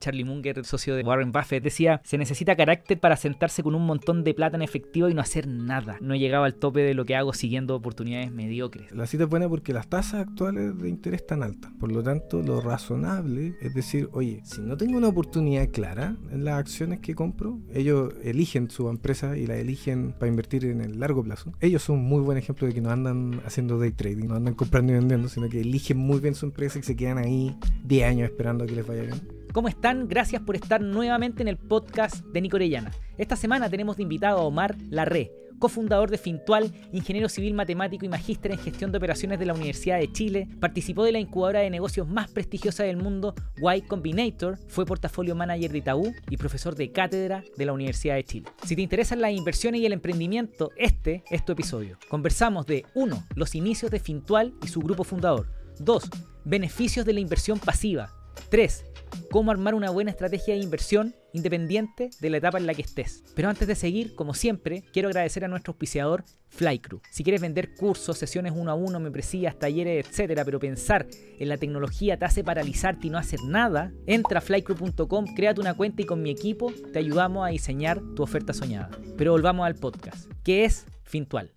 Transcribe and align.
Charlie 0.00 0.24
Munger, 0.24 0.64
socio 0.64 0.94
de 0.94 1.02
Warren 1.02 1.32
Buffett, 1.32 1.62
decía, 1.62 2.00
se 2.04 2.18
necesita 2.18 2.54
carácter 2.54 3.00
para 3.00 3.16
sentarse 3.16 3.64
con 3.64 3.74
un 3.74 3.84
montón 3.84 4.22
de 4.22 4.32
plata 4.32 4.56
en 4.56 4.62
efectivo 4.62 5.08
y 5.08 5.14
no 5.14 5.20
hacer 5.20 5.48
nada. 5.48 5.98
No 6.00 6.14
llegaba 6.14 6.46
al 6.46 6.54
tope 6.54 6.80
de 6.80 6.94
lo 6.94 7.04
que 7.04 7.16
hago 7.16 7.32
siguiendo 7.32 7.74
oportunidades 7.74 8.30
mediocres. 8.30 8.92
La 8.92 9.06
cita 9.06 9.24
es 9.24 9.28
buena 9.28 9.48
porque 9.48 9.72
las 9.72 9.88
tasas 9.88 10.26
actuales 10.26 10.78
de 10.78 10.88
interés 10.88 11.22
están 11.22 11.42
altas. 11.42 11.72
Por 11.80 11.90
lo 11.90 12.02
tanto, 12.04 12.42
lo 12.42 12.60
razonable 12.60 13.56
es 13.60 13.74
decir, 13.74 14.08
oye, 14.12 14.40
si 14.44 14.60
no 14.60 14.76
tengo 14.76 14.98
una 14.98 15.08
oportunidad 15.08 15.68
clara 15.70 16.16
en 16.30 16.44
las 16.44 16.60
acciones 16.60 17.00
que 17.00 17.16
compro, 17.16 17.58
ellos 17.74 18.14
eligen 18.22 18.70
su 18.70 18.88
empresa 18.88 19.36
y 19.36 19.46
la 19.46 19.56
eligen 19.56 20.12
para 20.12 20.28
invertir 20.28 20.64
en 20.66 20.80
el 20.80 21.00
largo 21.00 21.24
plazo. 21.24 21.54
Ellos 21.60 21.82
son 21.82 21.96
un 21.96 22.04
muy 22.04 22.20
buen 22.20 22.38
ejemplo 22.38 22.68
de 22.68 22.72
que 22.74 22.80
no 22.80 22.90
andan 22.90 23.40
haciendo 23.44 23.80
day 23.80 23.90
trading, 23.90 24.28
no 24.28 24.36
andan 24.36 24.54
comprando 24.54 24.92
y 24.92 24.96
vendiendo, 24.96 25.28
sino 25.28 25.48
que 25.48 25.60
eligen 25.60 25.98
muy 25.98 26.20
bien 26.20 26.36
su 26.36 26.46
empresa 26.46 26.78
y 26.78 26.84
se 26.84 26.94
quedan 26.94 27.18
ahí 27.18 27.56
10 27.84 28.08
años 28.08 28.30
esperando 28.30 28.62
a 28.62 28.66
que 28.68 28.76
les 28.76 28.86
vaya 28.86 29.02
bien. 29.02 29.37
¿Cómo 29.52 29.68
están? 29.68 30.08
Gracias 30.08 30.42
por 30.42 30.56
estar 30.56 30.82
nuevamente 30.82 31.42
en 31.42 31.48
el 31.48 31.56
podcast 31.56 32.22
de 32.26 32.40
Nico 32.42 32.56
Orellana. 32.56 32.90
Esta 33.16 33.34
semana 33.34 33.70
tenemos 33.70 33.96
de 33.96 34.02
invitado 34.02 34.38
a 34.38 34.42
Omar 34.42 34.76
Larré, 34.90 35.32
cofundador 35.58 36.10
de 36.10 36.18
Fintual, 36.18 36.70
ingeniero 36.92 37.30
civil 37.30 37.54
matemático 37.54 38.04
y 38.04 38.10
magíster 38.10 38.52
en 38.52 38.58
gestión 38.58 38.92
de 38.92 38.98
operaciones 38.98 39.38
de 39.38 39.46
la 39.46 39.54
Universidad 39.54 39.98
de 39.98 40.12
Chile, 40.12 40.48
participó 40.60 41.02
de 41.02 41.12
la 41.12 41.18
incubadora 41.18 41.60
de 41.60 41.70
negocios 41.70 42.06
más 42.06 42.30
prestigiosa 42.30 42.84
del 42.84 42.98
mundo, 42.98 43.34
Y 43.56 43.80
Combinator, 43.80 44.58
fue 44.68 44.84
portafolio 44.84 45.34
manager 45.34 45.72
de 45.72 45.78
Itaú 45.78 46.14
y 46.28 46.36
profesor 46.36 46.74
de 46.76 46.92
cátedra 46.92 47.42
de 47.56 47.64
la 47.64 47.72
Universidad 47.72 48.16
de 48.16 48.24
Chile. 48.24 48.48
Si 48.64 48.76
te 48.76 48.82
interesan 48.82 49.22
las 49.22 49.32
inversiones 49.32 49.80
y 49.80 49.86
el 49.86 49.94
emprendimiento, 49.94 50.70
este 50.76 51.24
es 51.30 51.42
tu 51.44 51.52
episodio. 51.52 51.98
Conversamos 52.10 52.66
de 52.66 52.84
1. 52.94 53.24
Los 53.34 53.54
inicios 53.54 53.90
de 53.90 53.98
Fintual 53.98 54.52
y 54.62 54.68
su 54.68 54.80
grupo 54.80 55.04
fundador. 55.04 55.48
2. 55.80 56.04
Beneficios 56.44 57.06
de 57.06 57.14
la 57.14 57.20
inversión 57.20 57.58
pasiva. 57.58 58.12
3 58.50 58.87
cómo 59.30 59.50
armar 59.50 59.74
una 59.74 59.90
buena 59.90 60.10
estrategia 60.10 60.54
de 60.54 60.60
inversión 60.60 61.14
independiente 61.32 62.10
de 62.20 62.30
la 62.30 62.38
etapa 62.38 62.58
en 62.58 62.66
la 62.66 62.74
que 62.74 62.82
estés. 62.82 63.22
Pero 63.34 63.48
antes 63.48 63.68
de 63.68 63.74
seguir, 63.74 64.14
como 64.14 64.34
siempre, 64.34 64.82
quiero 64.92 65.08
agradecer 65.08 65.44
a 65.44 65.48
nuestro 65.48 65.72
auspiciador 65.72 66.24
Flycrew. 66.48 67.00
Si 67.10 67.22
quieres 67.22 67.40
vender 67.40 67.74
cursos, 67.74 68.18
sesiones 68.18 68.52
uno 68.56 68.70
a 68.70 68.74
uno, 68.74 69.00
membresías, 69.00 69.58
talleres, 69.58 70.06
etcétera, 70.06 70.44
pero 70.44 70.58
pensar 70.58 71.06
en 71.38 71.48
la 71.48 71.58
tecnología 71.58 72.18
te 72.18 72.24
hace 72.24 72.42
paralizarte 72.42 73.06
y 73.06 73.10
no 73.10 73.18
hacer 73.18 73.42
nada, 73.44 73.92
entra 74.06 74.38
a 74.38 74.42
flycrew.com, 74.42 75.26
créate 75.34 75.60
una 75.60 75.74
cuenta 75.74 76.02
y 76.02 76.06
con 76.06 76.22
mi 76.22 76.30
equipo 76.30 76.72
te 76.92 76.98
ayudamos 76.98 77.46
a 77.46 77.50
diseñar 77.50 78.00
tu 78.14 78.22
oferta 78.22 78.52
soñada. 78.52 78.90
Pero 79.16 79.32
volvamos 79.32 79.66
al 79.66 79.74
podcast. 79.74 80.30
¿Qué 80.42 80.64
es 80.64 80.86
Fintual? 81.04 81.52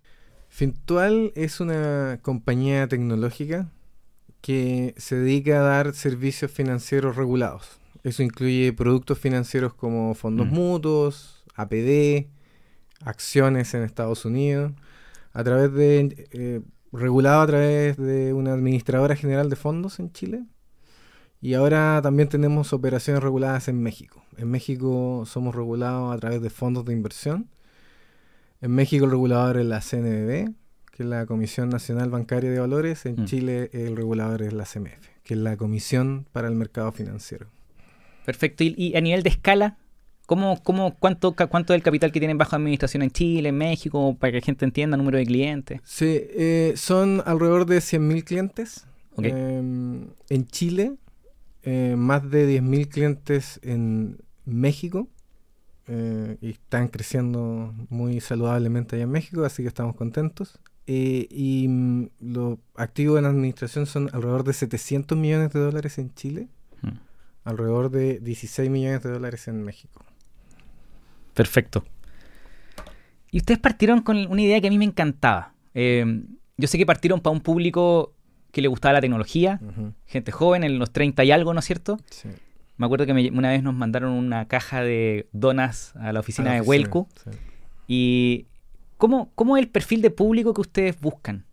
Fintual 0.48 1.32
es 1.34 1.60
una 1.60 2.18
compañía 2.22 2.86
tecnológica 2.86 3.70
que 4.42 4.94
se 4.98 5.16
dedica 5.16 5.60
a 5.60 5.62
dar 5.62 5.94
servicios 5.94 6.50
financieros 6.50 7.16
regulados. 7.16 7.78
Eso 8.02 8.22
incluye 8.22 8.72
productos 8.72 9.18
financieros 9.18 9.72
como 9.72 10.14
fondos 10.14 10.48
mm. 10.48 10.50
mutuos, 10.50 11.44
APD, 11.54 12.26
acciones 13.04 13.72
en 13.74 13.84
Estados 13.84 14.24
Unidos, 14.24 14.72
a 15.32 15.44
través 15.44 15.72
de 15.72 16.28
eh, 16.32 16.60
regulado 16.92 17.40
a 17.40 17.46
través 17.46 17.96
de 17.96 18.32
una 18.32 18.52
administradora 18.52 19.14
general 19.14 19.48
de 19.48 19.56
fondos 19.56 20.00
en 20.00 20.12
Chile. 20.12 20.44
Y 21.40 21.54
ahora 21.54 22.00
también 22.02 22.28
tenemos 22.28 22.72
operaciones 22.72 23.22
reguladas 23.22 23.68
en 23.68 23.80
México. 23.80 24.24
En 24.36 24.50
México 24.50 25.24
somos 25.26 25.54
regulados 25.54 26.14
a 26.14 26.18
través 26.18 26.42
de 26.42 26.50
fondos 26.50 26.84
de 26.84 26.92
inversión. 26.92 27.48
En 28.60 28.72
México 28.72 29.04
el 29.04 29.10
regulador 29.12 29.58
es 29.58 29.66
la 29.66 29.80
CNBB 29.80 30.52
que 30.92 31.02
es 31.02 31.08
la 31.08 31.26
Comisión 31.26 31.70
Nacional 31.70 32.10
Bancaria 32.10 32.50
de 32.50 32.60
Valores. 32.60 33.06
En 33.06 33.22
mm. 33.22 33.24
Chile 33.24 33.70
el 33.72 33.96
regulador 33.96 34.42
es 34.42 34.52
la 34.52 34.64
CMF, 34.64 35.08
que 35.24 35.34
es 35.34 35.40
la 35.40 35.56
Comisión 35.56 36.26
para 36.32 36.48
el 36.48 36.54
Mercado 36.54 36.92
Financiero. 36.92 37.46
Perfecto. 38.24 38.62
¿Y, 38.62 38.94
a 38.94 39.00
nivel 39.00 39.22
de 39.22 39.30
escala? 39.30 39.78
¿Cómo, 40.26 40.62
cómo, 40.62 40.94
cuánto, 40.98 41.34
¿Cuánto 41.34 41.72
del 41.72 41.82
capital 41.82 42.12
que 42.12 42.20
tienen 42.20 42.38
bajo 42.38 42.54
administración 42.54 43.02
en 43.02 43.10
Chile, 43.10 43.48
en 43.48 43.58
México, 43.58 44.16
para 44.18 44.30
que 44.30 44.38
la 44.38 44.44
gente 44.44 44.64
entienda, 44.64 44.96
número 44.96 45.18
de 45.18 45.26
clientes? 45.26 45.80
Sí, 45.84 46.06
eh, 46.06 46.74
son 46.76 47.22
alrededor 47.26 47.66
de 47.66 47.78
100.000 47.78 48.24
clientes. 48.24 48.86
Em, 49.18 50.08
en 50.30 50.46
Chile, 50.46 50.94
eh, 51.64 51.96
más 51.98 52.30
de 52.30 52.46
10.000 52.46 52.88
clientes 52.88 53.60
en 53.62 54.18
México. 54.44 55.08
Eh, 55.88 56.36
y 56.40 56.50
están 56.50 56.86
creciendo 56.88 57.74
muy 57.88 58.20
saludablemente 58.20 58.94
allá 58.96 59.04
en 59.04 59.10
México, 59.10 59.44
así 59.44 59.62
que 59.62 59.68
estamos 59.68 59.96
contentos. 59.96 60.60
Eh, 60.86 61.26
y 61.30 61.68
mm, 61.68 62.08
los 62.20 62.58
activos 62.74 63.18
en 63.18 63.24
administración 63.24 63.86
son 63.86 64.10
alrededor 64.12 64.44
de 64.44 64.52
700 64.52 65.16
millones 65.16 65.52
de 65.52 65.60
dólares 65.60 65.98
en 65.98 66.14
Chile, 66.14 66.48
mm. 66.82 66.88
alrededor 67.44 67.90
de 67.90 68.18
16 68.20 68.68
millones 68.70 69.02
de 69.02 69.10
dólares 69.10 69.48
en 69.48 69.62
México. 69.62 70.04
Perfecto. 71.34 71.84
Y 73.30 73.38
ustedes 73.38 73.60
partieron 73.60 74.02
con 74.02 74.26
una 74.26 74.42
idea 74.42 74.60
que 74.60 74.66
a 74.66 74.70
mí 74.70 74.78
me 74.78 74.84
encantaba. 74.84 75.54
Eh, 75.74 76.22
yo 76.58 76.68
sé 76.68 76.76
que 76.76 76.84
partieron 76.84 77.20
para 77.20 77.32
un 77.32 77.40
público 77.40 78.12
que 78.50 78.60
le 78.60 78.68
gustaba 78.68 78.92
la 78.92 79.00
tecnología, 79.00 79.58
gente 80.06 80.30
joven, 80.30 80.62
en 80.62 80.78
los 80.78 80.92
30 80.92 81.24
y 81.24 81.30
algo, 81.30 81.54
¿no 81.54 81.60
es 81.60 81.64
cierto? 81.64 81.98
Sí. 82.10 82.28
Me 82.76 82.86
acuerdo 82.86 83.06
que 83.06 83.12
una 83.12 83.50
vez 83.50 83.62
nos 83.62 83.74
mandaron 83.74 84.12
una 84.12 84.46
caja 84.46 84.82
de 84.82 85.26
donas 85.32 85.96
a 85.96 86.12
la 86.12 86.20
oficina, 86.20 86.52
de 86.52 86.60
Huelco. 86.60 87.08
Y 87.86 88.46
¿Cómo, 89.02 89.32
¿Cómo 89.34 89.56
es 89.56 89.64
el 89.64 89.68
perfil 89.68 90.00
de 90.00 90.12
público 90.12 90.54
que 90.54 90.60
ustedes 90.60 91.00
buscan? 91.00 91.44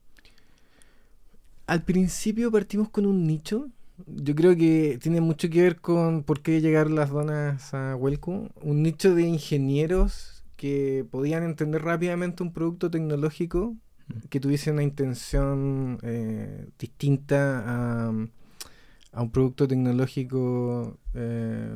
Al 1.66 1.82
principio 1.82 2.52
partimos 2.52 2.90
con 2.90 3.08
un 3.08 3.26
nicho. 3.26 3.70
Yo 4.06 4.36
creo 4.36 4.56
que 4.56 5.00
tiene 5.02 5.20
mucho 5.20 5.50
que 5.50 5.64
ver 5.64 5.78
con 5.82 6.22
por 6.22 6.42
qué 6.42 6.62
llegar 6.62 6.92
las 6.92 7.10
donas 7.10 7.74
a 7.74 7.96
Welcome. 7.96 8.52
Un 8.62 8.84
nicho 8.84 9.16
de 9.16 9.24
ingenieros 9.24 10.44
que 10.58 11.08
podían 11.10 11.42
entender 11.42 11.82
rápidamente 11.82 12.44
un 12.44 12.54
producto 12.54 12.92
tecnológico 12.92 13.76
mm. 14.06 14.28
que 14.30 14.40
tuviese 14.40 14.70
una 14.70 14.84
intención 14.84 15.98
eh, 16.04 16.68
distinta 16.78 17.64
a, 17.66 18.14
a, 19.12 19.22
un 19.24 19.32
producto 19.32 19.68
tecnológico 19.68 21.00
eh, 21.16 21.76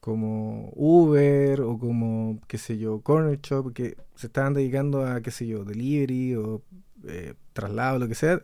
como 0.00 0.72
Uber 0.74 1.60
o 1.60 1.78
como, 1.78 2.40
qué 2.46 2.58
sé 2.58 2.78
yo, 2.78 3.00
Corner 3.00 3.38
Shop, 3.40 3.72
que 3.72 3.96
se 4.14 4.26
estaban 4.26 4.54
dedicando 4.54 5.06
a, 5.06 5.20
qué 5.20 5.30
sé 5.30 5.46
yo, 5.46 5.64
delivery 5.64 6.34
o 6.36 6.62
eh, 7.06 7.34
traslado, 7.52 7.98
lo 7.98 8.08
que 8.08 8.14
sea. 8.14 8.42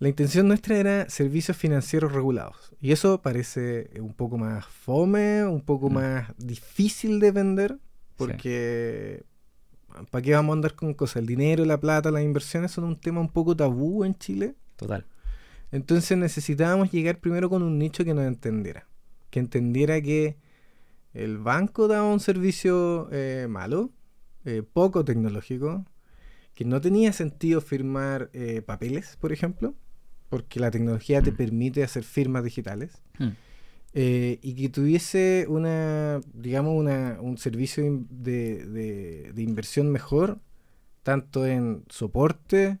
La 0.00 0.08
intención 0.08 0.46
nuestra 0.46 0.76
era 0.76 1.08
servicios 1.08 1.56
financieros 1.56 2.12
regulados. 2.12 2.72
Y 2.80 2.92
eso 2.92 3.20
parece 3.20 3.90
un 4.00 4.14
poco 4.14 4.38
más 4.38 4.66
fome, 4.66 5.44
un 5.44 5.60
poco 5.60 5.90
mm. 5.90 5.94
más 5.94 6.34
difícil 6.38 7.18
de 7.20 7.32
vender, 7.32 7.78
porque 8.16 9.24
¿para 10.10 10.22
qué 10.22 10.32
vamos 10.32 10.54
a 10.54 10.56
andar 10.56 10.74
con 10.74 10.94
cosas? 10.94 11.16
El 11.16 11.26
dinero, 11.26 11.64
la 11.64 11.80
plata, 11.80 12.10
las 12.10 12.22
inversiones 12.22 12.72
son 12.72 12.84
un 12.84 12.96
tema 12.96 13.20
un 13.20 13.28
poco 13.28 13.56
tabú 13.56 14.04
en 14.04 14.16
Chile. 14.16 14.54
Total. 14.76 15.06
Entonces 15.70 16.16
necesitábamos 16.16 16.90
llegar 16.90 17.18
primero 17.18 17.48
con 17.50 17.62
un 17.62 17.78
nicho 17.78 18.04
que 18.04 18.14
nos 18.14 18.24
entendiera. 18.24 18.86
Que 19.30 19.40
entendiera 19.40 20.00
que 20.00 20.36
el 21.18 21.38
banco 21.38 21.88
daba 21.88 22.10
un 22.10 22.20
servicio 22.20 23.08
eh, 23.12 23.46
malo, 23.48 23.90
eh, 24.44 24.62
poco 24.62 25.04
tecnológico, 25.04 25.84
que 26.54 26.64
no 26.64 26.80
tenía 26.80 27.12
sentido 27.12 27.60
firmar 27.60 28.30
eh, 28.32 28.62
papeles, 28.62 29.16
por 29.20 29.32
ejemplo, 29.32 29.74
porque 30.28 30.60
la 30.60 30.70
tecnología 30.70 31.22
te 31.22 31.32
mm. 31.32 31.36
permite 31.36 31.84
hacer 31.84 32.04
firmas 32.04 32.44
digitales. 32.44 33.02
Mm. 33.18 33.30
y 33.94 34.54
que 34.54 34.68
tuviese 34.68 35.46
una, 35.48 36.20
digamos, 36.32 36.74
una, 36.74 37.18
un 37.20 37.36
servicio 37.36 37.82
de, 38.10 39.32
de, 39.34 39.42
inversión 39.42 39.90
mejor, 39.90 40.40
tanto 41.02 41.46
en 41.46 41.84
soporte, 41.88 42.78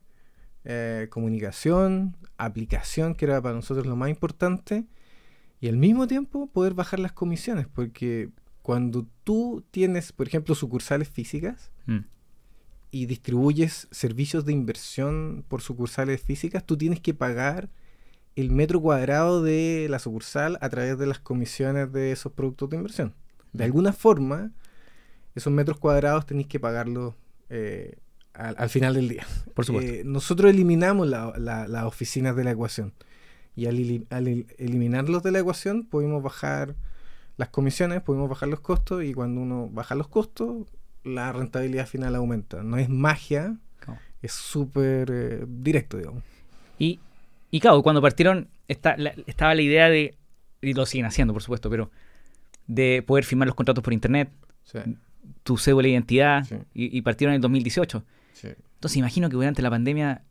comunicación, 1.10 2.16
aplicación, 2.36 3.14
que 3.14 3.24
era 3.24 3.42
para 3.42 3.56
nosotros 3.56 3.86
lo 3.86 3.96
más 3.96 4.10
importante, 4.10 4.86
y 5.60 5.68
al 5.68 5.76
mismo 5.76 6.06
tiempo 6.06 6.46
poder 6.46 6.74
bajar 6.74 7.00
las 7.00 7.12
comisiones, 7.12 7.66
porque 7.66 8.30
cuando 8.62 9.06
tú 9.24 9.64
tienes, 9.70 10.12
por 10.12 10.26
ejemplo, 10.28 10.54
sucursales 10.54 11.08
físicas 11.08 11.70
mm. 11.86 12.00
y 12.90 13.06
distribuyes 13.06 13.88
servicios 13.90 14.44
de 14.44 14.52
inversión 14.52 15.44
por 15.48 15.62
sucursales 15.62 16.20
físicas, 16.20 16.64
tú 16.64 16.76
tienes 16.76 17.00
que 17.00 17.14
pagar 17.14 17.70
el 18.36 18.50
metro 18.50 18.80
cuadrado 18.80 19.42
de 19.42 19.88
la 19.90 19.98
sucursal 19.98 20.58
a 20.60 20.68
través 20.68 20.96
de 20.98 21.06
las 21.06 21.18
comisiones 21.18 21.92
de 21.92 22.12
esos 22.12 22.32
productos 22.32 22.70
de 22.70 22.76
inversión. 22.76 23.14
De 23.52 23.64
alguna 23.64 23.92
forma, 23.92 24.52
esos 25.34 25.52
metros 25.52 25.78
cuadrados 25.78 26.26
tenéis 26.26 26.46
que 26.46 26.60
pagarlos 26.60 27.14
eh, 27.48 27.96
al, 28.34 28.68
final 28.68 28.94
del 28.94 29.08
día. 29.08 29.26
Por 29.54 29.64
supuesto. 29.64 29.92
Eh, 29.92 30.02
nosotros 30.04 30.50
eliminamos 30.50 31.08
las 31.08 31.84
oficinas 31.84 32.36
de 32.36 32.44
la 32.44 32.52
ecuación. 32.52 32.92
Y 33.56 33.66
al, 33.66 33.76
eliminarlos 34.58 35.22
de 35.22 35.32
la 35.32 35.40
ecuación, 35.40 35.84
pudimos 35.84 36.22
bajar 36.22 36.76
las 37.36 37.48
comisiones, 37.48 38.00
pudimos 38.02 38.28
bajar 38.28 38.48
los 38.48 38.60
costos 38.60 39.02
y 39.04 39.14
cuando 39.14 39.40
uno 39.40 39.68
baja 39.72 39.94
los 39.94 40.08
costos, 40.08 40.66
la 41.04 41.32
rentabilidad 41.32 41.86
final 41.86 42.14
aumenta. 42.14 42.62
No 42.62 42.76
es 42.76 42.88
magia, 42.88 43.56
es 44.22 44.32
súper 44.32 45.10
eh, 45.12 45.44
directo, 45.48 45.96
digamos. 45.96 46.22
Y, 46.78 46.98
y 47.50 47.60
claro, 47.60 47.82
cuando 47.82 48.02
partieron 48.02 48.48
estaba 48.68 49.54
la 49.54 49.62
idea 49.62 49.88
de, 49.88 50.16
y 50.60 50.74
lo 50.74 50.84
siguen 50.86 51.06
haciendo, 51.06 51.32
por 51.32 51.42
supuesto, 51.42 51.70
pero 51.70 51.90
de 52.66 53.02
poder 53.06 53.24
firmar 53.24 53.46
los 53.46 53.54
contratos 53.54 53.82
por 53.82 53.92
internet, 53.92 54.30
Sí, 54.64 54.78
tu 55.42 55.56
cédula 55.56 55.84
de 55.86 55.92
identidad, 55.92 56.44
Sí. 56.44 56.56
y, 56.74 56.98
y 56.98 57.00
partieron 57.02 57.32
en 57.32 57.36
el 57.36 57.42
2018. 57.42 58.04
sí. 58.34 58.48
Entonces 58.74 58.96
imagino 58.98 59.28
que 59.30 59.34
durante 59.36 59.62
la 59.62 59.70
pandemia 59.70 60.22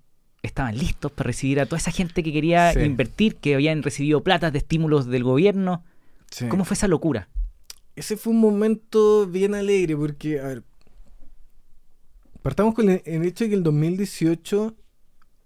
estaban 0.43 0.77
listos 0.77 1.11
para 1.11 1.27
recibir 1.27 1.59
a 1.59 1.65
toda 1.65 1.77
esa 1.77 1.91
gente 1.91 2.23
que 2.23 2.31
quería 2.31 2.73
Sí. 2.73 2.79
invertir, 2.81 3.35
que 3.37 3.55
habían 3.55 3.83
recibido 3.83 4.23
platas 4.23 4.51
de 4.53 4.59
estímulos 4.59 5.05
del 5.07 5.23
gobierno. 5.23 5.83
sí. 6.31 6.47
¿Cómo 6.47 6.65
fue 6.65 6.75
esa 6.75 6.87
locura? 6.87 7.29
Ese 7.95 8.15
fue 8.17 8.33
un 8.33 8.39
momento 8.39 9.25
bien 9.27 9.55
alegre 9.55 9.95
porque, 9.97 10.39
a 10.39 10.47
ver, 10.47 10.63
partamos 12.41 12.73
con 12.75 12.89
el, 12.89 13.01
el 13.05 13.23
hecho 13.25 13.43
de 13.43 13.49
que 13.49 13.55
el 13.55 13.63
2018, 13.63 14.75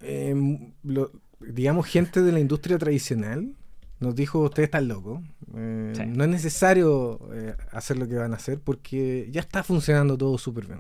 eh, 0.01 0.35
lo- 0.83 1.11
digamos, 1.39 1.87
gente 1.87 2.21
de 2.21 2.31
la 2.31 2.39
industria 2.39 2.77
tradicional 2.77 3.55
nos 3.99 4.15
dijo, 4.15 4.39
ustedes 4.39 4.67
están 4.67 4.87
locos, 4.87 5.21
eh, 5.55 5.93
Sí. 5.95 6.03
no 6.07 6.23
es 6.23 6.29
necesario 6.29 7.19
eh, 7.33 7.55
hacer 7.71 7.97
lo 7.99 8.07
que 8.07 8.15
van 8.15 8.33
a 8.33 8.37
hacer 8.37 8.59
porque 8.59 9.27
ya 9.31 9.41
está 9.41 9.63
funcionando 9.63 10.17
todo 10.17 10.37
súper 10.37 10.65
bien. 10.65 10.79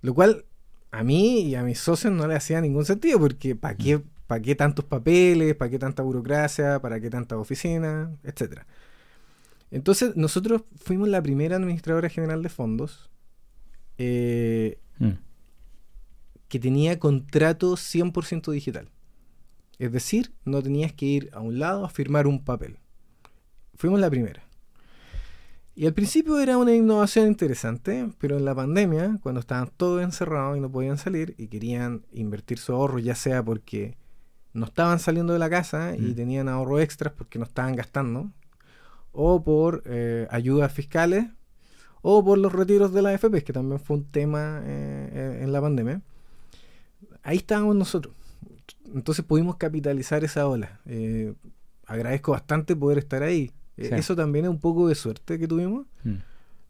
Lo 0.00 0.12
cual 0.14 0.44
a 0.92 1.02
mí 1.02 1.40
y 1.40 1.54
a 1.56 1.62
mis 1.64 1.80
socios 1.80 2.12
no 2.12 2.26
le 2.28 2.36
hacía 2.36 2.60
ningún 2.60 2.84
sentido 2.84 3.18
porque 3.18 3.56
¿para 3.56 3.76
qué, 3.76 4.00
para 4.26 4.40
qué 4.40 4.54
tantos 4.54 4.84
papeles, 4.84 5.56
para 5.56 5.70
qué 5.70 5.78
tanta 5.78 6.02
burocracia, 6.02 6.80
para 6.80 7.00
qué 7.00 7.10
tantas 7.10 7.38
oficinas, 7.38 8.10
etcétera? 8.22 8.66
Entonces, 9.70 10.14
nosotros 10.16 10.62
fuimos 10.76 11.08
la 11.08 11.22
primera 11.22 11.56
administradora 11.56 12.08
general 12.08 12.42
de 12.42 12.48
fondos 12.48 13.10
eh, 13.98 14.78
Mm. 14.98 15.12
que 16.48 16.58
tenía 16.58 16.98
contrato 16.98 17.76
100% 17.76 18.52
digital. 18.52 18.88
Es 19.78 19.90
decir, 19.90 20.32
no 20.44 20.62
tenías 20.62 20.92
que 20.92 21.06
ir 21.06 21.30
a 21.32 21.40
un 21.40 21.58
lado 21.58 21.84
a 21.84 21.88
firmar 21.88 22.26
un 22.26 22.44
papel. 22.44 22.76
Fuimos 23.74 23.98
la 23.98 24.10
primera. 24.10 24.44
Y 25.74 25.86
al 25.86 25.94
principio 25.94 26.38
era 26.38 26.58
una 26.58 26.74
innovación 26.74 27.28
interesante, 27.28 28.10
pero 28.18 28.36
en 28.36 28.44
la 28.44 28.54
pandemia, 28.54 29.18
cuando 29.22 29.40
estaban 29.40 29.70
todos 29.76 30.02
encerrados 30.02 30.56
y 30.58 30.60
no 30.60 30.70
podían 30.70 30.98
salir 30.98 31.34
y 31.38 31.48
querían 31.48 32.04
invertir 32.12 32.58
su 32.58 32.72
ahorro, 32.74 32.98
ya 32.98 33.14
sea 33.14 33.42
porque 33.42 33.96
no 34.52 34.66
estaban 34.66 34.98
saliendo 34.98 35.32
de 35.32 35.38
la 35.38 35.48
casa 35.48 35.96
y 35.96 36.12
Mm. 36.12 36.14
tenían 36.14 36.48
ahorro 36.50 36.78
extras 36.78 37.14
porque 37.16 37.38
no 37.38 37.46
estaban 37.46 37.74
gastando, 37.74 38.30
o 39.12 39.42
por 39.42 39.82
eh, 39.86 40.26
ayudas 40.30 40.70
fiscales, 40.72 41.26
o 42.02 42.22
por 42.22 42.36
los 42.36 42.52
retiros 42.52 42.92
de 42.92 43.00
la 43.00 43.10
AFP, 43.10 43.42
que 43.42 43.52
también 43.54 43.80
fue 43.80 43.96
un 43.96 44.04
tema 44.04 44.60
eh, 44.64 45.10
eh, 45.12 45.40
en 45.42 45.52
la 45.52 45.60
pandemia. 45.62 46.02
Ahí 47.22 47.38
estábamos 47.38 47.76
nosotros. 47.76 48.14
Entonces 48.94 49.24
pudimos 49.24 49.56
capitalizar 49.56 50.22
esa 50.24 50.46
ola. 50.46 50.80
Eh, 50.84 51.32
agradezco 51.86 52.32
bastante 52.32 52.76
poder 52.76 52.98
estar 52.98 53.22
ahí. 53.22 53.52
Eh, 53.76 53.88
Sí. 53.88 53.94
Eso 53.94 54.14
también 54.16 54.44
es 54.44 54.50
un 54.50 54.60
poco 54.60 54.88
de 54.88 54.94
suerte 54.94 55.38
que 55.38 55.48
tuvimos, 55.48 55.86
Mm. 56.04 56.16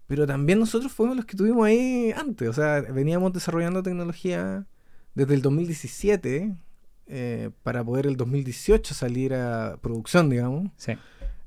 pero 0.06 0.26
también 0.26 0.58
nosotros 0.58 0.92
fuimos 0.92 1.16
los 1.16 1.24
que 1.24 1.32
estuvimos 1.32 1.66
ahí 1.66 2.12
antes. 2.16 2.48
O 2.48 2.52
sea, 2.52 2.80
veníamos 2.80 3.32
desarrollando 3.32 3.82
tecnología 3.82 4.66
desde 5.14 5.34
el 5.34 5.42
2017 5.42 6.54
eh, 7.08 7.50
para 7.62 7.84
poder 7.84 8.06
el 8.06 8.16
2018 8.16 8.94
salir 8.94 9.34
a 9.34 9.76
producción, 9.82 10.30
digamos. 10.30 10.70
Sí. 10.76 10.92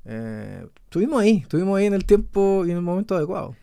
Eh, 0.03 0.67
estuvimos 0.83 1.21
ahí, 1.21 1.37
estuvimos 1.37 1.77
ahí 1.79 1.85
en 1.85 1.93
el 1.93 2.05
tiempo 2.05 2.63
y 2.65 2.71
en 2.71 2.77
el 2.77 2.83
momento 2.83 3.15
adecuado. 3.15 3.55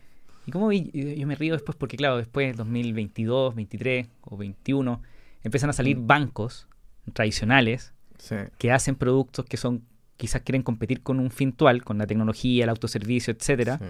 ¿Y 0.45 0.51
cómo 0.51 0.67
vi? 0.67 0.91
Yo 1.17 1.25
me 1.27 1.35
río 1.35 1.53
después 1.53 1.77
porque, 1.77 1.95
claro, 1.95 2.17
después 2.17 2.57
2022, 2.57 3.55
23 3.55 4.07
o 4.21 4.35
21 4.35 5.01
empiezan 5.43 5.69
a 5.69 5.73
salir 5.73 5.97
Mm. 5.97 6.07
bancos 6.07 6.67
tradicionales 7.13 7.93
Sí. 8.17 8.35
que 8.57 8.71
hacen 8.71 8.95
productos 8.95 9.45
que 9.45 9.55
son 9.57 9.83
quizás 10.17 10.41
quieren 10.41 10.63
competir 10.63 11.01
con 11.01 11.19
un 11.19 11.31
fintual, 11.31 11.83
con 11.83 11.97
la 11.97 12.07
tecnología, 12.07 12.63
el 12.63 12.69
autoservicio, 12.69 13.33
etcétera, 13.33 13.77
Sí. 13.79 13.85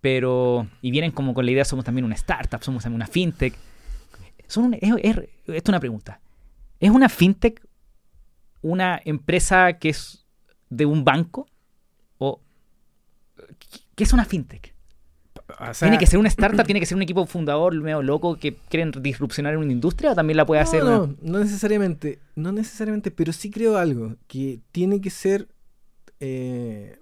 pero 0.00 0.66
y 0.82 0.90
vienen 0.90 1.10
como 1.12 1.34
con 1.34 1.44
la 1.44 1.50
idea 1.52 1.64
somos 1.64 1.84
también 1.84 2.04
una 2.04 2.14
startup, 2.14 2.62
somos 2.62 2.82
también 2.82 2.96
una 2.96 3.06
fintech. 3.06 3.54
Son 4.46 4.64
un- 4.64 4.74
es, 4.74 4.82
es- 5.02 5.16
esto 5.16 5.28
es 5.46 5.68
una 5.68 5.80
pregunta. 5.80 6.20
¿Es 6.80 6.90
una 6.90 7.08
fintech 7.08 7.64
una 8.62 9.00
empresa 9.04 9.74
que 9.78 9.90
es 9.90 10.26
de 10.68 10.84
un 10.86 11.04
banco 11.04 11.46
o 12.18 12.40
qué 13.94 14.04
es 14.04 14.12
una 14.12 14.24
fintech? 14.24 14.74
O 15.58 15.74
sea, 15.74 15.86
¿Tiene 15.88 15.98
que 15.98 16.06
ser 16.06 16.18
una 16.18 16.28
startup? 16.28 16.64
¿Tiene 16.64 16.80
que 16.80 16.86
ser 16.86 16.96
un 16.96 17.02
equipo 17.02 17.26
fundador 17.26 17.74
medio 17.80 18.02
loco 18.02 18.36
que 18.38 18.56
quieren 18.68 18.92
disrupcionar 19.02 19.54
en 19.54 19.60
una 19.60 19.72
industria? 19.72 20.12
¿O 20.12 20.14
también 20.14 20.36
la 20.36 20.46
puede 20.46 20.62
no, 20.62 20.68
hacer? 20.68 20.84
no, 20.84 21.04
una- 21.04 21.14
no 21.22 21.38
necesariamente, 21.40 22.18
no 22.36 22.52
necesariamente, 22.52 23.10
pero 23.10 23.32
sí 23.32 23.50
creo 23.50 23.76
algo, 23.76 24.16
que 24.28 24.60
tiene 24.72 25.00
que 25.00 25.10
ser 25.10 25.48
eh, 26.20 26.98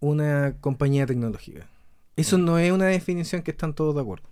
una 0.00 0.56
compañía 0.60 1.06
tecnológica. 1.06 1.68
Eso 2.16 2.38
no 2.38 2.58
es 2.58 2.72
una 2.72 2.86
definición 2.86 3.42
que 3.42 3.50
están 3.50 3.74
todos 3.74 3.94
de 3.94 4.00
acuerdo, 4.02 4.28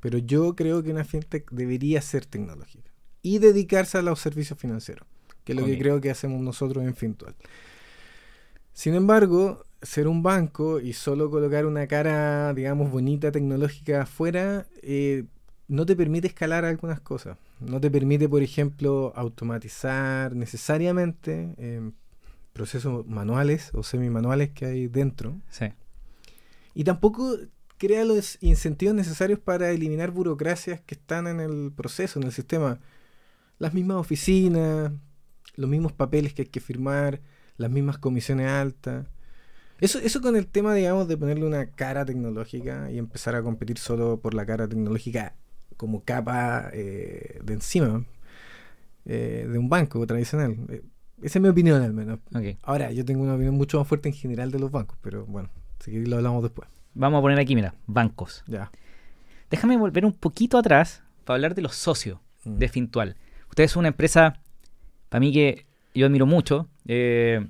pero 0.00 0.18
yo 0.18 0.54
creo 0.54 0.82
que 0.82 0.90
una 0.90 1.04
fintech 1.04 1.50
debería 1.50 2.00
ser 2.02 2.26
tecnológica 2.26 2.90
y 3.22 3.38
dedicarse 3.38 3.98
a 3.98 4.02
los 4.02 4.20
servicios 4.20 4.58
financieros, 4.58 5.06
que 5.44 5.52
es 5.52 5.58
lo 5.58 5.64
que 5.66 5.78
creo 5.78 6.00
que 6.00 6.10
hacemos 6.10 6.40
nosotros 6.40 6.84
en 6.84 6.94
Fintual. 6.94 7.34
Sin 8.72 8.94
embargo, 8.94 9.64
ser 9.82 10.08
un 10.08 10.22
banco 10.22 10.80
y 10.80 10.92
solo 10.92 11.30
colocar 11.30 11.66
una 11.66 11.86
cara, 11.86 12.54
digamos, 12.54 12.90
bonita 12.90 13.32
tecnológica 13.32 14.02
afuera, 14.02 14.66
eh, 14.82 15.24
no 15.68 15.86
te 15.86 15.96
permite 15.96 16.28
escalar 16.28 16.64
algunas 16.64 17.00
cosas. 17.00 17.38
No 17.60 17.80
te 17.80 17.90
permite, 17.90 18.28
por 18.28 18.42
ejemplo, 18.42 19.12
automatizar 19.16 20.34
necesariamente 20.34 21.54
eh, 21.58 21.90
procesos 22.52 23.06
manuales 23.06 23.70
o 23.72 23.82
semi-manuales 23.82 24.50
que 24.50 24.66
hay 24.66 24.86
dentro. 24.88 25.40
Sí. 25.48 25.66
Y 26.74 26.84
tampoco 26.84 27.36
crea 27.78 28.04
los 28.04 28.38
incentivos 28.40 28.94
necesarios 28.94 29.38
para 29.38 29.70
eliminar 29.70 30.10
burocracias 30.10 30.80
que 30.80 30.94
están 30.94 31.26
en 31.26 31.40
el 31.40 31.72
proceso, 31.74 32.20
en 32.20 32.26
el 32.26 32.32
sistema. 32.32 32.78
Las 33.58 33.74
mismas 33.74 33.96
oficinas, 33.96 34.92
los 35.56 35.68
mismos 35.68 35.92
papeles 35.92 36.34
que 36.34 36.42
hay 36.42 36.48
que 36.48 36.60
firmar, 36.60 37.20
las 37.56 37.70
mismas 37.70 37.98
comisiones 37.98 38.48
altas. 38.48 39.06
Eso, 39.82 39.98
eso 39.98 40.20
con 40.20 40.36
el 40.36 40.46
tema, 40.46 40.74
digamos, 40.74 41.08
de 41.08 41.16
ponerle 41.16 41.44
una 41.44 41.66
cara 41.66 42.04
tecnológica 42.04 42.90
y 42.90 42.98
empezar 42.98 43.34
a 43.34 43.42
competir 43.42 43.78
solo 43.78 44.20
por 44.20 44.32
la 44.32 44.46
cara 44.46 44.68
tecnológica 44.68 45.34
como 45.76 46.04
capa 46.04 46.70
eh, 46.72 47.40
de 47.42 47.52
encima 47.54 48.04
eh, 49.04 49.46
de 49.50 49.58
un 49.58 49.68
banco 49.68 50.06
tradicional. 50.06 50.56
Eh, 50.68 50.82
esa 51.22 51.38
es 51.38 51.42
mi 51.42 51.48
opinión 51.48 51.82
al 51.82 51.92
menos. 51.92 52.20
Ahora, 52.62 52.92
yo 52.92 53.04
tengo 53.04 53.22
una 53.24 53.34
opinión 53.34 53.56
mucho 53.56 53.78
más 53.78 53.88
fuerte 53.88 54.08
en 54.08 54.14
general 54.14 54.50
de 54.52 54.60
los 54.60 54.70
bancos, 54.70 54.96
pero 55.02 55.26
bueno, 55.26 55.50
si 55.80 55.90
queréis 55.90 56.08
lo 56.08 56.16
hablamos 56.16 56.42
después. 56.44 56.68
Vamos 56.94 57.18
a 57.18 57.22
poner 57.22 57.38
aquí, 57.40 57.54
mira, 57.56 57.74
bancos. 57.86 58.44
Ya. 58.46 58.70
Déjame 59.50 59.76
volver 59.76 60.06
un 60.06 60.12
poquito 60.12 60.58
atrás 60.58 61.02
para 61.24 61.34
hablar 61.36 61.54
de 61.54 61.62
los 61.62 61.74
socios 61.74 62.18
Mm. 62.44 62.58
de 62.58 62.68
Fintual. 62.68 63.16
Ustedes 63.48 63.70
son 63.70 63.80
una 63.80 63.88
empresa, 63.88 64.40
para 65.08 65.20
mí 65.20 65.32
que 65.32 65.66
yo 65.94 66.06
admiro 66.06 66.26
mucho. 66.26 66.68
Eh, 66.86 67.46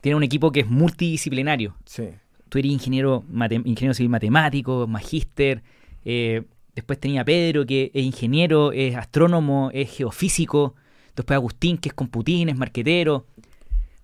tiene 0.00 0.16
un 0.16 0.22
equipo 0.22 0.50
que 0.52 0.60
es 0.60 0.66
multidisciplinario. 0.68 1.76
Sí. 1.84 2.08
Tú 2.48 2.58
eres 2.58 2.72
ingeniero, 2.72 3.24
ingeniero 3.64 3.94
civil 3.94 4.10
matemático, 4.10 4.86
magíster. 4.86 5.62
eh, 6.04 6.42
después 6.74 6.98
tenía 6.98 7.24
Pedro, 7.24 7.66
que 7.66 7.90
es 7.94 8.04
ingeniero, 8.04 8.72
es 8.72 8.96
astrónomo, 8.96 9.70
es 9.72 9.90
geofísico. 9.90 10.74
Después 11.14 11.34
Agustín, 11.34 11.76
que 11.78 11.90
es 11.90 11.94
computín, 11.94 12.48
es 12.48 12.56
marquetero. 12.56 13.26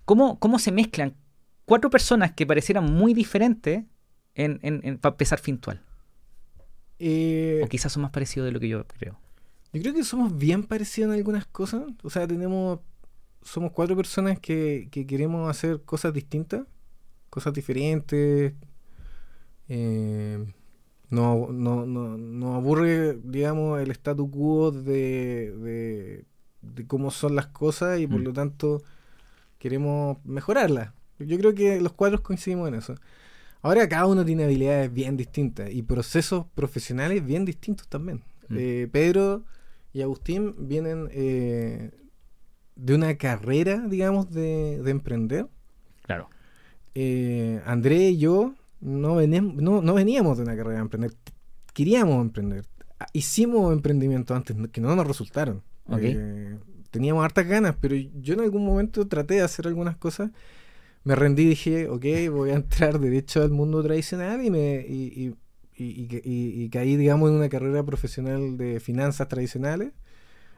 ¿Cómo, 0.05 0.37
cómo 0.39 0.59
se 0.59 0.71
mezclan 0.71 1.15
cuatro 1.65 1.89
personas 1.89 2.31
que 2.33 2.45
parecieran 2.45 2.85
muy 2.93 3.13
diferentes 3.13 3.83
en, 4.35 4.59
en, 4.61 4.81
en- 4.83 4.97
para 4.99 5.13
empezar 5.13 5.39
Fintual? 5.39 5.81
Eh, 6.99 7.61
O 7.63 7.67
quizás 7.67 7.91
son 7.91 8.01
más 8.03 8.11
parecidos 8.11 8.45
de 8.45 8.51
lo 8.51 8.59
que 8.59 8.67
yo 8.69 8.85
creo. 8.87 9.17
Yo 9.73 9.81
creo 9.81 9.93
que 9.93 10.03
somos 10.03 10.37
bien 10.37 10.63
parecidos 10.63 11.11
en 11.11 11.17
algunas 11.17 11.45
cosas. 11.45 11.83
O 12.03 12.09
sea, 12.09 12.27
tenemos. 12.27 12.79
Somos 13.47 13.71
cuatro 13.71 13.95
personas 13.95 14.39
que, 14.39 14.89
que 14.91 15.07
queremos 15.07 15.49
hacer 15.49 15.81
cosas 15.83 16.11
distintas, 16.13 16.63
cosas 17.29 17.53
diferentes. 17.53 18.53
Eh, 19.69 20.45
no, 21.09 21.47
no, 21.51 21.85
no, 21.85 22.17
nos 22.17 22.55
aburre, 22.55 23.17
digamos, 23.23 23.79
el 23.79 23.91
statu 23.91 24.29
quo 24.29 24.71
de, 24.71 25.53
de, 25.57 26.25
de 26.61 26.87
cómo 26.87 27.09
son 27.11 27.35
las 27.35 27.47
cosas 27.47 27.99
y 27.99 28.07
por 28.07 28.19
Mm. 28.19 28.23
lo 28.23 28.33
tanto 28.33 28.83
queremos 29.59 30.17
mejorarlas. 30.25 30.91
Yo 31.19 31.37
creo 31.37 31.53
que 31.55 31.79
los 31.79 31.93
cuatro 31.93 32.21
coincidimos 32.21 32.67
en 32.67 32.75
eso. 32.75 32.95
Ahora 33.61 33.87
cada 33.87 34.05
uno 34.07 34.23
tiene 34.25 34.43
habilidades 34.43 34.91
bien 34.93 35.15
distintas 35.17 35.71
y 35.71 35.81
procesos 35.83 36.45
profesionales 36.53 37.25
bien 37.25 37.45
distintos 37.45 37.87
también. 37.87 38.23
Mm. 38.49 38.55
Eh, 38.59 38.89
Pedro 38.91 39.45
y 39.93 40.01
Agustín 40.01 40.53
vienen 40.67 41.07
eh, 41.11 41.91
de 42.77 42.95
una 42.95 43.17
carrera, 43.17 43.85
digamos, 43.87 44.31
de, 44.31 44.81
de 44.81 44.91
emprender. 44.91 45.47
Claro. 46.03 46.29
Eh, 46.95 47.61
André 47.65 48.09
y 48.09 48.17
yo 48.17 48.53
no, 48.79 49.15
veníamos, 49.15 49.55
no, 49.55 49.81
no 49.81 49.93
veníamos 49.93 50.37
de 50.37 50.43
una 50.43 50.55
carrera 50.55 50.77
de 50.77 50.81
emprender. 50.81 51.13
Queríamos 51.73 52.21
emprender. 52.21 52.65
Ah, 52.99 53.07
Hicimos 53.13 53.73
emprendimientos 53.73 54.35
antes 54.35 54.55
que 54.71 54.81
no 54.81 54.95
nos 54.95 55.07
resultaron. 55.07 55.61
Eh, 55.99 56.57
teníamos 56.91 57.23
hartas 57.23 57.47
ganas, 57.47 57.75
pero 57.79 57.95
yo 57.95 58.33
en 58.33 58.41
algún 58.41 58.65
momento 58.65 59.07
traté 59.07 59.35
de 59.35 59.41
hacer 59.41 59.67
algunas 59.67 59.95
cosas. 59.97 60.31
me 61.03 61.15
rendí 61.15 61.43
y 61.43 61.49
dije, 61.49 61.87
ok, 61.87 62.05
voy 62.31 62.49
a 62.51 62.55
entrar 62.55 62.99
derecho 62.99 63.41
al 63.41 63.51
mundo 63.51 63.81
tradicional 63.83 64.43
y 64.43 64.49
me 64.49 64.85
y, 64.87 65.35
y, 65.77 65.83
y, 65.83 66.63
y, 66.63 66.69
caí, 66.69 66.95
digamos, 66.97 67.29
en 67.29 67.35
una 67.35 67.49
carrera 67.49 67.83
profesional 67.83 68.57
de 68.57 68.79
finanzas 68.79 69.27
tradicionales, 69.27 69.91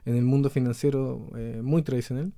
en 0.06 0.16
el 0.16 0.24
mundo 0.24 0.50
financiero 0.50 1.28
eh, 1.36 1.62
muy 1.64 1.82
tradicional. 1.82 2.34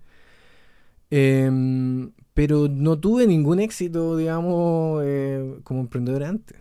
Em, 1.10 2.12
pero 2.34 2.68
no 2.70 2.98
tuve 2.98 3.28
ningún 3.28 3.60
éxito, 3.60 4.16
digamos, 4.16 5.02
eh, 5.06 5.60
como 5.64 5.82
emprendedor 5.82 6.24
antes. 6.24 6.58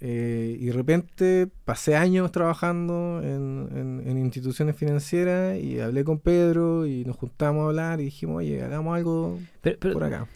Eh, 0.00 0.58
y 0.60 0.66
de 0.66 0.72
repente 0.72 1.48
pasé 1.64 1.96
años 1.96 2.30
trabajando 2.30 3.22
en, 3.22 4.02
en, 4.04 4.18
instituciones 4.18 4.76
financieras 4.76 5.58
y 5.58 5.80
hablé 5.80 6.04
con 6.04 6.18
Pedro 6.18 6.86
y 6.86 7.06
nos 7.06 7.16
juntamos 7.16 7.62
a 7.62 7.66
hablar 7.68 8.00
y 8.00 8.04
dijimos, 8.04 8.36
oye, 8.36 8.62
hagamos 8.62 8.94
algo 8.94 9.38
por 9.92 10.04
acá. 10.04 10.28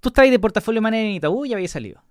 ¿Tú 0.00 0.10
estabas 0.10 0.30
de 0.30 0.38
portafolio 0.38 0.82
manager 0.82 1.06
en 1.06 1.12
Itaú 1.12 1.46
y 1.46 1.50
ya 1.50 1.56
habías 1.56 1.70
salido? 1.70 2.02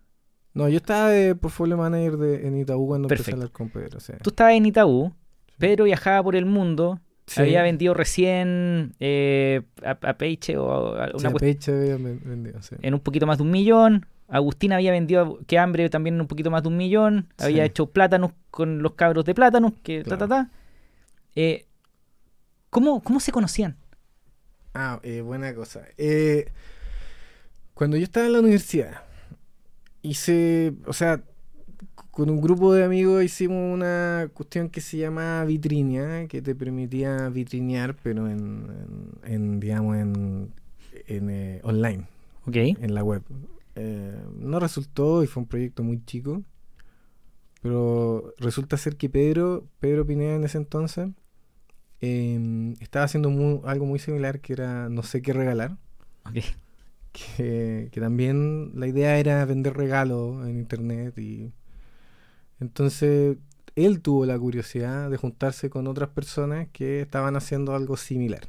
No, 0.56 0.68
yo 0.68 0.78
estaba 0.78 1.10
de 1.10 1.36
portfolio 1.36 1.78
manager 1.78 2.18
de, 2.18 2.48
en 2.48 2.58
Itaú 2.58 2.88
cuando 2.88 3.08
empecé 3.08 3.32
a 3.32 3.34
hablar 3.36 3.52
con 3.52 3.70
Pedro. 3.70 4.00
Tú 4.24 4.30
estabas 4.32 4.54
en 4.54 4.66
Itaú, 4.66 5.14
Pedro 5.60 5.84
viajaba 5.84 6.24
por 6.24 6.36
el 6.36 6.46
mundo, 6.46 7.00
había 7.38 7.62
vendido 7.62 7.94
recién 7.94 8.96
eh, 9.00 9.62
a, 9.84 9.92
a, 10.02 10.18
Peiche 10.18 10.58
o 10.58 10.96
a 10.96 11.12
una 11.14 11.32
Peiche 11.32 11.72
había 11.72 11.98
vendido, 11.98 12.60
en 12.82 12.94
un 12.94 13.00
poquito 13.00 13.28
más 13.28 13.38
de 13.38 13.44
un 13.44 13.52
millón. 13.52 14.06
Agustín 14.28 14.74
había 14.74 14.92
vendido 14.92 15.40
que 15.48 15.58
hambre 15.58 15.90
también 15.90 16.16
en 16.16 16.22
un 16.22 16.28
poquito 16.28 16.52
más 16.52 16.64
de 16.64 16.70
un 16.70 16.78
millón. 16.78 17.28
Había 17.38 17.66
hecho 17.66 17.88
plátanos 17.88 18.32
con 18.52 18.82
los 18.82 18.94
cabros 18.94 19.26
de 19.26 19.34
plátanos, 19.36 19.74
que 19.84 20.04
ta 20.04 20.18
ta 20.18 20.28
ta. 20.28 20.50
Eh, 21.36 21.66
¿cómo, 22.70 23.02
¿Cómo 23.04 23.20
se 23.20 23.32
conocían? 23.32 23.78
Ah, 24.74 25.00
eh, 25.04 25.22
buena 25.22 25.54
cosa. 25.54 25.82
Eh, 25.98 26.52
cuando 27.74 27.98
yo 27.98 28.04
estaba 28.04 28.28
en 28.28 28.34
la 28.34 28.40
universidad, 28.40 29.04
hice, 30.02 30.74
o 30.86 30.94
sea, 30.94 31.24
con 32.12 32.30
un 32.30 32.42
grupo 32.42 32.74
de 32.74 32.84
amigos 32.84 33.24
hicimos 33.24 33.74
una 33.74 34.30
cuestión 34.34 34.70
que 34.70 34.82
se 34.82 34.98
llama 34.98 35.44
vitrinia, 35.46 36.28
que 36.28 36.42
te 36.42 36.56
permitía 36.56 37.30
vitrinear, 37.30 37.96
pero 38.02 38.28
en, 38.28 39.60
digamos, 39.60 39.98
en, 39.98 40.52
eh, 41.08 41.62
online. 41.64 42.08
En 42.82 42.94
la 42.94 43.04
web. 43.04 43.22
Eh, 43.76 44.22
no 44.36 44.60
resultó 44.60 45.24
y 45.24 45.28
fue 45.28 45.44
un 45.44 45.48
proyecto 45.48 45.84
muy 45.84 46.04
chico. 46.04 46.44
Pero 47.62 48.34
resulta 48.38 48.78
ser 48.78 48.96
que 48.96 49.10
Pedro, 49.10 49.68
Pedro 49.80 50.06
Pineda 50.06 50.36
en 50.36 50.44
ese 50.44 50.58
entonces, 50.58 51.10
em, 52.00 52.74
estaba 52.80 53.06
haciendo 53.06 53.62
algo 53.66 53.86
muy 53.86 54.00
similar 54.00 54.40
que 54.40 54.54
era 54.54 54.90
no 54.90 55.04
sé 55.04 55.22
qué 55.22 55.34
regalar. 55.34 55.78
Que, 57.12 57.90
que, 57.92 58.00
también 58.00 58.72
la 58.76 58.88
idea 58.88 59.18
era 59.20 59.44
vender 59.46 59.76
regalos 59.76 60.48
en 60.48 60.60
internet 60.60 61.18
y 61.18 61.52
entonces 62.60 63.38
él 63.76 64.02
tuvo 64.02 64.26
la 64.26 64.38
curiosidad 64.38 65.10
de 65.10 65.18
juntarse 65.18 65.70
con 65.70 65.88
otras 65.88 66.10
personas 66.10 66.68
que 66.72 67.02
estaban 67.02 67.36
haciendo 67.36 67.76
algo 67.76 67.98
similar. 67.98 68.42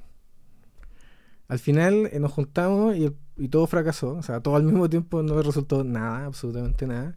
Al 1.49 1.59
final 1.59 2.09
eh, 2.13 2.21
nos 2.21 2.33
juntamos 2.33 2.97
y, 2.97 3.49
todo 3.49 3.67
fracasó, 3.67 4.17
o 4.17 4.23
sea, 4.23 4.41
todo 4.41 4.57
al 4.57 4.63
mismo 4.63 4.89
tiempo 4.89 5.23
no 5.23 5.43
resultó 5.43 5.83
nada, 5.83 6.27
absolutamente 6.27 6.87
nada. 6.87 7.17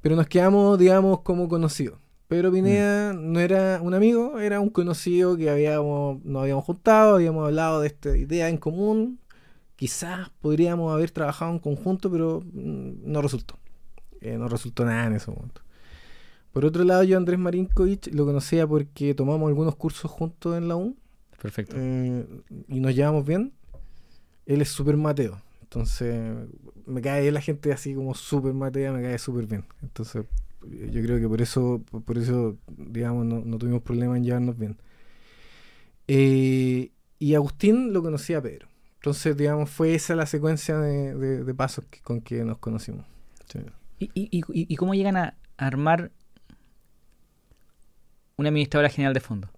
Pero 0.00 0.16
nos 0.16 0.28
quedamos, 0.28 0.78
digamos, 0.78 1.20
como 1.20 1.48
conocidos. 1.48 1.98
Pedro 2.28 2.52
Pineda 2.52 3.12
mm. 3.12 3.32
no 3.32 3.40
era 3.40 3.80
un 3.82 3.94
amigo, 3.94 4.38
era 4.38 4.60
un 4.60 4.70
conocido 4.70 5.36
que 5.36 5.50
habíamos, 5.50 6.24
nos 6.24 6.42
habíamos 6.42 6.64
juntado, 6.64 7.16
habíamos 7.16 7.44
hablado 7.46 7.80
de 7.80 7.88
esta 7.88 8.16
idea 8.16 8.48
en 8.48 8.58
común. 8.58 9.18
Quizás 9.76 10.30
podríamos 10.40 10.92
haber 10.92 11.10
trabajado 11.10 11.52
en 11.52 11.58
conjunto, 11.58 12.10
pero 12.10 12.42
mm, 12.52 13.10
no 13.10 13.22
resultó. 13.22 13.58
Eh, 14.20 14.38
no 14.38 14.48
resultó 14.48 14.84
nada 14.84 15.06
en 15.06 15.14
ese 15.14 15.30
momento. 15.30 15.63
Por 16.54 16.64
otro 16.64 16.84
lado, 16.84 17.02
yo 17.02 17.16
Andrés 17.16 17.36
Marinkovic 17.36 18.14
lo 18.14 18.24
conocía 18.24 18.64
porque 18.64 19.12
tomamos 19.12 19.48
algunos 19.48 19.74
cursos 19.74 20.08
juntos 20.08 20.56
en 20.56 20.68
la 20.68 20.76
U. 20.76 20.96
Perfecto. 21.42 21.74
Eh, 21.76 22.24
y 22.68 22.78
nos 22.78 22.94
llevamos 22.94 23.26
bien. 23.26 23.52
Él 24.46 24.62
es 24.62 24.68
súper 24.68 24.96
mateo. 24.96 25.42
Entonces, 25.62 26.32
me 26.86 27.02
cae 27.02 27.32
la 27.32 27.40
gente 27.40 27.72
así 27.72 27.92
como 27.92 28.14
súper 28.14 28.54
matea, 28.54 28.92
me 28.92 29.02
cae 29.02 29.18
súper 29.18 29.46
bien. 29.46 29.64
Entonces, 29.82 30.26
yo 30.62 31.02
creo 31.02 31.18
que 31.18 31.28
por 31.28 31.42
eso, 31.42 31.82
por 32.04 32.18
eso 32.18 32.56
digamos, 32.68 33.26
no, 33.26 33.58
tuvimos 33.58 33.82
problema 33.82 34.16
en 34.16 34.22
llevarnos 34.22 34.56
bien. 34.56 34.76
Eh, 36.06 36.92
y 37.18 37.34
Agustín 37.34 37.92
lo 37.92 38.00
conocía 38.00 38.38
a 38.38 38.42
Pedro. 38.42 38.68
Entonces, 38.98 39.36
digamos, 39.36 39.70
fue 39.70 39.96
esa 39.96 40.14
la 40.14 40.26
secuencia 40.26 40.78
de, 40.78 41.54
pasos 41.56 41.84
con 42.04 42.20
que 42.20 42.44
nos 42.44 42.58
conocimos. 42.58 43.04
¿Y, 43.98 44.10
y, 44.14 44.76
cómo 44.76 44.94
llegan 44.94 45.16
a 45.16 45.34
armar 45.56 46.12
una 48.36 48.48
administradora 48.48 48.88
general 48.88 49.14
de 49.14 49.20
fondos? 49.20 49.50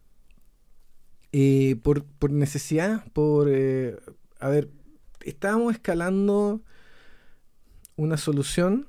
Eh, 1.33 1.77
por, 1.83 2.31
necesidad, 2.31 3.05
por... 3.13 3.49
Eh, 3.51 3.97
a 4.41 4.49
ver, 4.49 4.71
estábamos 5.23 5.75
escalando 5.75 6.63
una 7.97 8.17
solución 8.17 8.89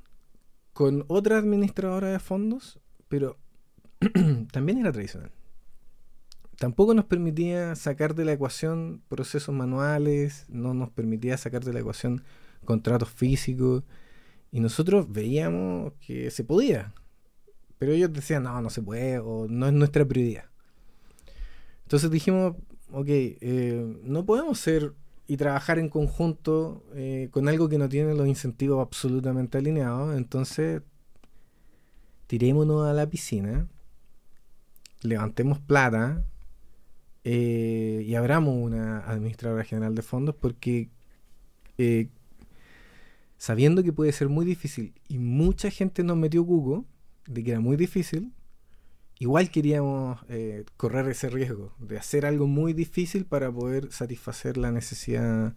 con 0.73 1.05
otra 1.07 1.37
administradora 1.37 2.09
de 2.09 2.19
fondos, 2.19 2.79
pero 3.07 3.37
también 4.51 4.79
era 4.79 4.91
tradicional. 4.91 5.31
Tampoco 6.57 6.93
nos 6.93 7.05
permitía 7.05 7.75
sacar 7.75 8.15
de 8.15 8.25
la 8.25 8.33
ecuación 8.33 9.01
procesos 9.09 9.53
manuales, 9.53 10.45
no 10.49 10.73
nos 10.73 10.89
permitía 10.89 11.37
sacar 11.37 11.63
de 11.63 11.73
la 11.73 11.79
ecuación 11.79 12.23
contratos 12.65 13.09
físicos, 13.09 13.83
y 14.51 14.59
nosotros 14.59 15.11
veíamos 15.11 15.93
que 15.99 16.31
se 16.31 16.43
podía. 16.43 16.93
Pero 17.77 17.91
ellos 17.91 18.11
decían, 18.11 18.43
no, 18.43 18.61
no 18.61 18.69
se 18.69 18.81
puede, 18.81 19.19
o 19.19 19.47
no 19.47 19.67
es 19.67 19.73
nuestra 19.73 20.05
prioridad. 20.05 20.45
Entonces 21.83 22.11
dijimos, 22.11 22.55
ok, 22.91 23.07
eh, 23.07 23.97
no 24.03 24.25
podemos 24.25 24.59
ser 24.59 24.93
y 25.27 25.37
trabajar 25.37 25.77
en 25.79 25.89
conjunto 25.89 26.83
eh, 26.95 27.29
con 27.31 27.47
algo 27.47 27.69
que 27.69 27.77
no 27.77 27.89
tiene 27.89 28.13
los 28.13 28.27
incentivos 28.27 28.85
absolutamente 28.85 29.57
alineados. 29.57 30.17
Entonces, 30.17 30.81
tirémonos 32.27 32.87
a 32.87 32.93
la 32.93 33.09
piscina, 33.09 33.67
levantemos 35.01 35.59
plata 35.59 36.25
eh, 37.23 38.03
y 38.05 38.15
abramos 38.15 38.55
una 38.55 38.99
administradora 38.99 39.63
general 39.63 39.95
de 39.95 40.01
fondos 40.01 40.35
porque 40.35 40.89
sabiendo 43.37 43.83
que 43.83 43.93
puede 43.93 44.11
ser 44.11 44.29
muy 44.29 44.45
difícil 44.45 44.93
y 45.07 45.19
mucha 45.19 45.69
gente 45.69 46.03
nos 46.03 46.17
metió 46.17 46.45
cuco, 46.45 46.85
de 47.27 47.43
que 47.43 47.51
era 47.51 47.59
muy 47.59 47.77
difícil, 47.77 48.33
igual 49.19 49.51
queríamos 49.51 50.19
eh, 50.29 50.65
correr 50.77 51.07
ese 51.09 51.29
riesgo 51.29 51.73
de 51.79 51.97
hacer 51.97 52.25
algo 52.25 52.47
muy 52.47 52.73
difícil 52.73 53.25
para 53.25 53.51
poder 53.51 53.91
satisfacer 53.91 54.57
la 54.57 54.71
necesidad 54.71 55.55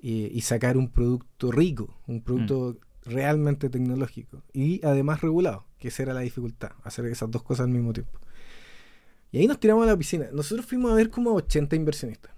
y, 0.00 0.40
sacar 0.40 0.76
un 0.76 0.88
producto 0.88 1.52
rico, 1.52 1.96
un 2.08 2.22
producto 2.22 2.76
mm. 3.06 3.10
realmente 3.10 3.70
tecnológico 3.70 4.42
y 4.52 4.84
además 4.84 5.20
regulado, 5.20 5.64
que 5.78 5.88
esa 5.88 6.02
era 6.02 6.12
la 6.12 6.20
dificultad, 6.20 6.72
hacer 6.82 7.04
esas 7.06 7.30
dos 7.30 7.42
cosas 7.42 7.66
al 7.66 7.72
mismo 7.72 7.92
tiempo. 7.92 8.18
Y 9.30 9.38
ahí 9.38 9.46
nos 9.46 9.58
tiramos 9.58 9.84
a 9.84 9.86
la 9.86 9.96
piscina. 9.96 10.26
Nosotros 10.32 10.66
fuimos 10.66 10.92
a 10.92 10.94
ver 10.94 11.08
como 11.08 11.32
80 11.32 11.74
inversionistas. 11.74 12.32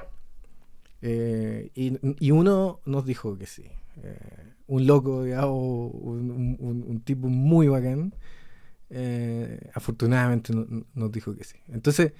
Eh, 1.02 1.70
y, 1.74 2.30
uno 2.30 2.80
nos 2.86 3.04
dijo 3.04 3.36
que 3.36 3.46
sí. 3.46 3.64
Eh, 4.02 4.52
un 4.68 4.86
loco, 4.86 5.24
digamos, 5.24 5.90
un, 5.92 6.56
un, 6.58 7.00
tipo 7.00 7.28
muy 7.28 7.68
bacán, 7.68 8.14
eh, 8.94 9.70
afortunadamente 9.74 10.52
nos 10.52 11.12
dijo 11.12 11.34
que 11.36 11.44
sí. 11.44 11.56
Entonces... 11.68 12.12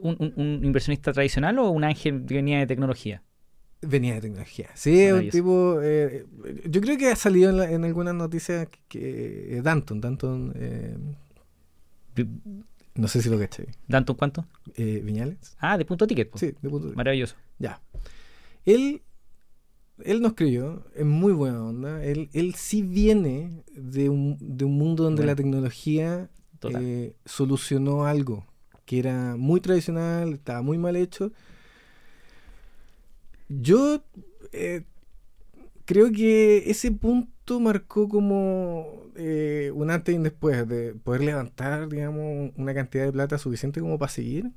un, 0.00 0.60
inversionista 0.62 1.12
tradicional 1.12 1.58
o 1.58 1.70
un 1.70 1.84
ángel 1.84 2.24
que 2.26 2.34
venía 2.34 2.58
de 2.58 2.66
tecnología? 2.66 3.22
Venía 3.82 4.14
de 4.14 4.20
tecnología. 4.20 4.68
Sí, 4.74 5.10
un 5.10 5.30
tipo... 5.30 5.80
Eh, 5.82 6.26
yo 6.68 6.80
creo 6.80 6.98
que 6.98 7.08
ha 7.08 7.16
salido 7.16 7.62
en, 7.62 7.84
algunas 7.84 8.14
noticias 8.14 8.68
que, 8.88 9.56
eh, 9.56 9.62
Danton, 9.62 10.00
Danton... 10.00 10.54
no 12.94 13.08
sé 13.08 13.22
si 13.22 13.30
lo 13.30 13.38
caché. 13.38 13.68
¿Danton 13.88 14.16
cuánto? 14.16 14.46
Viñales. 14.76 15.56
Ah, 15.60 15.78
de 15.78 15.84
punto 15.84 16.06
ticket. 16.06 16.30
Sí, 16.36 16.54
de 16.60 16.68
punto 16.68 16.88
ticket. 16.88 16.96
Maravilloso. 16.96 17.36
Ya. 17.58 17.80
Él 18.66 19.02
él 20.04 20.20
nos 20.20 20.34
creyó, 20.34 20.84
es 20.94 21.04
muy 21.04 21.32
buena 21.32 21.64
onda. 21.64 22.04
Él, 22.04 22.28
él 22.32 22.54
sí 22.54 22.82
viene 22.82 23.62
de 23.74 24.08
un, 24.08 24.36
de 24.40 24.64
un 24.64 24.76
mundo 24.76 25.04
donde 25.04 25.24
la 25.24 25.34
tecnología 25.34 26.30
eh, 26.62 27.14
solucionó 27.24 28.04
algo 28.04 28.46
que 28.84 28.98
era 28.98 29.36
muy 29.36 29.60
tradicional, 29.60 30.32
estaba 30.32 30.62
muy 30.62 30.76
mal 30.76 30.96
hecho. 30.96 31.32
Yo 33.48 34.02
eh, 34.52 34.82
creo 35.84 36.10
que 36.12 36.70
ese 36.70 36.90
punto 36.92 37.60
marcó 37.60 38.08
como 38.08 39.04
eh, 39.16 39.70
un 39.74 39.90
antes 39.90 40.14
y 40.14 40.18
un 40.18 40.24
después 40.24 40.66
de 40.68 40.94
poder 40.94 41.22
levantar, 41.22 41.88
digamos, 41.88 42.52
una 42.56 42.74
cantidad 42.74 43.04
de 43.04 43.12
plata 43.12 43.38
suficiente 43.38 43.80
como 43.80 43.98
para 43.98 44.10
seguir 44.10 44.50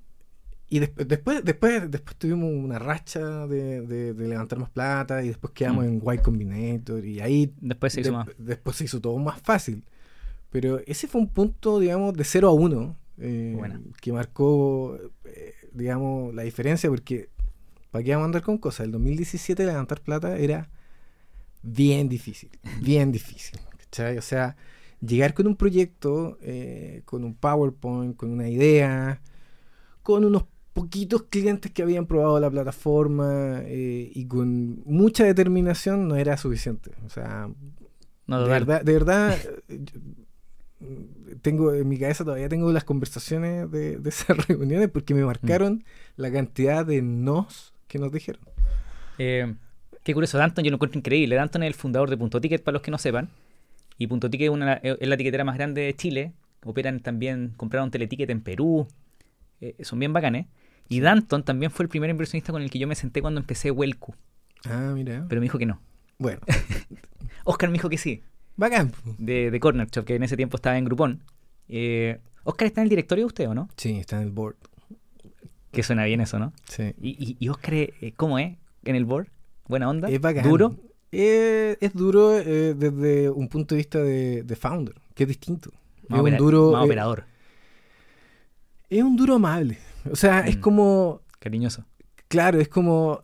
y 0.76 0.80
después, 0.80 1.08
después, 1.08 1.44
después, 1.46 1.92
después 1.92 2.16
tuvimos 2.18 2.50
una 2.52 2.80
racha 2.80 3.46
de, 3.48 3.82
de- 3.82 4.14
de 4.14 4.28
levantar 4.28 4.60
más 4.60 4.70
plata 4.70 5.24
y 5.24 5.28
después 5.28 5.54
quedamos 5.54 5.86
Mm. 5.86 5.88
en 5.88 6.02
Y 6.16 6.18
Combinator 6.20 7.06
y 7.06 7.20
ahí 7.20 7.54
Después 7.62 7.94
se 7.94 8.02
hizo 8.02 8.10
de- 8.12 8.18
más. 8.18 8.28
después 8.38 8.76
se 8.78 8.86
hizo 8.86 9.00
todo 9.02 9.18
más 9.18 9.42
fácil. 9.42 9.84
Pero 10.50 10.80
ese 10.86 11.08
fue 11.08 11.22
un 11.22 11.28
punto, 11.30 11.80
digamos, 11.80 12.14
de 12.16 12.24
0 12.24 12.50
a 12.50 12.54
1 12.54 12.96
eh, 13.20 13.56
que 14.02 14.12
marcó, 14.12 14.98
eh, 15.26 15.54
digamos, 15.72 16.34
la 16.34 16.44
diferencia 16.44 16.90
porque, 16.90 17.30
¿para 17.92 18.04
qué 18.04 18.12
vamos 18.12 18.24
a 18.24 18.26
andar 18.26 18.42
con 18.42 18.58
cosas? 18.58 18.86
El 18.86 18.92
2017 18.92 19.66
levantar 19.66 20.02
plata 20.02 20.38
era 20.38 20.70
bien 21.62 22.10
difícil, 22.10 22.50
bien 22.82 23.12
difícil. 23.12 23.60
¿cachai? 23.78 24.18
O 24.18 24.22
sea, 24.22 24.56
llegar 25.02 25.34
con 25.34 25.48
un 25.48 25.56
proyecto, 25.56 26.38
eh, 26.42 27.02
con 27.06 27.24
un 27.24 27.36
PowerPoint, 27.36 28.16
con 28.16 28.32
una 28.32 28.50
idea, 28.50 29.22
con 30.02 30.26
unos 30.26 30.44
poquitos 30.74 31.24
clientes 31.24 31.72
que 31.72 31.84
habían 31.84 32.06
probado 32.06 32.40
la 32.40 32.50
plataforma 32.50 33.62
eh, 33.64 34.12
y 34.14 34.26
con 34.26 34.82
mucha 34.86 35.24
determinación 35.24 36.08
no 36.08 36.16
era 36.16 36.36
suficiente. 36.38 36.92
O 37.06 37.10
sea, 37.10 37.50
No, 38.28 38.42
de 38.44 38.50
verdad, 38.50 38.82
de 38.84 38.94
verdad 38.94 39.38
tengo 41.42 41.74
en 41.74 41.88
mi 41.88 41.98
cabeza 41.98 42.24
todavía 42.24 42.50
tengo 42.50 42.72
las 42.72 42.84
conversaciones 42.84 43.70
de, 43.72 43.98
de 43.98 44.10
esas 44.10 44.36
reuniones 44.48 44.90
porque 44.90 45.14
me 45.14 45.24
marcaron 45.26 45.84
la 46.16 46.32
cantidad 46.32 46.86
de 46.86 47.02
nos 47.02 47.74
que 47.88 48.00
nos 48.00 48.12
dijeron. 48.12 48.42
Eh, 49.18 49.54
qué 50.04 50.14
curioso, 50.14 50.38
Danton 50.38 50.64
yo 50.64 50.72
lo 50.72 50.76
encuentro 50.76 50.98
increíble. 50.98 51.36
Danton 51.36 51.64
es 51.64 51.68
el 51.68 51.74
fundador 51.76 52.10
de 52.10 52.18
Punto 52.18 52.42
Ticket, 52.42 52.64
para 52.64 52.74
los 52.74 52.82
que 52.82 52.92
no 52.92 52.98
sepan. 52.98 53.30
Y 53.98 54.08
Punto 54.08 54.30
Ticket 54.30 54.46
es, 54.48 54.54
una, 54.54 54.74
es 54.74 55.08
la 55.08 55.18
tiquetera 55.18 55.44
más 55.44 55.56
grande 55.56 55.82
de 55.82 55.94
Chile. 55.96 56.34
Operan 56.66 57.02
también, 57.02 57.54
compraron 57.56 57.92
teleticket 57.92 58.30
en 58.30 58.42
Perú. 58.42 58.88
Eh, 59.62 59.76
son 59.82 60.00
bien 60.00 60.14
bacanes. 60.14 60.48
Y 60.90 61.00
Danton 61.00 61.44
también 61.44 61.72
fue 61.72 61.84
el 61.84 61.90
primer 61.90 62.10
inversionista 62.10 62.52
con 62.52 62.62
el 62.62 62.70
que 62.70 62.80
yo 62.80 62.88
me 62.88 62.96
senté 62.96 63.22
cuando 63.22 63.40
empecé 63.40 63.72
Welcu. 63.72 64.14
Ah, 64.66 64.92
mira. 64.94 65.26
Pero 65.28 65.42
me 65.42 65.46
dijo 65.46 65.58
que 65.58 65.66
no. 65.66 65.80
Bueno, 66.20 66.40
Oscar 67.44 67.70
me 67.70 67.74
dijo 67.74 67.90
que 67.90 67.98
sí, 67.98 68.22
bacán. 68.56 68.92
de, 69.18 69.52
de 69.52 69.60
Corner 69.60 69.88
Shop, 69.90 70.06
que 70.06 70.16
en 70.16 70.24
ese 70.24 70.38
tiempo 70.38 70.58
estaba 70.58 70.78
en 70.78 70.86
Groupon. 70.86 71.22
Eh, 71.68 72.20
Oscar 72.44 72.68
está 72.68 72.82
en 72.82 72.84
el 72.86 72.90
directorio 72.90 73.24
de 73.24 73.28
usted, 73.28 73.50
¿o 73.50 73.54
no? 73.56 73.70
Sí, 73.78 73.98
está 73.98 74.18
en 74.18 74.24
el 74.24 74.32
board. 74.32 74.56
Que 75.72 75.82
suena 75.84 76.06
bien 76.06 76.22
eso, 76.22 76.38
¿no? 76.38 76.54
Sí. 76.70 76.94
Y, 77.02 77.10
y, 77.12 77.38
y 77.40 77.50
Oscar, 77.50 77.74
eh, 77.74 78.14
¿cómo 78.16 78.38
es 78.38 78.56
en 78.86 78.96
el 78.96 79.06
board? 79.06 79.28
¿Buena 79.68 79.90
onda? 79.90 80.08
Es 80.10 80.22
bacán. 80.22 80.44
¿Duro? 80.48 80.76
Eh, 81.12 81.78
es 81.82 81.94
duro 81.94 82.38
eh, 82.38 82.74
desde 82.76 83.30
un 83.30 83.48
punto 83.48 83.76
de 83.76 83.78
vista 83.80 84.00
de, 84.00 84.44
de 84.44 84.56
founder, 84.56 84.96
que 85.16 85.24
es 85.24 85.28
distinto. 85.30 85.72
Más, 86.10 86.20
es 86.20 86.32
un 86.32 86.38
duro. 86.38 86.72
más 86.74 86.86
operador, 86.86 87.26
es 88.90 89.02
un 89.04 89.16
duro 89.16 89.36
amable. 89.36 89.78
O 90.12 90.16
sea, 90.16 90.42
es 90.42 90.58
Mm. 90.58 90.62
como. 90.62 91.22
cariñoso. 91.40 91.86
Claro, 92.28 92.60
es 92.60 92.68
como. 92.70 93.24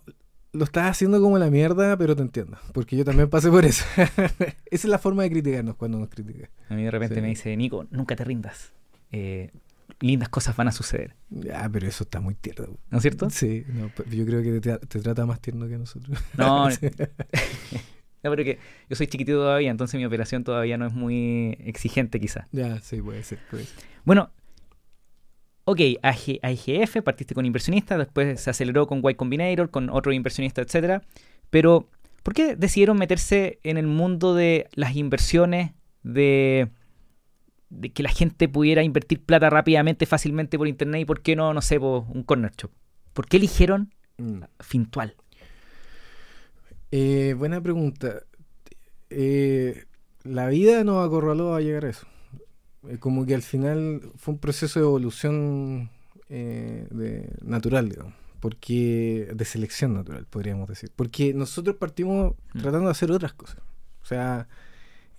Lo 0.52 0.64
estás 0.64 0.90
haciendo 0.90 1.22
como 1.22 1.38
la 1.38 1.52
mierda, 1.52 1.96
pero 1.98 2.16
te 2.16 2.24
entiendo. 2.24 2.58
Porque 2.74 2.98
yo 2.98 3.06
también 3.06 3.30
pasé 3.30 3.50
por 3.52 3.66
eso. 3.66 3.86
Esa 3.98 4.56
es 4.72 4.86
la 4.86 4.98
forma 4.98 5.22
de 5.24 5.30
criticarnos 5.30 5.76
cuando 5.76 6.00
nos 6.00 6.10
critica. 6.10 6.50
A 6.70 6.74
mí 6.74 6.84
de 6.84 6.90
repente 6.92 7.16
Sí. 7.16 7.22
me 7.22 7.28
dice, 7.28 7.56
Nico, 7.56 7.86
nunca 7.92 8.16
te 8.16 8.24
rindas. 8.24 8.74
Eh, 9.12 9.52
lindas 10.00 10.28
cosas 10.30 10.56
van 10.56 10.68
a 10.68 10.72
suceder. 10.72 11.16
Ya, 11.30 11.70
pero 11.72 11.88
eso 11.88 12.04
está 12.04 12.20
muy 12.20 12.34
tierno. 12.34 12.78
¿No 12.90 12.98
es 12.98 13.02
cierto? 13.04 13.30
Sí, 13.30 13.64
no, 13.68 13.92
yo 14.10 14.26
creo 14.26 14.42
que 14.42 14.60
te, 14.60 14.72
tra- 14.72 14.80
te 14.80 15.00
trata 15.00 15.26
más 15.28 15.40
tierno 15.40 15.68
que 15.68 15.78
nosotros. 15.78 16.18
No, 16.36 16.70
Sí. 16.72 16.88
no, 18.24 18.30
pero 18.32 18.44
que 18.44 18.58
yo 18.90 18.96
soy 18.96 19.06
chiquitito 19.08 19.38
todavía, 19.38 19.70
entonces 19.70 20.00
mi 20.00 20.06
operación 20.06 20.44
todavía 20.44 20.78
no 20.78 20.88
es 20.88 20.94
muy 20.94 21.58
exigente 21.64 22.20
quizá. 22.20 22.48
Ya, 22.52 22.80
sí, 22.82 23.02
puede 23.02 23.24
ser. 23.24 23.40
Puede 23.52 23.66
ser. 23.66 23.78
Bueno, 24.04 24.32
ok, 25.70 25.80
AG, 26.02 26.40
AIGF, 26.42 27.02
partiste 27.04 27.34
con 27.36 27.46
inversionistas, 27.46 27.98
después 27.98 28.40
se 28.42 28.50
aceleró 28.50 28.88
con 28.88 29.02
Y 29.08 29.16
Combinator, 29.16 29.70
con 29.70 29.90
otro 29.90 30.12
inversionista, 30.12 30.62
etcétera. 30.62 31.02
Pero, 31.50 31.90
¿por 32.24 32.34
qué 32.34 32.56
decidieron 32.56 32.98
meterse 32.98 33.60
en 33.64 33.78
el 33.78 33.88
mundo 33.88 34.36
de 34.36 34.68
las 34.74 34.96
inversiones, 34.96 35.72
de, 36.04 36.70
de 37.70 37.92
que 37.92 38.04
la 38.04 38.10
gente 38.10 38.48
pudiera 38.48 38.84
invertir 38.84 39.22
plata 39.24 39.50
rápidamente, 39.50 40.06
fácilmente 40.06 40.58
por 40.58 40.68
internet 40.68 41.02
y 41.02 41.06
por 41.06 41.22
qué 41.22 41.36
no, 41.36 41.54
no 41.54 41.62
sé, 41.62 41.80
un 41.80 42.24
corner 42.24 42.52
shop? 42.58 42.72
¿Por 43.14 43.28
qué 43.28 43.38
eligieron 43.38 43.94
Mm. 44.20 44.44
Fintual? 44.60 45.16
Eh, 46.92 47.34
buena 47.38 47.62
pregunta. 47.62 48.24
Eh, 49.10 49.86
la 50.24 50.48
vida 50.48 50.84
nos 50.84 51.06
acorraló 51.06 51.56
a 51.56 51.62
llegar 51.62 51.86
a 51.86 51.90
eso. 51.90 52.08
Eh, 52.88 52.98
como 52.98 53.26
que 53.26 53.36
al 53.36 53.42
final 53.42 54.02
fue 54.18 54.36
un 54.36 54.40
proceso 54.40 54.80
de 54.80 54.86
evolución 54.86 55.90
eh, 56.30 56.88
de, 56.92 57.30
natural, 57.44 57.90
digamos. 57.90 58.14
Porque, 58.40 59.30
de 59.36 59.46
selección 59.46 59.94
natural, 59.96 60.26
podríamos 60.30 60.70
decir. 60.70 60.90
Porque 60.96 61.34
nosotros 61.34 61.76
partimos 61.76 62.36
Mm. 62.54 62.60
tratando 62.62 62.86
de 62.86 62.92
hacer 62.92 63.12
otras 63.12 63.34
cosas. 63.34 63.58
O 64.02 64.06
sea, 64.06 64.48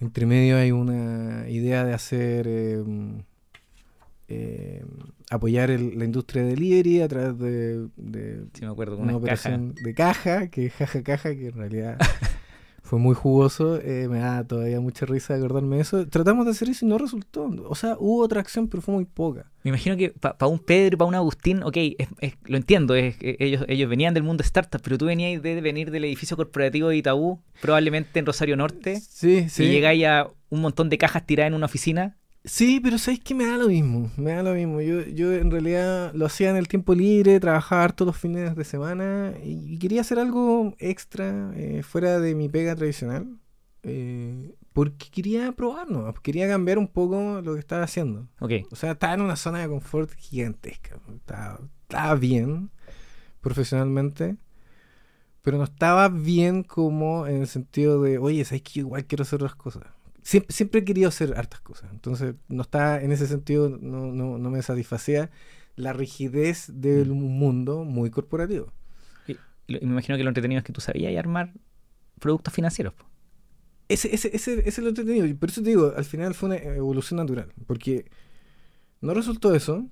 entre 0.01 0.25
medio 0.25 0.57
hay 0.57 0.71
una 0.73 1.47
idea 1.49 1.85
de 1.85 1.93
hacer. 1.93 2.47
eh, 2.49 2.83
eh, 4.29 4.85
apoyar 5.31 5.71
el- 5.71 5.99
la 5.99 6.05
industria 6.05 6.43
de 6.45 6.51
delivery 6.51 7.01
a 7.03 7.09
través 7.09 7.37
de, 7.39 7.89
de 7.97 8.45
Si 8.55 8.65
me 8.65 8.71
acuerdo, 8.71 8.97
una 8.97 9.17
una 9.17 9.27
caja. 9.27 9.49
operación 9.49 9.75
de 9.75 9.95
caja, 9.95 10.47
que 10.49 10.67
es 10.67 10.73
jaja 10.73 11.03
caja, 11.03 11.35
que 11.35 11.49
en 11.49 11.55
realidad 11.55 11.99
fue 12.91 12.99
muy 12.99 13.15
jugoso. 13.15 13.79
eh, 13.81 14.09
me 14.11 14.19
da 14.19 14.43
todavía 14.43 14.81
mucha 14.81 15.07
risa 15.07 15.35
acordarme 15.37 15.77
de 15.77 15.83
eso. 15.83 16.07
Tratamos 16.09 16.45
de 16.45 16.51
hacer 16.51 16.69
eso 16.69 16.85
y 16.85 16.89
no 16.89 16.99
resultó. 16.99 17.49
O 17.69 17.75
sea, 17.77 17.97
hubo 18.01 18.21
otra 18.23 18.41
acción, 18.41 18.67
pero 18.67 18.83
fue 18.83 18.93
muy 18.95 19.05
poca. 19.05 19.47
Me 19.63 19.69
imagino 19.69 19.97
que 19.97 20.11
para 20.11 20.49
un 20.49 20.59
Pedro, 20.59 20.99
para 20.99 21.09
un 21.09 21.15
Agustín, 21.15 21.63
ok, 21.63 21.77
es- 21.77 22.09
es- 22.21 22.35
lo 22.47 22.57
entiendo, 22.57 22.97
es, 22.97 23.17
que 23.17 23.37
ellos, 23.39 23.65
ellos 23.69 23.89
venían 23.89 24.13
del 24.13 24.25
mundo 24.25 24.43
startup, 24.43 24.81
pero 24.83 24.99
tú 24.99 25.07
venías 25.07 25.41
de 25.41 25.61
venir 25.61 25.93
del 25.93 26.05
edificio 26.05 26.37
corporativo 26.37 26.89
de 26.89 26.97
Itaú, 26.97 27.39
probablemente 27.63 28.19
en 28.19 28.27
Rosario 28.27 28.57
Norte, 28.57 29.01
Sí, 29.01 29.49
sí. 29.49 29.65
y 29.65 29.71
llegáis 29.71 30.05
a 30.07 30.29
un 30.49 30.61
montón 30.61 30.89
de 30.91 30.99
cajas 30.99 31.25
tiradas 31.27 31.49
en 31.51 31.55
una 31.55 31.67
oficina. 31.67 32.17
Sí, 32.45 32.81
pero 32.83 32.97
sabéis 32.99 33.21
que 33.21 33.35
me 33.35 33.45
da 33.47 33.59
lo 33.59 33.69
mismo. 33.69 34.11
Me 34.17 34.33
da 34.33 34.43
lo 34.43 34.55
mismo. 34.55 34.81
Yo, 34.81 35.03
yo 35.03 35.33
en 35.35 35.51
realidad 35.51 36.13
lo 36.15 36.25
hacía 36.27 36.49
en 36.51 36.57
el 36.57 36.69
tiempo 36.69 36.95
libre, 36.95 37.39
trabajaba 37.39 37.85
harto 37.85 38.05
los 38.07 38.17
fines 38.17 38.57
de 38.57 38.65
semana 38.65 39.35
y, 39.45 39.75
y 39.75 39.79
quería 39.79 40.01
hacer 40.01 40.19
algo 40.19 40.75
extra 40.79 41.53
eh, 41.55 41.83
fuera 41.83 42.19
de 42.19 42.35
mi 42.35 42.49
pega 42.49 42.75
tradicional. 42.75 43.39
eh, 43.83 44.55
porque 44.73 45.11
quería 45.11 45.51
probar, 45.53 45.91
¿no? 45.91 46.13
Quería 46.23 46.49
cambiar 46.49 46.79
un 46.79 46.87
poco 46.89 47.41
lo 47.43 47.55
que 47.55 47.61
estaba 47.61 47.83
haciendo. 47.83 48.29
Ok, 48.41 48.53
O 48.71 48.77
sea, 48.77 48.93
estaba 48.93 49.15
en 49.15 49.21
una 49.23 49.37
zona 49.37 49.59
de 49.61 49.69
confort 49.69 50.13
gigantesca. 50.15 50.97
Estaba, 51.15 51.61
estaba 51.83 52.15
bien 52.15 52.71
profesionalmente, 53.41 54.37
pero 55.43 55.59
no 55.59 55.65
estaba 55.65 56.09
bien 56.09 56.63
como 56.63 57.27
en 57.27 57.43
el 57.43 57.47
sentido 57.49 58.03
de, 58.03 58.19
oye, 58.19 58.45
¿sabes 58.45 58.63
que 58.63 58.81
igual 58.81 59.07
quiero 59.07 59.23
hacer 59.23 59.37
otras 59.43 59.55
cosas? 59.57 59.85
Siempre, 60.31 60.55
siempre 60.55 60.81
he 60.81 60.85
querido 60.85 61.09
hacer 61.09 61.35
hartas 61.37 61.61
cosas. 61.61 61.91
Entonces, 61.93 62.35
no 62.49 62.63
estaba 62.63 63.01
en 63.03 63.11
ese 63.11 63.27
sentido, 63.27 63.69
no, 63.69 64.13
no, 64.13 64.39
no 64.39 64.51
me 64.51 64.63
satisfacía 64.63 65.31
la 65.77 65.93
rigidez 65.93 66.67
del 66.73 67.11
mundo 67.13 67.85
muy 67.85 68.11
corporativo. 68.11 68.73
y 69.27 69.35
me 69.87 69.93
imagino 69.93 70.17
que 70.17 70.23
lo 70.25 70.31
entretenido 70.31 70.59
es 70.61 70.65
que 70.65 70.73
tú 70.73 70.81
sabías 70.81 71.17
armar 71.19 71.53
productos 72.21 72.55
financieros. 72.55 72.95
po. 72.95 73.05
Ese, 73.89 74.15
ese, 74.15 74.29
ese, 74.37 74.53
ese 74.61 74.69
es 74.69 74.79
lo 74.79 74.91
entretenido. 74.91 75.27
Por 75.37 75.49
eso 75.51 75.63
te 75.63 75.71
digo, 75.71 75.93
al 75.97 76.05
final 76.05 76.35
fue 76.35 76.49
una 76.51 76.57
evolución 76.59 77.17
natural. 77.19 77.53
Porque 77.67 78.05
no 79.01 79.15
resultó 79.15 79.53
eso. 79.55 79.87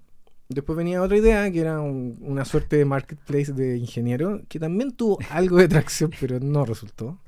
Después 0.49 0.77
venía 0.77 1.03
otra 1.03 1.17
idea, 1.17 1.51
que 1.51 1.61
era 1.61 1.81
un- 1.81 2.17
una 2.21 2.45
suerte 2.45 2.77
de 2.77 2.85
marketplace 2.85 3.53
de 3.53 3.77
ingeniero, 3.77 4.43
que 4.49 4.59
también 4.61 4.93
tuvo 4.93 5.19
algo 5.31 5.57
de 5.59 5.69
tracción, 5.75 6.11
pero 6.21 6.39
no 6.41 6.65
resultó. 6.65 7.19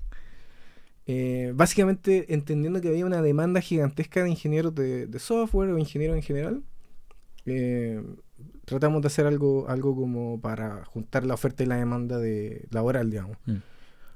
Eh, 1.13 1.51
básicamente 1.57 2.33
entendiendo 2.33 2.81
que 2.81 2.87
había 2.87 3.05
una 3.05 3.21
demanda 3.21 3.61
gigantesca 3.61 4.23
de 4.23 4.31
ingenieros 4.31 4.73
de, 4.77 5.09
de 5.09 5.19
software 5.19 5.71
o 5.71 5.77
ingenieros 5.77 6.15
en 6.15 6.23
general, 6.23 6.63
eh, 7.47 8.01
tratamos 8.65 9.03
de 9.03 9.09
hacer 9.09 9.27
algo, 9.27 9.69
algo 9.69 9.97
como 9.97 10.41
para 10.41 10.85
juntar 10.85 11.27
la 11.27 11.35
oferta 11.35 11.65
y 11.65 11.67
la 11.67 11.79
demanda 11.79 12.19
de 12.19 12.69
laboral, 12.71 13.11
digamos. 13.11 13.39
Mm. 13.45 13.57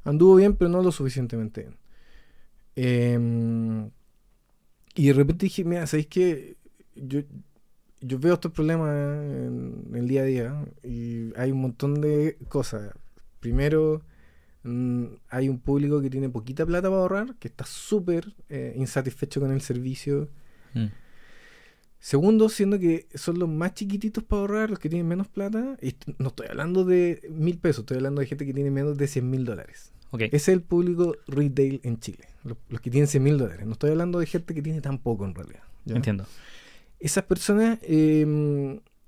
Anduvo 0.04 0.36
bien, 0.36 0.54
pero 0.54 0.70
no 0.70 0.84
lo 0.84 0.92
suficientemente 0.92 1.62
bien. 1.62 1.76
Eh, 2.76 3.90
y 4.94 5.08
de 5.08 5.12
repente 5.14 5.46
dije, 5.46 5.64
mira, 5.64 5.88
¿sabéis 5.88 6.06
qué? 6.06 6.56
Yo, 6.94 7.22
yo 8.02 8.20
veo 8.20 8.34
estos 8.34 8.52
problemas 8.52 8.90
en, 8.94 9.86
en 9.88 9.96
el 9.96 10.06
día 10.06 10.20
a 10.20 10.26
día 10.26 10.64
y 10.84 11.32
hay 11.36 11.50
un 11.50 11.60
montón 11.60 12.00
de 12.00 12.38
cosas. 12.48 12.92
Primero, 13.40 14.02
hay 14.64 15.48
un 15.48 15.58
público 15.58 16.00
que 16.00 16.08
tiene 16.08 16.28
poquita 16.28 16.64
plata 16.64 16.88
para 16.88 17.02
ahorrar, 17.02 17.34
que 17.36 17.48
está 17.48 17.66
súper 17.66 18.34
eh, 18.48 18.74
insatisfecho 18.76 19.40
con 19.40 19.52
el 19.52 19.60
servicio. 19.60 20.30
Mm. 20.72 20.86
Segundo, 21.98 22.48
siendo 22.48 22.78
que 22.78 23.06
son 23.14 23.38
los 23.38 23.48
más 23.48 23.74
chiquititos 23.74 24.24
para 24.24 24.40
ahorrar, 24.40 24.70
los 24.70 24.78
que 24.78 24.88
tienen 24.88 25.06
menos 25.06 25.28
plata. 25.28 25.76
Y 25.82 25.94
no 26.18 26.28
estoy 26.28 26.48
hablando 26.48 26.84
de 26.84 27.20
mil 27.30 27.58
pesos, 27.58 27.80
estoy 27.80 27.98
hablando 27.98 28.20
de 28.20 28.26
gente 28.26 28.46
que 28.46 28.54
tiene 28.54 28.70
menos 28.70 28.96
de 28.96 29.06
100 29.06 29.30
mil 29.30 29.44
dólares. 29.44 29.92
Ok, 30.10 30.22
Ese 30.22 30.36
es 30.36 30.48
el 30.48 30.62
público 30.62 31.16
retail 31.26 31.80
en 31.82 31.98
Chile. 31.98 32.26
Los, 32.42 32.56
los 32.68 32.80
que 32.80 32.90
tienen 32.90 33.08
100 33.08 33.22
mil 33.22 33.38
dólares. 33.38 33.66
No 33.66 33.72
estoy 33.72 33.90
hablando 33.90 34.18
de 34.18 34.26
gente 34.26 34.54
que 34.54 34.62
tiene 34.62 34.80
tan 34.80 34.98
poco 34.98 35.24
en 35.24 35.34
realidad. 35.34 35.62
¿ya? 35.84 35.96
entiendo. 35.96 36.26
Esas 37.00 37.24
personas 37.24 37.78
eh, 37.82 38.24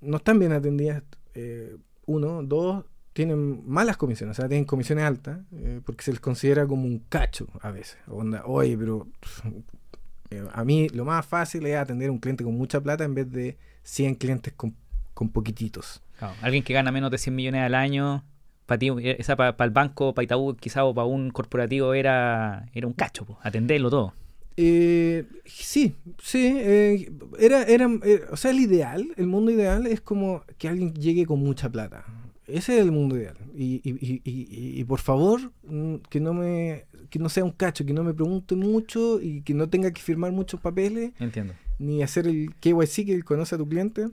no 0.01 0.16
están 0.16 0.38
bien 0.38 0.53
atendidas 0.53 1.03
eh, 1.35 1.77
uno, 2.07 2.42
dos, 2.42 2.85
tienen 3.16 3.62
malas 3.66 3.96
comisiones, 3.96 4.38
o 4.38 4.42
sea, 4.42 4.48
tienen 4.48 4.66
comisiones 4.66 5.05
altas, 5.05 5.38
eh, 5.52 5.81
porque 5.85 6.05
se 6.05 6.11
les 6.11 6.20
considera 6.20 6.66
como 6.66 6.85
un 6.85 6.98
cacho 7.09 7.48
a 7.62 7.70
veces. 7.70 7.96
Onda, 8.09 8.42
oye, 8.44 8.76
pero 8.76 9.09
eh, 10.31 10.44
a 10.52 10.64
mí 10.64 10.90
lo 10.90 11.07
más 11.07 11.24
fácil 11.24 11.64
es 11.64 11.76
atender 11.76 12.11
a 12.11 12.12
un 12.12 12.18
cliente 12.18 12.44
con 12.44 12.55
mucha 12.55 12.79
plata 12.81 13.05
en 13.05 13.14
vez 13.14 13.33
de 13.33 13.57
100 13.85 14.16
clientes 14.16 14.52
con, 14.52 14.76
con 15.14 15.31
poquititos. 15.31 16.02
Claro, 16.18 16.35
alguien 16.42 16.62
que 16.62 16.74
gana 16.74 16.92
menos 16.92 17.11
de 17.11 17.16
100 17.16 17.35
millones 17.35 17.62
al 17.62 17.74
año, 17.74 18.22
para 18.66 18.79
ti, 18.79 18.90
eh, 18.90 19.16
esa 19.18 19.35
para 19.35 19.57
el 19.64 19.70
banco, 19.70 20.12
para 20.12 20.24
Itaú, 20.24 20.55
quizá 20.55 20.85
o 20.85 20.94
para 20.94 21.07
un 21.07 21.31
corporativo 21.31 21.94
era, 21.94 22.68
era 22.74 22.87
un 22.87 22.92
cacho, 22.92 23.24
po, 23.24 23.38
atenderlo 23.42 23.88
todo. 23.88 24.12
Eh, 24.59 25.24
sí, 25.44 25.96
sí, 26.22 26.55
eh, 26.57 27.12
era, 27.38 27.62
era, 27.64 27.90
eh, 28.05 28.22
o 28.31 28.37
sea, 28.37 28.50
el 28.50 28.61
ideal, 28.61 29.12
el 29.16 29.26
mundo 29.26 29.50
ideal 29.50 29.87
es 29.87 30.00
como 30.00 30.44
que 30.57 30.68
alguien 30.68 30.94
llegue 30.94 31.26
con 31.26 31.40
mucha 31.40 31.68
plata. 31.68 32.05
Ese 32.47 32.77
es 32.79 32.83
el 32.85 32.93
mundo 32.93 33.17
ideal. 33.17 33.37
Y, 33.55 33.81
y, 33.83 33.91
y, 34.01 34.23
y, 34.25 34.81
y 34.81 34.85
por 34.85 35.01
favor, 35.01 35.53
mm, 35.65 35.97
que 36.09 36.21
no 36.21 36.33
me, 36.33 36.87
que 37.11 37.19
no 37.19 37.29
sea 37.29 37.45
un 37.45 37.51
cacho, 37.51 37.85
que 37.85 37.93
no 37.93 38.05
me 38.05 38.15
pregunte 38.15 38.55
mucho 38.55 39.21
y 39.21 39.43
que 39.43 39.53
no 39.55 39.69
tenga 39.69 39.91
que 39.93 40.01
firmar 40.01 40.31
muchos 40.33 40.61
papeles, 40.61 41.13
Entiendo. 41.19 41.55
ni 41.79 42.03
hacer 42.05 42.27
el 42.29 42.55
KYC 42.61 43.05
que 43.05 43.23
conoce 43.23 43.55
a 43.57 43.59
tu 43.59 43.69
cliente. 43.69 44.09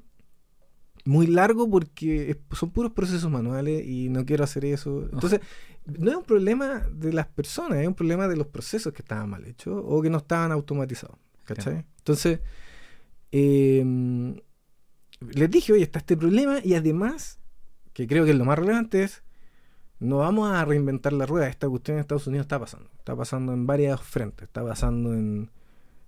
Muy 1.06 1.28
largo 1.28 1.69
porque 1.69 2.32
es- 2.32 2.38
son 2.58 2.72
puros 2.72 2.93
procesos 2.93 3.30
manuales 3.30 3.86
y 3.86 4.10
no 4.10 4.26
quiero 4.26 4.46
hacer 4.46 4.63
eso. 4.65 5.04
Entonces, 5.12 5.41
no 5.86 6.10
es 6.10 6.15
un 6.17 6.24
problema 6.24 6.88
de 6.91 7.12
las 7.13 7.28
personas, 7.28 7.80
es 7.80 7.88
un 7.88 7.93
problema 7.93 8.28
de 8.30 8.38
los 8.38 8.48
procesos 8.48 8.93
que 8.93 9.02
estaban 9.02 9.30
mal 9.30 9.46
hechos 9.46 9.80
o 9.86 10.02
que 10.02 10.10
no 10.10 10.17
estaban 10.19 10.52
automatizados. 10.54 11.17
¿Cachai? 11.43 11.86
Entonces, 12.00 12.39
eh, 13.32 13.84
les 15.34 15.52
dije, 15.52 15.74
oye, 15.74 15.84
está 15.84 16.00
este 16.00 16.15
problema 16.17 16.60
y 16.63 16.74
además, 16.76 17.38
que 17.93 18.08
creo 18.08 18.25
que 18.25 18.32
es 18.32 18.38
lo 18.38 18.45
más 18.45 18.58
relevante, 18.60 19.03
es 19.03 19.23
no 19.99 20.17
vamos 20.17 20.51
a 20.51 20.65
reinventar 20.65 21.13
la 21.13 21.25
rueda. 21.25 21.47
Esta 21.47 21.69
cuestión 21.69 21.95
en 21.97 22.01
Estados 22.01 22.27
Unidos 22.27 22.45
está 22.45 22.60
pasando. 22.60 22.89
Está 22.97 23.15
pasando 23.15 23.53
en 23.53 23.65
varios 23.65 24.01
frentes. 24.01 24.43
Está 24.47 24.63
pasando 24.63 25.13
en, 25.13 25.49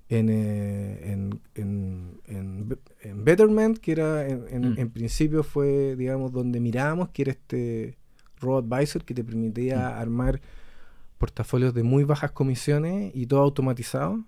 en, 0.10 0.30
eh, 0.30 1.12
en, 1.12 1.40
en- 1.56 2.20
en 2.28 2.70
Be- 2.70 2.78
en 3.02 3.24
Betterment, 3.24 3.78
que 3.78 3.92
era 3.94 4.28
en, 4.28 4.46
en- 4.50 4.72
Mm. 4.74 4.80
en 4.80 4.90
principio 4.90 5.44
fue, 5.44 5.96
digamos, 5.96 6.32
donde 6.34 6.60
mirábamos, 6.60 7.10
que 7.10 7.22
era 7.24 7.32
este 7.32 7.98
Robo 8.42 8.58
Advisor 8.58 9.06
que 9.06 9.14
te 9.14 9.24
permitía 9.24 9.78
Mm. 9.78 10.02
armar 10.02 10.42
portafolios 11.18 11.74
de 11.74 11.84
muy 11.84 12.04
bajas 12.04 12.32
comisiones 12.32 13.12
y 13.16 13.26
todo 13.28 13.40
automatizado. 13.42 14.26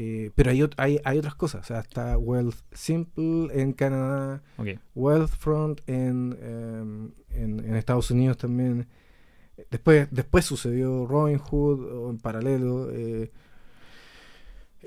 Eh, 0.00 0.30
pero 0.36 0.50
hay, 0.52 0.64
hay, 0.76 1.00
hay 1.04 1.18
otras 1.18 1.34
cosas. 1.34 1.62
O 1.62 1.64
sea, 1.64 1.80
está 1.80 2.16
Wealth 2.16 2.54
Simple 2.70 3.48
en 3.52 3.72
Canadá, 3.72 4.42
Ok. 4.56 4.68
Wealthfront 4.94 5.80
en, 5.88 6.38
em, 6.40 7.10
en, 7.30 7.58
en 7.64 7.74
Estados 7.74 8.08
Unidos 8.12 8.36
también. 8.38 8.86
Después, 9.72 10.06
después 10.12 10.44
sucedió 10.44 11.04
Robinhood 11.06 11.80
o 11.92 12.10
en 12.10 12.18
paralelo. 12.18 12.90
eh, 12.92 13.32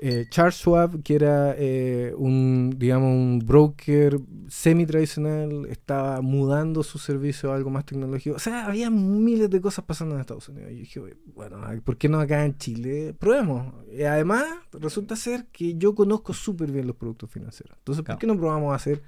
eh, 0.04 0.26
Charles 0.30 0.56
Schwab, 0.56 1.02
que 1.02 1.14
era 1.14 1.54
eh, 1.56 2.12
un, 2.16 2.74
digamos, 2.76 3.08
un 3.14 3.38
broker 3.44 4.18
semi-tradicional, 4.48 5.66
estaba 5.70 6.20
mudando 6.22 6.82
su 6.82 6.98
servicio 6.98 7.52
a 7.52 7.56
algo 7.56 7.70
más 7.70 7.84
tecnológico. 7.84 8.36
O 8.36 8.38
sea, 8.38 8.66
había 8.66 8.90
miles 8.90 9.48
de 9.50 9.60
cosas 9.60 9.84
pasando 9.84 10.14
en 10.14 10.20
Estados 10.20 10.48
Unidos. 10.48 10.72
Y 10.72 10.76
dije, 10.80 11.00
"Oye, 11.00 11.16
bueno, 11.34 11.58
¿por 11.84 11.96
qué 11.96 12.08
no 12.08 12.18
acá 12.20 12.44
en 12.44 12.56
Chile? 12.58 13.14
Probemos. 13.18 13.72
Y 13.92 14.02
además, 14.02 14.44
resulta 14.72 15.14
ser 15.16 15.46
que 15.52 15.76
yo 15.76 15.94
conozco 15.94 16.32
súper 16.32 16.70
bien 16.72 16.86
los 16.86 16.96
productos 16.96 17.30
financieros. 17.30 17.76
Entonces. 17.78 18.04
¿por 18.04 18.18
qué 18.18 18.26
no 18.26 18.36
probamos 18.36 18.72
a 18.72 18.76
hacer 18.76 19.02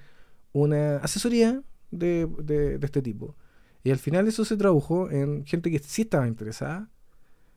una 0.53 0.99
asesoría 0.99 1.63
de, 1.91 2.29
de- 2.39 2.79
de 2.79 2.87
este 2.87 3.03
tipo? 3.03 3.37
Y 3.83 3.91
al 3.91 3.99
final 3.99 4.27
eso 4.29 4.45
se 4.45 4.57
tradujo 4.57 5.11
en 5.11 5.45
gente 5.45 5.71
que 5.71 5.79
sí 5.79 6.03
estaba 6.03 6.27
interesada, 6.29 6.89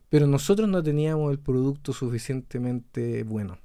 pero 0.09 0.27
nosotros 0.27 0.67
no 0.69 0.81
teníamos 0.83 1.31
el 1.31 1.39
producto 1.39 1.93
suficientemente 1.93 3.23
bueno. 3.23 3.57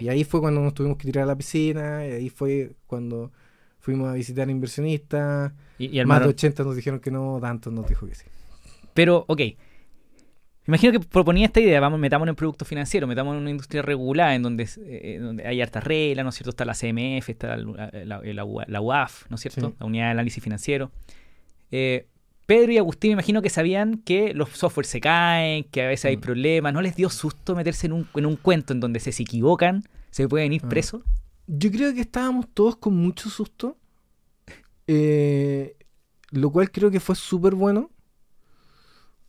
Y 0.00 0.08
ahí 0.08 0.22
fue 0.22 0.40
cuando 0.40 0.60
nos 0.60 0.74
tuvimos 0.74 0.96
que 0.96 1.06
tirar 1.06 1.24
a 1.24 1.26
la 1.26 1.36
piscina, 1.36 2.06
y 2.06 2.12
ahí 2.12 2.28
fue 2.30 2.72
cuando 2.86 3.32
fuimos 3.80 4.08
a 4.08 4.12
visitar 4.14 4.48
inversionistas. 4.48 5.52
Y, 5.78 5.86
y 5.86 6.04
Más 6.04 6.20
de 6.20 6.26
armaron- 6.26 6.28
80 6.28 6.62
nos 6.64 6.76
dijeron 6.76 7.00
que 7.00 7.10
no, 7.10 7.38
tantos 7.40 7.72
nos 7.72 7.88
dijo 7.88 8.06
que 8.06 8.14
sí. 8.14 8.26
Pero, 8.94 9.24
ok. 9.26 9.40
Imagino 10.68 10.92
que 10.92 11.00
proponía 11.00 11.46
esta 11.46 11.58
idea, 11.58 11.80
vamos, 11.80 11.98
metámonos 11.98 12.30
en 12.32 12.36
productos 12.36 12.68
financieros, 12.68 13.08
metámonos 13.08 13.38
en 13.38 13.42
una 13.42 13.50
industria 13.50 13.82
regulada 13.82 14.36
en 14.36 14.42
donde, 14.44 14.68
eh, 14.86 15.18
donde 15.20 15.44
hay 15.44 15.60
hartas 15.60 15.82
reglas, 15.82 16.22
¿no 16.24 16.28
es 16.28 16.36
cierto? 16.36 16.50
Está 16.50 16.64
la 16.64 16.74
CMF, 16.74 17.28
está 17.30 17.56
la, 17.56 17.90
la- 18.04 18.20
la 18.22 18.44
UA- 18.44 18.66
la 18.68 18.80
UAF, 18.80 19.24
¿no 19.28 19.34
es 19.34 19.40
cierto? 19.40 19.70
Sí. 19.70 19.74
La 19.80 19.86
Unidad 19.86 20.04
de 20.04 20.10
Análisis 20.12 20.40
Financiero. 20.44 20.92
Eh, 21.72 22.06
Pedro 22.46 22.72
y 22.72 22.78
Agustín 22.78 23.10
me 23.10 23.12
imagino 23.14 23.40
que 23.42 23.50
sabían 23.50 23.98
que 23.98 24.34
los 24.34 24.50
softwares 24.50 24.90
se 24.90 25.00
caen, 25.00 25.64
que 25.64 25.82
a 25.82 25.88
veces 25.88 26.06
hay 26.06 26.16
Mm. 26.16 26.20
problemas. 26.20 26.72
¿No 26.74 26.82
les 26.82 26.96
dio 26.96 27.08
susto 27.08 27.54
meterse 27.54 27.86
en 27.86 27.92
un, 27.92 28.08
en 28.14 28.26
un 28.26 28.36
cuento 28.36 28.72
en 28.72 28.80
donde 28.80 29.00
se, 29.00 29.12
se 29.12 29.22
equivocan, 29.22 29.84
se 30.10 30.28
pueden 30.28 30.52
ir 30.52 30.62
Ah. 30.64 30.68
presos? 30.68 31.02
Yo 31.46 31.70
creo 31.70 31.92
que 31.94 32.00
estábamos 32.00 32.46
todos 32.52 32.76
con 32.76 32.94
mucho 32.96 33.28
susto, 33.30 33.76
eh, 34.86 35.76
lo 36.30 36.50
cual 36.50 36.70
creo 36.70 36.90
que 36.90 37.00
fue 37.00 37.14
súper 37.14 37.54
bueno, 37.54 37.90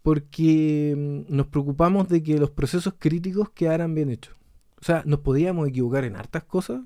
porque 0.01 0.93
mm, 1.27 1.35
nos 1.35 1.47
preocupamos 1.47 2.09
de 2.09 2.21
que 2.23 2.37
los 2.37 2.49
procesos 2.51 2.95
críticos 2.97 3.49
quedaran 3.51 3.93
bien 3.95 4.09
hechos. 4.09 4.35
O 4.81 4.85
sea, 4.85 5.03
nos 5.05 5.19
podíamos 5.21 5.67
equivocar 5.69 6.03
en 6.03 6.15
hartas 6.15 6.43
cosas, 6.43 6.81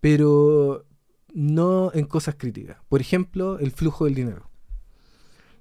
pero 0.00 0.86
no 1.34 1.90
en 1.92 2.04
cosas 2.06 2.36
críticas. 2.36 2.78
Por 2.88 3.00
ejemplo, 3.00 3.58
el 3.58 3.72
flujo 3.72 4.04
del 4.04 4.14
dinero. 4.14 4.48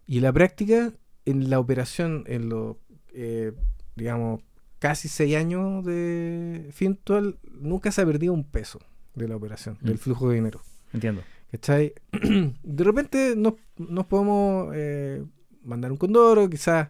Y 0.08 0.18
en 0.18 0.24
la 0.24 0.34
práctica, 0.34 0.94
en 1.26 1.50
la 1.50 1.60
operación, 1.60 2.24
en 2.28 2.50
los, 2.50 2.78
eh, 3.14 3.52
digamos, 3.96 4.42
casi 4.80 5.08
seis 5.10 5.36
años 5.36 5.84
de 5.86 6.70
Fintual, 6.72 7.38
nunca 7.60 7.92
se 7.92 8.02
ha 8.02 8.06
perdido 8.06 8.34
un 8.34 8.44
peso 8.46 8.80
de 9.16 9.28
la 9.28 9.36
operación, 9.36 9.78
Mm. 9.82 9.86
del 9.86 9.98
flujo 9.98 10.30
de 10.30 10.36
dinero. 10.36 10.62
Entiendo. 10.94 11.22
¿Cachai? 11.52 11.94
de 12.64 12.84
repente 12.84 13.34
nos, 13.36 13.56
nos 13.78 14.06
podemos 14.06 14.72
eh, 14.76 15.24
mandar 15.64 15.92
un 15.92 15.98
condoro, 15.98 16.50
quizás 16.50 16.90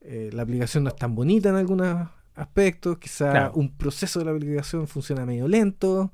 eh, 0.00 0.30
la 0.32 0.42
aplicación 0.42 0.84
no 0.84 0.90
es 0.90 0.96
tan 0.96 1.14
bonita 1.14 1.48
en 1.48 1.56
algunos 1.56 2.08
aspectos, 2.34 2.98
quizás 2.98 3.30
Claro. 3.30 3.52
un 3.54 3.74
proceso 3.76 4.18
de 4.18 4.24
la 4.26 4.32
aplicación 4.32 4.86
funciona 4.86 5.24
medio 5.24 5.48
lento, 5.48 6.12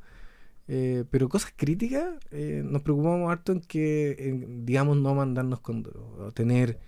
eh, 0.72 1.04
pero 1.10 1.28
cosas 1.28 1.52
críticas 1.56 2.14
eh, 2.30 2.62
nos 2.64 2.82
preocupamos 2.82 3.28
harto 3.28 3.50
en 3.50 3.60
que, 3.60 4.38
digamos, 4.62 4.96
no 4.98 5.16
mandarnos 5.16 5.58
condoro, 5.58 6.14
o 6.20 6.30
tener, 6.30 6.78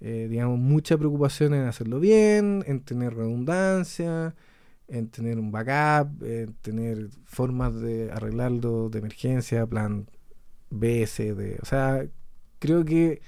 eh, 0.00 0.28
digamos, 0.30 0.60
mucha 0.60 0.96
preocupación 0.96 1.54
en 1.54 1.62
hacerlo 1.62 1.98
bien, 1.98 2.62
en 2.68 2.84
tener 2.84 3.14
redundancia, 3.16 4.36
en 4.86 5.08
tener 5.08 5.40
un 5.40 5.50
backup, 5.50 6.22
en 6.22 6.54
tener 6.62 7.08
formas 7.24 7.74
de 7.80 8.12
arreglarlo 8.12 8.90
de 8.90 9.00
emergencia, 9.00 9.66
plan 9.66 10.06
B, 10.70 11.04
C, 11.08 11.34
D. 11.34 11.58
O 11.62 11.64
sea, 11.66 12.06
creo 12.60 12.84
que 12.84 13.22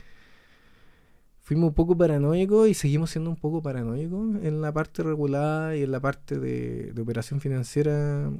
fuimos 1.41 1.71
un 1.71 1.75
poco 1.75 1.99
paranoicos 1.99 2.69
y 2.69 2.75
seguimos 2.75 3.11
siendo 3.11 3.31
un 3.31 3.37
poco 3.37 3.63
paranoicos 3.63 4.45
en 4.45 4.61
la 4.61 4.73
parte 4.73 5.03
regulada 5.03 5.77
y 5.77 5.83
en 5.83 5.91
la 5.91 5.99
parte 5.99 6.39
de 6.39 7.01
operación 7.01 7.41
financiera 7.41 8.31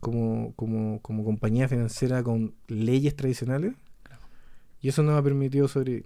como, 0.00 0.52
como, 0.54 1.00
como 1.02 1.24
compañía 1.24 1.68
financiera 1.68 2.22
con 2.22 2.54
leyes 2.68 3.14
tradicionales. 3.16 3.74
Y 4.80 4.88
eso 4.88 5.02
nos 5.02 5.18
ha 5.18 5.22
permitido 5.22 5.66
sobrevivir. 5.68 6.04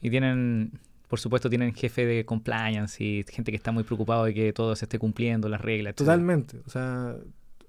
Y 0.00 0.10
tienen, 0.10 0.72
por 1.08 1.20
supuesto, 1.20 1.48
tienen 1.48 1.72
jefe 1.74 2.04
de 2.06 2.24
compliance 2.24 3.02
y 3.02 3.24
gente 3.28 3.52
que 3.52 3.56
está 3.56 3.70
muy 3.72 3.84
preocupado 3.84 4.24
de 4.24 4.34
que 4.34 4.52
todo 4.52 4.74
se 4.76 4.84
esté 4.86 4.98
cumpliendo, 4.98 5.48
las 5.48 5.60
reglas. 5.60 5.94
Totalmente. 5.94 6.60
O 6.66 6.70
sea, 6.70 7.16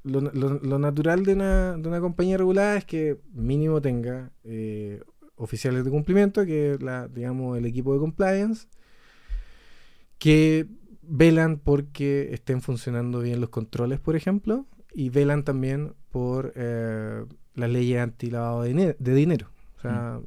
lo, 0.04 0.22
lo- 0.22 0.60
lo 0.60 0.80
natural 0.80 1.24
de 1.24 1.34
una, 1.34 1.78
de 1.78 1.88
una 1.88 2.00
compañía 2.00 2.38
regulada 2.38 2.78
es 2.78 2.86
que 2.86 3.18
mínimo 3.34 3.82
tenga 3.82 4.32
eh, 4.44 5.02
oficiales 5.36 5.86
de 5.86 5.92
cumplimiento, 5.92 6.46
que 6.46 6.74
es 6.74 6.82
la, 6.82 7.08
digamos, 7.08 7.58
el 7.58 7.66
equipo 7.66 7.94
de 7.94 8.00
compliance, 8.00 8.68
que 10.18 10.68
velan 11.02 11.58
porque 11.58 12.30
estén 12.34 12.62
funcionando 12.62 13.20
bien 13.22 13.42
los 13.42 13.50
controles, 13.50 14.00
por 14.00 14.16
ejemplo, 14.16 14.66
y 14.94 15.10
velan 15.10 15.44
también 15.44 15.94
por 16.12 16.54
eh, 16.56 17.24
las 17.56 17.70
leyes 17.70 18.00
anti-lavado 18.02 18.64
de, 18.64 18.70
dine- 18.74 18.96
de 19.00 19.14
dinero. 19.14 19.48
O 19.78 19.82
sea, 19.82 20.20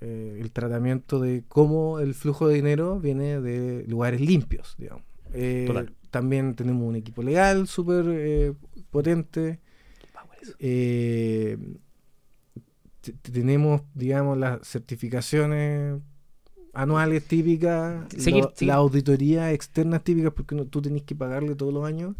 eh, 0.00 0.38
el 0.40 0.50
tratamiento 0.52 1.18
de 1.20 1.44
cómo 1.48 1.98
el 2.00 2.14
flujo 2.14 2.46
de 2.48 2.54
dinero 2.56 3.00
viene 3.00 3.40
de 3.40 3.84
lugares 3.86 4.20
limpios, 4.20 4.74
digamos. 4.78 5.04
Eh, 5.32 5.64
también 6.10 6.54
tenemos 6.54 6.88
un 6.88 6.96
equipo 6.96 7.22
legal 7.22 7.66
súper 7.66 8.04
eh, 8.08 8.54
potente. 8.90 9.60
Eh, 10.58 11.58
tenemos, 13.22 13.82
digamos, 13.94 14.36
las 14.38 14.66
certificaciones 14.66 16.00
anuales 16.72 17.24
típicas, 17.26 18.06
Seguir- 18.12 18.44
lo- 18.44 18.50
seguir- 18.54 18.68
las 18.68 18.76
auditorías 18.76 19.52
externas 19.52 20.02
típicas, 20.04 20.32
porque 20.34 20.54
no- 20.54 20.66
tú 20.66 20.82
tenés 20.82 21.02
que 21.02 21.14
pagarle 21.14 21.54
todos 21.54 21.72
los 21.72 21.84
años 21.86 22.14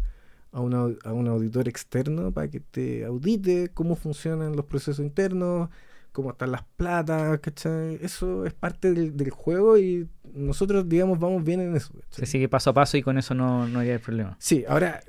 a, 0.51 0.61
una 0.61 0.87
a 1.03 1.13
un 1.13 1.27
auditor 1.27 1.67
externo 1.67 2.31
para 2.31 2.49
que 2.49 2.59
te 2.59 3.05
audite 3.05 3.69
cómo 3.73 3.95
funcionan 3.95 4.55
los 4.55 4.65
procesos 4.65 4.99
internos, 4.99 5.69
cómo 6.11 6.31
están 6.31 6.51
las 6.51 6.63
platas, 6.75 7.39
¿cachai? 7.39 7.99
Eso 8.01 8.45
es 8.45 8.53
parte 8.53 8.93
del, 8.93 9.15
del 9.15 9.29
juego 9.29 9.77
y 9.77 10.07
nosotros, 10.33 10.87
digamos, 10.87 11.19
vamos 11.19 11.43
bien 11.43 11.61
en 11.61 11.75
eso. 11.75 11.93
Se 12.09 12.25
sigue 12.25 12.49
paso 12.49 12.69
a 12.69 12.73
paso 12.73 12.97
y 12.97 13.01
con 13.01 13.17
eso 13.17 13.33
no, 13.33 13.67
no 13.67 13.79
hay 13.79 13.97
problema. 13.97 14.35
Sí, 14.39 14.63
ahora, 14.67 15.01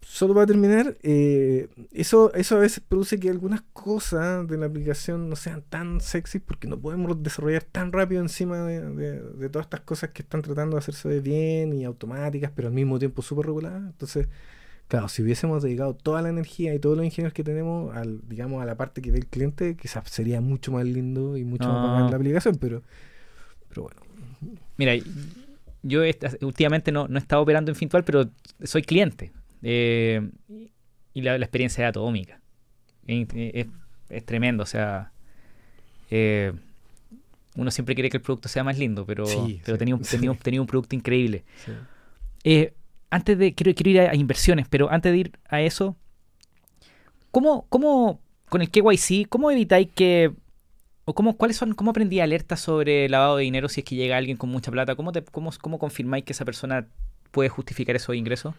solo 0.00 0.34
para 0.34 0.46
terminar, 0.46 0.96
eh, 1.02 1.68
eso, 1.92 2.32
eso 2.34 2.56
a 2.56 2.60
veces 2.60 2.82
produce 2.86 3.18
que 3.18 3.30
algunas 3.30 3.62
cosas 3.72 4.46
de 4.48 4.56
la 4.58 4.66
aplicación 4.66 5.28
no 5.28 5.36
sean 5.36 5.62
tan 5.62 6.00
sexy 6.00 6.38
porque 6.38 6.68
no 6.68 6.78
podemos 6.78 7.22
desarrollar 7.22 7.64
tan 7.64 7.92
rápido 7.92 8.20
encima 8.22 8.58
de, 8.62 9.20
de, 9.20 9.48
todas 9.48 9.66
estas 9.66 9.80
cosas 9.80 10.10
que 10.10 10.22
están 10.22 10.42
tratando 10.42 10.76
de 10.76 10.80
hacerse 10.80 11.20
bien 11.20 11.72
y 11.72 11.84
automáticas, 11.84 12.52
pero 12.54 12.68
al 12.68 12.74
mismo 12.74 12.98
tiempo 12.98 13.22
súper 13.22 13.46
reguladas. 13.46 13.82
Entonces, 13.82 14.28
claro, 14.88 15.08
si 15.08 15.22
hubiésemos 15.22 15.62
dedicado 15.62 15.94
toda 15.94 16.22
la 16.22 16.28
energía 16.28 16.74
y 16.74 16.78
todos 16.78 16.96
los 16.96 17.04
ingenieros 17.04 17.32
que 17.32 17.44
tenemos 17.44 17.94
al, 17.96 18.20
digamos, 18.28 18.62
a 18.62 18.66
la 18.66 18.76
parte 18.76 19.02
que 19.02 19.10
ve 19.10 19.18
el 19.18 19.26
cliente, 19.26 19.76
quizás 19.76 20.08
sería 20.10 20.40
mucho 20.40 20.72
más 20.72 20.84
lindo 20.84 21.36
y 21.36 21.44
mucho 21.44 21.68
más 21.68 21.90
bacán 21.90 22.10
la 22.10 22.16
aplicación, 22.16 22.56
pero, 22.56 22.82
pero 23.68 23.82
bueno. 23.82 24.00
Mira, 24.76 24.94
yo 25.82 26.02
últimamente 26.42 26.92
no, 26.92 27.08
no 27.08 27.18
he 27.18 27.20
estado 27.20 27.42
operando 27.42 27.70
en 27.70 27.76
Fintual, 27.76 28.04
pero 28.04 28.30
soy 28.62 28.82
cliente. 28.82 29.32
Eh, 29.62 30.30
y 31.14 31.22
la, 31.22 31.36
experiencia 31.36 31.84
es 31.84 31.88
atómica. 31.90 32.40
Es, 33.06 34.24
tremendo, 34.24 34.62
o 34.62 34.66
sea... 34.66 35.12
Eh, 36.10 36.52
uno 37.56 37.70
siempre 37.70 37.94
quiere 37.94 38.10
que 38.10 38.16
el 38.16 38.22
producto 38.22 38.48
sea 38.48 38.64
más 38.64 38.78
lindo, 38.78 39.06
pero, 39.06 39.24
pero 39.64 39.78
tenía, 39.78 39.94
un, 39.94 40.02
tenía, 40.02 40.60
un 40.60 40.66
producto 40.66 40.96
increíble. 40.96 41.44
Eh, 42.42 42.74
antes 43.14 43.38
de, 43.38 43.54
quiero, 43.54 43.70
ir 43.88 44.00
a, 44.00 44.14
inversiones, 44.16 44.66
pero 44.68 44.90
antes 44.90 45.12
de 45.12 45.18
ir 45.18 45.32
a 45.48 45.60
eso, 45.60 45.96
¿cómo, 47.30 47.66
cómo 47.68 48.20
con 48.48 48.60
el 48.60 48.70
KYC, 48.70 49.28
cómo 49.28 49.52
evitáis 49.52 49.88
que, 49.94 50.32
o 51.04 51.14
cómo, 51.14 51.36
cuáles 51.36 51.56
son, 51.56 51.74
cómo 51.74 51.92
aprendí 51.92 52.18
alertas 52.18 52.58
sobre 52.58 53.08
lavado 53.08 53.36
de 53.36 53.44
dinero 53.44 53.68
si 53.68 53.80
es 53.80 53.84
que 53.84 53.94
llega 53.94 54.16
alguien 54.16 54.36
con 54.36 54.50
mucha 54.50 54.72
plata? 54.72 54.96
¿Cómo, 54.96 55.12
te, 55.12 55.22
cómo, 55.22 55.52
cómo 55.60 55.78
confirmáis 55.78 56.24
que 56.24 56.32
esa 56.32 56.44
persona 56.44 56.88
puede 57.30 57.48
justificar 57.48 57.94
esos 57.94 58.16
ingresos? 58.16 58.56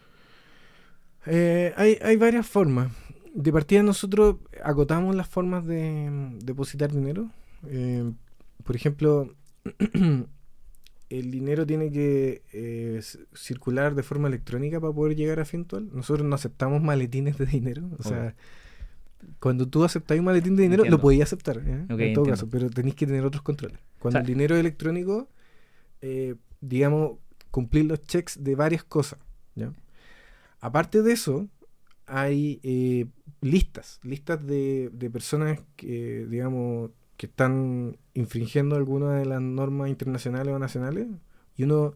Eh, 1.26 1.74
hay, 1.76 1.98
hay 2.00 2.16
varias 2.16 2.46
formas. 2.46 2.90
De 3.34 3.52
partida 3.52 3.82
nosotros 3.82 4.36
agotamos 4.64 5.14
las 5.14 5.28
formas 5.28 5.66
de 5.66 6.32
depositar 6.42 6.90
dinero. 6.92 7.28
Eh, 7.68 8.10
por 8.64 8.74
ejemplo, 8.74 9.34
el 11.08 11.30
dinero 11.30 11.66
tiene 11.66 11.90
que 11.90 12.42
eh, 12.52 13.00
circular 13.34 13.94
de 13.94 14.02
forma 14.02 14.28
electrónica 14.28 14.80
para 14.80 14.92
poder 14.92 15.16
llegar 15.16 15.40
a 15.40 15.44
Fintual. 15.44 15.88
Nosotros 15.92 16.26
no 16.26 16.34
aceptamos 16.34 16.82
maletines 16.82 17.38
de 17.38 17.46
dinero. 17.46 17.88
O 17.98 18.02
sea, 18.02 18.34
cuando 19.38 19.68
tú 19.68 19.84
aceptas 19.84 20.18
un 20.18 20.24
maletín 20.24 20.56
de 20.56 20.64
dinero, 20.64 20.84
lo 20.84 21.00
podías 21.00 21.28
aceptar, 21.28 21.58
¿eh? 21.58 21.86
en 21.88 22.14
todo 22.14 22.24
caso, 22.24 22.48
pero 22.48 22.70
tenéis 22.70 22.96
que 22.96 23.06
tener 23.06 23.24
otros 23.24 23.42
controles. 23.42 23.78
Cuando 23.98 24.20
el 24.20 24.26
dinero 24.26 24.54
es 24.56 24.60
electrónico, 24.60 25.28
eh, 26.00 26.34
digamos, 26.60 27.18
cumplir 27.50 27.86
los 27.86 28.02
checks 28.02 28.42
de 28.42 28.54
varias 28.54 28.84
cosas. 28.84 29.18
Aparte 30.60 31.02
de 31.02 31.12
eso, 31.12 31.48
hay 32.06 33.10
listas, 33.40 34.00
listas 34.02 34.44
de, 34.44 34.90
de 34.92 35.10
personas 35.10 35.60
que, 35.76 36.26
digamos, 36.28 36.90
que 37.16 37.26
están 37.26 37.96
infringiendo 38.14 38.76
alguna 38.76 39.14
de 39.14 39.26
las 39.26 39.40
normas 39.40 39.88
internacionales 39.88 40.54
o 40.54 40.58
nacionales 40.58 41.06
y 41.56 41.64
uno 41.64 41.94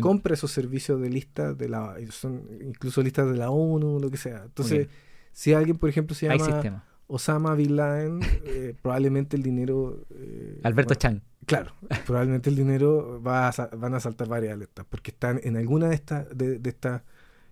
compra 0.00 0.34
esos 0.34 0.50
servicios 0.50 1.00
de 1.00 1.08
listas 1.08 1.56
de 1.56 1.68
la 1.68 1.94
son 2.10 2.42
incluso 2.60 3.00
listas 3.00 3.30
de 3.30 3.36
la 3.36 3.50
ONU 3.50 4.00
lo 4.00 4.10
que 4.10 4.16
sea 4.16 4.42
entonces 4.44 4.88
si 5.32 5.54
alguien 5.54 5.78
por 5.78 5.88
ejemplo 5.88 6.16
se 6.16 6.28
llama 6.28 6.82
Osama 7.06 7.54
Bin 7.54 7.76
Laden 7.76 8.20
eh, 8.44 8.74
probablemente 8.82 9.36
el 9.36 9.42
dinero 9.44 10.04
eh, 10.10 10.58
Alberto 10.64 10.94
Chan 10.94 11.22
claro 11.46 11.74
probablemente 12.06 12.50
el 12.50 12.56
dinero 12.56 13.22
va 13.22 13.48
a, 13.48 13.66
van 13.76 13.94
a 13.94 14.00
saltar 14.00 14.26
varias 14.26 14.54
alertas 14.54 14.84
porque 14.88 15.12
están 15.12 15.40
en 15.44 15.56
alguna 15.56 15.88
de 15.88 15.94
estas 15.94 16.26
de, 16.36 16.60
estas 16.64 17.02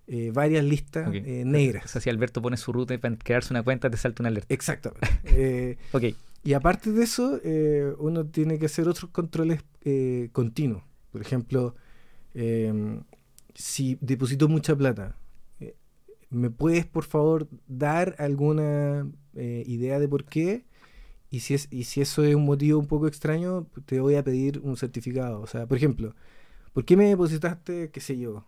eh, 0.09 0.33
varias 0.35 0.65
listas 0.65 1.11
negras. 1.11 1.85
O 1.85 1.89
sea, 1.89 2.01
si 2.01 2.11
Alberto 2.11 2.43
pone 2.43 2.57
su 2.57 2.73
ruta 2.73 2.99
para 2.99 3.17
crearse 3.17 3.53
una 3.53 3.63
cuenta, 3.63 3.89
te 3.89 3.97
salta 3.97 4.23
una 4.23 4.29
alerta. 4.31 4.53
Exacto. 4.53 4.93
eh, 5.25 5.79
ok. 5.93 6.05
Y 6.45 6.55
aparte 6.55 6.93
de 6.93 7.05
eso, 7.05 7.41
eh, 7.45 7.95
uno 7.99 8.27
tiene 8.27 8.59
que 8.59 8.67
hacer 8.67 8.89
otros 8.89 9.11
controles 9.11 9.63
eh, 9.85 10.29
continuos. 10.33 10.83
Por 11.13 11.21
ejemplo, 11.21 11.77
em, 12.35 13.03
si 13.55 13.97
deposito 14.01 14.49
mucha 14.49 14.75
plata, 14.77 15.17
eh, 15.61 15.77
¿me 16.31 16.51
puedes 16.51 16.87
por 16.87 17.05
favor 17.05 17.49
dar 17.69 18.17
alguna 18.19 19.09
idea 19.35 19.99
de 19.99 20.09
por 20.09 20.25
qué? 20.27 20.67
Y 21.31 21.41
si, 21.41 21.55
es, 21.55 21.69
y 21.71 21.85
si 21.85 22.03
eso 22.03 22.25
es 22.25 22.35
un 22.35 22.45
motivo 22.45 22.79
un 22.79 22.87
poco 22.87 23.07
extraño, 23.09 23.67
te 23.87 24.01
voy 24.01 24.17
a 24.17 24.25
pedir 24.25 24.61
un 24.63 24.77
certificado. 24.77 25.41
O 25.41 25.47
sea, 25.47 25.67
por 25.67 25.79
ejemplo, 25.79 26.15
¿por 26.75 26.85
qué 26.85 26.97
me 26.97 27.09
depositaste, 27.09 27.91
qué 27.91 28.01
sé 28.01 28.19
yo, 28.19 28.45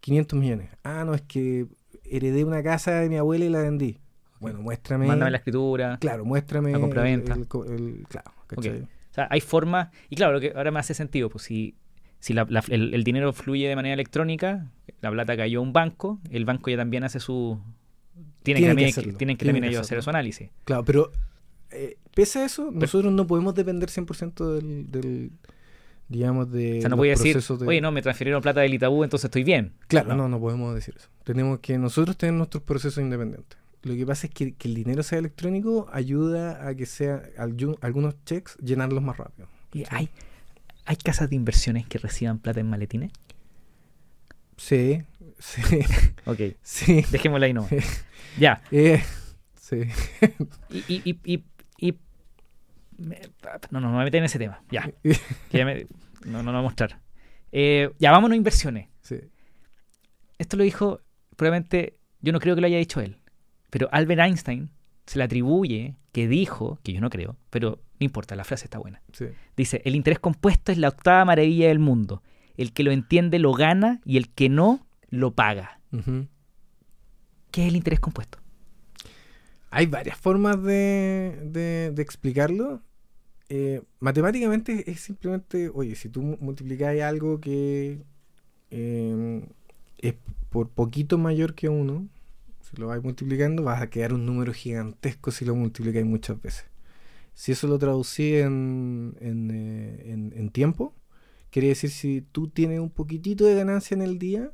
500 0.00 0.38
millones? 0.38 0.70
Ah, 0.84 1.04
no, 1.04 1.14
es 1.14 1.22
que 1.22 1.66
heredé 2.04 2.44
una 2.44 2.62
casa 2.62 3.00
de 3.00 3.08
mi 3.08 3.16
abuela 3.16 3.44
y 3.44 3.48
la 3.50 3.62
vendí. 3.62 3.98
Bueno, 4.40 4.60
muéstrame. 4.60 5.06
Mándame 5.06 5.30
la 5.30 5.38
escritura. 5.38 5.98
Claro, 6.00 6.24
muéstrame. 6.24 6.72
La 6.72 6.80
compraventa. 6.80 7.34
El, 7.34 8.06
claro, 8.08 8.32
O 8.56 8.62
sea, 8.62 9.28
hay 9.30 9.40
formas. 9.40 9.88
Y 10.08 10.16
claro, 10.16 10.32
lo 10.32 10.40
que 10.40 10.52
ahora 10.54 10.70
me 10.70 10.80
hace 10.80 10.94
sentido, 10.94 11.28
pues 11.28 11.44
si, 11.44 11.74
si 12.20 12.34
el, 12.68 13.04
dinero 13.04 13.32
fluye 13.32 13.68
de 13.68 13.76
manera 13.76 13.94
electrónica, 13.94 14.70
la 15.00 15.10
plata 15.10 15.36
cayó 15.36 15.60
a 15.60 15.62
un 15.62 15.72
banco, 15.72 16.20
el 16.30 16.44
banco 16.44 16.70
ya 16.70 16.76
también 16.76 17.04
hace 17.04 17.20
su. 17.20 17.60
Tienen, 18.42 18.62
que, 18.62 18.68
también, 18.68 19.16
tienen 19.16 19.36
que 19.36 19.44
también 19.44 19.64
ellos 19.64 19.80
hacer 19.80 20.02
su 20.02 20.10
análisis. 20.10 20.50
Claro, 20.64 20.84
pero 20.84 21.12
eh, 21.70 21.98
pese 22.14 22.40
a 22.40 22.44
eso, 22.44 22.70
nosotros 22.72 23.12
no 23.12 23.26
podemos 23.26 23.54
depender 23.54 23.90
100% 23.90 24.54
del, 24.54 24.90
del 24.90 25.32
digamos, 26.08 26.50
de. 26.50 26.78
O 26.78 26.80
sea, 26.80 26.90
no 26.90 26.96
voy 26.96 27.08
a 27.08 27.12
decir, 27.12 27.38
oye, 27.66 27.80
no, 27.80 27.92
me 27.92 28.02
transfirieron 28.02 28.42
plata 28.42 28.60
del 28.60 28.74
Itaú, 28.74 29.04
entonces 29.04 29.26
estoy 29.26 29.44
bien. 29.44 29.74
Claro, 29.86 30.14
no, 30.14 30.28
no 30.28 30.40
podemos 30.40 30.74
decir 30.74 30.94
eso. 30.96 31.08
Tenemos 31.24 31.60
que 31.60 31.78
nosotros 31.78 32.16
tener 32.16 32.34
nuestros 32.34 32.62
procesos 32.62 33.02
independientes. 33.02 33.58
Lo 33.82 33.94
que 33.94 34.04
pasa 34.04 34.26
es 34.26 34.32
que, 34.32 34.54
el 34.58 34.74
dinero 34.74 35.02
sea 35.02 35.18
electrónico 35.18 35.88
ayuda 35.92 36.66
a 36.66 36.74
que 36.74 36.86
sea 36.86 37.22
algunos 37.80 38.24
checks 38.24 38.56
llenarlos 38.58 39.02
más 39.02 39.16
rápido. 39.16 39.48
¿Y 39.72 39.84
hay, 39.90 40.10
hay 40.84 40.96
casas 40.96 41.30
de 41.30 41.36
inversiones 41.36 41.86
que 41.86 41.98
reciban 41.98 42.38
plata 42.38 42.60
en 42.60 42.68
maletines? 42.68 43.12
Sí, 44.56 45.02
sí. 45.38 45.62
ok. 46.26 46.40
Sí. 46.62 47.04
Dejémosla 47.10 47.46
ahí 47.46 47.52
no. 47.52 47.68
ya. 48.38 48.62
Eh, 48.70 49.02
sí. 49.60 49.82
y, 50.70 50.84
y, 50.88 51.18
y, 51.24 51.44
y 51.78 51.98
no, 53.70 53.80
no, 53.80 53.80
no 53.80 53.98
me 53.98 54.04
meter 54.04 54.18
en 54.18 54.24
ese 54.24 54.38
tema. 54.38 54.62
Ya. 54.70 54.90
ya 55.50 55.64
me, 55.64 55.86
no, 56.24 56.42
no, 56.42 56.44
no 56.44 56.52
voy 56.52 56.58
a 56.58 56.62
mostrar. 56.62 57.00
Eh, 57.52 57.90
ya, 57.98 58.10
vámonos 58.10 58.34
a 58.34 58.36
inversiones. 58.36 58.88
Sí. 59.02 59.20
Esto 60.38 60.56
lo 60.56 60.64
dijo, 60.64 61.00
probablemente, 61.36 61.96
yo 62.20 62.32
no 62.32 62.40
creo 62.40 62.54
que 62.54 62.60
lo 62.60 62.66
haya 62.66 62.78
dicho 62.78 63.00
él. 63.00 63.18
Pero 63.70 63.88
Albert 63.92 64.20
Einstein 64.20 64.70
se 65.06 65.18
le 65.18 65.24
atribuye 65.24 65.96
que 66.12 66.28
dijo, 66.28 66.78
que 66.82 66.92
yo 66.92 67.00
no 67.00 67.10
creo, 67.10 67.36
pero 67.50 67.80
no 68.00 68.04
importa, 68.04 68.36
la 68.36 68.44
frase 68.44 68.64
está 68.64 68.78
buena. 68.78 69.02
Dice, 69.56 69.82
el 69.84 69.94
interés 69.94 70.18
compuesto 70.18 70.72
es 70.72 70.78
la 70.78 70.88
octava 70.88 71.24
maravilla 71.24 71.68
del 71.68 71.78
mundo. 71.78 72.22
El 72.56 72.72
que 72.72 72.82
lo 72.82 72.92
entiende 72.92 73.38
lo 73.38 73.52
gana 73.52 74.00
y 74.04 74.16
el 74.16 74.28
que 74.28 74.48
no 74.48 74.86
lo 75.10 75.32
paga. 75.32 75.80
¿Qué 77.50 77.62
es 77.62 77.68
el 77.68 77.76
interés 77.76 78.00
compuesto? 78.00 78.38
Hay 79.70 79.86
varias 79.86 80.16
formas 80.16 80.62
de, 80.62 81.92
explicarlo. 81.96 82.82
Eh, 83.48 83.82
matemáticamente 83.98 84.90
es 84.90 85.00
simplemente, 85.00 85.70
oye, 85.72 85.94
si 85.94 86.08
tú 86.08 86.22
multiplicas 86.22 87.00
algo 87.00 87.40
que 87.40 88.02
eh, 88.70 89.46
es 89.98 90.14
por 90.50 90.68
poquito 90.68 91.18
mayor 91.18 91.54
que 91.54 91.68
uno, 91.68 92.08
si 92.68 92.76
lo 92.76 92.88
vais 92.88 93.02
multiplicando, 93.02 93.62
vas 93.62 93.80
a 93.80 93.88
quedar 93.88 94.12
un 94.12 94.26
número 94.26 94.52
gigantesco 94.52 95.30
si 95.30 95.44
lo 95.44 95.54
multiplicáis 95.54 96.04
muchas 96.04 96.40
veces. 96.40 96.66
Si 97.32 97.52
eso 97.52 97.66
lo 97.66 97.78
traducí 97.78 98.34
en, 98.34 99.16
en, 99.20 100.32
eh, 100.34 100.50
tiempo, 100.52 100.94
quiere 101.50 101.68
decir 101.68 101.90
si 101.90 102.20
tú 102.20 102.48
tienes 102.48 102.80
un 102.80 102.90
poquitito 102.90 103.44
de 103.44 103.54
ganancia 103.54 103.94
en 103.94 104.02
el 104.02 104.18
día, 104.18 104.52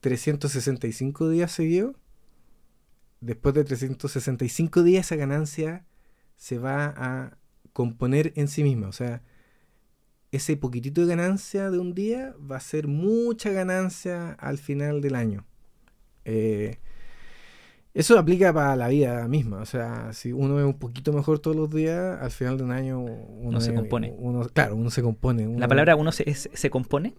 365 0.00 1.28
días 1.28 1.50
seguidos, 1.50 1.96
después 3.20 3.54
de 3.54 3.64
365 3.64 4.82
días 4.82 5.06
esa 5.06 5.16
ganancia 5.16 5.86
se 6.36 6.58
va 6.58 6.94
a 6.96 7.38
componer 7.72 8.32
en 8.36 8.48
sí 8.48 8.62
misma. 8.62 8.88
O 8.88 8.92
sea, 8.92 9.22
ese 10.30 10.56
poquitito 10.56 11.00
de 11.00 11.16
ganancia 11.16 11.70
de 11.70 11.78
un 11.78 11.94
día 11.94 12.34
va 12.38 12.58
a 12.58 12.60
ser 12.60 12.86
mucha 12.86 13.50
ganancia 13.50 14.32
al 14.32 14.58
final 14.58 15.00
del 15.00 15.16
año. 15.16 15.46
Eh, 16.24 16.78
eso 17.92 18.18
aplica 18.18 18.52
para 18.52 18.76
la 18.76 18.88
vida 18.88 19.26
misma. 19.26 19.58
O 19.58 19.66
sea, 19.66 20.12
si 20.12 20.32
uno 20.32 20.58
es 20.58 20.64
un 20.64 20.78
poquito 20.78 21.12
mejor 21.12 21.40
todos 21.40 21.56
los 21.56 21.70
días, 21.70 22.20
al 22.20 22.30
final 22.30 22.56
de 22.56 22.64
un 22.64 22.70
año 22.70 23.00
uno 23.00 23.60
se 23.60 23.74
compone. 23.74 24.14
Uno, 24.16 24.46
claro, 24.52 24.76
uno 24.76 24.90
se 24.90 25.02
compone. 25.02 25.46
¿La 25.58 25.68
palabra 25.68 25.96
uno 25.96 26.12
se, 26.12 26.32
se 26.34 26.70
compone 26.70 27.14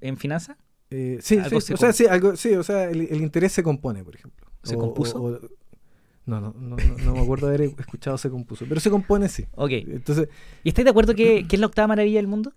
en 0.00 0.16
finanzas? 0.16 0.56
Eh, 0.90 1.18
sí, 1.20 1.40
sí, 1.60 1.72
o 1.72 1.76
sea, 1.76 1.92
sí, 1.92 2.06
algo, 2.06 2.36
sí, 2.36 2.54
o 2.54 2.62
sea, 2.62 2.84
el, 2.84 3.20
interés 3.20 3.52
se 3.52 3.62
compone, 3.62 4.04
por 4.04 4.14
ejemplo. 4.14 4.46
¿Se 4.62 4.76
compuso? 4.76 5.40
No, 6.26 6.40
no, 6.40 6.54
no, 6.58 6.76
no, 6.76 6.96
no 7.04 7.12
me 7.14 7.20
acuerdo 7.20 7.48
haber 7.48 7.62
escuchado 7.62 8.18
se 8.18 8.30
compuso. 8.30 8.64
Pero 8.68 8.80
se 8.80 8.90
compone 8.90 9.28
sí. 9.28 9.46
Ok. 9.54 9.70
Entonces, 9.70 10.28
¿Y 10.64 10.70
estáis 10.70 10.84
de 10.84 10.90
acuerdo 10.90 11.14
que, 11.14 11.46
que 11.46 11.56
es 11.56 11.60
la 11.60 11.66
octava 11.66 11.88
maravilla 11.88 12.18
del 12.18 12.26
mundo? 12.26 12.52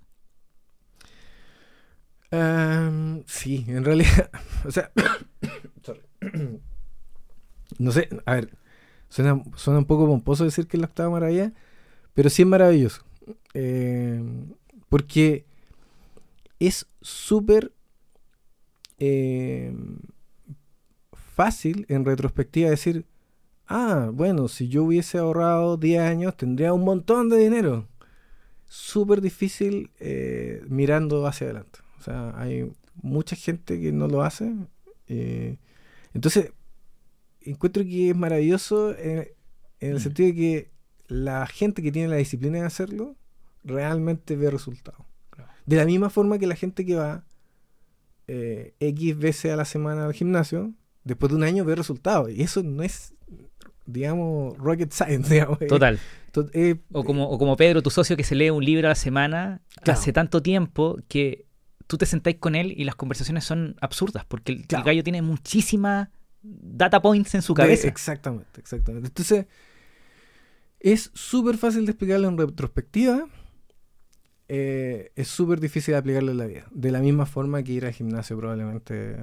Em, 2.32 3.24
sí, 3.26 3.66
en 3.68 3.84
realidad, 3.84 4.30
o 4.66 4.72
sea. 4.72 4.92
no 7.80 7.92
sé, 7.92 8.10
a 8.26 8.36
ver, 8.36 8.50
suena, 9.10 9.42
suena 9.56 9.80
un 9.80 9.86
poco 9.86 10.08
pomposo 10.08 10.44
decir 10.44 10.68
que 10.68 10.78
es 10.78 10.82
la 10.82 10.88
octava 10.88 11.10
maravilla, 11.10 11.54
pero 12.14 12.30
sí 12.30 12.44
es 12.44 12.48
maravilloso. 12.48 13.04
Em, 13.54 14.54
porque 14.90 15.46
es 16.60 16.88
súper 17.02 17.72
em, 18.98 20.00
fácil 21.14 21.86
en 21.90 22.06
retrospectiva 22.06 22.70
decir, 22.70 23.06
ah, 23.68 24.10
bueno, 24.14 24.48
si 24.48 24.68
yo 24.68 24.84
hubiese 24.84 25.18
ahorrado 25.20 25.78
10 25.78 26.02
años 26.02 26.36
tendría 26.36 26.74
un 26.74 26.84
montón 26.84 27.30
de 27.30 27.38
dinero. 27.38 27.88
Súper 28.68 29.22
difícil 29.22 29.92
eh, 30.00 30.64
mirando 30.68 31.26
hacia 31.26 31.46
adelante. 31.46 31.80
O 32.00 32.04
sea, 32.04 32.34
hay 32.40 32.72
mucha 33.02 33.36
gente 33.36 33.80
que 33.82 33.92
no 33.92 34.08
lo 34.08 34.22
hace. 34.24 34.54
eh, 35.08 35.58
entonces, 36.14 36.52
encuentro 37.42 37.84
que 37.84 38.10
es 38.10 38.16
maravilloso 38.16 38.98
en, 38.98 39.28
en 39.80 39.90
el 39.90 39.96
Mm. 39.96 40.00
sentido 40.00 40.28
de 40.30 40.36
que 40.36 40.72
la 41.08 41.46
gente 41.48 41.82
que 41.82 41.92
tiene 41.92 42.08
la 42.10 42.18
disciplina 42.18 42.60
de 42.60 42.66
hacerlo 42.66 43.16
realmente 43.64 44.36
ve 44.36 44.50
resultados. 44.52 45.06
Claro. 45.30 45.52
De 45.66 45.76
la 45.78 45.86
misma 45.86 46.10
forma 46.10 46.38
que 46.40 46.48
la 46.48 46.56
gente 46.56 46.86
que 46.86 46.96
va 46.96 47.26
eh, 48.28 48.76
X 48.80 49.18
veces 49.18 49.52
a 49.52 49.56
la 49.56 49.66
semana 49.66 50.06
al 50.06 50.14
gimnasio, 50.14 50.72
después 51.04 51.32
de 51.32 51.36
un 51.38 51.44
año 51.44 51.66
ve 51.66 51.76
resultados. 51.76 52.30
Y 52.32 52.42
eso 52.44 52.62
no 52.62 52.84
es, 52.84 53.16
digamos, 53.86 54.56
rocket 54.58 54.92
science, 54.92 55.30
digamos. 55.34 55.58
Total. 55.68 56.00
to- 56.32 56.50
es- 56.54 56.78
O 56.92 57.04
como, 57.04 57.28
o 57.30 57.38
como 57.40 57.56
Pedro, 57.56 57.82
tu 57.82 57.90
socio, 57.90 58.16
que 58.16 58.24
se 58.24 58.36
lee 58.36 58.50
un 58.52 58.64
libro 58.64 58.88
a 58.88 58.90
la 58.90 58.96
semana 58.96 59.62
Claro. 59.82 60.00
hace 60.00 60.14
tanto 60.14 60.42
tiempo 60.44 60.98
que 61.08 61.48
tú 61.90 61.98
te 61.98 62.06
sentáis 62.06 62.38
con 62.38 62.54
él 62.54 62.72
y 62.78 62.84
las 62.84 62.94
conversaciones 62.96 63.44
son 63.44 63.76
absurdas, 63.82 64.24
porque 64.28 64.52
el, 64.52 64.66
gallo 64.84 65.04
tiene 65.04 65.24
muchísimas 65.24 66.10
data 66.44 67.02
points 67.02 67.34
en 67.34 67.42
su 67.42 67.56
de- 67.56 67.62
cabeza. 67.64 67.88
exactamente, 67.88 68.60
exactamente. 68.62 69.08
Entonces, 69.08 69.48
es 70.80 71.10
súper 71.16 71.58
fácil 71.58 71.86
de 71.88 71.92
explicarlo 71.92 72.28
en 72.28 72.38
retrospectiva. 72.38 73.26
eh, 74.48 75.12
es 75.16 75.28
súper 75.28 75.60
difícil 75.60 75.94
de 75.94 75.98
aplicarlo 75.98 76.32
en 76.32 76.38
la 76.38 76.46
vida. 76.46 76.66
De 76.72 76.92
la 76.92 77.00
misma 77.00 77.26
forma 77.26 77.62
que 77.64 77.72
ir 77.72 77.86
al 77.86 77.94
gimnasio 77.94 78.38
probablemente 78.38 79.18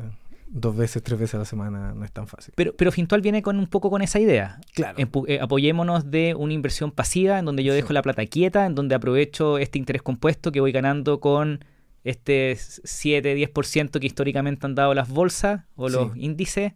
dos 0.48 0.76
veces, 0.76 1.02
tres 1.02 1.18
veces 1.18 1.34
a 1.34 1.38
la 1.38 1.44
semana 1.44 1.94
no 1.94 2.04
es 2.04 2.12
tan 2.12 2.26
fácil. 2.28 2.52
Pero, 2.56 2.76
pero 2.76 2.92
Fintual 2.92 3.20
viene 3.22 3.42
con 3.42 3.58
un 3.58 3.66
poco 3.66 3.90
con 3.90 4.02
esa 4.02 4.20
idea. 4.20 4.60
Claro. 4.74 4.96
Eh, 5.26 5.40
apoyémonos 5.40 6.10
de 6.10 6.34
una 6.36 6.52
inversión 6.52 6.90
pasiva 6.92 7.38
en 7.38 7.44
donde 7.44 7.64
yo 7.64 7.72
Sí. 7.72 7.76
dejo 7.76 7.92
la 7.92 8.02
plata 8.02 8.24
quieta, 8.26 8.66
en 8.66 8.74
donde 8.76 8.94
aprovecho 8.94 9.58
este 9.58 9.78
interés 9.78 10.02
compuesto 10.02 10.52
que 10.52 10.60
voy 10.60 10.70
ganando 10.72 11.18
con 11.20 11.64
este 12.08 12.52
7-10% 12.56 13.98
que 14.00 14.06
históricamente 14.06 14.66
han 14.66 14.74
dado 14.74 14.94
las 14.94 15.08
bolsas 15.08 15.64
o 15.74 15.88
los 15.88 16.12
Sí. 16.12 16.20
índices. 16.20 16.72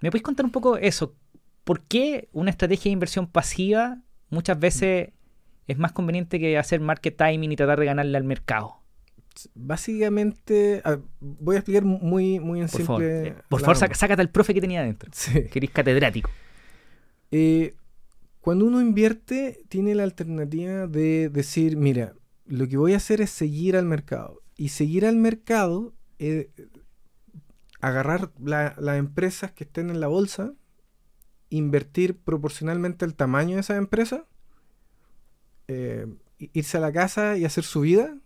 ¿Me 0.00 0.10
puedes 0.10 0.22
contar 0.22 0.44
un 0.46 0.52
poco 0.52 0.76
eso? 0.76 1.14
¿Por 1.64 1.82
qué 1.82 2.28
una 2.32 2.50
estrategia 2.50 2.90
de 2.90 2.94
inversión 2.94 3.26
pasiva 3.26 3.98
muchas 4.30 4.58
veces 4.58 5.10
es 5.66 5.78
más 5.78 5.92
conveniente 5.92 6.38
que 6.38 6.58
hacer 6.58 6.80
market 6.80 7.16
timing 7.16 7.52
y 7.52 7.56
tratar 7.56 7.80
de 7.80 7.86
ganarle 7.86 8.16
al 8.18 8.24
mercado? 8.24 8.82
Básicamente, 9.54 10.80
a 10.84 10.90
ver, 10.90 11.00
voy 11.20 11.56
a 11.56 11.58
explicar 11.58 11.84
muy, 11.84 12.40
muy 12.40 12.60
en 12.60 12.68
Por 12.68 12.82
favor, 12.82 13.02
simple. 13.02 13.28
Eh, 13.28 13.34
por 13.48 13.60
favor, 13.60 13.76
saca- 13.76 13.94
sácate 13.94 14.22
al 14.22 14.30
profe 14.30 14.54
que 14.54 14.60
tenía 14.60 14.80
adentro, 14.80 15.10
Sí. 15.12 15.32
que 15.50 15.58
eres 15.58 15.70
catedrático. 15.70 16.30
Eh, 17.30 17.74
cuando 18.40 18.64
uno 18.64 18.80
invierte, 18.80 19.60
tiene 19.68 19.94
la 19.94 20.04
alternativa 20.04 20.86
de 20.86 21.28
decir, 21.28 21.76
mira, 21.76 22.14
lo 22.46 22.68
que 22.68 22.76
voy 22.76 22.92
a 22.94 22.98
hacer 22.98 23.20
es 23.20 23.30
seguir 23.30 23.76
al 23.76 23.84
mercado. 23.84 24.40
Y 24.56 24.68
seguir 24.70 25.04
al 25.06 25.16
mercado, 25.16 25.92
eh, 26.18 26.50
agarrar 27.80 28.32
la- 28.42 28.74
las 28.78 28.98
empresas 28.98 29.52
que 29.52 29.64
estén 29.64 29.90
en 29.90 30.00
la 30.00 30.06
bolsa, 30.08 30.54
invertir 31.50 32.16
proporcionalmente 32.16 33.04
al 33.04 33.14
tamaño 33.14 33.54
de 33.56 33.60
esa 33.60 33.76
empresa, 33.76 34.24
eh, 35.68 36.06
irse 36.52 36.76
a 36.76 36.80
la 36.80 36.92
casa 36.92 37.36
y 37.36 37.44
hacer 37.44 37.64
su 37.64 37.80
vida, 37.82 38.16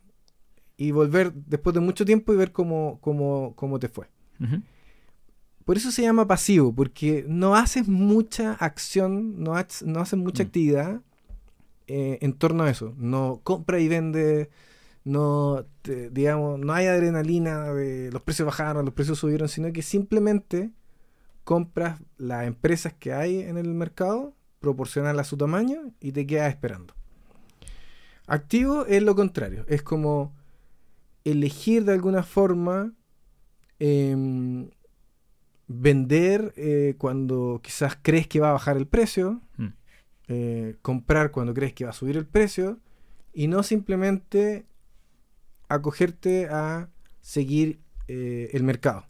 y 0.77 0.93
volver 0.93 1.33
después 1.35 1.75
de 1.75 1.81
mucho 1.81 2.05
tiempo 2.05 2.33
y 2.33 2.37
ver 2.37 2.53
cómo, 2.53 2.99
cómo, 3.03 3.55
cómo 3.57 3.79
te 3.79 3.89
fue. 3.89 4.09
Por 5.67 5.77
eso 5.77 5.91
se 5.93 6.03
llama 6.03 6.27
pasivo, 6.27 6.75
porque 6.75 7.25
no 7.29 7.55
haces 7.55 7.87
mucha 7.87 8.55
acción, 8.55 9.43
no, 9.43 9.55
haces- 9.57 9.87
no 9.87 10.01
haces 10.01 10.19
mucha 10.19 10.43
Mm. 10.43 10.47
actividad 10.47 11.01
eh, 11.93 12.19
en 12.23 12.33
torno 12.35 12.63
a 12.65 12.71
eso. 12.71 12.95
No 12.99 13.41
compra 13.43 13.79
y 13.81 13.89
vende, 13.89 14.49
no, 15.05 15.65
te- 15.83 16.11
digamos, 16.11 16.59
no 16.59 16.73
hay 16.73 16.87
adrenalina 16.87 17.73
de 17.73 18.11
los 18.13 18.23
precios 18.23 18.47
bajaron, 18.47 18.85
los 18.85 18.95
precios 18.95 19.19
subieron, 19.19 19.49
sino 19.49 19.73
que 19.73 19.83
simplemente 19.83 20.71
compras 21.45 22.01
las 22.19 22.47
empresas 22.47 22.93
que 22.93 23.13
hay 23.13 23.41
en 23.41 23.57
el 23.57 23.69
mercado, 23.75 24.35
proporcional 24.61 25.19
a 25.19 25.25
su 25.25 25.37
tamaño 25.39 25.91
y 26.01 26.13
te 26.13 26.27
quedas 26.27 26.51
esperando. 26.51 26.95
Activo 28.27 28.85
es 28.87 29.03
lo 29.03 29.15
contrario, 29.17 29.65
es 29.69 29.83
como 29.83 30.35
elegir 31.25 31.85
de 31.85 31.93
alguna 31.95 32.23
forma 32.23 32.93
em, 33.79 34.69
vender 35.67 36.53
eh, 36.57 36.95
cuando 36.99 37.61
quizás 37.63 37.97
crees 38.03 38.27
que 38.27 38.41
va 38.41 38.51
a 38.51 38.53
bajar 38.53 38.77
el 38.77 38.87
precio, 38.87 39.41
Mm. 39.57 39.67
eh, 40.29 40.77
comprar 40.83 41.31
cuando 41.31 41.55
crees 41.55 41.73
que 41.73 41.85
va 41.85 41.91
a 41.91 41.95
subir 41.95 42.17
el 42.17 42.27
precio 42.27 42.79
y 43.33 43.47
no 43.49 43.63
simplemente 43.63 44.67
acogerte 45.71 46.49
a 46.51 46.89
seguir 47.21 47.81
eh, 48.09 48.51
el 48.53 48.63
mercado. 48.63 49.07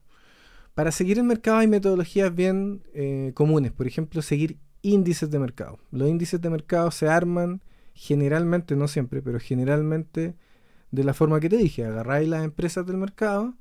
Para 0.74 0.92
seguir 0.92 1.18
el 1.18 1.24
mercado 1.24 1.58
hay 1.58 1.66
metodologías 1.66 2.34
bien 2.34 2.82
eh, 2.94 3.32
comunes, 3.34 3.72
por 3.72 3.86
ejemplo, 3.86 4.22
seguir 4.22 4.58
índices 4.82 5.30
de 5.30 5.38
mercado. 5.38 5.78
Los 5.90 6.08
índices 6.08 6.40
de 6.40 6.50
mercado 6.50 6.90
se 6.90 7.08
arman 7.08 7.60
generalmente, 7.94 8.76
no 8.76 8.88
siempre, 8.88 9.20
pero 9.20 9.40
generalmente 9.40 10.34
de 10.90 11.04
la 11.04 11.14
forma 11.14 11.40
que 11.40 11.48
te 11.48 11.56
dije, 11.56 11.84
agarráis 11.84 12.28
las 12.28 12.44
empresas 12.44 12.86
del 12.86 12.96
mercado 12.96 13.54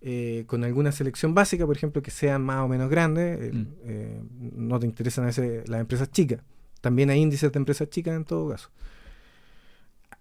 eh, 0.00 0.44
con 0.46 0.62
alguna 0.64 0.92
selección 0.92 1.34
básica, 1.34 1.66
por 1.66 1.76
ejemplo, 1.76 2.02
que 2.02 2.10
sean 2.12 2.42
más 2.42 2.62
o 2.62 2.68
menos 2.68 2.88
grandes, 2.88 3.52
Mm. 3.52 3.66
eh, 3.82 4.22
no 4.54 4.78
te 4.78 4.86
interesan 4.86 5.24
a 5.24 5.26
veces 5.28 5.68
las 5.68 5.80
empresas 5.80 6.10
chicas. 6.10 6.40
También 6.80 7.10
hay 7.10 7.20
índices 7.20 7.50
de 7.50 7.58
empresas 7.58 7.90
chicas 7.90 8.14
en 8.14 8.24
todo 8.24 8.48
caso. 8.48 8.70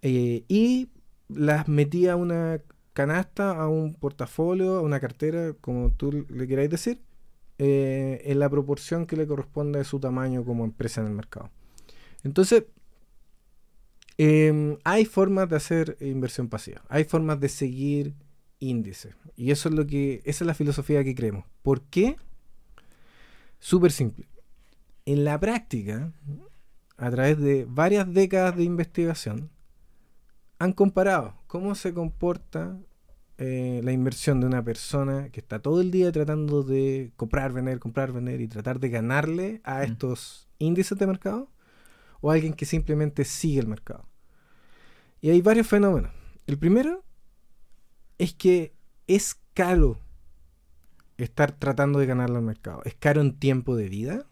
Eh, 0.01 0.43
y 0.47 0.89
las 1.29 1.67
metí 1.67 2.07
a 2.07 2.15
una 2.15 2.61
canasta, 2.93 3.51
a 3.51 3.67
un 3.67 3.93
portafolio, 3.93 4.77
a 4.77 4.81
una 4.81 4.99
cartera, 4.99 5.53
como 5.61 5.91
tú 5.91 6.25
le 6.29 6.47
queráis 6.47 6.69
decir, 6.69 7.01
eh, 7.59 8.21
en 8.25 8.39
la 8.39 8.49
proporción 8.49 9.05
que 9.05 9.15
le 9.15 9.27
corresponde 9.27 9.79
a 9.79 9.83
su 9.83 9.99
tamaño 9.99 10.43
como 10.43 10.63
empresa 10.63 11.01
en 11.01 11.07
el 11.07 11.13
mercado. 11.13 11.49
Entonces, 12.23 12.65
em, 14.17 14.77
hay 14.83 15.05
formas 15.05 15.49
de 15.49 15.55
hacer 15.55 15.97
inversión 16.01 16.49
pasiva, 16.49 16.83
hay 16.89 17.03
formas 17.03 17.39
de 17.39 17.49
seguir 17.49 18.15
índices. 18.59 19.15
Y 19.35 19.51
eso 19.51 19.69
es 19.69 19.75
lo 19.75 19.85
que, 19.85 20.21
esa 20.25 20.43
es 20.43 20.47
la 20.47 20.53
filosofía 20.53 21.03
que 21.03 21.15
creemos. 21.15 21.45
¿Por 21.61 21.81
qué? 21.81 22.15
Súper 23.59 23.91
simple. 23.91 24.27
En 25.05 25.23
la 25.23 25.39
práctica, 25.39 26.11
a 26.97 27.11
través 27.11 27.39
de 27.39 27.65
varias 27.69 28.11
décadas 28.11 28.55
de 28.55 28.63
investigación, 28.63 29.49
han 30.59 30.73
comparado 30.73 31.35
cómo 31.47 31.75
se 31.75 31.93
comporta 31.93 32.77
eh, 33.37 33.81
la 33.83 33.91
inversión 33.91 34.39
de 34.39 34.47
una 34.47 34.63
persona 34.63 35.29
que 35.29 35.39
está 35.39 35.59
todo 35.59 35.81
el 35.81 35.91
día 35.91 36.11
tratando 36.11 36.63
de 36.63 37.11
comprar, 37.15 37.53
vender, 37.53 37.79
comprar, 37.79 38.11
vender 38.11 38.41
y 38.41 38.47
tratar 38.47 38.79
de 38.79 38.89
ganarle 38.89 39.61
a 39.63 39.79
Mm. 39.81 39.83
estos 39.83 40.47
índices 40.57 40.97
de 40.97 41.05
mercado 41.05 41.51
o 42.21 42.31
alguien 42.31 42.53
que 42.53 42.65
simplemente 42.65 43.23
sigue 43.25 43.59
el 43.59 43.67
mercado. 43.67 44.07
Y 45.21 45.29
hay 45.29 45.41
varios 45.41 45.67
fenómenos. 45.67 46.11
El 46.47 46.57
primero 46.57 47.03
es 48.17 48.33
que 48.33 48.73
es 49.05 49.35
caro 49.53 49.99
estar 51.17 51.51
tratando 51.51 51.99
de 51.99 52.05
ganarle 52.07 52.37
al 52.37 52.43
mercado. 52.43 52.81
Es 52.85 52.95
caro 52.95 53.21
en 53.21 53.37
tiempo 53.37 53.75
de 53.75 53.89
vida. 53.89 54.25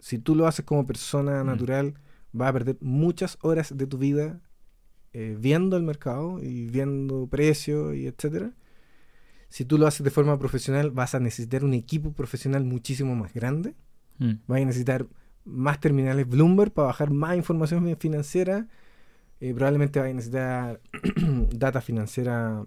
Si 0.00 0.18
tú 0.18 0.34
lo 0.34 0.46
haces 0.48 0.64
como 0.64 0.86
persona 0.86 1.42
Mm. 1.44 1.46
natural, 1.46 1.94
vas 2.32 2.48
a 2.50 2.52
perder 2.52 2.78
muchas 2.80 3.38
horas 3.42 3.76
de 3.76 3.86
tu 3.86 3.98
vida 3.98 4.40
eh, 5.16 5.36
viendo 5.38 5.76
el 5.76 5.84
mercado 5.84 6.42
y 6.42 6.66
viendo 6.66 7.28
precios 7.28 7.94
y 7.94 8.08
etcétera. 8.08 8.50
Si 9.48 9.64
tú 9.64 9.78
lo 9.78 9.86
haces 9.86 10.02
de 10.02 10.10
forma 10.10 10.36
profesional, 10.40 10.90
vas 10.90 11.14
a 11.14 11.20
necesitar 11.20 11.62
un 11.62 11.72
equipo 11.72 12.12
profesional 12.12 12.64
muchísimo 12.64 13.14
más 13.14 13.32
grande. 13.32 13.76
Mm. 14.18 14.32
Vas 14.48 14.60
a 14.60 14.64
necesitar 14.64 15.06
más 15.44 15.78
terminales 15.78 16.28
Bloomberg 16.28 16.72
para 16.72 16.88
bajar 16.88 17.10
más 17.10 17.36
información 17.36 17.96
financiera. 17.96 18.66
Eh, 19.38 19.54
probablemente 19.54 20.00
vas 20.00 20.10
a 20.10 20.12
necesitar 20.12 20.80
data 21.52 21.80
financiera 21.80 22.64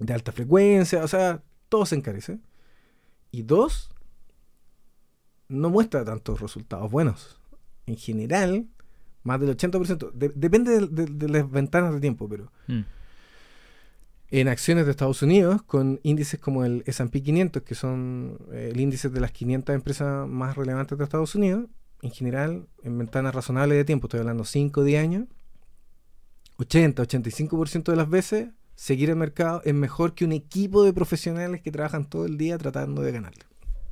de 0.00 0.12
alta 0.12 0.32
frecuencia. 0.32 1.04
O 1.04 1.08
sea, 1.08 1.40
todo 1.68 1.86
se 1.86 1.94
encarece. 1.94 2.40
Y 3.30 3.42
dos, 3.42 3.90
no 5.46 5.70
muestra 5.70 6.04
tantos 6.04 6.40
resultados 6.40 6.90
buenos. 6.90 7.40
En 7.86 7.96
general, 7.96 8.66
más 9.24 9.40
del 9.40 9.50
80%, 9.56 10.10
de- 10.12 10.32
depende 10.34 10.80
de, 10.80 10.86
de- 10.86 11.06
de 11.12 11.28
las 11.28 11.50
ventanas 11.50 11.92
de 11.92 12.00
tiempo, 12.00 12.28
pero 12.28 12.52
Mm. 12.68 12.80
en 14.30 14.48
acciones 14.48 14.84
de 14.84 14.90
Estados 14.92 15.22
Unidos, 15.22 15.62
con 15.62 16.00
índices 16.02 16.38
como 16.40 16.64
el 16.64 16.82
S&P 16.86 17.22
500, 17.22 17.62
que 17.62 17.74
son 17.74 18.38
eh, 18.52 18.70
el 18.72 18.80
índice 18.80 19.08
de 19.08 19.20
las 19.20 19.32
500 19.32 19.74
empresas 19.74 20.28
más 20.28 20.56
relevantes 20.56 20.96
de 20.98 21.04
Estados 21.04 21.34
Unidos, 21.34 21.66
en 22.02 22.10
general, 22.10 22.66
en 22.82 22.98
ventanas 22.98 23.34
razonables 23.34 23.78
de 23.78 23.84
tiempo, 23.84 24.06
estoy 24.08 24.20
hablando 24.20 24.44
5 24.44 24.80
o 24.80 24.84
10 24.84 25.02
años, 25.02 25.24
80-85% 26.58 27.84
de 27.92 27.96
las 27.96 28.08
veces, 28.08 28.48
seguir 28.74 29.10
el 29.10 29.16
mercado 29.16 29.62
es 29.64 29.74
mejor 29.74 30.14
que 30.14 30.24
un 30.24 30.32
equipo 30.32 30.84
de 30.84 30.92
profesionales 30.92 31.62
que 31.62 31.70
trabajan 31.72 32.04
todo 32.04 32.26
el 32.26 32.36
día 32.38 32.58
tratando 32.58 33.02
de 33.02 33.12
ganarle. 33.12 33.44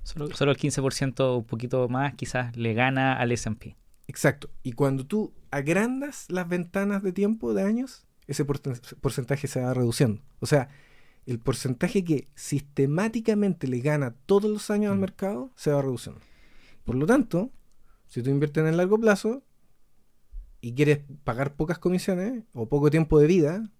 Solo, 0.02 0.28
solo 0.34 0.50
el 0.50 0.56
15%, 0.58 1.38
un 1.38 1.44
poquito 1.44 1.88
más, 1.88 2.14
quizás 2.14 2.56
le 2.56 2.74
gana 2.74 3.14
al 3.16 3.30
SP. 3.34 3.76
Exacto. 4.06 4.50
Y 4.62 4.72
cuando 4.72 5.06
tú 5.06 5.32
agrandas 5.50 6.26
las 6.28 6.48
ventanas 6.48 7.02
de 7.02 7.12
tiempo 7.12 7.54
de 7.54 7.62
años, 7.62 8.06
ese 8.26 8.44
porcentaje 8.44 9.46
se 9.46 9.60
va 9.60 9.74
reduciendo. 9.74 10.22
O 10.40 10.46
sea, 10.46 10.68
el 11.26 11.38
porcentaje 11.38 12.04
que 12.04 12.28
sistemáticamente 12.34 13.68
le 13.68 13.80
gana 13.80 14.14
todos 14.26 14.50
los 14.50 14.70
años 14.70 14.90
al 14.92 14.98
Mm. 14.98 15.00
mercado 15.00 15.50
se 15.56 15.70
va 15.70 15.82
reduciendo. 15.82 16.20
Por 16.84 16.96
lo 16.96 17.06
tanto, 17.06 17.50
si 18.06 18.22
tú 18.22 18.30
inviertes 18.30 18.62
en 18.62 18.68
el 18.68 18.76
largo 18.76 18.98
plazo 18.98 19.42
y 20.60 20.74
quieres 20.74 21.00
pagar 21.24 21.54
pocas 21.54 21.78
comisiones 21.78 22.44
o 22.52 22.68
poco 22.68 22.90
tiempo 22.90 23.18
de 23.18 23.26
vida, 23.26 23.70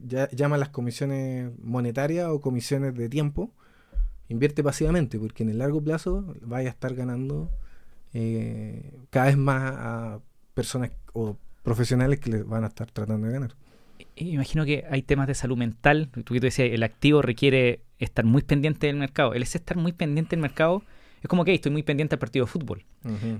ya 0.00 0.28
llaman 0.30 0.60
las 0.60 0.70
comisiones 0.70 1.52
monetarias 1.60 2.28
o 2.28 2.40
comisiones 2.40 2.94
de 2.96 3.08
tiempo, 3.08 3.54
invierte 4.28 4.62
pasivamente, 4.64 5.18
porque 5.18 5.44
en 5.44 5.50
el 5.50 5.58
largo 5.58 5.82
plazo 5.82 6.34
vaya 6.42 6.68
a 6.68 6.72
estar 6.72 6.94
ganando 6.94 7.50
eh, 8.20 8.98
cada 9.10 9.26
vez 9.26 9.36
más 9.36 9.62
a 9.76 10.20
personas 10.54 10.90
o 11.12 11.36
profesionales 11.62 12.18
que 12.18 12.30
les 12.30 12.46
van 12.46 12.64
a 12.64 12.68
estar 12.68 12.90
tratando 12.90 13.26
de 13.28 13.32
ganar. 13.34 13.54
Imagino 14.16 14.64
que 14.64 14.84
hay 14.90 15.02
temas 15.02 15.28
de 15.28 15.34
salud 15.34 15.56
mental. 15.56 16.08
Tú 16.12 16.34
que 16.34 16.40
tú 16.40 16.46
decías, 16.46 16.68
el 16.72 16.82
activo 16.82 17.22
requiere 17.22 17.82
estar 17.98 18.24
muy 18.24 18.42
pendiente 18.42 18.88
del 18.88 18.96
mercado. 18.96 19.34
El 19.34 19.42
ese 19.42 19.58
estar 19.58 19.76
muy 19.76 19.92
pendiente 19.92 20.30
del 20.30 20.40
mercado 20.40 20.82
es 21.22 21.28
como 21.28 21.44
que 21.44 21.54
estoy 21.54 21.70
muy 21.72 21.82
pendiente 21.84 22.14
del 22.16 22.18
partido 22.20 22.44
de 22.46 22.50
fútbol. 22.50 22.84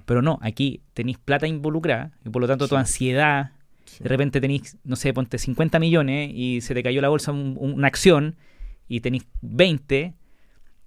Pero 0.07 0.22
no, 0.22 0.39
aquí 0.43 0.83
tenéis 0.95 1.18
plata 1.18 1.47
involucrada 1.49 2.12
y 2.24 2.29
por 2.29 2.41
lo 2.43 2.47
tanto 2.49 2.68
tu 2.68 2.76
ansiedad, 2.76 3.53
Sí. 3.85 4.03
de 4.03 4.09
repente 4.11 4.41
tenéis, 4.41 4.76
no 4.85 4.97
sé, 4.97 5.12
ponte 5.14 5.39
50 5.39 5.79
millones 5.79 6.31
y 6.35 6.61
se 6.61 6.74
te 6.74 6.83
cayó 6.83 7.01
la 7.01 7.09
bolsa 7.09 7.33
un- 7.33 7.57
un- 7.59 7.72
una 7.74 7.89
acción 7.89 8.37
y 8.87 9.01
tenéis 9.01 9.26
20. 9.41 10.14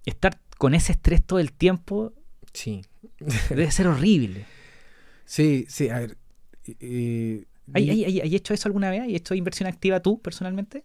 Estar 0.06 0.38
con 0.58 0.76
ese 0.76 0.92
estrés 0.94 1.24
todo 1.24 1.40
el 1.40 1.52
tiempo 1.52 2.14
Sí. 2.54 2.82
debe 3.50 3.72
ser 3.72 3.88
horrible. 3.88 4.46
Sí, 5.26 5.66
sí, 5.70 5.90
a 5.90 6.00
ver. 6.00 6.18
eh, 6.80 7.46
¿Hay, 7.74 7.90
hay, 7.90 8.04
hay- 8.06 8.20
hay 8.22 8.36
hecho 8.36 8.54
eso 8.54 8.68
alguna 8.68 8.90
vez? 8.90 9.02
¿Hay 9.02 9.16
hecho 9.16 9.34
inversión 9.34 9.68
activa 9.68 10.02
tú 10.02 10.22
personalmente? 10.22 10.84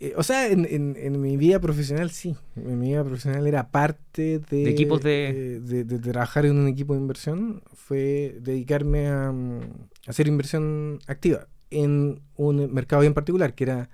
eh, 0.00 0.12
o 0.16 0.22
sea, 0.22 0.48
en, 0.48 0.66
en- 0.66 0.96
en 0.98 1.20
mi 1.20 1.36
vida 1.38 1.60
profesional 1.60 2.10
sí. 2.10 2.36
En 2.56 2.78
mi 2.78 2.88
vida 2.90 3.02
profesional 3.04 3.46
era 3.46 3.70
parte 3.70 4.38
de, 4.38 4.64
De 4.64 4.70
equipos 4.70 5.02
de- 5.02 5.28
eh, 5.30 5.60
de, 5.60 5.84
de 5.84 5.98
trabajar 5.98 6.44
en 6.46 6.56
un 6.58 6.68
equipo 6.68 6.94
de 6.94 7.00
inversión. 7.00 7.62
Fue 7.74 8.36
dedicarme 8.40 9.08
a, 9.08 9.32
mm, 9.32 9.60
hacer 10.06 10.28
inversión 10.28 10.98
activa 11.06 11.48
en 11.70 12.20
un 12.36 12.72
mercado 12.72 13.00
bien 13.02 13.14
particular, 13.14 13.54
que 13.54 13.64
era 13.64 13.90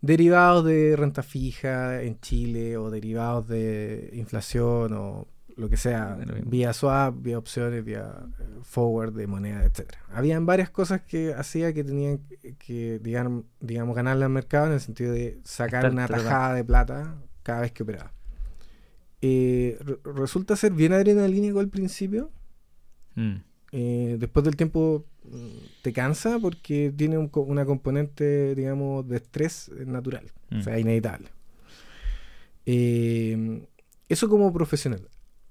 derivados 0.00 0.64
de 0.64 0.94
renta 0.96 1.22
fija 1.22 2.02
en 2.02 2.20
Chile 2.20 2.76
o 2.76 2.90
derivados 2.90 3.48
de 3.48 4.10
inflación 4.14 4.92
o 4.92 5.26
lo 5.56 5.70
que 5.70 5.76
sea, 5.78 6.18
vía 6.44 6.72
swap, 6.74 7.14
vía 7.22 7.38
opciones, 7.38 7.82
vía 7.84 8.14
eh, 8.38 8.42
forward 8.62 9.14
de 9.14 9.26
moneda, 9.26 9.64
etcétera. 9.64 9.98
Habían 10.12 10.44
varias 10.44 10.68
cosas 10.70 11.00
que 11.00 11.32
hacía 11.34 11.72
que 11.72 11.82
tenían 11.82 12.20
que, 12.58 12.98
digamos, 13.02 13.44
digamos 13.60 13.96
ganarle 13.96 14.24
al 14.24 14.30
mercado 14.30 14.66
en 14.66 14.72
el 14.74 14.80
sentido 14.80 15.12
de 15.12 15.38
sacar 15.44 15.80
Estar 15.86 15.92
una 15.92 16.06
tratando. 16.06 16.28
tajada 16.30 16.54
de 16.54 16.64
plata 16.64 17.14
cada 17.42 17.62
vez 17.62 17.72
que 17.72 17.82
operaba. 17.84 18.12
Eh, 19.22 19.78
re- 19.80 19.98
resulta 20.14 20.56
ser 20.56 20.72
bien 20.72 20.92
adrenalínico 20.92 21.58
al 21.60 21.68
principio, 21.68 22.30
Mm. 23.14 23.36
eh, 23.72 24.16
después 24.20 24.44
del 24.44 24.56
tiempo 24.56 25.06
mm, 25.24 25.46
te 25.82 25.92
cansa 25.94 26.38
porque 26.38 26.92
tiene 26.94 27.16
un 27.16 27.30
una 27.32 27.64
componente, 27.64 28.54
digamos, 28.54 29.08
de 29.08 29.16
estrés 29.16 29.70
natural, 29.86 30.30
Mm. 30.50 30.58
o 30.58 30.62
sea, 30.62 30.78
inevitable. 30.78 31.28
Eh, 32.66 33.66
eso 34.08 34.28
como 34.28 34.52
profesional. 34.52 35.08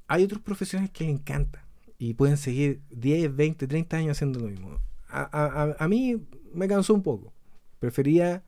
Hay 0.07 0.23
otros 0.23 0.41
profesionales 0.41 0.91
que 0.91 1.03
le 1.05 1.11
encanta 1.11 1.65
y 1.97 2.13
pueden 2.13 2.37
seguir 2.37 2.81
10, 2.91 3.35
20, 3.35 3.67
30 3.67 3.97
años 3.97 4.17
haciendo 4.17 4.39
lo 4.39 4.47
mismo. 4.47 4.79
A, 5.09 5.21
a- 5.21 5.75
a- 5.79 5.87
mí 5.87 6.21
me 6.53 6.67
cansó 6.67 6.93
un 6.93 7.01
poco. 7.03 7.33
Prefería 7.79 8.43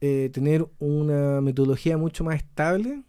eh, 0.00 0.30
tener 0.32 0.66
una 0.78 1.40
metodología 1.40 1.96
mucho 1.96 2.24
más 2.24 2.36
estable, 2.36 3.02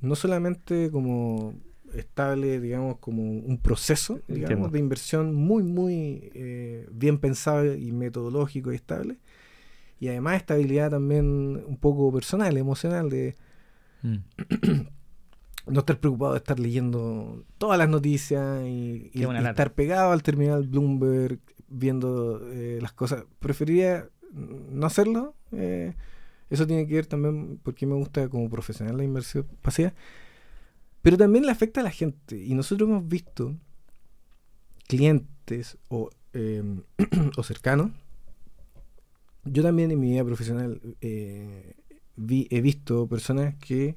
no 0.00 0.14
solamente 0.14 0.90
como 0.90 1.54
estable, 1.94 2.58
digamos, 2.60 2.96
como 2.98 3.22
un 3.22 3.58
proceso, 3.58 4.14
digamos, 4.26 4.48
Entiendo. 4.48 4.68
de 4.70 4.78
inversión 4.78 5.34
muy, 5.34 5.62
muy 5.62 6.30
eh, 6.34 6.88
bien 6.90 7.18
pensado 7.18 7.74
y 7.74 7.92
metodológico 7.92 8.72
y 8.72 8.76
estable. 8.76 9.18
Y 10.00 10.08
además 10.08 10.36
estabilidad 10.36 10.90
también 10.90 11.62
un 11.66 11.76
poco 11.76 12.10
personal, 12.12 12.56
emocional, 12.56 13.10
de 13.10 13.34
Mm. 14.02 14.16
no 15.66 15.80
estar 15.80 15.98
preocupado 16.00 16.32
de 16.32 16.38
estar 16.38 16.58
leyendo 16.58 17.44
todas 17.58 17.78
las 17.78 17.88
noticias 17.88 18.62
y, 18.66 19.10
estar 19.50 19.72
pegado 19.74 20.12
al 20.12 20.22
terminal 20.22 20.66
Bloomberg 20.66 21.38
viendo 21.68 22.40
eh, 22.52 22.78
las 22.82 22.92
cosas. 22.92 23.24
Preferiría 23.38 24.08
no 24.32 24.86
hacerlo. 24.86 25.34
eh, 25.52 25.94
eso 26.50 26.66
tiene 26.66 26.86
que 26.86 26.94
ver 26.94 27.06
también 27.06 27.58
porque 27.62 27.86
me 27.86 27.94
gusta 27.94 28.28
como 28.28 28.50
profesional 28.50 28.96
la 28.98 29.04
inversión 29.04 29.46
pasiva. 29.62 29.94
Pero 31.00 31.16
también 31.16 31.46
le 31.46 31.52
afecta 31.52 31.80
a 31.80 31.84
la 31.84 31.90
gente. 31.90 32.36
Y 32.44 32.54
nosotros 32.54 32.88
hemos 32.88 33.08
visto 33.08 33.54
clientes 34.86 35.78
o, 35.88 36.10
eh, 36.32 36.62
o 37.36 37.42
cercanos. 37.42 37.90
Yo 39.44 39.62
también 39.62 39.90
en 39.90 40.00
mi 40.00 40.10
vida 40.10 40.24
profesional 40.24 40.80
eh, 41.00 41.74
vi- 42.16 42.46
he 42.50 42.60
visto 42.60 43.06
personas 43.08 43.54
que 43.56 43.96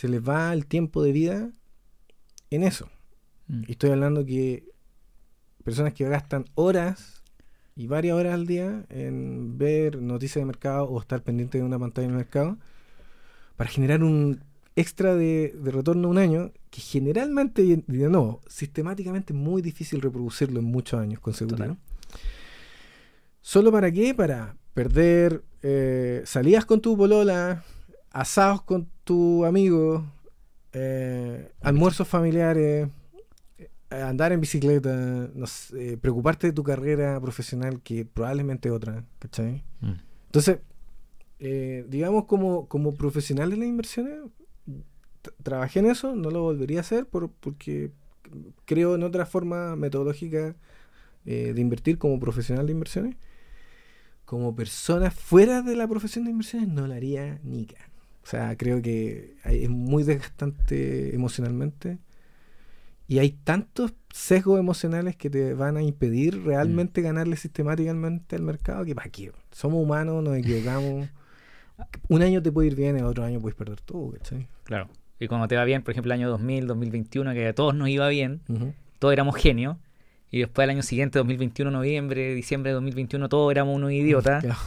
se 0.00 0.08
les 0.08 0.26
va 0.26 0.50
el 0.54 0.64
tiempo 0.64 1.02
de 1.02 1.12
vida 1.12 1.50
en 2.48 2.62
eso. 2.62 2.88
Mm. 3.48 3.64
Y 3.66 3.72
estoy 3.72 3.90
hablando 3.90 4.24
que 4.24 4.64
personas 5.62 5.92
que 5.92 6.08
gastan 6.08 6.46
horas 6.54 7.22
y 7.76 7.86
varias 7.86 8.16
horas 8.16 8.32
al 8.32 8.46
día 8.46 8.86
en 8.88 9.58
ver 9.58 10.00
noticias 10.00 10.40
de 10.40 10.46
mercado 10.46 10.84
o 10.84 10.98
estar 11.02 11.22
pendiente 11.22 11.58
de 11.58 11.64
una 11.64 11.78
pantalla 11.78 12.08
de 12.08 12.14
mercado 12.14 12.56
para 13.56 13.68
generar 13.68 14.02
un 14.02 14.42
extra 14.74 15.14
de, 15.14 15.54
de 15.54 15.70
retorno 15.70 16.08
un 16.08 16.16
año 16.16 16.50
que 16.70 16.80
generalmente, 16.80 17.84
nuevo, 17.86 18.40
sistemáticamente 18.46 19.34
es 19.34 19.38
muy 19.38 19.60
difícil 19.60 20.00
reproducirlo 20.00 20.60
en 20.60 20.64
muchos 20.64 20.98
años 20.98 21.20
consecutivos. 21.20 21.76
¿Solo 23.42 23.70
para 23.70 23.92
qué? 23.92 24.14
Para 24.14 24.56
perder 24.72 25.44
eh, 25.62 26.22
salidas 26.24 26.64
con 26.64 26.80
tu 26.80 26.96
polola, 26.96 27.64
asados 28.10 28.62
con 28.62 28.88
tu 29.04 29.44
amigo, 29.44 30.04
eh, 30.72 31.52
almuerzos 31.60 32.06
familiares, 32.08 32.88
eh, 33.58 33.68
andar 33.90 34.32
en 34.32 34.40
bicicleta, 34.40 35.28
no 35.34 35.46
sé, 35.46 35.92
eh, 35.92 35.96
preocuparte 35.96 36.48
de 36.48 36.52
tu 36.52 36.62
carrera 36.62 37.20
profesional, 37.20 37.80
que 37.82 38.04
probablemente 38.04 38.68
es 38.68 38.74
otra, 38.74 39.04
¿cachai? 39.18 39.64
Mm. 39.80 39.92
Entonces, 40.26 40.58
eh, 41.40 41.86
digamos, 41.88 42.26
como, 42.26 42.68
como 42.68 42.94
profesional 42.94 43.52
en 43.52 43.60
las 43.60 43.68
inversiones, 43.68 44.20
trabajé 45.42 45.80
en 45.80 45.86
eso, 45.86 46.14
no 46.14 46.30
lo 46.30 46.42
volvería 46.42 46.78
a 46.78 46.80
hacer 46.82 47.06
por, 47.06 47.30
porque 47.30 47.90
creo 48.64 48.94
en 48.94 49.02
otra 49.02 49.26
forma 49.26 49.74
metodológica 49.76 50.54
eh, 51.26 51.52
de 51.54 51.60
invertir 51.60 51.98
como 51.98 52.20
profesional 52.20 52.66
de 52.66 52.72
inversiones. 52.72 53.16
Como 54.24 54.54
persona 54.54 55.10
fuera 55.10 55.62
de 55.62 55.74
la 55.74 55.88
profesión 55.88 56.24
de 56.24 56.30
inversiones 56.30 56.68
no 56.68 56.86
la 56.86 56.96
haría 56.96 57.40
nica. 57.42 57.89
O 58.22 58.26
sea, 58.26 58.56
creo 58.56 58.82
que 58.82 59.36
es 59.44 59.68
muy 59.68 60.02
desgastante 60.04 61.14
emocionalmente. 61.14 61.98
Y 63.08 63.18
hay 63.18 63.30
tantos 63.30 63.92
sesgos 64.12 64.60
emocionales 64.60 65.16
que 65.16 65.30
te 65.30 65.54
van 65.54 65.76
a 65.76 65.82
impedir 65.82 66.44
realmente 66.44 67.02
ganarle 67.02 67.36
sistemáticamente 67.36 68.36
al 68.36 68.42
mercado 68.42 68.84
que 68.84 68.94
para 68.94 69.10
qué. 69.10 69.32
Somos 69.50 69.82
humanos, 69.82 70.22
nos 70.22 70.36
equivocamos. 70.36 71.08
Un 72.08 72.22
año 72.22 72.42
te 72.42 72.52
puede 72.52 72.68
ir 72.68 72.76
bien, 72.76 72.96
el 72.96 73.04
otro 73.04 73.24
año 73.24 73.40
puedes 73.40 73.56
perder 73.56 73.80
todo, 73.80 74.12
¿cachai? 74.12 74.46
Claro. 74.64 74.88
Y 75.18 75.26
cuando 75.28 75.48
te 75.48 75.56
va 75.56 75.64
bien, 75.64 75.82
por 75.82 75.92
ejemplo, 75.92 76.12
el 76.14 76.20
año 76.20 76.30
2000, 76.30 76.66
2021, 76.66 77.32
que 77.32 77.48
a 77.48 77.54
todos 77.54 77.74
nos 77.74 77.88
iba 77.88 78.08
bien, 78.08 78.42
todos 78.98 79.12
éramos 79.12 79.36
genios. 79.36 79.76
Y 80.30 80.38
después 80.38 80.64
el 80.64 80.70
año 80.70 80.82
siguiente, 80.82 81.18
2021, 81.18 81.70
noviembre, 81.70 82.34
diciembre 82.34 82.70
de 82.70 82.74
2021, 82.74 83.28
todos 83.28 83.50
éramos 83.50 83.76
unos 83.76 83.92
idiotas. 83.92 84.44
Claro. 84.44 84.58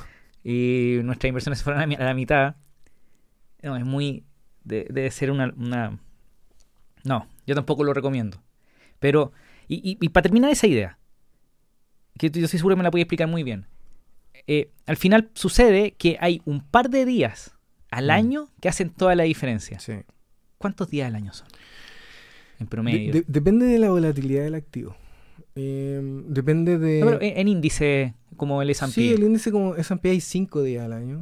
y 0.43 0.99
nuestras 1.03 1.29
inversiones 1.29 1.59
se 1.59 1.63
fueron 1.63 1.93
a 1.93 2.03
la 2.03 2.13
mitad. 2.13 2.55
No, 3.63 3.77
es 3.77 3.85
muy. 3.85 4.23
de- 4.63 4.87
debe 4.89 5.09
ser 5.09 5.31
una, 5.31 5.53
una, 5.57 5.97
No, 7.03 7.27
yo 7.47 7.55
tampoco 7.55 7.83
lo 7.83 7.93
recomiendo. 7.93 8.41
Pero, 8.99 9.31
y, 9.67 9.97
y, 9.99 10.09
para 10.09 10.23
terminar 10.23 10.51
esa 10.51 10.67
idea, 10.67 10.97
que 12.17 12.29
yo 12.29 12.45
estoy 12.45 12.59
seguro 12.59 12.75
que 12.75 12.77
me 12.77 12.83
la 12.83 12.89
voy 12.89 13.01
a 13.01 13.03
explicar 13.03 13.27
muy 13.27 13.43
bien. 13.43 13.65
Eh, 14.47 14.71
al 14.85 14.97
final 14.97 15.29
sucede 15.33 15.91
que 15.91 16.17
hay 16.19 16.41
un 16.45 16.61
par 16.61 16.89
de 16.89 17.05
días 17.05 17.55
al 17.89 18.07
mm. 18.07 18.11
año 18.11 18.49
que 18.61 18.69
hacen 18.69 18.89
toda 18.89 19.15
la 19.15 19.23
diferencia. 19.23 19.79
Sí. 19.79 19.93
¿Cuántos 20.57 20.89
días 20.89 21.07
al 21.07 21.15
año 21.15 21.33
son? 21.33 21.47
En 22.59 22.67
promedio. 22.67 23.23
depende 23.27 23.65
de 23.65 23.79
la 23.79 23.89
volatilidad 23.89 24.43
del 24.43 24.55
activo. 24.55 24.95
Em, 25.55 26.25
depende 26.27 26.77
de. 26.77 26.99
en, 27.21 27.47
índice 27.47 28.13
como 28.37 28.61
el 28.61 28.69
S&P. 28.69 28.91
Sí, 28.91 29.13
el 29.13 29.23
índice 29.23 29.51
como 29.51 29.75
S&P 29.75 30.09
hay 30.09 30.21
cinco 30.21 30.63
días 30.63 30.85
al 30.85 30.93
año 30.93 31.19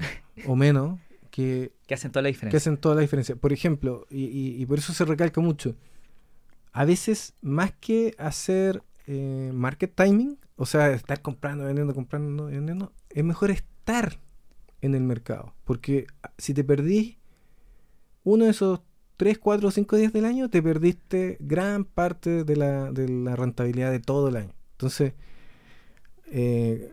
o 0.47 0.55
menos 0.55 0.99
que, 1.31 1.71
que 1.87 1.93
hacen 1.95 2.11
toda 2.11 2.23
la 2.23 2.27
diferencia. 2.27 2.51
Que 2.51 2.57
hacen 2.57 2.77
toda 2.77 2.95
la 2.95 3.01
diferencia. 3.01 3.35
Por 3.35 3.53
ejemplo, 3.53 4.05
y, 4.09 4.63
por 4.67 4.77
eso 4.77 4.93
se 4.93 5.05
recalca 5.05 5.41
mucho, 5.41 5.75
a 6.73 6.85
veces 6.85 7.33
más 7.41 7.71
que 7.71 8.13
hacer 8.19 8.83
eh, 9.07 9.51
market 9.53 9.93
timing, 9.95 10.37
o 10.57 10.65
sea, 10.65 10.91
estar 10.91 11.21
comprando, 11.21 11.65
vendiendo, 11.65 11.95
comprando, 11.95 12.45
vendiendo, 12.45 12.93
es 13.09 13.23
mejor 13.23 13.49
estar 13.49 14.19
en 14.81 14.93
el 14.93 15.01
mercado. 15.01 15.55
Porque 15.63 16.05
si 16.37 16.53
te 16.53 16.63
perdís 16.63 17.17
uno 18.23 18.45
de 18.45 18.51
esos 18.51 18.81
3, 19.17 19.37
4 19.39 19.67
o 19.67 19.71
5 19.71 19.95
días 19.95 20.13
del 20.13 20.25
año, 20.25 20.49
te 20.49 20.61
perdiste 20.61 21.37
gran 21.39 21.85
parte 21.85 22.43
de 22.43 22.55
la, 22.55 22.91
de 22.91 23.07
la 23.07 23.35
rentabilidad 23.35 23.91
de 23.91 23.99
todo 23.99 24.27
el 24.29 24.35
año. 24.35 24.53
Entonces, 24.73 25.13
eh, 26.27 26.91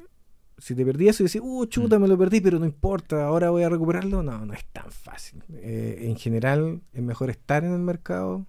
si 0.59 0.74
te 0.74 0.84
perdí 0.84 1.09
eso 1.09 1.22
y 1.22 1.26
decís, 1.26 1.40
uh, 1.42 1.66
chuta, 1.66 1.98
mm. 1.98 2.02
me 2.02 2.09
lo 2.09 2.18
perdí, 2.18 2.40
pero 2.40 2.59
no 2.59 2.66
importa, 2.66 3.24
ahora 3.24 3.50
voy 3.50 3.62
a 3.62 3.68
recuperarlo, 3.68 4.22
no, 4.22 4.44
no 4.44 4.52
es 4.52 4.64
tan 4.66 4.90
fácil. 4.90 5.42
Eh, 5.54 5.98
en 6.02 6.16
general, 6.16 6.80
es 6.92 7.02
mejor 7.02 7.30
estar 7.30 7.64
en 7.64 7.72
el 7.72 7.80
mercado 7.80 8.44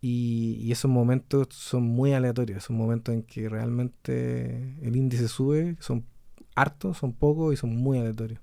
y, 0.00 0.70
esos 0.70 0.90
momentos 0.90 1.48
son 1.50 1.82
muy 1.82 2.12
aleatorios, 2.12 2.64
son 2.64 2.76
momentos 2.76 3.14
en 3.14 3.22
que 3.22 3.48
realmente 3.48 4.76
el 4.82 4.96
índice 4.96 5.28
sube, 5.28 5.76
son 5.80 6.04
hartos, 6.54 6.98
son 6.98 7.12
pocos 7.12 7.52
y 7.54 7.56
son 7.56 7.74
muy 7.76 7.98
aleatorios. 7.98 8.40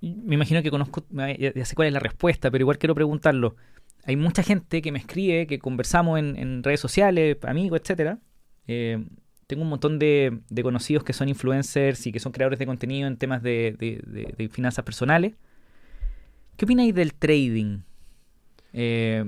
Me 0.00 0.34
imagino 0.34 0.62
que 0.62 0.70
conozco, 0.70 1.04
ya, 1.10 1.64
sé 1.64 1.74
cuál 1.74 1.88
es 1.88 1.94
la 1.94 2.00
respuesta, 2.00 2.50
pero 2.50 2.62
igual 2.62 2.78
quiero 2.78 2.94
preguntarlo. 2.94 3.56
Hay 4.04 4.16
mucha 4.16 4.42
gente 4.42 4.80
que 4.80 4.92
me 4.92 4.98
escribe, 4.98 5.46
que 5.46 5.58
conversamos 5.58 6.18
en, 6.18 6.62
redes 6.62 6.80
sociales, 6.80 7.36
amigos, 7.42 7.80
etcétera. 7.80 8.18
Eh, 8.66 9.04
tengo 9.48 9.62
un 9.62 9.70
montón 9.70 9.98
de, 9.98 10.40
conocidos 10.62 11.02
que 11.02 11.14
son 11.14 11.28
influencers 11.30 12.06
y 12.06 12.12
que 12.12 12.20
son 12.20 12.32
creadores 12.32 12.58
de 12.58 12.66
contenido 12.66 13.08
en 13.08 13.16
temas 13.16 13.42
de, 13.42 14.48
finanzas 14.52 14.84
personales. 14.84 15.34
¿Qué 16.56 16.66
opináis 16.66 16.94
del 16.94 17.14
trading? 17.14 17.80
Eh, 18.74 19.24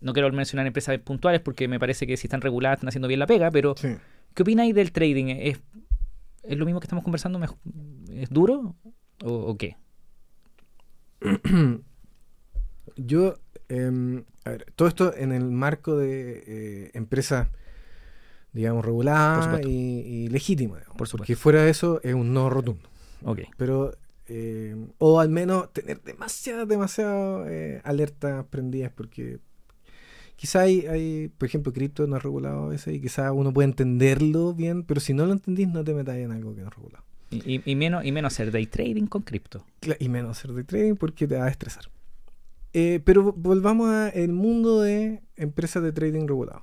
no 0.00 0.12
quiero 0.12 0.30
mencionar 0.32 0.66
empresas 0.66 0.98
puntuales 0.98 1.40
porque 1.40 1.68
me 1.68 1.78
parece 1.78 2.04
que 2.04 2.16
si 2.16 2.26
están 2.26 2.40
reguladas 2.40 2.78
están 2.78 2.88
haciendo 2.88 3.06
bien 3.06 3.20
la 3.20 3.28
pega, 3.28 3.48
pero 3.52 3.76
¿qué 3.76 4.42
opináis 4.42 4.74
del 4.74 4.90
trading? 4.90 5.26
¿Es, 5.26 5.60
¿Es, 6.42 6.58
lo 6.58 6.64
mismo 6.64 6.80
que 6.80 6.86
estamos 6.86 7.04
conversando? 7.04 7.40
¿Es 8.10 8.28
duro 8.28 8.74
o, 9.22 9.56
qué? 9.56 9.76
Yo, 12.96 13.36
em, 13.68 14.24
a 14.44 14.50
ver, 14.50 14.66
todo 14.74 14.88
esto 14.88 15.14
en 15.16 15.30
el 15.30 15.44
marco 15.52 15.96
de 15.96 16.42
eh, 16.44 16.90
empresas 16.94 17.46
digamos, 18.52 18.84
regulada 18.84 19.60
y, 19.62 20.28
legítima. 20.28 20.78
Por 20.96 21.08
Porque 21.10 21.36
fuera 21.36 21.62
de 21.64 21.70
eso 21.70 22.00
es 22.02 22.14
un 22.14 22.32
no 22.32 22.50
rotundo. 22.50 22.88
Okay. 23.24 23.46
Pero, 23.56 23.96
eh, 24.26 24.76
o 24.98 25.20
al 25.20 25.28
menos 25.28 25.72
tener 25.72 26.02
demasiadas, 26.02 26.68
demasiadas 26.68 27.48
eh, 27.48 27.80
alertas 27.84 28.44
prendidas 28.46 28.92
porque 28.94 29.38
quizá 30.36 30.62
hay, 30.62 30.86
hay, 30.86 31.28
por 31.38 31.46
ejemplo, 31.46 31.72
cripto 31.72 32.06
no 32.06 32.16
es 32.16 32.22
regulado 32.22 32.64
a 32.64 32.68
veces 32.68 32.94
y 32.94 33.00
quizá 33.00 33.32
uno 33.32 33.52
puede 33.52 33.68
entenderlo 33.68 34.54
bien, 34.54 34.82
pero 34.82 35.00
si 35.00 35.14
no 35.14 35.24
lo 35.26 35.32
entendís 35.32 35.68
no 35.68 35.84
te 35.84 35.94
metas 35.94 36.16
en 36.16 36.32
algo 36.32 36.54
que 36.54 36.62
no 36.62 36.68
es 36.68 36.74
regulado. 36.74 37.04
Y, 37.30 37.76
menos, 37.76 38.04
y 38.04 38.12
menos 38.12 38.34
hacer 38.34 38.50
day 38.50 38.66
trading 38.66 39.06
con 39.06 39.22
cripto. 39.22 39.64
Y 39.98 40.10
menos 40.10 40.36
hacer 40.36 40.52
day 40.52 40.64
trading 40.64 40.96
porque 40.96 41.26
te 41.26 41.36
va 41.36 41.46
a 41.46 41.48
estresar. 41.48 41.84
Eh, 42.74 43.00
pero 43.04 43.32
volvamos 43.32 43.90
al 43.90 44.32
mundo 44.32 44.82
de 44.82 45.22
empresas 45.36 45.82
de 45.82 45.92
trading 45.92 46.26
regulado. 46.26 46.62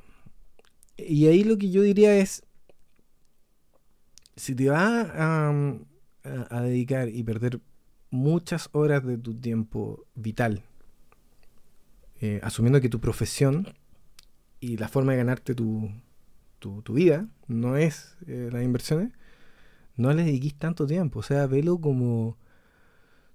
Y 1.08 1.28
ahí 1.28 1.44
lo 1.44 1.58
que 1.58 1.70
yo 1.70 1.82
diría 1.82 2.16
es, 2.18 2.44
si 4.36 4.56
te 4.56 4.70
vas 4.70 5.10
a, 5.14 5.54
dedicar 6.62 7.10
y 7.10 7.24
perder 7.24 7.60
muchas 8.12 8.70
horas 8.72 9.06
de 9.06 9.18
tu 9.18 9.34
tiempo 9.36 10.06
vital, 10.16 10.64
eh, 12.22 12.40
asumiendo 12.44 12.82
que 12.82 12.90
tu 12.90 13.00
profesión 13.00 13.74
y 14.60 14.78
la 14.78 14.88
forma 14.88 15.14
de 15.14 15.20
ganarte 15.20 15.56
tu, 15.56 15.90
tu, 16.60 16.94
vida 16.94 17.28
no 17.48 17.78
es 17.78 18.18
eh, 18.28 18.50
las 18.52 18.64
inversiones, 18.64 19.14
no 19.96 20.14
le 20.14 20.24
dediquís 20.24 20.56
tanto 20.56 20.86
tiempo. 20.86 21.20
O 21.20 21.24
sea, 21.24 21.48
velo 21.48 21.80
como... 21.80 22.38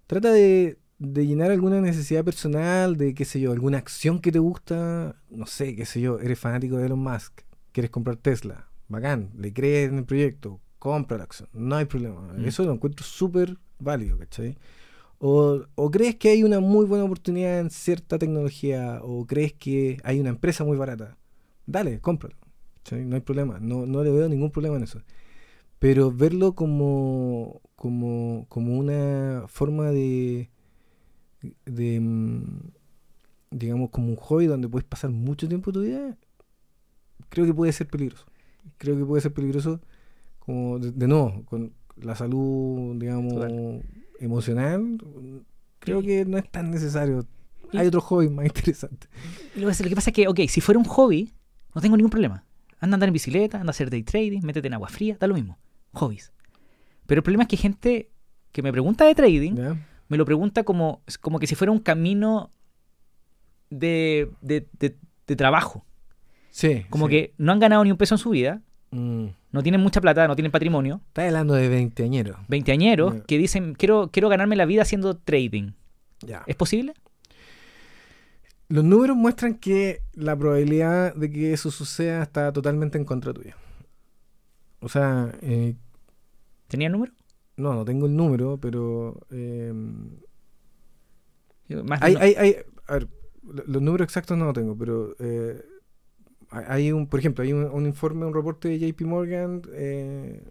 Trata 0.06 0.32
de 0.32 0.76
llenar 0.98 1.50
alguna 1.50 1.80
necesidad 1.80 2.24
personal, 2.24 2.96
de 2.96 3.14
qué 3.14 3.24
sé 3.24 3.40
yo, 3.40 3.52
alguna 3.52 3.78
acción 3.78 4.20
que 4.20 4.32
te 4.32 4.38
gusta, 4.38 5.16
no 5.30 5.46
sé, 5.46 5.74
qué 5.76 5.86
sé 5.86 6.00
yo, 6.00 6.18
eres 6.20 6.38
fanático 6.38 6.76
de 6.76 6.86
Elon 6.86 6.98
Musk, 6.98 7.40
quieres 7.74 7.90
comprar 7.90 8.16
Tesla, 8.16 8.68
bacán, 8.88 9.32
le 9.36 9.52
crees 9.52 9.90
en 9.90 9.98
el 9.98 10.04
proyecto, 10.04 10.60
compra 10.78 11.18
la 11.18 11.24
acción, 11.24 11.48
no 11.52 11.74
hay 11.74 11.86
problema. 11.86 12.32
Mm. 12.32 12.44
Eso 12.46 12.64
lo 12.64 12.72
encuentro 12.72 13.04
súper 13.04 13.58
válido, 13.80 14.16
¿cachai? 14.16 14.56
O, 15.18 15.64
o, 15.74 15.90
crees 15.90 16.16
que 16.16 16.28
hay 16.28 16.44
una 16.44 16.60
muy 16.60 16.86
buena 16.86 17.04
oportunidad 17.04 17.58
en 17.58 17.70
cierta 17.70 18.18
tecnología, 18.18 19.00
o 19.02 19.26
crees 19.26 19.52
que 19.52 19.98
hay 20.04 20.20
una 20.20 20.30
empresa 20.30 20.64
muy 20.64 20.76
barata, 20.76 21.16
dale, 21.66 22.00
cómpralo. 22.00 22.36
No 22.92 23.16
hay 23.16 23.22
problema, 23.22 23.58
no, 23.60 23.86
no 23.86 24.04
le 24.04 24.10
veo 24.10 24.28
ningún 24.28 24.50
problema 24.50 24.76
en 24.76 24.84
eso. 24.84 25.00
Pero 25.78 26.12
verlo 26.12 26.54
como, 26.54 27.60
como, 27.74 28.46
como 28.48 28.76
una 28.78 29.44
forma 29.48 29.90
de, 29.90 30.50
de, 31.64 32.00
mm, 32.00 32.72
digamos, 33.50 33.90
como 33.90 34.08
un 34.08 34.16
hobby 34.16 34.46
donde 34.46 34.68
puedes 34.68 34.86
pasar 34.86 35.10
mucho 35.10 35.48
tiempo 35.48 35.72
de 35.72 35.74
tu 35.74 35.82
vida, 35.82 36.18
creo 37.28 37.46
que 37.46 37.54
puede 37.54 37.72
ser 37.72 37.88
peligroso. 37.88 38.26
Creo 38.78 38.96
que 38.96 39.04
puede 39.04 39.20
ser 39.20 39.32
peligroso, 39.32 39.80
como 40.38 40.78
de, 40.78 41.08
nuevo, 41.08 41.42
con 41.44 41.72
la 41.96 42.14
salud, 42.14 42.96
digamos, 42.96 43.34
emocional. 44.20 44.98
Creo 45.78 46.02
que 46.02 46.24
no 46.24 46.38
es 46.38 46.50
tan 46.50 46.70
necesario. 46.70 47.26
Hay 47.72 47.86
otros 47.86 48.04
hobbies 48.04 48.30
más 48.30 48.46
interesantes. 48.46 49.10
Lo 49.56 49.70
que 49.70 49.94
pasa 49.94 50.10
es 50.10 50.14
que, 50.14 50.28
ok, 50.28 50.40
si 50.48 50.60
fuera 50.60 50.78
un 50.78 50.84
hobby, 50.84 51.32
no 51.74 51.80
tengo 51.80 51.96
ningún 51.96 52.10
problema. 52.10 52.44
Anda 52.80 52.94
a 52.94 52.96
andar 52.96 53.08
en 53.08 53.14
bicicleta, 53.14 53.58
anda 53.58 53.70
a 53.70 53.72
hacer 53.72 53.90
day 53.90 54.02
trading, 54.02 54.40
métete 54.42 54.68
en 54.68 54.74
agua 54.74 54.88
fría, 54.88 55.16
da 55.18 55.26
lo 55.26 55.34
mismo. 55.34 55.58
Hobbies. 55.92 56.32
Pero 57.06 57.20
el 57.20 57.22
problema 57.22 57.44
es 57.44 57.48
que 57.48 57.56
gente 57.56 58.10
que 58.52 58.62
me 58.62 58.72
pregunta 58.72 59.04
de 59.04 59.14
trading, 59.14 59.54
me 60.08 60.16
lo 60.16 60.24
pregunta 60.24 60.64
como, 60.64 61.02
como 61.20 61.38
que 61.38 61.46
si 61.46 61.54
fuera 61.54 61.72
un 61.72 61.80
camino 61.80 62.52
de, 63.70 64.30
de, 64.40 64.68
de 65.26 65.36
trabajo. 65.36 65.84
Sí. 66.54 66.86
Como 66.88 67.08
que 67.08 67.34
no 67.36 67.50
han 67.50 67.58
ganado 67.58 67.82
ni 67.82 67.90
un 67.90 67.96
peso 67.96 68.14
en 68.14 68.20
su 68.20 68.30
vida. 68.30 68.62
Mm. 68.92 69.26
No 69.50 69.62
tienen 69.64 69.80
mucha 69.80 70.00
plata, 70.00 70.28
no 70.28 70.36
tienen 70.36 70.52
patrimonio. 70.52 71.00
Estás 71.08 71.26
hablando 71.26 71.54
de 71.54 71.68
veinteañeros. 71.68 72.36
Veinteañeros 72.46 73.24
que 73.26 73.38
dicen, 73.38 73.74
quiero, 73.74 74.10
quiero 74.12 74.28
ganarme 74.28 74.54
la 74.54 74.64
vida 74.64 74.82
haciendo 74.82 75.16
trading. 75.16 75.72
Ya. 76.20 76.44
¿Es 76.46 76.54
posible? 76.54 76.94
Los 78.68 78.84
números 78.84 79.16
muestran 79.16 79.56
que 79.56 80.02
la 80.12 80.36
probabilidad 80.36 81.12
de 81.16 81.28
que 81.28 81.52
eso 81.52 81.72
suceda 81.72 82.22
está 82.22 82.52
totalmente 82.52 82.98
en 82.98 83.04
contra 83.04 83.34
tuya. 83.34 83.56
O 84.78 84.88
sea... 84.88 85.32
Eh, 85.42 85.74
¿Tenía 86.68 86.86
el 86.86 86.92
número? 86.92 87.12
No, 87.56 87.74
no 87.74 87.84
tengo 87.84 88.06
el 88.06 88.14
número, 88.14 88.58
pero... 88.58 89.26
Eh, 89.32 89.72
hay, 92.00 92.14
hay, 92.14 92.34
hay, 92.34 92.56
a 92.86 92.92
ver, 92.92 93.08
los 93.42 93.82
números 93.82 94.04
exactos 94.04 94.38
no 94.38 94.44
los 94.44 94.54
tengo, 94.54 94.78
pero... 94.78 95.16
Eh, 95.18 95.60
hay 96.54 96.92
un, 96.92 97.06
por 97.06 97.20
ejemplo, 97.20 97.44
hay 97.44 97.52
un, 97.52 97.86
informe, 97.86 98.26
un 98.26 98.34
reporte 98.34 98.68
de 98.68 98.78
JP 98.78 99.02
Morgan, 99.02 99.62
eh, 99.72 100.42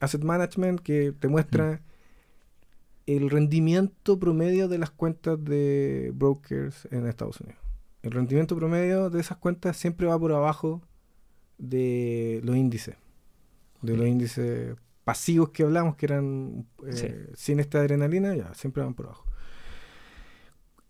Asset 0.00 0.22
Management, 0.22 0.80
que 0.80 1.12
te 1.12 1.28
muestra 1.28 1.82
el 3.06 3.30
rendimiento 3.30 4.18
promedio 4.18 4.68
de 4.68 4.78
las 4.78 4.90
cuentas 4.90 5.42
de 5.44 6.12
brokers 6.14 6.88
en 6.90 7.06
Estados 7.06 7.40
Unidos. 7.40 7.60
El 8.02 8.12
rendimiento 8.12 8.56
promedio 8.56 9.10
de 9.10 9.20
esas 9.20 9.38
cuentas 9.38 9.76
siempre 9.76 10.06
va 10.06 10.18
por 10.18 10.32
abajo 10.32 10.82
de 11.58 12.40
los 12.42 12.56
índices, 12.56 12.96
de 13.80 13.96
los 13.96 14.06
índices 14.06 14.76
pasivos 15.04 15.50
que 15.50 15.62
hablamos, 15.62 15.96
que 15.96 16.06
eran 16.06 16.66
eh, 16.86 17.30
sin 17.34 17.60
esta 17.60 17.78
adrenalina, 17.78 18.34
ya, 18.34 18.54
siempre 18.54 18.82
van 18.82 18.94
por 18.94 19.06
abajo. 19.06 19.26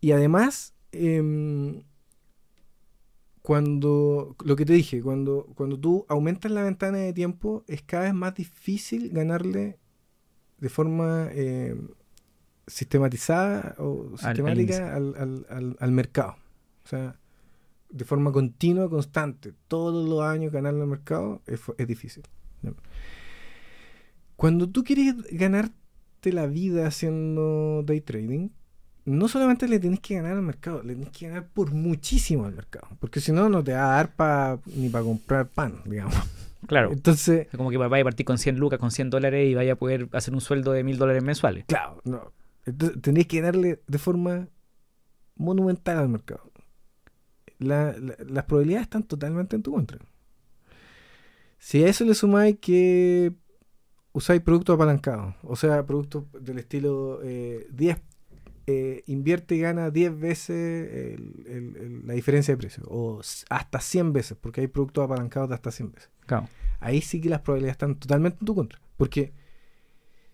Y 0.00 0.12
además, 0.12 0.74
eh, 0.92 1.82
cuando, 3.42 4.36
lo 4.44 4.54
que 4.56 4.64
te 4.64 4.72
dije, 4.72 5.02
cuando, 5.02 5.46
cuando 5.56 5.78
tú 5.78 6.06
aumentas 6.08 6.50
la 6.52 6.62
ventana 6.62 6.98
de 6.98 7.12
tiempo, 7.12 7.64
es 7.66 7.82
cada 7.82 8.04
vez 8.04 8.14
más 8.14 8.34
difícil 8.34 9.10
ganarle 9.10 9.78
de 10.58 10.68
forma 10.68 11.28
eh, 11.32 11.76
sistematizada 12.68 13.74
o 13.78 14.12
sistemática 14.16 14.94
al, 14.96 15.14
al- 15.16 15.46
al- 15.50 15.76
al 15.80 15.92
mercado. 15.92 16.36
O 16.84 16.88
sea, 16.88 17.18
de 17.90 18.04
forma 18.04 18.30
continua, 18.32 18.88
constante, 18.88 19.52
todos 19.68 20.08
los 20.08 20.22
años 20.22 20.52
ganarle 20.52 20.80
al 20.82 20.86
mercado 20.86 21.42
es, 21.46 21.60
es 21.78 21.86
difícil. 21.88 22.22
Cuando 24.36 24.68
tú 24.68 24.82
quieres 24.84 25.14
ganarte 25.30 26.32
la 26.32 26.46
vida 26.46 26.86
haciendo 26.86 27.82
day 27.84 28.00
trading, 28.00 28.48
no 29.04 29.28
solamente 29.28 29.66
le 29.68 29.78
tienes 29.80 30.00
que 30.00 30.14
ganar 30.14 30.32
al 30.32 30.42
mercado, 30.42 30.82
le 30.82 30.94
tienes 30.94 31.12
que 31.16 31.26
ganar 31.28 31.48
por 31.48 31.72
muchísimo 31.72 32.44
al 32.46 32.54
mercado. 32.54 32.88
Porque 33.00 33.20
si 33.20 33.32
no, 33.32 33.48
no 33.48 33.62
te 33.64 33.72
va 33.72 33.92
a 33.92 33.96
dar 33.96 34.14
pa- 34.14 34.58
ni 34.76 34.88
para 34.88 35.04
comprar 35.04 35.46
pan, 35.48 35.80
digamos. 35.84 36.14
Claro. 36.66 36.92
Entonces, 36.92 37.48
Como 37.56 37.70
que 37.70 37.76
vaya 37.76 38.02
a 38.02 38.04
partir 38.04 38.24
con 38.24 38.38
100 38.38 38.56
lucas, 38.58 38.78
con 38.78 38.90
100 38.92 39.10
dólares 39.10 39.48
y 39.50 39.54
vaya 39.54 39.72
a 39.72 39.76
poder 39.76 40.08
hacer 40.12 40.32
un 40.34 40.40
sueldo 40.40 40.70
de 40.72 40.84
1000 40.84 40.96
dólares 40.98 41.22
mensuales. 41.22 41.64
Claro, 41.66 42.00
no. 42.04 42.32
Entonces 42.64 43.02
tenéis 43.02 43.26
que 43.26 43.40
darle 43.42 43.82
de 43.88 43.98
forma 43.98 44.46
monumental 45.34 45.98
al 45.98 46.08
mercado. 46.08 46.42
La- 47.58 47.92
la- 47.98 48.16
las 48.28 48.44
probabilidades 48.44 48.84
están 48.86 49.02
totalmente 49.02 49.56
en 49.56 49.62
tu 49.62 49.72
contra. 49.72 49.98
Si 51.58 51.82
a 51.84 51.88
eso 51.88 52.04
le 52.04 52.14
sumáis 52.14 52.58
que 52.60 53.32
usáis 54.12 54.40
productos 54.42 54.74
apalancados, 54.74 55.34
o 55.42 55.56
sea, 55.56 55.84
productos 55.86 56.24
del 56.40 56.58
estilo 56.58 57.20
eh, 57.22 57.66
10, 57.72 57.98
eh, 58.66 59.02
invierte 59.06 59.54
y 59.56 59.60
gana 59.60 59.90
10 59.90 60.18
veces 60.18 61.18
el- 61.18 61.44
el- 61.46 61.76
el- 61.76 62.06
la 62.06 62.14
diferencia 62.14 62.54
de 62.54 62.58
precio, 62.58 62.84
o 62.86 63.20
hasta 63.50 63.80
100 63.80 64.12
veces, 64.12 64.36
porque 64.40 64.60
hay 64.60 64.66
productos 64.68 65.04
apalancados 65.04 65.48
de 65.48 65.54
hasta 65.56 65.70
100 65.70 65.92
veces 65.92 66.10
Claro. 66.26 66.48
ahí 66.80 67.00
sí 67.00 67.20
que 67.20 67.28
las 67.28 67.40
probabilidades 67.40 67.74
están 67.74 67.96
totalmente 67.98 68.38
en 68.40 68.46
tu 68.46 68.54
contra. 68.54 68.80
Porque 68.96 69.32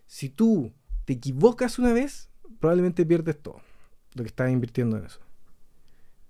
si 0.06 0.28
tú 0.28 0.72
te 1.04 1.14
equivocas 1.14 1.78
una 1.78 1.92
vez, 1.92 2.28
probablemente 2.60 3.04
pierdes 3.06 3.38
todo 3.40 3.60
lo 4.14 4.22
que 4.24 4.28
estás 4.28 4.50
invirtiendo 4.50 4.96
en 4.98 5.04
eso. 5.06 5.20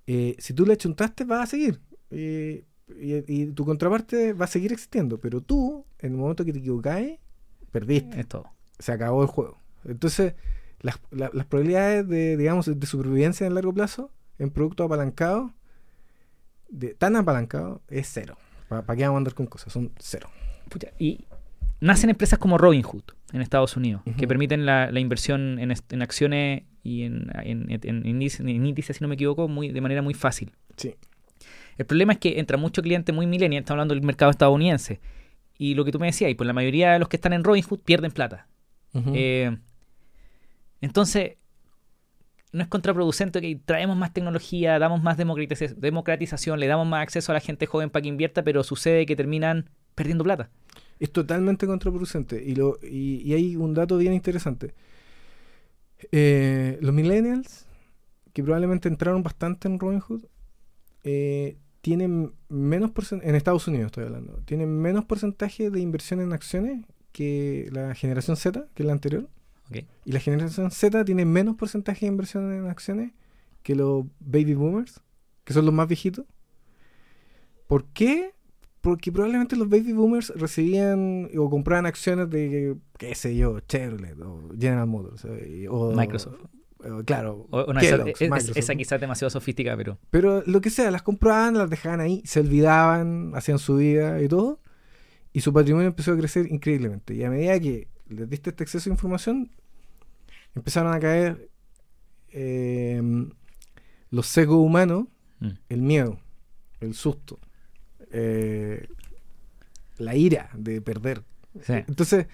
Eh, 0.06 0.36
si 0.38 0.54
tú 0.54 0.64
le 0.66 0.74
achuntaste, 0.74 1.24
vas 1.24 1.42
a 1.42 1.46
seguir. 1.46 1.80
Eh, 2.10 2.64
y, 2.98 3.42
y 3.42 3.46
tu 3.52 3.64
contraparte 3.64 4.32
va 4.32 4.44
a 4.46 4.48
seguir 4.48 4.72
existiendo. 4.72 5.18
Pero 5.18 5.40
tú, 5.40 5.84
en 5.98 6.12
el 6.12 6.18
momento 6.18 6.44
que 6.44 6.52
te 6.52 6.58
equivocáis, 6.60 7.18
perdiste. 7.70 8.20
Es 8.20 8.26
todo. 8.28 8.46
Se 8.78 8.92
acabó 8.92 9.22
el 9.22 9.28
juego. 9.28 9.58
Entonces, 9.84 10.34
las, 10.80 10.98
la- 11.10 11.30
las 11.32 11.46
probabilidades 11.46 12.06
de, 12.08 12.36
digamos, 12.36 12.66
de 12.66 12.86
supervivencia 12.86 13.46
en 13.46 13.54
largo 13.54 13.72
plazo 13.72 14.10
en 14.38 14.50
productos 14.50 14.86
apalancados, 14.86 15.50
de, 16.68 16.94
tan 16.94 17.16
apalancados, 17.16 17.80
es 17.88 18.08
cero. 18.12 18.36
¿Para 18.68 18.84
qué 18.96 19.02
vamos 19.02 19.16
a 19.16 19.18
andar 19.18 19.34
con 19.34 19.46
cosas? 19.46 19.72
Son 19.72 19.90
cero. 19.98 20.28
Pucha, 20.68 20.88
Y 20.98 21.24
nacen 21.80 22.10
empresas 22.10 22.38
como 22.38 22.58
Robinhood 22.58 23.02
en 23.32 23.40
Estados 23.40 23.76
Unidos, 23.76 24.02
que 24.16 24.28
permiten 24.28 24.66
la, 24.66 24.90
la 24.90 25.00
inversión 25.00 25.58
en, 25.58 25.72
en 25.90 26.02
acciones 26.02 26.62
y 26.82 27.02
en, 27.04 27.30
en, 27.42 27.66
en 27.70 28.06
índices, 28.06 28.96
si 28.96 29.02
no 29.04 29.08
me 29.08 29.14
equivoco, 29.14 29.48
muy, 29.48 29.70
de 29.70 29.80
manera 29.80 30.02
muy 30.02 30.14
fácil. 30.14 30.52
Sí. 30.76 30.94
El 31.76 31.86
problema 31.86 32.12
es 32.14 32.18
que 32.18 32.38
entra 32.40 32.56
mucho 32.58 32.82
cliente 32.82 33.12
muy 33.12 33.26
millennial, 33.26 33.60
estamos 33.62 33.76
hablando 33.78 33.94
del 33.94 34.04
mercado 34.04 34.30
estadounidense. 34.30 35.00
Y 35.56 35.74
lo 35.74 35.84
que 35.84 35.90
tú 35.92 35.98
me 35.98 36.06
decías, 36.06 36.30
y 36.30 36.34
pues 36.34 36.46
la 36.46 36.52
mayoría 36.52 36.92
de 36.92 36.98
los 36.98 37.08
que 37.08 37.16
están 37.16 37.32
en 37.32 37.42
Robinhood 37.44 37.80
pierden 37.80 38.10
plata. 38.12 38.46
Eh, 38.94 39.56
entonces, 40.80 41.36
no 42.52 42.62
es 42.62 42.68
contraproducente 42.68 43.40
que 43.40 43.60
traemos 43.64 43.96
más 43.96 44.12
tecnología, 44.12 44.78
damos 44.78 45.02
más 45.02 45.18
democratiza- 45.18 45.74
democratización, 45.74 46.60
le 46.60 46.66
damos 46.66 46.86
más 46.86 47.02
acceso 47.02 47.32
a 47.32 47.34
la 47.34 47.40
gente 47.40 47.66
joven 47.66 47.90
para 47.90 48.02
que 48.02 48.08
invierta, 48.08 48.42
pero 48.42 48.62
sucede 48.64 49.04
que 49.06 49.16
terminan 49.16 49.70
perdiendo 49.94 50.24
plata. 50.24 50.50
Es 50.98 51.12
totalmente 51.12 51.66
contraproducente. 51.66 52.42
Y, 52.42 52.54
lo, 52.54 52.78
y, 52.82 53.22
y 53.22 53.34
hay 53.34 53.56
un 53.56 53.74
dato 53.74 53.98
bien 53.98 54.14
interesante. 54.14 54.74
Eh, 56.12 56.78
los 56.80 56.94
millennials, 56.94 57.66
que 58.32 58.42
probablemente 58.42 58.88
entraron 58.88 59.22
bastante 59.22 59.68
en 59.68 59.78
Robinhood, 59.78 60.24
eh, 61.04 61.58
tienen 61.80 62.32
menos 62.48 62.92
en 63.10 63.34
Estados 63.34 63.66
Unidos 63.68 63.86
estoy 63.86 64.04
hablando, 64.04 64.42
tienen 64.44 64.68
menos 64.80 65.04
porcentaje 65.04 65.70
de 65.70 65.80
inversión 65.80 66.20
en 66.20 66.32
acciones 66.32 66.84
que 67.12 67.68
la 67.72 67.94
generación 67.94 68.36
Z, 68.36 68.66
que 68.74 68.82
es 68.82 68.86
la 68.86 68.92
anterior. 68.92 69.28
Y 70.04 70.12
la 70.12 70.20
generación 70.20 70.70
Z 70.70 71.04
tiene 71.04 71.24
menos 71.24 71.56
porcentaje 71.56 72.06
de 72.06 72.12
inversión 72.12 72.52
en 72.52 72.66
acciones 72.68 73.12
que 73.62 73.74
los 73.74 74.06
baby 74.20 74.54
boomers, 74.54 75.00
que 75.44 75.52
son 75.52 75.64
los 75.66 75.74
más 75.74 75.88
viejitos. 75.88 76.24
¿Por 77.66 77.84
qué? 77.86 78.32
Porque 78.80 79.12
probablemente 79.12 79.56
los 79.56 79.68
baby 79.68 79.92
boomers 79.92 80.30
recibían 80.36 81.28
o 81.36 81.50
compraban 81.50 81.84
acciones 81.86 82.30
de, 82.30 82.76
qué 82.96 83.14
sé 83.14 83.36
yo, 83.36 83.60
Chevrolet 83.60 84.18
o 84.20 84.48
General 84.58 84.86
Motors. 84.86 85.24
eh, 85.26 85.66
O, 85.68 85.92
Microsoft. 85.94 86.36
o- 86.78 87.02
claro. 87.04 87.46
O- 87.50 87.72
no, 87.72 87.80
esa, 87.80 87.96
Kellogg's, 87.98 88.08
es- 88.12 88.22
es- 88.22 88.30
Microsoft. 88.30 88.56
esa 88.56 88.74
quizás 88.76 88.92
es 88.96 89.00
demasiado 89.00 89.30
sofisticada, 89.30 89.76
pero 89.76 89.98
Pero 90.10 90.42
lo 90.46 90.60
que 90.60 90.70
sea, 90.70 90.90
las 90.90 91.02
compraban, 91.02 91.58
las 91.58 91.68
dejaban 91.68 92.00
ahí, 92.00 92.22
se 92.24 92.40
olvidaban, 92.40 93.32
hacían 93.34 93.58
su 93.58 93.76
vida 93.76 94.22
y 94.22 94.28
todo. 94.28 94.60
Y 95.32 95.40
su 95.40 95.52
patrimonio 95.52 95.88
empezó 95.88 96.12
a 96.12 96.16
crecer 96.16 96.50
increíblemente. 96.50 97.14
Y 97.14 97.22
a 97.24 97.30
medida 97.30 97.58
que 97.60 97.88
les 98.08 98.30
diste 98.30 98.50
este 98.50 98.62
exceso 98.64 98.88
de 98.88 98.94
información, 98.94 99.50
empezaron 100.58 100.92
a 100.92 101.00
caer 101.00 101.50
eh, 102.32 103.02
los 104.10 104.26
sesgos 104.26 104.58
humanos, 104.58 105.06
mm, 105.40 105.48
el 105.68 105.82
miedo, 105.82 106.18
el 106.80 106.94
susto, 106.94 107.38
eh, 108.10 108.88
la 109.96 110.14
ira 110.14 110.50
de 110.54 110.80
perder. 110.80 111.24
sí. 111.62 111.72
Entonces, 111.72 112.26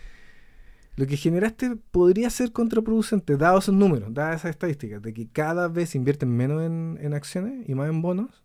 lo 0.97 1.07
que 1.07 1.17
generaste 1.17 1.77
podría 1.91 2.31
ser 2.31 2.53
contraproducente, 2.53 3.37
dados 3.37 3.65
esos 3.65 3.75
números, 3.75 4.15
dadas 4.15 4.41
esas 4.41 4.51
estadísticas, 4.51 5.03
de 5.03 5.13
que 5.13 5.29
cada 5.29 5.67
vez 5.67 5.95
invierten 5.97 6.29
menos 6.29 6.63
en, 6.63 6.99
en 7.01 7.15
acciones 7.15 7.69
y 7.69 7.75
más 7.75 7.89
en 7.89 8.01
bonos. 8.01 8.45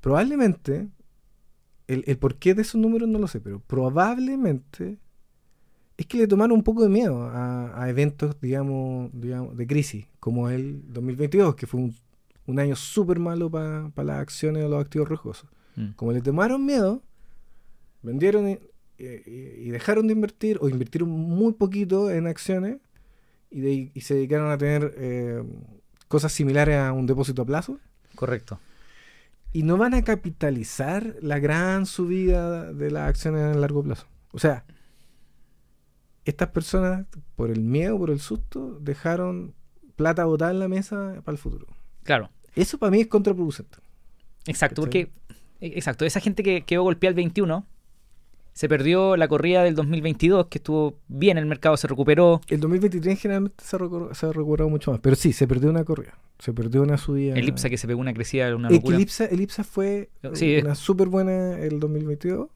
Probablemente, 0.00 0.88
el, 1.88 2.04
el 2.06 2.18
porqué 2.18 2.54
de 2.54 2.62
esos 2.62 2.80
números 2.80 3.08
no 3.08 3.18
lo 3.18 3.26
sé, 3.26 3.40
pero 3.40 3.60
probablemente 3.60 4.98
es 6.00 6.06
que 6.06 6.18
le 6.18 6.26
tomaron 6.26 6.56
un 6.56 6.62
poco 6.64 6.82
de 6.82 6.88
miedo 6.88 7.24
a, 7.24 7.82
a 7.82 7.88
eventos, 7.90 8.40
digamos, 8.40 9.10
digamos, 9.12 9.56
de 9.56 9.66
crisis, 9.66 10.06
como 10.18 10.48
el 10.48 10.82
2022, 10.92 11.54
que 11.54 11.66
fue 11.66 11.80
un, 11.80 11.94
un 12.46 12.58
año 12.58 12.74
súper 12.74 13.18
malo 13.18 13.50
para 13.50 13.90
las 13.96 14.18
acciones 14.20 14.64
o 14.64 14.68
los 14.68 14.80
activos 14.82 15.08
riesgosos. 15.08 15.48
Mm. 15.76 15.90
Como 15.96 16.12
le 16.12 16.22
tomaron 16.22 16.64
miedo, 16.64 17.02
vendieron 18.02 18.48
y, 18.48 18.58
y- 18.98 19.66
y 19.66 19.70
dejaron 19.70 20.06
de 20.06 20.14
invertir 20.14 20.58
o 20.60 20.68
invirtieron 20.68 21.08
muy 21.10 21.52
poquito 21.52 22.10
en 22.10 22.26
acciones 22.26 22.78
y, 23.50 23.60
de- 23.60 23.90
y 23.94 24.00
se 24.00 24.14
dedicaron 24.14 24.50
a 24.50 24.58
tener 24.58 24.94
eh, 24.96 25.42
cosas 26.08 26.32
similares 26.32 26.76
a 26.76 26.92
un 26.92 27.06
depósito 27.06 27.42
a 27.42 27.44
plazo 27.46 27.78
Correcto. 28.14 28.58
y 29.52 29.62
no 29.64 29.76
van 29.76 29.94
a 29.94 30.02
capitalizar 30.02 31.16
la 31.20 31.38
gran 31.38 31.84
subida 31.86 32.72
de 32.72 32.90
las 32.90 33.08
acciones 33.08 33.42
en 33.42 33.50
el 33.54 33.60
largo 33.60 33.82
plazo. 33.82 34.06
O 34.32 34.38
sea, 34.38 34.64
estas 36.24 36.48
personas, 36.48 37.06
por 37.36 37.50
el 37.50 37.60
miedo, 37.62 37.98
por 37.98 38.10
el 38.10 38.20
susto, 38.20 38.78
dejaron 38.80 39.54
plata 39.96 40.24
botada 40.24 40.50
en 40.50 40.58
la 40.58 40.68
mesa 40.68 41.20
para 41.24 41.32
el 41.34 41.38
futuro. 41.38 41.66
Claro. 42.02 42.30
Eso 42.54 42.78
para 42.78 42.90
mí 42.90 43.00
es 43.00 43.06
contraproducente. 43.06 43.78
Exacto, 44.46 44.82
¿Cachai? 44.82 45.06
porque 45.06 45.12
e- 45.60 45.76
exacto, 45.78 46.04
esa 46.04 46.20
gente 46.20 46.42
que 46.42 46.62
quedó 46.62 46.82
golpeada 46.82 47.10
el 47.10 47.16
21 47.16 47.66
se 48.52 48.68
perdió 48.68 49.16
la 49.16 49.28
corrida 49.28 49.62
del 49.62 49.74
2022, 49.74 50.46
que 50.48 50.58
estuvo 50.58 50.98
bien, 51.08 51.38
el 51.38 51.46
mercado 51.46 51.76
se 51.76 51.86
recuperó. 51.86 52.40
El 52.48 52.60
2023 52.60 53.18
generalmente 53.18 53.64
se 53.64 53.76
ha, 53.76 54.14
se 54.14 54.26
ha 54.26 54.32
recuperado 54.32 54.68
mucho 54.68 54.90
más. 54.90 55.00
Pero 55.00 55.14
sí, 55.16 55.32
se 55.32 55.46
perdió 55.46 55.70
una 55.70 55.84
corrida. 55.84 56.18
Se 56.38 56.52
perdió 56.52 56.82
una 56.82 56.96
subida. 56.98 57.34
El 57.36 57.48
IPSA 57.48 57.70
que 57.70 57.78
se 57.78 57.86
pegó 57.86 58.00
una 58.00 58.12
crecida, 58.12 58.54
una 58.56 58.70
locura. 58.70 58.96
Elipsa, 58.96 59.26
el 59.26 59.34
Elipsa 59.34 59.62
fue 59.62 60.10
Sí, 60.34 60.56
una 60.56 60.74
súper 60.74 61.08
buena 61.08 61.58
el 61.60 61.78
2022. 61.78 62.48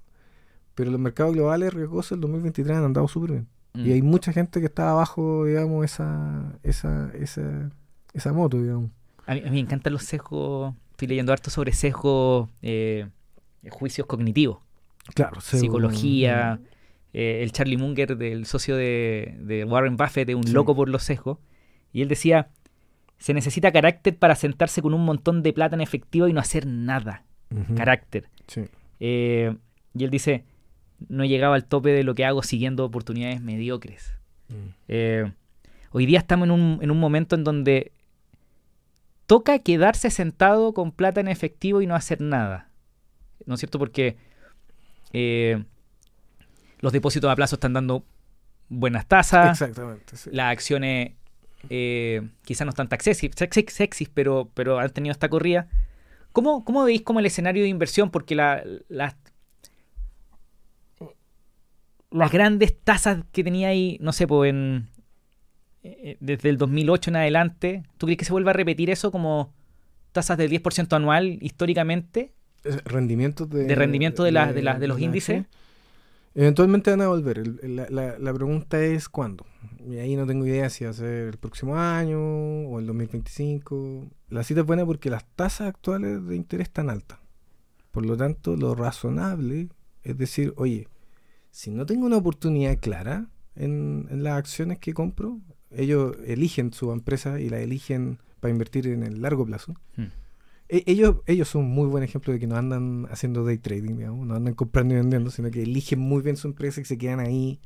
Pero 0.74 0.90
los 0.90 1.00
mercados 1.00 1.34
globales 1.34 1.72
riesgosos 1.72 2.12
el 2.12 2.20
2023 2.20 2.76
han 2.76 2.84
andado 2.84 3.06
súper 3.08 3.30
bien. 3.32 3.48
Mm. 3.74 3.86
Y 3.86 3.92
hay 3.92 4.02
mucha 4.02 4.32
gente 4.32 4.60
que 4.60 4.66
está 4.66 4.90
abajo, 4.90 5.44
digamos, 5.44 5.84
esa, 5.84 6.58
esa, 6.62 7.10
esa, 7.14 7.70
esa 8.12 8.32
moto, 8.32 8.60
digamos. 8.60 8.90
A 9.26 9.34
mí, 9.34 9.40
a 9.40 9.44
mí 9.44 9.50
me 9.50 9.60
encantan 9.60 9.92
los 9.92 10.02
sesgos. 10.04 10.74
Estoy 10.92 11.08
leyendo 11.08 11.32
harto 11.32 11.50
sobre 11.50 11.72
sesgos, 11.72 12.48
eh, 12.62 13.08
juicios 13.70 14.06
cognitivos, 14.06 14.58
Claro, 15.14 15.40
psicología. 15.40 16.60
eh, 17.12 17.40
el 17.42 17.52
Charlie 17.52 17.76
Munger, 17.76 18.16
del 18.16 18.46
socio 18.46 18.76
de, 18.76 19.36
de 19.40 19.64
Warren 19.64 19.96
Buffett, 19.96 20.28
es 20.28 20.34
un 20.36 20.44
Sí. 20.46 20.52
loco 20.52 20.74
por 20.76 20.88
los 20.88 21.02
sesgos. 21.02 21.38
Y 21.92 22.02
él 22.02 22.08
decía: 22.08 22.48
se 23.18 23.34
necesita 23.34 23.70
carácter 23.72 24.16
para 24.18 24.34
sentarse 24.34 24.82
con 24.82 24.94
un 24.94 25.04
montón 25.04 25.42
de 25.42 25.52
plata 25.52 25.74
en 25.76 25.80
efectivo 25.80 26.26
y 26.28 26.32
no 26.32 26.40
hacer 26.40 26.66
nada. 26.66 27.24
Carácter. 27.76 28.28
sí. 28.48 28.62
Eh, 29.00 29.54
y 29.96 30.04
él 30.04 30.10
dice: 30.10 30.44
no 31.08 31.24
he 31.24 31.28
llegado 31.28 31.54
al 31.54 31.64
tope 31.64 31.90
de 31.90 32.04
lo 32.04 32.14
que 32.14 32.24
hago 32.24 32.42
siguiendo 32.42 32.84
oportunidades 32.84 33.40
mediocres. 33.40 34.14
Mm. 34.48 34.68
Eh, 34.88 35.32
hoy 35.90 36.06
día 36.06 36.18
estamos 36.18 36.46
en 36.46 36.52
un, 36.52 36.78
en 36.82 36.90
un 36.90 36.98
momento 36.98 37.34
en 37.34 37.44
donde 37.44 37.92
toca 39.26 39.58
quedarse 39.58 40.10
sentado 40.10 40.74
con 40.74 40.92
plata 40.92 41.20
en 41.20 41.28
efectivo 41.28 41.82
y 41.82 41.86
no 41.86 41.94
hacer 41.94 42.20
nada. 42.20 42.68
¿No 43.46 43.54
es 43.54 43.60
cierto? 43.60 43.78
Porque 43.78 44.16
eh, 45.12 45.64
los 46.80 46.92
depósitos 46.92 47.30
a 47.30 47.36
plazo 47.36 47.56
están 47.56 47.72
dando 47.72 48.04
buenas 48.68 49.06
tasas, 49.06 49.60
Exactamente. 49.60 50.16
sí. 50.16 50.30
las 50.32 50.52
acciones 50.52 51.12
eh, 51.70 52.28
quizás 52.44 52.66
no 52.66 52.70
están 52.70 52.88
tan 52.88 53.00
sexy, 53.00 53.30
sexy, 53.68 54.08
pero, 54.12 54.50
pero 54.54 54.78
han 54.78 54.90
tenido 54.90 55.12
esta 55.12 55.28
corrida. 55.28 55.68
¿Cómo, 56.32 56.64
cómo 56.64 56.84
veis 56.84 57.02
como 57.02 57.20
el 57.20 57.26
escenario 57.26 57.62
de 57.62 57.68
inversión? 57.68 58.10
Porque 58.10 58.34
la, 58.34 58.62
las 58.88 59.14
las 62.14 62.30
grandes 62.30 62.78
tasas 62.80 63.24
que 63.32 63.42
tenía 63.42 63.68
ahí, 63.68 63.98
no 64.00 64.12
sé, 64.12 64.26
pues 64.26 64.50
en, 64.50 64.88
eh, 65.82 66.16
desde 66.20 66.48
el 66.48 66.58
2008 66.58 67.10
en 67.10 67.16
adelante, 67.16 67.82
¿tú 67.98 68.06
crees 68.06 68.18
que 68.18 68.24
se 68.24 68.32
vuelva 68.32 68.52
a 68.52 68.54
repetir 68.54 68.88
eso 68.88 69.10
como 69.10 69.52
tasas 70.12 70.38
del 70.38 70.50
10% 70.50 70.94
anual 70.94 71.38
históricamente? 71.42 72.32
Rendimientos 72.84 73.50
de, 73.50 73.64
de 73.64 73.74
rendimiento 73.74 74.22
de, 74.22 74.30
la, 74.30 74.52
de, 74.52 74.62
la, 74.62 74.78
de 74.78 74.86
los 74.86 75.00
índices. 75.00 75.44
Eventualmente 76.36 76.90
van 76.90 77.02
a 77.02 77.08
volver. 77.08 77.46
La, 77.64 77.86
la, 77.90 78.18
la, 78.18 78.32
pregunta 78.32 78.80
es 78.80 79.08
cuándo. 79.08 79.44
Y 79.86 79.98
ahí 79.98 80.16
no 80.16 80.26
tengo 80.26 80.46
idea 80.46 80.70
si 80.70 80.84
va 80.84 80.90
a 80.90 80.94
ser 80.94 81.28
el 81.28 81.36
próximo 81.36 81.76
año 81.76 82.18
o 82.18 82.78
el 82.78 82.86
2025. 82.86 84.06
La 84.30 84.44
cita 84.44 84.60
es 84.60 84.66
buena 84.66 84.86
porque 84.86 85.10
las 85.10 85.26
tasas 85.34 85.68
actuales 85.68 86.26
de 86.26 86.36
interés 86.36 86.68
están 86.68 86.90
altas. 86.90 87.18
Por 87.90 88.06
lo 88.06 88.16
tanto, 88.16 88.56
lo 88.56 88.74
razonable 88.74 89.68
es 90.02 90.16
decir, 90.16 90.54
oye, 90.56 90.88
si 91.54 91.70
no 91.70 91.86
tengo 91.86 92.04
una 92.04 92.16
oportunidad 92.16 92.76
clara 92.80 93.28
en, 93.54 94.08
las 94.10 94.34
acciones 94.34 94.80
que 94.80 94.92
compro, 94.92 95.38
ellos 95.70 96.16
eligen 96.26 96.72
su 96.72 96.90
empresa 96.90 97.40
y 97.40 97.48
la 97.48 97.60
eligen 97.60 98.18
para 98.40 98.50
invertir 98.50 98.88
en 98.88 99.04
el 99.04 99.22
largo 99.22 99.46
plazo. 99.46 99.74
Hmm. 99.96 100.06
E, 100.68 100.82
ellos, 100.86 101.18
ellos 101.26 101.48
son 101.48 101.62
un 101.62 101.70
muy 101.70 101.86
buen 101.86 102.02
ejemplo 102.02 102.32
de 102.32 102.40
que 102.40 102.48
no 102.48 102.56
andan 102.56 103.06
haciendo 103.08 103.44
day 103.44 103.58
trading, 103.58 103.98
digamos, 103.98 104.26
no 104.26 104.34
andan 104.34 104.54
comprando 104.54 104.94
y 104.94 104.96
vendiendo, 104.96 105.30
sino 105.30 105.48
que 105.52 105.62
eligen 105.62 106.00
muy 106.00 106.22
bien 106.22 106.36
su 106.36 106.48
empresa 106.48 106.80
y 106.80 106.86
se 106.86 106.98
quedan 106.98 107.20
ahí 107.20 107.60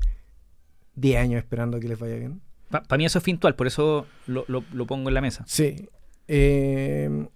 10 0.96 1.22
años 1.22 1.38
esperando 1.38 1.78
a 1.78 1.80
que 1.80 1.88
les 1.88 1.98
vaya 1.98 2.16
bien. 2.16 2.42
Para 2.68 2.98
mí 2.98 3.06
eso 3.06 3.16
es 3.16 3.24
fintual, 3.24 3.54
por 3.54 3.66
eso 3.66 4.06
lo, 4.26 4.44
lo, 4.48 4.86
pongo 4.86 5.08
en 5.08 5.14
la 5.14 5.22
mesa. 5.22 5.44
Sí. 5.48 5.88
Eh, 6.26 7.26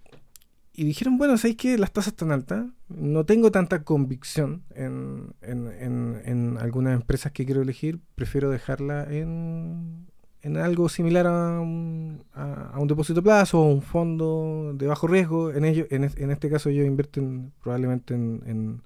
y 0.75 0.85
dijeron, 0.85 1.19
bueno, 1.19 1.37
¿sabéis 1.37 1.57
que 1.57 1.77
las 1.77 1.91
tasas 1.91 2.13
están 2.13 2.31
altas? 2.31 2.65
No 2.89 3.25
tengo 3.25 3.51
tanta 3.51 3.83
convicción 3.83 4.63
en, 4.73 5.35
en, 5.41 6.57
algunas 6.59 6.95
empresas 6.95 7.31
que 7.31 7.45
quiero 7.45 7.61
elegir. 7.61 7.99
Prefiero 8.15 8.49
dejarla 8.49 9.05
en, 9.07 10.07
en 10.41 10.57
algo 10.57 10.89
similar 10.89 11.27
a 11.27 11.59
un, 11.59 12.23
a, 12.33 12.79
un 12.79 12.87
depósito 12.87 13.21
plazo 13.21 13.59
o 13.59 13.67
un 13.67 13.83
fondo 13.83 14.73
de 14.73 14.87
bajo 14.87 15.05
riesgo. 15.05 15.51
En, 15.51 15.63
ello, 15.63 15.85
en, 15.91 16.05
en 16.05 16.31
este 16.31 16.49
caso 16.49 16.71
yo 16.71 16.83
invierto 16.83 17.21
probablemente 17.61 18.15
en, 18.15 18.81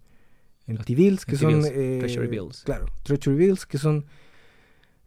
en, 0.68 0.78
T-Bills, 0.78 1.26
que 1.26 1.38
son... 1.38 1.64
Eh, 1.66 2.00
treasury 2.00 2.28
Bills. 2.28 2.64
Claro, 2.66 2.88
Treasury 3.04 3.38
Bills, 3.38 3.66
que 3.66 3.78
son... 3.78 4.06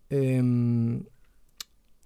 Em, 0.08 1.04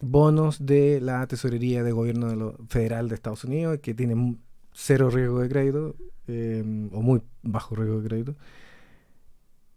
bonos 0.00 0.66
de 0.66 1.00
la 1.00 1.26
tesorería 1.26 1.82
de 1.82 1.92
gobierno 1.92 2.28
de 2.28 2.36
lo, 2.36 2.58
federal 2.68 3.08
de 3.08 3.14
Estados 3.14 3.44
Unidos 3.44 3.78
que 3.80 3.94
tienen 3.94 4.40
cero 4.74 5.08
riesgo 5.08 5.40
de 5.40 5.48
crédito 5.48 5.96
em, 6.26 6.90
o 6.92 7.00
muy 7.00 7.22
bajo 7.42 7.74
riesgo 7.74 8.00
de 8.00 8.08
crédito. 8.08 8.36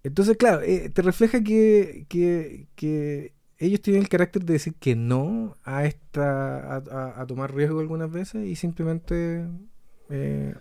Entonces, 0.04 0.38
claro, 0.38 0.62
eh, 0.62 0.90
te 0.90 1.02
refleja 1.02 1.44
que, 1.44 2.06
que, 2.10 3.34
ellos 3.60 3.82
tienen 3.82 4.04
el 4.04 4.10
carácter 4.10 4.44
de 4.44 4.54
decir 4.54 4.76
que 4.76 4.96
no 4.96 5.56
a 5.64 5.86
esta 5.86 6.76
a, 7.20 7.26
tomar 7.26 7.56
riesgo 7.56 7.80
algunas 7.80 8.12
veces 8.12 8.46
y 8.46 8.56
simplemente 8.56 9.48
eh, 10.10 10.54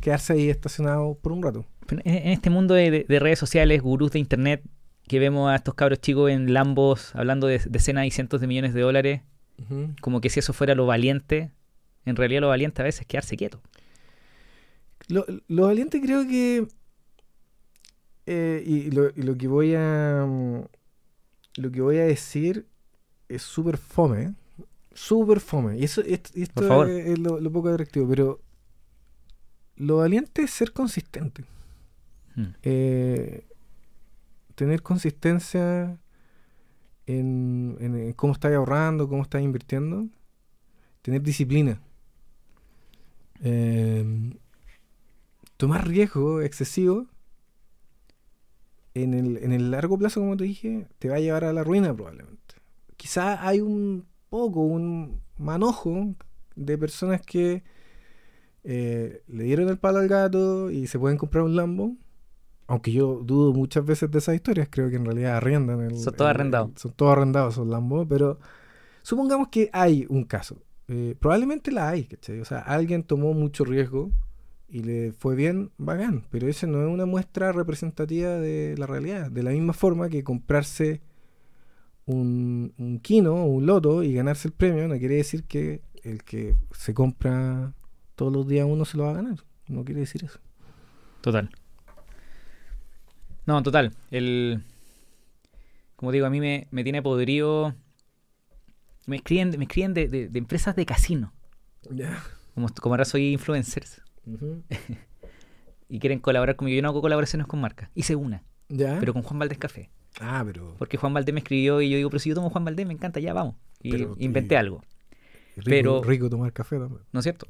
quedarse 0.00 0.34
ahí 0.34 0.50
estacionado 0.50 1.14
por 1.14 1.32
un 1.32 1.42
rato. 1.42 1.64
En 1.88 2.28
este 2.30 2.50
mundo 2.50 2.74
de, 2.74 3.06
redes 3.08 3.38
sociales, 3.38 3.80
gurús 3.80 4.12
de 4.12 4.18
internet, 4.18 4.62
que 5.08 5.18
vemos 5.18 5.50
a 5.50 5.56
estos 5.56 5.74
cabros 5.74 6.00
chicos 6.00 6.30
en 6.30 6.52
Lambos 6.52 7.14
hablando 7.14 7.46
de 7.46 7.60
decenas 7.66 8.06
y 8.06 8.10
cientos 8.10 8.40
de 8.40 8.46
millones 8.46 8.74
de 8.74 8.82
dólares, 8.82 9.22
como 10.00 10.20
que 10.20 10.28
si 10.28 10.40
eso 10.40 10.52
fuera 10.52 10.74
lo 10.74 10.86
valiente, 10.86 11.50
en 12.04 12.16
realidad 12.16 12.40
lo 12.40 12.48
valiente 12.48 12.82
a 12.82 12.84
veces 12.84 13.02
es 13.02 13.06
quedarse 13.06 13.36
quieto. 13.36 13.60
Lo, 15.08 15.24
valiente 15.48 16.00
creo 16.00 16.26
que... 16.26 16.66
Eh, 18.26 18.62
y, 18.64 18.90
lo, 18.90 19.36
que 19.36 19.48
voy 19.48 19.74
a... 19.74 20.26
Lo 21.56 21.70
que 21.70 21.80
voy 21.80 21.98
a 21.98 22.04
decir 22.04 22.66
es 23.28 23.42
súper 23.42 23.76
fome. 23.76 24.34
Súper 24.94 25.40
fome. 25.40 25.78
Y, 25.78 25.84
eso, 25.84 26.02
esto, 26.02 26.86
es, 26.86 27.18
lo, 27.18 27.52
poco 27.52 27.68
atractivo. 27.68 28.08
Pero 28.08 28.40
lo 29.76 29.98
valiente 29.98 30.42
es 30.42 30.50
ser 30.50 30.72
consistente. 30.72 31.44
Hmm. 32.34 32.54
Eh, 32.62 33.46
tener 34.54 34.82
consistencia 34.82 35.98
en, 37.06 37.76
en, 37.80 38.12
cómo 38.14 38.32
estás 38.32 38.52
ahorrando, 38.52 39.08
cómo 39.08 39.22
estás 39.22 39.42
invirtiendo. 39.42 40.06
Tener 41.02 41.22
disciplina. 41.22 41.80
Em, 43.42 44.34
tomar 45.56 45.86
riesgo 45.88 46.40
excesivo 46.42 47.08
en 48.94 49.14
el, 49.14 49.38
en 49.38 49.52
el 49.52 49.70
largo 49.70 49.98
plazo, 49.98 50.20
como 50.20 50.36
te 50.36 50.44
dije, 50.44 50.86
te 50.98 51.08
va 51.08 51.16
a 51.16 51.20
llevar 51.20 51.44
a 51.44 51.52
la 51.52 51.64
ruina 51.64 51.94
probablemente. 51.94 52.54
Quizá 52.96 53.46
hay 53.46 53.60
un 53.60 54.06
poco, 54.28 54.60
un 54.60 55.20
manojo 55.38 56.14
de 56.54 56.78
personas 56.78 57.20
que 57.22 57.64
eh, 58.64 59.22
le 59.26 59.44
dieron 59.44 59.68
el 59.68 59.78
palo 59.78 59.98
al 59.98 60.08
gato 60.08 60.70
y 60.70 60.86
se 60.86 60.98
pueden 60.98 61.18
comprar 61.18 61.44
un 61.44 61.56
Lambo. 61.56 61.96
Aunque 62.68 62.92
yo 62.92 63.20
dudo 63.24 63.52
muchas 63.52 63.84
veces 63.84 64.10
de 64.10 64.18
esas 64.18 64.36
historias, 64.36 64.68
creo 64.70 64.88
que 64.88 64.96
en 64.96 65.04
realidad 65.04 65.36
arrendan. 65.36 65.80
El, 65.80 65.98
son 65.98 66.14
todos 66.14 66.30
arrendados. 66.30 66.70
Son 66.76 66.92
todos 66.92 67.12
arrendados 67.12 67.54
esos 67.54 67.66
Lambo, 67.66 68.06
pero 68.06 68.38
supongamos 69.02 69.48
que 69.48 69.68
hay 69.72 70.06
un 70.08 70.24
caso. 70.24 70.62
Eh, 70.94 71.16
probablemente 71.18 71.72
la 71.72 71.88
hay, 71.88 72.04
¿cachai? 72.04 72.40
O 72.40 72.44
sea, 72.44 72.58
alguien 72.58 73.02
tomó 73.02 73.32
mucho 73.32 73.64
riesgo 73.64 74.10
y 74.68 74.82
le 74.82 75.12
fue 75.12 75.34
bien, 75.34 75.70
bacán, 75.78 76.26
pero 76.30 76.48
esa 76.48 76.66
no 76.66 76.82
es 76.82 76.88
una 76.92 77.06
muestra 77.06 77.50
representativa 77.50 78.32
de 78.32 78.74
la 78.76 78.86
realidad. 78.86 79.30
De 79.30 79.42
la 79.42 79.52
misma 79.52 79.72
forma 79.72 80.10
que 80.10 80.22
comprarse 80.22 81.00
un, 82.04 82.74
un 82.76 82.98
kino 82.98 83.36
o 83.36 83.46
un 83.46 83.64
loto 83.64 84.02
y 84.02 84.12
ganarse 84.12 84.48
el 84.48 84.52
premio 84.52 84.86
no 84.86 84.98
quiere 84.98 85.14
decir 85.14 85.44
que 85.44 85.80
el 86.02 86.24
que 86.24 86.56
se 86.72 86.92
compra 86.92 87.72
todos 88.14 88.30
los 88.30 88.46
días 88.46 88.66
uno 88.68 88.84
se 88.84 88.98
lo 88.98 89.04
va 89.04 89.12
a 89.12 89.14
ganar. 89.14 89.38
No 89.68 89.86
quiere 89.86 90.00
decir 90.00 90.24
eso. 90.24 90.40
Total. 91.22 91.48
No, 93.46 93.62
total. 93.62 93.94
El, 94.10 94.62
como 95.96 96.12
digo, 96.12 96.26
a 96.26 96.30
mí 96.30 96.38
me, 96.38 96.68
me 96.70 96.84
tiene 96.84 97.00
podrido 97.00 97.74
me 99.06 99.16
escriben, 99.16 99.50
me 99.58 99.64
escriben 99.64 99.94
de, 99.94 100.08
de, 100.08 100.38
empresas 100.38 100.76
de 100.76 100.86
casino. 100.86 101.32
Como, 102.54 102.68
como, 102.68 102.94
ahora 102.94 103.04
soy 103.04 103.32
influencers. 103.32 104.02
y 105.88 105.98
quieren 105.98 106.20
colaborar 106.20 106.56
conmigo. 106.56 106.76
Yo 106.76 106.82
no 106.82 106.88
hago 106.88 107.02
colaboraciones 107.02 107.46
con 107.46 107.60
marcas. 107.60 107.90
Hice 107.94 108.16
una. 108.16 108.44
Pero 108.68 109.12
con 109.12 109.22
Juan 109.22 109.38
Valdés 109.38 109.58
Café. 109.58 109.90
Ah, 110.20 110.42
pero. 110.46 110.74
Porque 110.78 110.96
Juan 110.96 111.12
Valdés 111.12 111.34
me 111.34 111.40
escribió 111.40 111.80
y 111.80 111.90
yo 111.90 111.96
digo, 111.96 112.10
pero 112.10 112.20
si 112.20 112.28
yo 112.28 112.34
tomo 112.34 112.50
Juan 112.50 112.64
Valdés, 112.64 112.86
me 112.86 112.92
encanta, 112.92 113.20
ya 113.20 113.32
vamos. 113.32 113.56
Y 113.82 113.94
inventé 114.24 114.56
algo. 114.56 114.82
Rico, 115.56 115.64
pero, 115.64 116.02
rico 116.02 116.30
tomar 116.30 116.52
café 116.52 116.78
también. 116.78 117.02
¿No 117.12 117.20
es 117.20 117.24
cierto? 117.24 117.46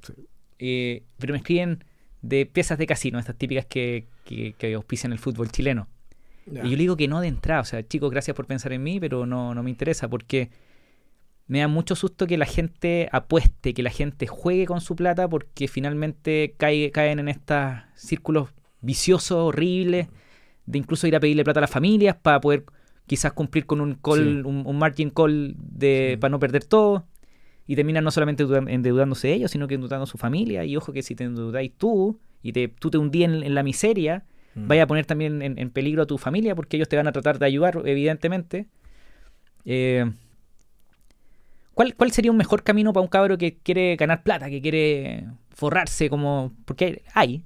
Eh, 0.59 1.05
pero 1.19 1.33
me 1.33 1.39
escriben 1.39 1.85
de 2.23 2.47
piezas 2.47 2.79
de 2.79 2.87
casino, 2.87 3.19
estas 3.19 3.37
típicas 3.37 3.67
que, 3.67 4.07
que, 4.25 4.75
auspician 4.75 5.13
el 5.13 5.19
fútbol 5.19 5.51
chileno. 5.51 5.89
Y 6.47 6.55
yo 6.55 6.63
le 6.71 6.77
digo 6.77 6.97
que 6.97 7.07
no 7.07 7.21
de 7.21 7.29
entrada. 7.29 7.61
O 7.61 7.65
sea, 7.65 7.87
chicos, 7.87 8.11
gracias 8.11 8.35
por 8.37 8.47
pensar 8.47 8.73
en 8.73 8.83
mí, 8.83 8.99
pero 8.99 9.27
no, 9.27 9.55
no 9.55 9.63
me 9.63 9.71
interesa 9.71 10.09
porque 10.09 10.51
me 11.47 11.61
da 11.61 11.69
mucho 11.69 11.95
susto 11.95 12.27
que 12.27 12.39
la 12.39 12.47
gente 12.47 13.09
apueste, 13.13 13.75
que 13.75 13.83
la 13.83 13.91
gente 13.91 14.27
juegue 14.27 14.67
con 14.67 14.81
su 14.81 14.97
plata 14.97 15.29
porque 15.29 15.69
finalmente 15.69 16.55
caen 16.57 17.19
en 17.19 17.29
estos 17.29 17.75
círculos 17.95 18.51
viciosos, 18.81 19.39
horribles, 19.39 20.09
de 20.67 20.79
incluso 20.79 21.07
ir 21.07 21.17
a 21.17 21.21
pedirle 21.21 21.45
plata 21.45 21.61
a 21.61 21.63
las 21.63 21.71
familias 21.71 22.17
para 22.17 22.41
poder 22.41 22.65
quizás 23.07 23.33
cumplir 23.33 23.67
con 23.67 23.81
un 23.81 23.95
call, 23.95 24.47
un, 24.47 24.79
margin 24.79 25.11
call 25.11 25.55
de, 25.59 26.17
para 26.21 26.31
no 26.31 26.39
perder 26.39 26.65
todo. 26.65 27.07
Y 27.67 27.77
terminan 27.77 28.03
no 28.03 28.11
solamente 28.11 28.43
endeudándose 28.43 29.33
ellos, 29.33 29.51
sino 29.51 29.69
que 29.69 29.75
endeudando 29.75 30.05
a 30.05 30.07
su 30.07 30.19
familia. 30.19 30.65
Y 30.65 30.77
ojo 30.77 30.93
que 30.93 31.03
si 31.03 31.15
te 31.15 31.25
endeudáis 31.25 31.73
tú 31.77 32.19
y 32.43 32.53
te, 32.53 32.69
tú 32.69 32.91
te 32.91 32.99
hundí 32.99 33.23
en, 33.23 33.55
la 33.55 33.63
miseria, 33.63 34.25
mm. 34.55 34.67
vaya 34.67 34.83
a 34.83 34.87
poner 34.87 35.07
también 35.07 35.43
en, 35.43 35.59
en, 35.59 35.71
peligro 35.71 36.03
a 36.03 36.07
tu 36.07 36.19
familia 36.19 36.57
porque 36.57 36.77
ellos 36.77 36.89
te 36.89 36.97
van 36.97 37.07
a 37.07 37.13
tratar 37.13 37.39
de 37.39 37.47
ayudar, 37.47 37.83
evidentemente. 37.85 38.67
Eh, 39.65 40.11
¿Cuál, 41.75 41.95
¿Cuál 41.95 42.13
sería 42.13 42.31
un 42.31 42.37
mejor 42.37 42.63
camino 42.63 42.93
para 42.93 43.03
un 43.03 43.09
cabro 43.09 43.39
que 43.39 43.59
quiere 43.59 43.97
ganar 43.97 44.23
plata, 44.23 44.51
que 44.51 44.61
quiere 44.61 45.27
forrarse 45.51 46.11
como... 46.11 46.53
Porque 46.65 47.03
hay 47.15 47.45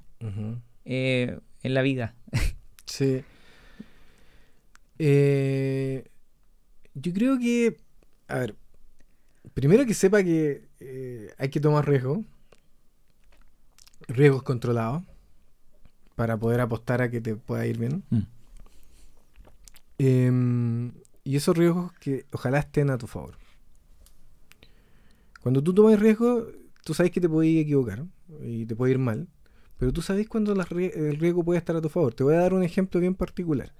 eh, 0.84 1.38
en 1.62 1.74
la 1.74 1.82
vida. 1.82 2.14
sí. 2.86 3.22
Eh, 4.98 6.04
yo 6.94 7.12
creo 7.12 7.38
que... 7.38 7.76
A 8.28 8.38
ver, 8.38 8.56
primero 9.54 9.86
que 9.86 9.94
sepa 9.94 10.24
que 10.24 10.68
eh, 10.80 11.32
hay 11.38 11.48
que 11.48 11.60
tomar 11.60 11.88
riesgo. 11.88 12.24
Riesgos 14.08 14.42
controlados. 14.42 15.02
Para 16.16 16.36
poder 16.36 16.60
apostar 16.60 17.02
a 17.02 17.10
que 17.10 17.20
te 17.20 17.36
pueda 17.36 17.66
ir 17.66 17.78
bien. 17.78 18.02
Mm. 18.10 18.20
Em, 19.98 20.92
y 21.24 21.36
esos 21.36 21.56
riesgos 21.56 21.92
que 21.94 22.26
ojalá 22.32 22.58
estén 22.58 22.90
a 22.90 22.98
tu 22.98 23.06
favor. 23.06 23.36
Cuando 25.46 25.62
tú 25.62 25.72
tomas 25.72 26.00
riesgo, 26.00 26.48
tú 26.82 26.92
sabes 26.92 27.12
que 27.12 27.20
te 27.20 27.28
puedes 27.28 27.62
equivocar 27.62 28.04
y 28.42 28.66
te 28.66 28.74
puede 28.74 28.90
ir 28.94 28.98
mal, 28.98 29.28
pero 29.78 29.92
tú 29.92 30.02
sabes 30.02 30.26
la 30.56 30.64
rie- 30.64 30.90
el 30.92 31.18
riesgo 31.20 31.44
puede 31.44 31.58
estar 31.58 31.76
a 31.76 31.80
tu 31.80 31.88
favor. 31.88 32.12
Te 32.14 32.24
voy 32.24 32.34
a 32.34 32.38
dar 32.38 32.52
un 32.52 32.64
ejemplo 32.64 32.98
bien 32.98 33.14
particular. 33.14 33.72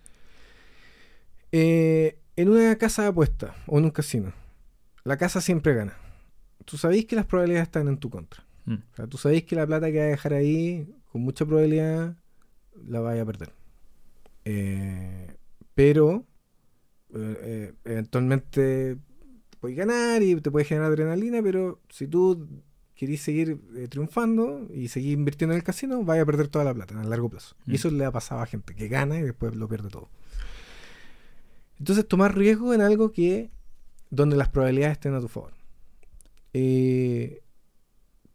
Eh, 1.50 2.20
en 2.36 2.50
una 2.50 2.76
casa 2.78 3.02
de 3.02 3.08
apuestas 3.08 3.50
o 3.66 3.78
en 3.78 3.84
un 3.86 3.90
casino, 3.90 4.32
la 5.02 5.16
casa 5.16 5.40
siempre 5.40 5.74
gana. 5.74 5.94
Tú 6.64 6.76
sabéis 6.76 7.06
que 7.06 7.16
las 7.16 7.26
probabilidades 7.26 7.66
están 7.66 7.88
en 7.88 7.98
tu 7.98 8.10
contra. 8.10 8.44
Mm. 8.66 8.74
O 8.74 8.94
sea, 8.94 9.08
tú 9.08 9.18
sabéis 9.18 9.42
que 9.42 9.56
la 9.56 9.66
plata 9.66 9.90
que 9.90 9.98
vas 9.98 10.06
a 10.06 10.10
dejar 10.10 10.34
ahí, 10.34 10.88
con 11.10 11.22
mucha 11.22 11.44
probabilidad, 11.44 12.14
la 12.86 13.00
vais 13.00 13.20
a 13.20 13.26
perder. 13.26 13.50
Eh, 14.44 15.34
pero, 15.74 16.24
eh, 17.12 17.72
eventualmente 17.84 18.98
puedes 19.66 19.76
ganar 19.76 20.22
y 20.22 20.40
te 20.40 20.50
puede 20.50 20.64
generar 20.64 20.92
adrenalina, 20.92 21.42
pero 21.42 21.80
si 21.88 22.06
tú 22.06 22.48
querís 22.94 23.20
seguir 23.20 23.60
eh, 23.74 23.88
triunfando 23.88 24.68
y 24.72 24.88
seguir 24.88 25.12
invirtiendo 25.12 25.54
en 25.54 25.58
el 25.58 25.64
casino, 25.64 26.04
vas 26.04 26.20
a 26.20 26.24
perder 26.24 26.46
toda 26.46 26.64
la 26.64 26.72
plata 26.72 26.98
a 27.00 27.04
largo 27.04 27.28
plazo. 27.28 27.56
Mm. 27.66 27.72
Y 27.72 27.74
eso 27.74 27.90
le 27.90 28.04
ha 28.04 28.12
pasado 28.12 28.40
a 28.42 28.46
gente 28.46 28.76
que 28.76 28.86
gana 28.86 29.18
y 29.18 29.22
después 29.22 29.56
lo 29.56 29.68
pierde 29.68 29.88
todo. 29.88 30.08
Entonces, 31.80 32.06
tomar 32.06 32.36
riesgo 32.36 32.72
en 32.74 32.80
algo 32.80 33.10
que 33.10 33.50
donde 34.10 34.36
las 34.36 34.48
probabilidades 34.48 34.98
estén 34.98 35.14
a 35.14 35.20
tu 35.20 35.28
favor. 35.28 35.52
Eh, 36.52 37.42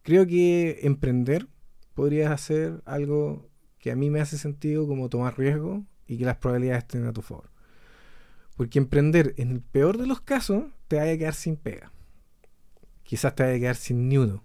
creo 0.01 0.27
que 0.27 0.81
emprender 0.83 1.47
podría 1.93 2.33
hacer 2.33 2.81
algo 2.85 3.49
que 3.79 3.89
a 3.89 3.95
mí 3.95 4.09
me 4.09 4.19
hace 4.19 4.37
sentido 4.37 4.85
como 4.85 5.07
tomar 5.07 5.37
riesgo 5.37 5.85
y 6.07 6.17
que 6.17 6.25
las 6.25 6.35
probabilidades 6.35 6.83
estén 6.83 7.05
a 7.05 7.13
tu 7.13 7.21
favor. 7.21 7.49
Porque 8.57 8.79
emprender, 8.79 9.33
en 9.37 9.49
el 9.51 9.61
peor 9.61 9.97
de 9.97 10.05
los 10.05 10.19
casos, 10.19 10.65
te 10.91 10.97
vaya 10.97 11.13
a 11.13 11.17
quedar 11.17 11.33
sin 11.33 11.55
pega. 11.55 11.89
Quizás 13.03 13.33
te 13.33 13.43
vaya 13.43 13.55
a 13.55 13.59
quedar 13.59 13.75
sin 13.77 14.09
ni 14.09 14.17
uno. 14.17 14.43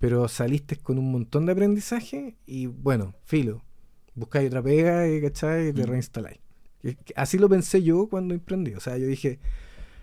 Pero 0.00 0.26
saliste 0.26 0.76
con 0.76 0.98
un 0.98 1.12
montón 1.12 1.46
de 1.46 1.52
aprendizaje 1.52 2.34
y 2.44 2.66
bueno, 2.66 3.14
filo. 3.24 3.62
Buscáis 4.16 4.48
otra 4.48 4.62
pega 4.62 5.08
y, 5.08 5.20
¿cachai? 5.22 5.68
y 5.68 5.72
te 5.72 5.84
Mm. 5.84 5.90
reinstaláis. 5.90 6.38
Así 7.14 7.38
lo 7.38 7.48
pensé 7.48 7.84
yo 7.84 8.08
cuando 8.08 8.34
emprendí. 8.34 8.74
O 8.74 8.80
sea, 8.80 8.98
yo 8.98 9.06
dije, 9.06 9.38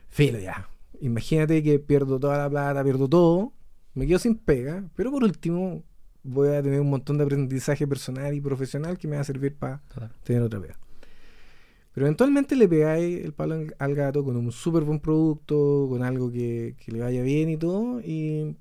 filo 0.07 0.39
ya. 0.39 0.70
Imagínate 1.01 1.61
que 1.63 1.80
pierdo 1.80 2.17
toda 2.17 2.38
la 2.38 2.49
plata, 2.49 2.82
pierdo 2.82 3.09
todo, 3.09 3.51
me 3.95 4.07
quedo 4.07 4.20
sin 4.20 4.36
pega, 4.38 4.89
pero 4.95 5.11
por 5.11 5.24
último 5.26 5.84
voy 6.24 6.49
a 6.55 6.63
tener 6.63 6.80
un 6.80 6.89
montón 6.89 7.17
de 7.17 7.26
aprendizaje 7.26 7.86
personal 7.86 8.34
y 8.34 8.39
profesional 8.39 8.97
que 8.97 9.07
me 9.09 9.17
va 9.17 9.22
a 9.22 9.26
servir 9.26 9.55
para 9.55 9.82
tener 10.24 10.41
otra 10.43 10.61
pega. 10.61 10.80
Pero 12.00 12.08
eventualmente 12.08 12.56
le 12.56 12.70
pegáis 12.70 13.26
el 13.26 13.34
palo 13.34 13.56
al- 13.78 13.93
gato 13.93 14.24
con 14.24 14.38
un 14.38 14.54
súper 14.54 14.84
buen 14.86 15.02
producto, 15.02 15.86
con 15.89 16.02
algo 16.02 16.32
que, 16.32 16.78
que 16.80 16.93
le 16.93 17.02
vaya 17.02 17.22
bien 17.24 17.50
y 17.50 17.58
todo, 17.58 18.00
y 18.00 18.56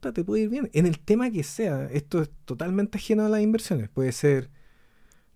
te 0.00 0.22
puede 0.24 0.42
ir 0.44 0.48
bien. 0.50 0.70
En 0.74 0.86
el 0.86 1.00
tema 1.00 1.28
que 1.32 1.42
sea, 1.42 1.86
esto 1.86 2.22
es 2.22 2.30
totalmente 2.44 2.98
ajeno 2.98 3.24
a 3.26 3.28
las 3.28 3.40
inversiones. 3.42 3.88
Puede 3.88 4.12
ser 4.12 4.48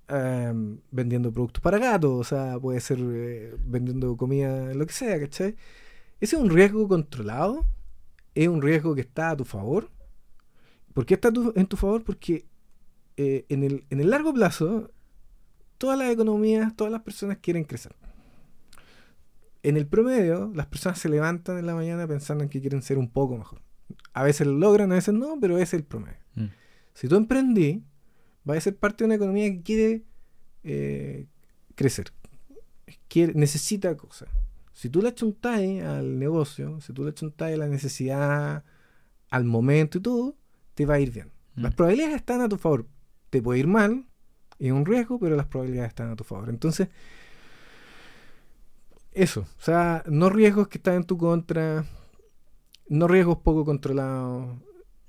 em, 0.09 0.80
vendiendo 0.90 1.32
productos 1.32 1.62
para 1.62 1.78
gatos, 1.78 2.12
o 2.12 2.24
sea, 2.24 2.59
puede 2.61 2.80
ser 2.80 2.98
eh, 3.02 3.56
vendiendo 3.66 4.16
comida, 4.16 4.74
lo 4.74 4.86
que 4.86 4.92
sea, 4.94 5.18
¿cachai? 5.20 5.56
Ese 6.20 6.36
es 6.36 6.42
un 6.42 6.50
riesgo 6.50 6.88
controlado, 6.88 7.66
es 8.34 8.48
un 8.48 8.62
riesgo 8.62 8.94
que 8.94 9.02
está 9.02 9.30
a 9.30 9.36
tu 9.36 9.44
favor. 9.44 9.90
¿Por 10.94 11.06
qué 11.06 11.14
está 11.14 11.30
en 11.54 11.66
tu 11.66 11.76
favor? 11.76 12.02
Porque 12.04 12.46
eh, 13.16 13.46
en, 13.50 13.64
el, 13.64 13.86
en 13.90 14.00
el 14.00 14.11
largo 14.11 14.32
plazo, 14.34 14.90
todas 15.78 15.98
las 15.98 16.10
economías, 16.10 16.74
todas 16.76 16.92
las 16.92 17.02
personas 17.02 17.38
quieren 17.38 17.64
crecer. 17.64 17.94
En 19.62 19.76
el 19.76 19.86
promedio, 19.86 20.52
las 20.54 20.66
personas 20.66 20.98
se 20.98 21.08
levantan 21.08 21.58
en 21.58 21.66
la 21.66 21.74
mañana 21.74 22.06
pensando 22.06 22.44
en 22.44 22.50
que 22.50 22.60
quieren 22.60 22.82
ser 22.82 22.98
un 22.98 23.08
poco 23.08 23.36
mejor. 23.36 23.62
A 24.12 24.22
veces 24.22 24.46
lo 24.46 24.54
logran, 24.54 24.92
a 24.92 24.96
veces 24.96 25.14
no, 25.14 25.38
pero 25.40 25.58
es 25.58 25.72
el 25.74 25.84
promedio. 25.84 26.18
Mm. 26.34 26.46
Si 26.94 27.08
tú 27.08 27.16
emprendí, 27.16 27.84
vas 28.44 28.58
a 28.58 28.60
ser 28.60 28.76
parte 28.76 29.04
de 29.04 29.06
una 29.06 29.14
economía 29.14 29.50
que 29.50 29.62
quiere 29.62 30.04
eh, 30.64 31.26
crecer. 31.74 32.12
Quiere, 33.08 33.34
necesita 33.34 33.96
cosas. 33.96 34.28
Si 34.72 34.88
tú 34.88 35.02
le 35.02 35.08
achuntas 35.08 35.58
al 35.58 36.18
negocio, 36.18 36.80
si 36.80 36.92
tú 36.92 37.04
le 37.04 37.10
achuntas 37.10 37.52
a 37.52 37.56
la 37.56 37.68
necesidad, 37.68 38.64
al 39.30 39.44
momento 39.44 39.98
y 39.98 40.00
todo, 40.00 40.36
te 40.74 40.86
va 40.86 40.94
a 40.94 41.00
ir 41.00 41.10
bien. 41.12 41.30
Mm. 41.56 41.62
Las 41.62 41.74
probabilidades 41.74 42.16
están 42.16 42.40
a 42.40 42.48
tu 42.48 42.56
favor. 42.56 42.86
Te 43.30 43.42
puede 43.42 43.60
ir 43.60 43.66
mal, 43.66 44.07
es 44.59 44.72
un 44.72 44.84
riesgo, 44.86 45.18
pero 45.18 45.36
las 45.36 45.46
probabilidades 45.46 45.90
están 45.90 46.11
a 46.11 46.16
tu 46.16 46.24
favor. 46.24 46.48
Entonces, 46.50 46.88
eso. 49.12 49.40
O 49.40 49.62
sea, 49.62 50.02
no 50.06 50.30
riesgos 50.30 50.68
que 50.68 50.78
están 50.78 50.94
en 50.94 51.04
tu 51.04 51.16
contra, 51.18 51.84
no 52.88 53.09
riesgos 53.09 53.38
poco 53.38 53.64
controlados, 53.64 54.56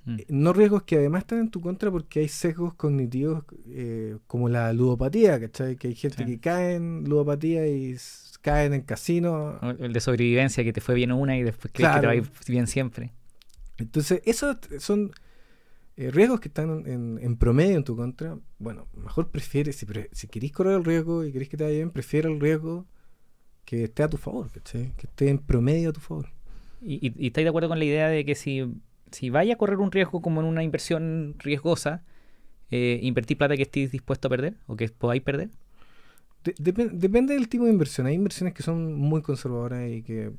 Mm. 0.06 0.18
eh, 0.18 0.26
no 0.30 0.52
riesgos 0.54 0.82
que 0.84 0.96
además 0.96 1.20
están 1.24 1.40
en 1.40 1.50
tu 1.50 1.60
contra 1.60 1.90
porque 1.90 2.20
hay 2.20 2.28
sesgos 2.28 2.72
cognitivos 2.74 3.44
eh, 3.68 4.16
como 4.26 4.48
la 4.48 4.72
ludopatía, 4.72 5.38
¿cachai? 5.38 5.76
Que 5.76 5.88
hay 5.88 5.94
gente 5.94 6.24
Sí. 6.24 6.24
que 6.24 6.40
cae 6.40 6.76
en 6.76 7.04
ludopatía 7.04 7.66
y 7.68 7.96
caen 8.40 8.72
en 8.72 8.80
casino. 8.80 9.58
El 9.78 9.92
de 9.92 10.00
sobrevivencia, 10.00 10.64
que 10.64 10.72
te 10.72 10.80
fue 10.80 10.94
bien 10.94 11.12
una 11.12 11.36
y 11.36 11.42
después 11.42 11.70
crees 11.74 11.92
que 11.94 12.00
te 12.00 12.06
va 12.06 12.12
a 12.12 12.16
ir 12.16 12.30
bien 12.48 12.66
siempre. 12.66 13.12
Entonces, 13.76 14.22
esos 14.24 14.56
son 14.78 15.12
eh, 16.00 16.10
riesgos 16.10 16.40
que 16.40 16.48
están 16.48 16.86
en, 16.86 17.18
en 17.20 17.36
promedio 17.36 17.76
en 17.76 17.84
tu 17.84 17.94
contra. 17.96 18.38
Bueno, 18.58 18.86
mejor 18.94 19.30
prefiere, 19.30 19.72
si, 19.72 19.84
pre- 19.86 20.08
si 20.12 20.26
queréis 20.28 20.52
correr 20.52 20.74
el 20.76 20.84
riesgo 20.84 21.24
y 21.24 21.32
queréis 21.32 21.48
que 21.50 21.56
te 21.56 21.64
vaya 21.64 21.76
bien, 21.76 21.90
prefiere 21.90 22.28
el 22.28 22.40
riesgo 22.40 22.86
que 23.64 23.84
esté 23.84 24.02
a 24.02 24.08
tu 24.08 24.16
favor, 24.16 24.50
¿cachai? 24.50 24.92
Que 24.96 25.06
esté 25.06 25.28
en 25.28 25.38
promedio 25.38 25.90
a 25.90 25.92
tu 25.92 26.00
favor. 26.00 26.26
¿Y, 26.82 26.94
y, 27.06 27.12
y 27.16 27.26
estáis 27.28 27.44
de 27.44 27.48
acuerdo 27.50 27.68
con 27.68 27.78
la 27.78 27.84
idea 27.84 28.08
de 28.08 28.24
que 28.24 28.34
si, 28.34 28.64
si 29.10 29.30
vaya 29.30 29.54
a 29.54 29.56
correr 29.58 29.78
un 29.78 29.92
riesgo 29.92 30.22
como 30.22 30.40
en 30.40 30.46
una 30.46 30.62
inversión 30.64 31.36
riesgosa, 31.38 32.02
eh, 32.70 32.98
invertir 33.02 33.36
plata 33.36 33.56
que 33.56 33.62
estéis 33.62 33.90
dispuesto 33.92 34.28
a 34.28 34.30
perder 34.30 34.56
o 34.66 34.76
que 34.76 34.88
podáis 34.88 35.22
perder? 35.22 35.50
De- 36.44 36.54
depen- 36.54 36.92
depende 36.92 37.34
del 37.34 37.48
tipo 37.48 37.64
de 37.66 37.72
inversión. 37.72 38.06
Hay 38.06 38.14
inversiones 38.14 38.54
que 38.54 38.62
son 38.62 38.94
muy 38.94 39.20
conservadoras 39.22 39.90
y 39.90 40.02
que 40.02 40.32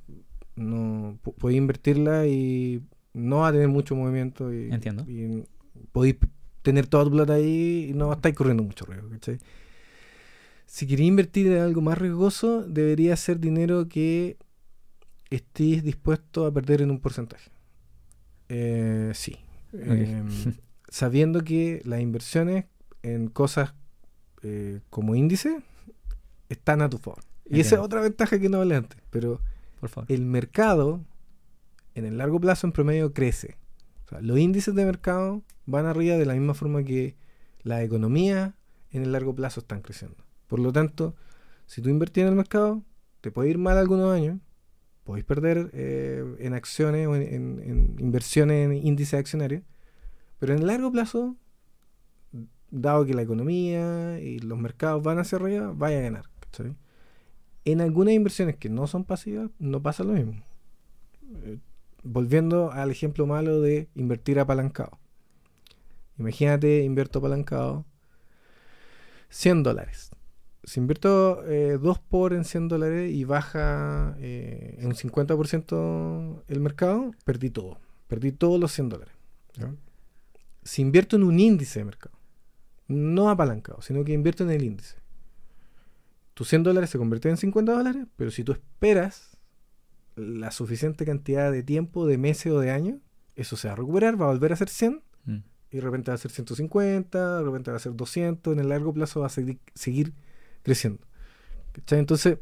no 0.56 1.20
podéis 1.40 1.60
invertirla 1.60 2.26
y 2.28 2.82
no 3.14 3.38
va 3.38 3.50
a 3.50 3.52
tener 3.52 3.68
mucho 3.68 3.96
movimiento. 3.96 4.54
Y, 4.54 4.72
Entiendo. 4.72 5.06
y 5.08 5.44
podéis 5.92 6.18
tener 6.62 6.88
toda 6.88 7.06
tu 7.06 7.12
plata 7.12 7.34
ahí 7.34 7.88
y 7.90 7.94
no 7.94 8.12
estáis 8.14 8.36
corriendo 8.36 8.64
mucho 8.64 8.86
riesgo. 8.86 9.10
¿cachai? 9.10 9.40
Si 10.66 10.88
queréis 10.88 11.10
invertir 11.10 11.48
en 11.48 11.60
algo 11.60 11.82
más 11.82 11.98
riesgoso, 11.98 12.64
debería 12.64 13.16
ser 13.16 13.40
dinero 13.40 13.90
que 13.90 14.38
estéis 15.30 15.84
dispuesto 15.84 16.46
a 16.46 16.54
perder 16.54 16.82
en 16.82 16.92
un 16.92 17.00
porcentaje. 17.00 17.50
Eh, 18.50 19.12
sí. 19.14 19.38
Em, 19.74 20.28
sabiendo 20.90 21.44
que 21.44 21.82
las 21.86 22.02
inversiones 22.02 22.66
en 23.04 23.28
cosas 23.28 23.74
eh, 24.44 24.82
como 24.90 25.16
índice 25.16 25.62
están 26.50 26.82
a 26.82 26.90
tu 26.90 26.98
favor. 26.98 27.24
Y 27.50 27.60
esa 27.60 27.76
es 27.76 27.82
otra 27.82 28.02
ventaja 28.02 28.40
que 28.40 28.48
no 28.50 28.60
hablé 28.60 28.76
antes. 28.76 28.98
Pero 29.10 29.42
Por 29.80 29.90
favor. 29.90 30.12
el 30.12 30.26
mercado, 30.26 31.02
en 31.96 32.06
el 32.06 32.18
largo 32.18 32.40
plazo, 32.40 32.68
en 32.68 32.74
promedio, 32.74 33.14
crece. 33.14 33.58
Los 34.22 34.38
índices 34.40 34.76
de 34.76 34.86
mercado 34.86 35.42
van 35.66 35.86
arriba 35.86 36.18
de 36.18 36.26
la 36.26 36.34
misma 36.34 36.54
forma 36.54 36.84
que 36.84 37.16
la 37.64 37.82
economía 37.84 38.56
en 38.92 39.04
el 39.04 39.12
largo 39.14 39.34
plazo 39.34 39.62
están 39.62 39.82
creciendo. 39.82 40.18
Por 40.48 40.60
lo 40.60 40.74
tanto, 40.74 41.16
si 41.66 41.82
tú 41.82 41.90
invertís 41.90 42.24
en 42.24 42.30
el 42.30 42.36
mercado, 42.36 42.84
te 43.22 43.32
puede 43.32 43.50
ir 43.52 43.58
mal 43.58 43.78
algunos 43.78 44.12
años, 44.14 44.40
podéis 45.06 45.26
perder 45.26 45.70
eh, 45.74 46.24
en 46.40 46.54
acciones 46.54 47.08
o 47.08 47.16
en, 47.16 47.22
en- 47.24 47.96
inversiones 48.00 48.66
en 48.66 48.74
índices 48.86 49.18
accionarios, 49.20 49.64
pero 50.40 50.54
en 50.54 50.60
el 50.60 50.68
largo 50.68 50.92
plazo, 50.92 51.38
dado 52.70 53.06
que 53.06 53.14
la 53.14 53.22
economía 53.22 54.20
y 54.20 54.40
los 54.40 54.58
mercados 54.60 55.04
van 55.04 55.20
hacia 55.20 55.38
arriba, 55.38 55.72
vaya 55.76 56.00
a 56.00 56.02
ganar. 56.02 56.26
¿cachai? 56.42 56.76
En 57.64 57.80
algunas 57.80 58.14
inversiones 58.14 58.58
que 58.58 58.70
no 58.70 58.88
son 58.88 59.06
pasivas, 59.06 59.50
no 59.60 59.82
pasa 59.82 60.04
lo 60.04 60.14
mismo. 60.14 60.44
Eh, 62.04 62.08
volviendo 62.08 62.72
al 62.72 62.92
ejemplo 62.92 63.26
malo 63.26 63.62
de 63.62 63.90
invertir 63.96 64.40
apalancado. 64.40 65.00
Imagínate, 66.18 66.84
invierto 66.84 67.20
apalancado 67.20 67.86
100 69.30 69.64
dólares. 69.64 70.12
Si 70.64 70.80
invierto 70.80 71.42
2 71.44 72.00
por 72.00 72.34
en 72.34 72.46
100 72.46 72.68
dólares 72.68 73.12
y 73.12 73.24
baja 73.24 74.16
eh, 74.20 74.76
en 74.80 74.88
un 74.88 74.94
50% 74.94 76.44
el 76.48 76.60
mercado, 76.60 77.12
perdí 77.26 77.50
todo. 77.50 77.80
Perdí 78.08 78.32
todos 78.32 78.60
los 78.60 78.72
100 78.72 78.90
dólares. 78.90 79.16
Si 80.64 80.84
invierto 80.84 81.16
en 81.16 81.24
un 81.24 81.40
índice 81.40 81.80
de 81.80 81.86
mercado, 81.86 82.16
no 82.88 83.30
apalancado, 83.30 83.82
sino 83.82 84.04
que 84.04 84.14
invierto 84.14 84.44
en 84.44 84.52
el 84.52 84.64
índice, 84.64 84.98
tus 86.36 86.48
100 86.50 86.64
dólares 86.64 86.90
se 86.90 86.98
convierten 86.98 87.32
en 87.32 87.38
50 87.38 87.72
dólares, 87.72 88.06
pero 88.16 88.30
si 88.30 88.44
tú 88.44 88.52
esperas 88.52 89.31
la 90.16 90.52
suficiente 90.52 91.06
cantidad 91.06 91.52
de 91.52 91.64
tiempo, 91.64 92.06
de 92.06 92.18
meses 92.18 92.52
o 92.52 92.60
de 92.60 92.72
años, 92.72 93.00
eso 93.36 93.56
se 93.56 93.68
va 93.68 93.74
a 93.74 93.78
recuperar, 93.78 94.20
va 94.22 94.26
a 94.26 94.30
volver 94.30 94.54
a 94.54 94.56
ser 94.56 94.70
100 94.70 95.02
Mm. 95.26 95.38
y 95.72 95.76
de 95.78 95.82
repente 95.82 96.10
va 96.12 96.16
a 96.16 96.18
ser 96.18 96.32
150, 96.32 97.38
de 97.38 97.44
repente 97.44 97.70
va 97.72 97.78
a 97.78 97.80
ser 97.80 97.96
200, 97.96 98.54
en 98.54 98.60
el 98.60 98.70
largo 98.70 98.94
plazo 98.94 99.20
va 99.22 99.28
a 99.28 99.30
seguir, 99.30 99.60
seguir 99.76 100.14
creciendo. 100.64 101.02
¿Cachai? 101.74 102.00
Entonces, 102.00 102.40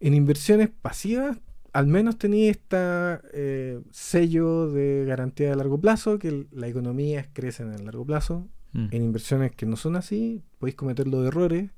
en 0.00 0.14
inversiones 0.14 0.68
pasivas 0.68 1.38
al 1.72 1.86
menos 1.86 2.18
tenía 2.18 2.50
este 2.50 3.80
sello 3.92 4.70
de 4.70 5.04
garantía 5.06 5.50
de 5.50 5.56
largo 5.56 5.80
plazo, 5.80 6.18
que 6.18 6.46
la 6.50 6.66
economía 6.66 7.28
crece 7.32 7.62
en 7.62 7.72
el 7.72 7.84
largo 7.84 8.04
plazo. 8.04 8.48
Mm. 8.72 8.88
En 8.90 9.02
inversiones 9.04 9.52
que 9.52 9.66
no 9.66 9.76
son 9.76 9.96
así, 9.96 10.42
podéis 10.58 10.76
cometer 10.76 11.06
los 11.06 11.26
errores 11.26 11.70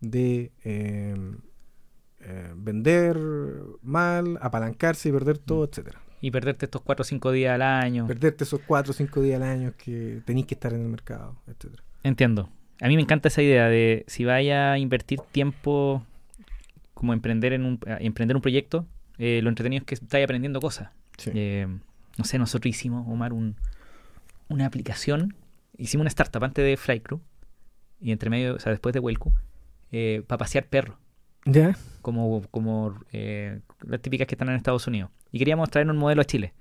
de 0.00 0.50
eh, 0.64 1.14
eh, 2.20 2.52
vender 2.56 3.18
mal, 3.82 4.38
apalancarse 4.40 5.08
y 5.08 5.12
perder 5.12 5.38
todo, 5.38 5.64
etcétera. 5.64 6.00
Y 6.20 6.30
perderte 6.30 6.66
estos 6.66 6.82
4 6.82 7.02
o 7.02 7.04
5 7.04 7.32
días 7.32 7.54
al 7.54 7.62
año. 7.62 8.06
Perderte 8.06 8.44
esos 8.44 8.60
4 8.66 8.90
o 8.90 8.94
5 8.94 9.22
días 9.22 9.40
al 9.40 9.48
año 9.48 9.72
que 9.76 10.20
tenéis 10.26 10.46
que 10.46 10.54
estar 10.54 10.72
en 10.72 10.82
el 10.82 10.88
mercado, 10.88 11.36
etcétera. 11.46 11.82
Entiendo. 12.02 12.50
A 12.80 12.88
mí 12.88 12.96
me 12.96 13.02
encanta 13.02 13.28
esa 13.28 13.42
idea 13.42 13.68
de 13.68 14.04
si 14.06 14.24
vaya 14.24 14.72
a 14.72 14.78
invertir 14.78 15.20
tiempo 15.32 16.04
como 16.94 17.14
emprender 17.14 17.54
en 17.54 17.64
un, 17.64 17.80
a 17.86 17.96
emprender 18.00 18.36
un 18.36 18.42
proyecto, 18.42 18.86
eh, 19.16 19.40
lo 19.42 19.48
entretenido 19.48 19.80
es 19.80 19.86
que 19.86 19.94
estáis 19.94 20.24
aprendiendo 20.24 20.60
cosas. 20.60 20.90
Sí. 21.16 21.30
Eh, 21.34 21.66
no 22.18 22.24
sé, 22.24 22.38
nosotros 22.38 22.68
hicimos, 22.68 23.06
Omar, 23.08 23.32
un, 23.32 23.56
una 24.48 24.66
aplicación, 24.66 25.34
hicimos 25.78 26.02
una 26.02 26.08
startup 26.08 26.44
antes 26.44 26.62
de 26.62 26.76
Flycrew, 26.76 27.20
y 28.00 28.12
entre 28.12 28.28
medio, 28.28 28.54
o 28.54 28.58
sea, 28.58 28.72
después 28.72 28.92
de 28.92 29.00
Welco, 29.00 29.32
eh, 29.92 30.22
para 30.26 30.38
pasear 30.38 30.66
perros, 30.66 30.96
¿Ya? 31.44 31.76
como, 32.02 32.42
como 32.50 32.98
eh, 33.12 33.60
las 33.82 34.00
típicas 34.00 34.26
que 34.26 34.34
están 34.34 34.48
en 34.48 34.54
Estados 34.56 34.86
Unidos. 34.86 35.10
Y 35.32 35.38
queríamos 35.38 35.70
traer 35.70 35.88
un 35.88 35.96
modelo 35.96 36.22
a 36.22 36.24
Chile. 36.24 36.52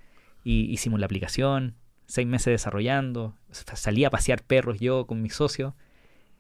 Y 0.43 0.71
hicimos 0.71 0.99
la 0.99 1.05
aplicación, 1.05 1.75
seis 2.05 2.27
meses 2.27 2.51
desarrollando, 2.51 3.35
sa- 3.51 3.75
salí 3.75 4.05
a 4.05 4.09
pasear 4.09 4.41
perros 4.43 4.79
yo 4.79 5.05
con 5.05 5.21
mi 5.21 5.29
socio, 5.29 5.75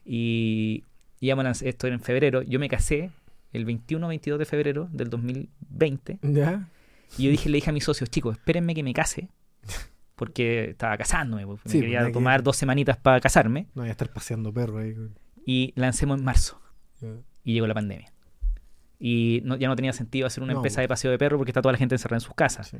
y 0.05 0.83
íbamos 1.19 1.43
a 1.43 1.49
lanzar- 1.49 1.67
esto 1.67 1.87
era 1.87 1.95
en 1.95 2.01
febrero, 2.01 2.41
yo 2.41 2.59
me 2.59 2.69
casé 2.69 3.11
el 3.53 3.65
21 3.65 4.05
o 4.05 4.09
22 4.09 4.39
de 4.39 4.45
febrero 4.45 4.87
del 4.91 5.09
2020, 5.09 6.19
¿Ya? 6.21 6.67
y 7.17 7.23
yo 7.23 7.31
dije, 7.31 7.49
le 7.49 7.55
dije 7.57 7.69
a 7.69 7.73
mis 7.73 7.83
socios, 7.83 8.09
chicos, 8.09 8.37
espérenme 8.37 8.73
que 8.73 8.83
me 8.83 8.93
case, 8.93 9.27
porque 10.15 10.71
estaba 10.71 10.97
casándome, 10.97 11.45
pues, 11.45 11.59
me 11.65 11.71
quería 11.71 12.05
que- 12.05 12.11
tomar 12.13 12.43
dos 12.43 12.57
semanitas 12.57 12.97
para 12.97 13.19
casarme, 13.19 13.67
No 13.75 13.81
voy 13.83 13.89
a 13.89 13.91
estar 13.91 14.11
paseando 14.11 14.53
perro 14.53 14.79
ahí. 14.79 14.95
y 15.45 15.73
lancemos 15.75 16.17
en 16.19 16.25
marzo, 16.25 16.61
y 17.43 17.53
llegó 17.53 17.67
la 17.67 17.73
pandemia. 17.73 18.11
Y 18.99 19.41
no- 19.45 19.55
ya 19.55 19.67
no 19.69 19.75
tenía 19.75 19.93
sentido 19.93 20.27
hacer 20.27 20.43
una 20.43 20.53
No, 20.53 20.59
empresa 20.59 20.81
de 20.81 20.87
paseo 20.87 21.09
de 21.11 21.17
perro 21.17 21.37
porque 21.37 21.51
está 21.51 21.61
toda 21.61 21.71
la 21.71 21.77
gente 21.77 21.95
encerrada 21.95 22.17
en 22.17 22.21
sus 22.21 22.35
casas. 22.35 22.67
Sí. 22.67 22.77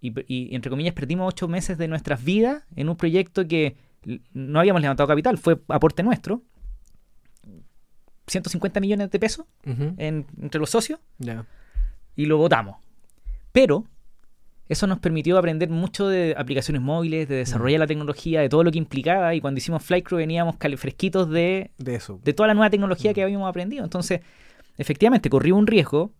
Y, 0.00 0.14
y, 0.32 0.54
entre 0.54 0.70
comillas 0.70 0.94
perdimos 0.94 1.28
ocho 1.28 1.48
meses 1.48 1.76
de 1.76 1.88
nuestras 1.88 2.24
vidas 2.24 2.64
en 2.76 2.88
un 2.88 2.96
proyecto 2.96 3.46
que 3.46 3.76
no 4.32 4.60
habíamos 4.60 4.80
levantado 4.80 5.06
capital, 5.08 5.36
fue 5.38 5.58
aporte 5.68 6.02
nuestro. 6.02 6.42
150 8.26 8.80
millones 8.80 9.10
de 9.10 9.18
pesos 9.18 9.44
en- 9.64 10.24
entre 10.40 10.60
los 10.60 10.70
socios 10.70 11.00
Ya. 11.18 11.44
y 12.14 12.26
lo 12.26 12.38
votamos. 12.38 12.76
Pero 13.52 13.84
eso 14.68 14.86
nos 14.86 15.00
permitió 15.00 15.36
aprender 15.36 15.68
mucho 15.68 16.06
de 16.06 16.34
aplicaciones 16.38 16.80
móviles, 16.80 17.28
de 17.28 17.34
desarrollar 17.36 17.80
la 17.80 17.86
tecnología, 17.88 18.40
de 18.40 18.48
todo 18.48 18.62
lo 18.62 18.70
que 18.70 18.78
implicaba. 18.78 19.34
Y 19.34 19.40
cuando 19.40 19.58
hicimos 19.58 19.82
Flycrew 19.82 20.18
veníamos 20.18 20.54
fresquitos 20.76 21.28
de, 21.28 21.72
De 21.78 21.96
eso. 21.96 22.20
de 22.22 22.32
toda 22.32 22.46
la 22.46 22.54
nueva 22.54 22.70
tecnología 22.70 23.12
que 23.12 23.24
habíamos 23.24 23.48
aprendido. 23.48 23.82
Entonces, 23.82 24.20
efectivamente, 24.80 25.30
corrió 25.30 25.56
un 25.56 25.66
riesgo, 25.66 26.12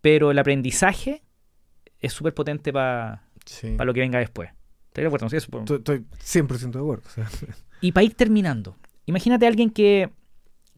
pero 0.00 0.30
el 0.30 0.38
aprendizaje 0.38 1.22
es 2.00 2.12
súper 2.12 2.34
potente 2.34 2.72
para 2.72 3.22
Sí. 3.44 3.76
lo 3.76 3.92
que 3.94 4.00
venga 4.00 4.18
después. 4.18 4.50
¿Estás 4.88 5.02
de 5.02 5.06
acuerdo? 5.06 5.28
Sí, 5.28 5.36
Estoy, 5.36 5.76
estoy 5.78 6.04
100% 6.20 6.78
de 6.78 6.78
acuerdo. 6.84 7.02
o 7.06 7.10
sea, 7.10 7.28
Y 7.80 7.92
para 7.92 8.04
ir 8.04 8.14
terminando, 8.14 8.76
imagínate 9.06 9.44
a 9.44 9.48
alguien 9.48 9.70
que, 9.70 10.10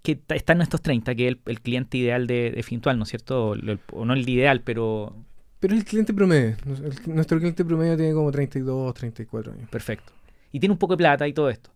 que 0.03 0.21
está 0.31 0.55
en 0.55 0.63
estos 0.63 0.81
30, 0.83 1.15
que 1.15 1.27
es 1.29 1.33
el, 1.35 1.41
el 1.47 1.61
cliente 1.61 1.99
ideal 1.99 2.27
de, 2.27 2.51
de 2.51 2.63
Fintual, 2.63 2.97
¿no 2.99 3.03
es 3.05 3.11
cierto? 3.11 3.49
O, 3.49 3.55
el- 3.55 3.79
o 3.93 4.05
no 4.05 4.15
el 4.15 4.29
ideal, 4.29 4.63
pero 4.63 5.15
Pero 5.61 5.75
el 5.75 5.85
cliente 5.85 6.13
promedio. 6.15 6.57
El- 6.67 7.15
nuestro 7.15 7.39
cliente 7.39 7.65
promedio 7.65 7.97
tiene 7.97 8.13
como 8.15 8.31
32, 8.33 8.95
34 8.95 9.53
años. 9.53 9.69
perfecto. 9.71 10.13
Y 10.53 10.59
tiene 10.61 10.73
un 10.73 10.79
poco 10.79 10.95
de 10.95 10.99
plata 10.99 11.29
y 11.29 11.33
todo 11.33 11.51
esto. 11.51 11.71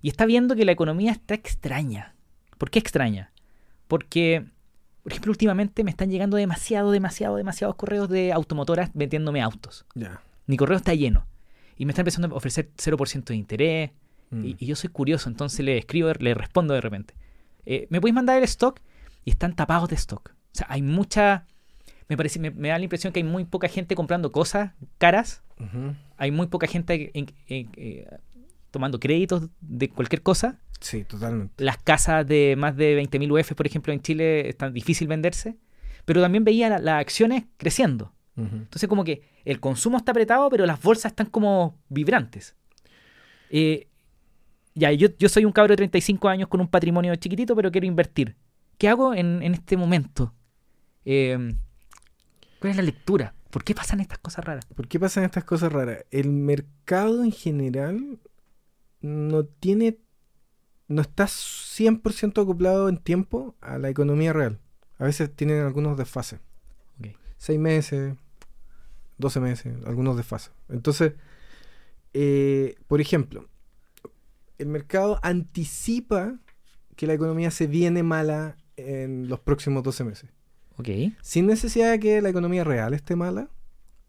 Y 0.00 0.08
está 0.08 0.24
viendo 0.26 0.56
que 0.56 0.64
la 0.64 0.72
economía 0.72 1.12
está 1.12 1.34
extraña. 1.34 2.14
¿Por 2.58 2.70
qué 2.70 2.78
extraña? 2.78 3.32
Porque, 3.88 4.44
por 5.02 5.12
ejemplo, 5.12 5.30
últimamente 5.30 5.84
me 5.84 5.90
están 5.90 6.10
llegando 6.10 6.36
demasiado, 6.36 6.90
demasiado, 6.90 7.36
demasiados 7.36 7.76
correos 7.76 8.08
de 8.08 8.32
automotoras 8.32 8.90
vendiéndome 8.94 9.42
autos. 9.42 9.84
Ya. 9.94 10.20
Mi 10.46 10.56
correo 10.56 10.76
está 10.76 10.94
lleno. 10.94 11.26
Y 11.76 11.86
me 11.86 11.92
están 11.92 12.02
empezando 12.02 12.28
a 12.28 12.36
ofrecer 12.36 12.70
0% 12.76 13.24
de 13.24 13.36
interés. 13.36 13.90
Mm. 14.30 14.44
Y, 14.44 14.56
y 14.58 14.66
yo 14.66 14.76
soy 14.76 14.90
curioso, 14.90 15.28
entonces 15.28 15.60
le 15.64 15.76
escribo, 15.78 16.10
le 16.18 16.34
respondo 16.34 16.72
de 16.74 16.80
repente. 16.80 17.14
Eh, 17.66 17.86
¿Me 17.90 18.00
podéis 18.00 18.14
mandar 18.14 18.38
el 18.38 18.44
stock? 18.44 18.80
Y 19.24 19.30
están 19.30 19.54
tapados 19.56 19.88
de 19.88 19.96
stock. 19.96 20.30
O 20.30 20.34
sea, 20.56 20.66
hay 20.70 20.82
mucha... 20.82 21.46
Me, 22.08 22.16
parece, 22.18 22.38
me, 22.38 22.50
me 22.50 22.68
da 22.68 22.78
la 22.78 22.84
impresión 22.84 23.12
que 23.12 23.20
hay 23.20 23.24
muy 23.24 23.44
poca 23.44 23.66
gente 23.68 23.94
comprando 23.94 24.30
cosas 24.30 24.72
caras. 24.98 25.42
Hay 26.18 26.30
muy 26.30 26.46
poca 26.48 26.66
gente 26.66 27.10
en- 27.18 27.32
en- 27.48 27.70
eh, 27.76 28.06
tomando 28.70 29.00
créditos 29.00 29.48
de 29.62 29.88
cualquier 29.88 30.20
cosa. 30.22 30.60
Sí, 30.84 31.02
totalmente. 31.04 31.64
Las 31.64 31.78
casas 31.78 32.26
de 32.26 32.56
más 32.58 32.76
de 32.76 32.94
20.000 32.94 33.32
UF, 33.32 33.54
por 33.54 33.66
ejemplo, 33.66 33.90
en 33.92 34.00
Chile, 34.02 34.50
están 34.50 34.74
difícil 34.74 35.08
venderse. 35.08 35.56
Pero 36.04 36.20
también 36.20 36.44
veía 36.44 36.68
la- 36.68 36.78
las 36.78 37.00
acciones 37.00 37.44
creciendo. 37.56 38.12
Entonces 38.36 38.88
como 38.88 39.04
que 39.04 39.22
el 39.44 39.60
consumo 39.60 39.96
está 39.96 40.10
apretado, 40.10 40.50
pero 40.50 40.66
las 40.66 40.82
bolsas 40.82 41.12
están 41.12 41.26
como 41.30 41.78
vibrantes. 41.88 42.56
Eh, 43.48 43.86
ya, 44.74 44.90
yo, 44.92 45.08
yo 45.18 45.28
soy 45.28 45.44
un 45.44 45.52
cabro 45.52 45.72
de 45.72 45.76
35 45.76 46.28
años 46.28 46.48
con 46.48 46.60
un 46.60 46.66
patrimonio 46.68 47.14
chiquitito, 47.16 47.54
pero 47.56 47.70
quiero 47.70 47.86
invertir. 47.86 48.36
¿Qué 48.76 48.88
hago 48.88 49.14
en, 49.14 49.40
en 49.42 49.54
este 49.54 49.76
momento? 49.76 50.34
Eh, 51.04 51.54
¿Cuál 52.58 52.70
es 52.72 52.76
la 52.76 52.82
lectura? 52.82 53.34
¿Por 53.50 53.62
qué 53.62 53.72
pasan 53.74 54.00
estas 54.00 54.18
cosas 54.18 54.44
raras? 54.44 54.66
¿Por 54.66 54.88
qué 54.88 54.98
pasan 54.98 55.22
estas 55.24 55.44
cosas 55.44 55.72
raras? 55.72 56.04
El 56.10 56.30
mercado 56.30 57.22
en 57.22 57.30
general 57.32 58.18
no 59.00 59.44
tiene. 59.44 59.98
No 60.88 61.02
está 61.02 61.24
100% 61.24 62.42
acoplado 62.42 62.88
en 62.88 62.98
tiempo 62.98 63.54
a 63.60 63.78
la 63.78 63.88
economía 63.88 64.32
real. 64.32 64.60
A 64.98 65.04
veces 65.04 65.34
tienen 65.34 65.64
algunos 65.64 65.96
desfases. 65.96 66.40
Seis 67.36 67.58
meses, 67.58 68.16
12 69.18 69.40
meses, 69.40 69.76
algunos 69.86 70.16
desfases. 70.16 70.52
Entonces, 70.68 71.12
eh, 72.14 72.76
por 72.86 73.00
ejemplo, 73.00 73.48
el 74.58 74.68
mercado 74.68 75.18
anticipa 75.22 76.38
que 76.96 77.06
la 77.06 77.14
economía 77.14 77.50
se 77.50 77.66
viene 77.66 78.02
mala 78.02 78.56
en 78.76 79.28
los 79.28 79.40
próximos 79.40 79.82
12 79.82 80.04
meses. 80.04 80.30
Sin 81.22 81.46
necesidad 81.46 81.90
de 81.90 82.00
que 82.00 82.22
la 82.22 82.30
economía 82.30 82.64
real 82.64 82.94
esté 82.94 83.14
mala, 83.14 83.48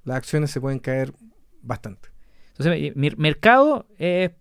las 0.04 0.18
acciones 0.18 0.52
se 0.52 0.62
pueden 0.62 0.80
caer 0.80 1.14
bastante. 1.62 2.10
Entonces, 2.50 2.74
eh, 2.76 2.94
mi 2.96 3.10
mercado 3.18 3.88
es 3.98 4.32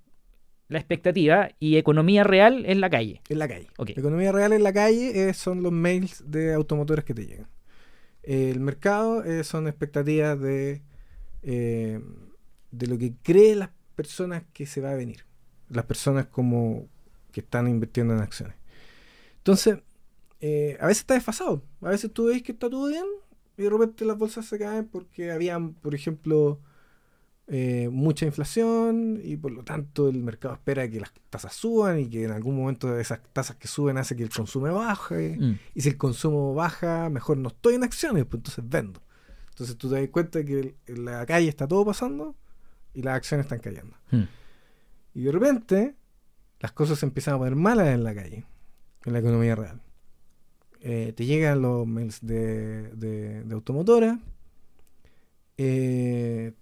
la 0.69 0.79
expectativa 0.79 1.51
y 1.59 1.77
economía 1.77 2.25
real 2.25 2.65
es 2.67 2.77
la 2.77 2.91
calle. 2.91 3.23
En 3.29 3.39
la 3.39 3.49
calle. 3.49 3.69
Economía 3.87 4.33
real 4.33 4.53
en 4.53 4.63
la 4.63 4.73
calle 4.73 5.29
eh, 5.29 5.35
son 5.35 5.63
los 5.63 5.73
mails 5.73 6.25
de 6.27 6.55
automotores 6.55 7.05
que 7.05 7.15
te 7.15 7.27
llegan. 7.27 7.49
El 8.23 8.61
mercado 8.61 9.23
eh, 9.25 9.45
son 9.45 9.69
expectativas 9.69 10.41
de, 10.41 10.83
eh, 11.43 12.01
de 12.71 12.87
lo 12.87 12.97
que 12.97 13.15
creen 13.23 13.61
las 13.61 13.71
personas 13.95 14.43
que 14.53 14.65
se 14.65 14.81
va 14.81 14.93
a 14.93 14.95
venir. 14.95 15.27
Las 15.69 15.85
personas 15.85 16.27
como 16.27 16.89
que 17.33 17.41
están 17.41 17.69
invirtiendo 17.69 18.15
en 18.15 18.21
acciones. 18.21 18.57
Entonces, 19.39 19.79
a 20.41 20.87
veces 20.87 21.01
está 21.01 21.15
desfasado. 21.15 21.63
A 21.81 21.91
veces 21.91 22.13
tú 22.13 22.27
ves 22.27 22.43
que 22.43 22.53
está 22.53 22.69
todo 22.69 22.89
bien 22.89 23.05
y 23.57 23.63
de 23.63 23.71
repente 23.71 24.05
las 24.05 24.19
bolsas 24.19 24.47
se 24.47 24.59
caen 24.59 24.87
porque 24.87 25.31
habían, 25.31 25.75
por 25.75 25.95
ejemplo, 25.95 26.61
eh, 27.47 27.91
mucha 27.93 28.25
inflación 28.25 29.21
y 29.23 29.37
por 29.37 29.53
lo 29.53 29.65
tanto 29.65 30.09
el 30.09 30.23
mercado 30.23 30.55
espera 30.55 30.89
que 30.89 31.01
las 31.01 31.13
tasas 31.29 31.53
suban 31.53 32.01
y 32.01 32.09
que 32.09 32.25
en 32.25 32.31
algún 32.31 32.57
momento 32.57 32.99
esas 32.99 33.21
tasas 33.35 33.57
que 33.57 33.69
suben 33.69 33.99
hace 33.99 34.17
que 34.17 34.23
el 34.23 34.31
consumo 34.31 34.73
baje. 34.73 35.37
Mm. 35.39 35.59
Y 35.75 35.81
si 35.83 35.91
el 35.91 35.99
consumo 35.99 36.55
baja, 36.55 37.11
mejor 37.11 37.37
no 37.37 37.49
estoy 37.49 37.75
en 37.75 37.85
acciones, 37.85 38.25
pues 38.25 38.39
entonces 38.41 38.65
vendo. 38.67 39.03
Entonces 39.51 39.77
tú 39.77 39.91
te 39.91 40.01
das 40.01 40.09
cuenta 40.09 40.43
que 40.43 40.75
en 40.87 41.05
la 41.05 41.27
calle 41.27 41.49
está 41.49 41.69
todo 41.69 41.85
pasando 41.85 42.35
y 42.95 43.03
las 43.03 43.17
acciones 43.17 43.45
están 43.45 43.61
cayendo. 43.61 43.95
Mm. 44.11 44.23
Y 45.15 45.23
de 45.23 45.33
repente 45.33 45.95
las 46.61 46.73
cosas 46.73 46.99
se 46.99 47.05
empiezan 47.05 47.35
a 47.35 47.39
poner 47.39 47.57
malas 47.57 47.89
en 47.89 48.05
la 48.05 48.15
calle, 48.15 48.47
en 49.05 49.13
la 49.13 49.19
economía 49.19 49.55
real. 49.55 49.83
Eh, 50.81 51.13
te 51.15 51.27
llegan 51.27 51.61
los 51.61 51.87
mails 51.87 52.25
de, 52.25 52.89
de, 52.95 53.45
de 53.45 53.55
automotora, 53.55 54.19
eh, 55.57 56.53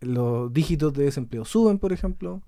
los 0.00 0.52
dígitos 0.52 0.92
de 0.94 1.04
desempleo 1.04 1.44
suben, 1.44 1.78
por 1.78 1.92
ejemplo, 1.92 2.42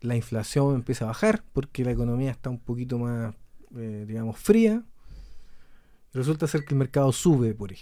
la 0.00 0.16
inflación 0.16 0.74
empieza 0.76 1.04
a 1.04 1.08
bajar 1.08 1.44
porque 1.52 1.84
la 1.84 1.90
economía 1.92 2.30
está 2.30 2.50
un 2.50 2.58
poquito 2.60 2.98
más, 2.98 3.34
eh, 3.76 4.04
digamos, 4.06 4.38
fría. 4.38 4.84
Resulta 6.12 6.46
ser 6.46 6.64
que 6.64 6.74
el 6.74 6.78
mercado 6.78 7.12
sube 7.12 7.54
por 7.54 7.70
ahí. 7.70 7.78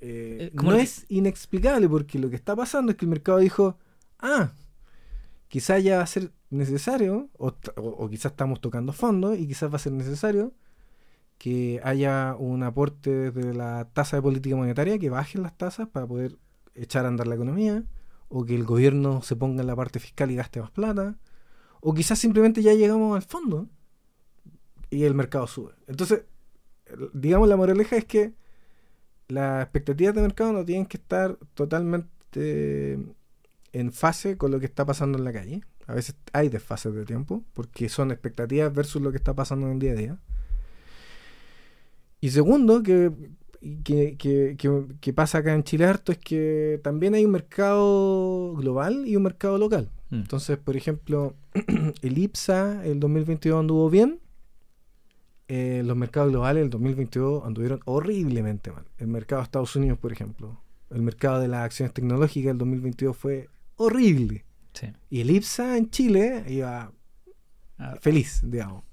Eh, 0.00 0.36
Eh, 0.40 0.50
no 0.54 0.70
que- 0.76 0.82
es 0.82 1.06
inexplicable 1.08 1.88
porque 1.88 2.18
lo 2.18 2.30
que 2.30 2.36
está 2.36 2.54
pasando 2.56 2.92
es 2.92 2.98
que 2.98 3.04
el 3.04 3.10
mercado 3.10 3.38
dijo, 3.38 3.76
ah, 4.20 4.52
quizás 5.48 5.82
ya 5.82 5.96
va 5.98 6.02
a 6.04 6.06
ser 6.06 6.32
necesario, 6.50 7.28
o, 7.36 7.52
t- 7.52 7.72
o- 7.76 7.82
o 8.04 8.08
quizás 8.08 8.32
estamos 8.32 8.60
tocando 8.60 8.92
fondo 8.92 9.34
y 9.34 9.46
quizás 9.46 9.70
va 9.70 9.76
a 9.76 9.80
ser 9.80 9.92
necesario 9.92 10.52
que 11.36 11.80
haya 11.84 12.34
un 12.38 12.62
aporte 12.62 13.30
desde 13.30 13.54
la 13.54 13.88
tasa 13.92 14.16
de 14.16 14.22
política 14.22 14.56
monetaria, 14.56 14.98
que 14.98 15.10
bajen 15.10 15.42
las 15.42 15.56
tasas 15.56 15.88
para 15.88 16.06
poder 16.06 16.36
echar 16.80 17.04
a 17.04 17.08
andar 17.08 17.26
la 17.26 17.34
economía, 17.34 17.84
o 18.28 18.44
que 18.44 18.54
el 18.54 18.64
gobierno 18.64 19.22
se 19.22 19.36
ponga 19.36 19.62
en 19.62 19.66
la 19.66 19.76
parte 19.76 20.00
fiscal 20.00 20.30
y 20.30 20.36
gaste 20.36 20.60
más 20.60 20.70
plata, 20.70 21.16
o 21.80 21.94
quizás 21.94 22.18
simplemente 22.18 22.62
ya 22.62 22.74
llegamos 22.74 23.16
al 23.16 23.22
fondo 23.22 23.68
y 24.90 25.04
el 25.04 25.14
mercado 25.14 25.46
sube. 25.46 25.72
Entonces, 25.86 26.22
digamos, 27.12 27.48
la 27.48 27.56
moraleja 27.56 27.96
es 27.96 28.04
que 28.04 28.34
las 29.28 29.62
expectativas 29.62 30.14
de 30.14 30.22
mercado 30.22 30.52
no 30.52 30.64
tienen 30.64 30.86
que 30.86 30.96
estar 30.96 31.36
totalmente 31.54 32.98
en 33.72 33.92
fase 33.92 34.36
con 34.36 34.50
lo 34.50 34.60
que 34.60 34.66
está 34.66 34.86
pasando 34.86 35.18
en 35.18 35.24
la 35.24 35.32
calle. 35.32 35.62
A 35.86 35.94
veces 35.94 36.16
hay 36.32 36.48
desfases 36.48 36.94
de 36.94 37.04
tiempo, 37.04 37.44
porque 37.54 37.88
son 37.88 38.10
expectativas 38.10 38.72
versus 38.72 39.00
lo 39.00 39.10
que 39.10 39.18
está 39.18 39.34
pasando 39.34 39.66
en 39.66 39.74
el 39.74 39.78
día 39.78 39.92
a 39.92 39.94
día. 39.94 40.18
Y 42.20 42.30
segundo, 42.30 42.82
que, 42.82 43.12
que, 43.84 45.12
pasa 45.14 45.38
acá 45.38 45.54
en 45.54 45.64
Chile 45.64 45.86
harto, 45.86 46.12
es 46.12 46.18
que 46.18 46.80
también 46.82 47.14
hay 47.14 47.24
un 47.24 47.32
mercado 47.32 48.54
global 48.54 49.06
y 49.06 49.16
un 49.16 49.22
mercado 49.22 49.58
local. 49.58 49.90
Mm. 50.10 50.16
Entonces, 50.16 50.58
por 50.58 50.76
ejemplo, 50.76 51.34
el 52.02 52.18
IPSA 52.18 52.84
el 52.84 53.00
2022 53.00 53.60
anduvo 53.60 53.90
bien. 53.90 54.20
Eh, 55.50 55.82
los 55.84 55.96
mercados 55.96 56.30
globales 56.30 56.62
el 56.62 56.70
2022 56.70 57.44
anduvieron 57.44 57.80
horriblemente 57.86 58.70
mal. 58.70 58.84
El 58.98 59.08
mercado 59.08 59.40
de 59.40 59.44
Estados 59.44 59.74
Unidos, 59.76 59.98
por 59.98 60.12
ejemplo, 60.12 60.60
el 60.90 61.02
mercado 61.02 61.40
de 61.40 61.48
las 61.48 61.64
acciones 61.64 61.94
tecnológicas 61.94 62.52
el 62.52 62.58
2022 62.58 63.16
fue 63.16 63.48
horrible. 63.76 64.44
Y 65.10 65.20
el 65.20 65.30
IPSA 65.30 65.76
en 65.76 65.90
Chile 65.90 66.44
iba 66.48 66.92
ah. 67.78 67.96
feliz, 68.00 68.40
digamos. 68.44 68.84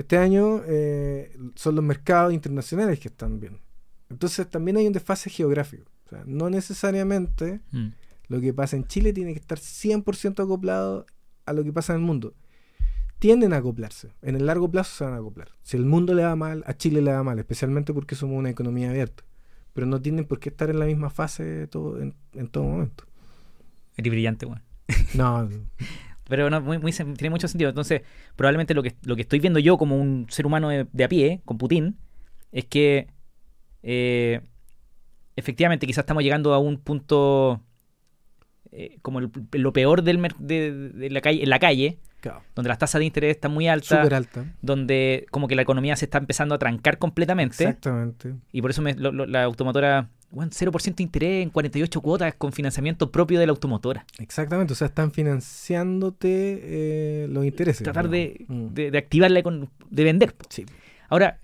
Este 0.00 0.16
año 0.16 0.62
eh, 0.66 1.30
son 1.56 1.74
los 1.74 1.84
mercados 1.84 2.32
internacionales 2.32 2.98
que 2.98 3.08
están 3.08 3.38
bien. 3.38 3.60
Entonces 4.08 4.48
también 4.48 4.78
hay 4.78 4.86
un 4.86 4.94
desfase 4.94 5.28
geográfico. 5.28 5.90
O 6.06 6.08
sea, 6.08 6.22
no 6.26 6.48
necesariamente 6.48 7.60
mm. 7.70 7.88
lo 8.28 8.40
que 8.40 8.54
pasa 8.54 8.76
en 8.76 8.86
Chile 8.86 9.12
tiene 9.12 9.34
que 9.34 9.40
estar 9.40 9.58
100% 9.58 10.42
acoplado 10.42 11.04
a 11.44 11.52
lo 11.52 11.62
que 11.62 11.70
pasa 11.70 11.92
en 11.92 11.98
el 11.98 12.06
mundo. 12.06 12.32
Tienden 13.18 13.52
a 13.52 13.58
acoplarse. 13.58 14.14
En 14.22 14.36
el 14.36 14.46
largo 14.46 14.70
plazo 14.70 14.96
se 14.96 15.04
van 15.04 15.12
a 15.12 15.18
acoplar. 15.18 15.50
Si 15.62 15.76
el 15.76 15.84
mundo 15.84 16.14
le 16.14 16.24
va 16.24 16.34
mal, 16.34 16.64
a 16.66 16.72
Chile 16.72 17.02
le 17.02 17.12
va 17.12 17.22
mal, 17.22 17.38
especialmente 17.38 17.92
porque 17.92 18.14
somos 18.14 18.38
una 18.38 18.48
economía 18.48 18.88
abierta. 18.88 19.24
Pero 19.74 19.86
no 19.86 20.00
tienen 20.00 20.24
por 20.24 20.40
qué 20.40 20.48
estar 20.48 20.70
en 20.70 20.78
la 20.78 20.86
misma 20.86 21.10
fase 21.10 21.66
todo, 21.66 22.00
en, 22.00 22.14
todo 22.50 22.64
momento. 22.64 23.04
Eres 23.98 24.10
brillante, 24.10 24.46
weón. 24.46 24.62
No. 25.12 25.46
Pero 26.30 26.48
no, 26.48 26.60
muy, 26.60 26.92
tiene 26.92 27.30
mucho 27.30 27.48
sentido. 27.48 27.68
Entonces, 27.68 28.02
probablemente 28.36 28.72
lo 28.72 28.82
que, 28.82 28.94
lo 29.02 29.16
que 29.16 29.22
estoy 29.22 29.40
viendo 29.40 29.58
yo 29.58 29.76
como 29.76 29.96
un 29.96 30.26
ser 30.30 30.46
humano 30.46 30.70
de, 30.70 31.04
a 31.04 31.08
pie, 31.08 31.42
con 31.44 31.58
Putin, 31.58 31.98
es 32.52 32.64
que 32.64 33.08
eh, 33.82 34.40
efectivamente 35.36 35.86
quizás 35.86 36.02
estamos 36.02 36.22
llegando 36.22 36.54
a 36.54 36.58
un 36.58 36.78
punto 36.78 37.60
eh, 38.72 38.98
como 39.02 39.20
lo 39.20 39.72
peor 39.72 40.02
del 40.02 40.22
de, 40.38 41.08
la 41.10 41.20
calle, 41.20 41.42
en 41.42 41.50
la 41.50 41.58
calle, 41.58 41.98
donde 42.54 42.68
las 42.68 42.78
tasas 42.78 43.00
de 43.00 43.06
interés 43.06 43.36
están 43.36 43.52
muy 43.52 43.66
altas, 43.66 44.28
donde 44.62 45.26
como 45.30 45.48
que 45.48 45.56
la 45.56 45.62
economía 45.62 45.96
se 45.96 46.04
está 46.04 46.18
empezando 46.18 46.54
a 46.54 46.58
trancar 46.58 46.98
completamente. 46.98 47.64
Exactamente. 47.64 48.36
Y 48.52 48.62
por 48.62 48.70
eso 48.70 48.82
la 48.82 49.42
automotora 49.42 50.10
bueno, 50.30 50.52
0% 50.52 50.94
de 50.94 51.02
interés 51.02 51.42
en 51.42 51.50
48 51.50 52.00
cuotas 52.00 52.34
con 52.34 52.52
financiamiento 52.52 53.10
propio 53.10 53.40
de 53.40 53.46
la 53.46 53.50
automotora. 53.50 54.06
Exactamente, 54.18 54.72
o 54.72 54.76
sea, 54.76 54.86
están 54.86 55.10
financiándote 55.10 56.60
eh, 56.62 57.26
los 57.28 57.44
intereses. 57.44 57.82
Tratar 57.82 58.08
de, 58.08 58.44
mm. 58.46 58.66
de, 58.68 58.90
de, 58.90 58.98
activarla, 58.98 59.42
de 59.90 60.04
vender. 60.04 60.34
Sí. 60.48 60.64
Ahora, 61.08 61.40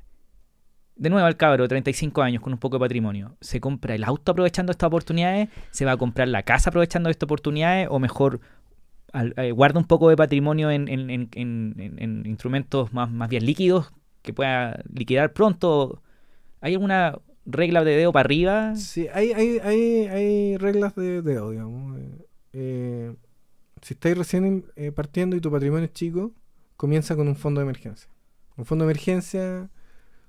de 0.96 1.10
nuevo 1.10 1.26
al 1.26 1.36
cabro 1.36 1.64
de 1.64 1.68
35 1.68 2.22
años 2.22 2.42
con 2.42 2.52
un 2.52 2.58
poco 2.58 2.76
de 2.76 2.80
patrimonio, 2.80 3.36
¿se 3.40 3.60
compra 3.60 3.94
el 3.94 4.04
auto 4.04 4.32
aprovechando 4.32 4.70
estas 4.70 4.86
oportunidades? 4.86 5.48
¿Se 5.70 5.84
va 5.84 5.92
a 5.92 5.96
comprar 5.96 6.28
la 6.28 6.42
casa 6.42 6.70
aprovechando 6.70 7.10
estas 7.10 7.26
oportunidades? 7.26 7.88
¿O 7.90 7.98
mejor 7.98 8.40
eh, 9.12 9.50
guarda 9.50 9.80
un 9.80 9.86
poco 9.86 10.08
de 10.08 10.16
patrimonio 10.16 10.70
en, 10.70 10.88
en, 10.88 11.10
en, 11.10 11.28
en, 11.34 12.22
instrumentos 12.24 12.92
más, 12.92 13.10
más 13.10 13.28
bien 13.28 13.44
líquidos 13.44 13.92
que 14.22 14.32
pueda 14.32 14.80
liquidar 14.92 15.32
pronto? 15.32 16.02
¿Hay 16.60 16.72
alguna 16.74 17.18
regla 17.46 17.84
de 17.84 17.96
dedo 17.96 18.12
para 18.12 18.26
arriba. 18.26 18.74
Sí, 18.76 19.06
hay, 19.12 19.32
hay, 19.32 19.58
hay, 19.62 20.06
hay 20.08 20.56
reglas 20.56 20.94
de 20.94 21.22
dedo, 21.22 21.50
digamos. 21.50 21.98
Eh, 22.52 23.14
si 23.82 23.94
estáis 23.94 24.18
recién 24.18 24.66
eh, 24.74 24.92
partiendo 24.92 25.36
y 25.36 25.40
tu 25.40 25.50
patrimonio 25.50 25.86
es 25.86 25.92
chico, 25.92 26.32
comienza 26.76 27.14
con 27.16 27.28
un 27.28 27.36
fondo 27.36 27.60
de 27.60 27.64
emergencia. 27.64 28.10
Un 28.56 28.64
fondo 28.64 28.84
de 28.84 28.92
emergencia 28.92 29.70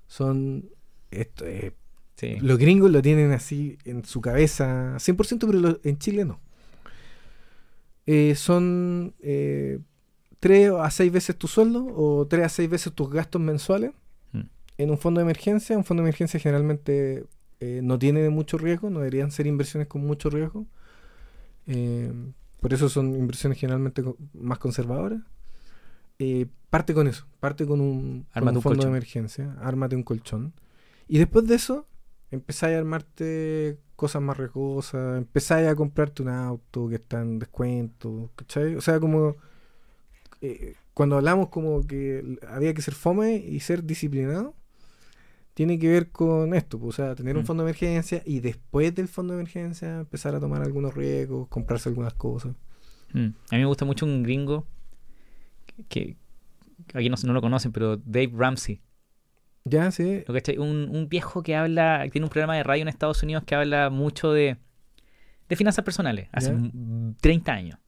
son... 0.07 0.69
Esto, 1.09 1.45
eh, 1.45 1.73
Los 2.41 2.57
gringos 2.57 2.91
lo 2.91 3.01
tienen 3.01 3.31
así 3.31 3.77
en 3.85 4.03
su 4.05 4.21
cabeza 4.21 4.95
100%, 4.97 5.47
pero 5.47 5.79
en 5.83 5.97
Chile 5.97 6.25
no. 6.25 6.39
son 8.35 9.15
tres 10.39 10.71
a 10.71 10.91
seis 10.91 11.11
veces 11.11 11.37
tu 11.37 11.47
sueldo 11.47 11.87
o 11.95 12.27
tres 12.27 12.45
a 12.45 12.49
seis 12.49 12.69
veces 12.69 12.93
tus 12.93 13.09
gastos 13.09 13.41
mensuales 13.41 13.91
en 14.77 14.91
un 14.91 14.97
fondo 14.97 15.19
de 15.19 15.23
emergencia. 15.23 15.77
Un 15.77 15.83
fondo 15.83 16.03
de 16.03 16.09
emergencia 16.09 16.39
generalmente 16.39 17.25
eh, 17.59 17.81
no 17.83 17.97
tiene 17.97 18.29
mucho 18.29 18.57
riesgo, 18.57 18.89
no 18.89 18.99
deberían 18.99 19.31
ser 19.31 19.47
inversiones 19.47 19.87
con 19.87 20.05
mucho 20.05 20.29
riesgo. 20.29 20.65
Eh, 21.65 22.11
por 22.59 22.73
eso 22.73 22.89
son 22.89 23.15
inversiones 23.15 23.59
generalmente 23.59 24.03
más 24.33 24.59
conservadoras. 24.59 25.21
Eh, 26.19 26.47
parte 26.69 26.93
con 26.93 27.07
eso, 27.07 27.27
parte 27.39 27.65
con 27.65 27.79
un, 27.79 28.25
fondo 28.61 28.83
de 28.83 28.89
emergencia, 28.89 29.55
ármate 29.61 29.95
un 29.95 30.03
colchón. 30.03 30.53
Y 31.07 31.19
después 31.19 31.47
de 31.47 31.55
eso, 31.55 31.87
empezáis 32.31 32.75
a 32.75 32.79
armarte 32.79 33.77
cosas 33.95 34.21
más 34.21 34.37
riesgosas, 34.37 35.17
empezáis 35.17 35.67
a 35.67 35.75
comprarte 35.75 36.23
un 36.23 36.29
auto 36.29 36.89
que 36.89 36.95
está 36.95 37.21
en 37.21 37.39
descuento, 37.39 38.31
¿cachai? 38.35 38.75
O 38.75 38.81
sea, 38.81 38.99
como 38.99 39.35
cuando 40.93 41.17
hablamos 41.17 41.49
como 41.49 41.85
que 41.85 42.39
había 42.47 42.73
que 42.73 42.81
ser 42.81 42.95
fome 42.95 43.35
y 43.35 43.59
ser 43.59 43.83
disciplinado, 43.83 44.55
tiene 45.57 45.79
que 45.79 45.89
ver 45.89 46.11
con 46.11 46.53
esto, 46.53 46.77
pues, 46.77 46.99
o 46.99 47.03
sea, 47.03 47.15
tener 47.15 47.35
un 47.35 47.41
mm. 47.41 47.45
fondo 47.47 47.63
de 47.63 47.71
emergencia 47.71 48.21
y 48.27 48.41
después 48.41 48.93
del 48.93 49.07
fondo 49.07 49.33
de 49.33 49.39
emergencia 49.39 50.01
empezar 50.01 50.35
a 50.35 50.39
tomar 50.39 50.61
algunos 50.61 50.93
riesgos, 50.93 51.47
comprarse 51.47 51.89
algunas 51.89 52.13
cosas. 52.13 52.55
Mm. 53.11 53.29
A 53.49 53.55
mí 53.55 53.61
me 53.61 53.65
gusta 53.65 53.83
mucho 53.83 54.05
un 54.05 54.21
gringo 54.21 54.67
que, 55.89 56.15
aquí 56.93 57.09
no, 57.09 57.15
no, 57.23 57.33
lo 57.33 57.41
conocen, 57.41 57.71
pero 57.71 57.97
Dave 57.97 58.29
Ramsey. 58.35 58.81
Ya, 59.65 59.89
sí. 59.89 60.23
Un, 60.59 60.89
un 60.91 61.09
viejo 61.09 61.41
que 61.41 61.55
habla, 61.55 62.05
tiene 62.11 62.25
un 62.25 62.29
programa 62.29 62.55
de 62.55 62.61
radio 62.61 62.83
en 62.83 62.89
Estados 62.89 63.23
Unidos 63.23 63.43
que 63.43 63.55
habla 63.55 63.89
mucho 63.89 64.33
de, 64.33 64.57
de 65.49 65.55
finanzas 65.55 65.83
personales, 65.83 66.29
hace 66.33 66.55
30 67.19 67.51
años. 67.51 67.79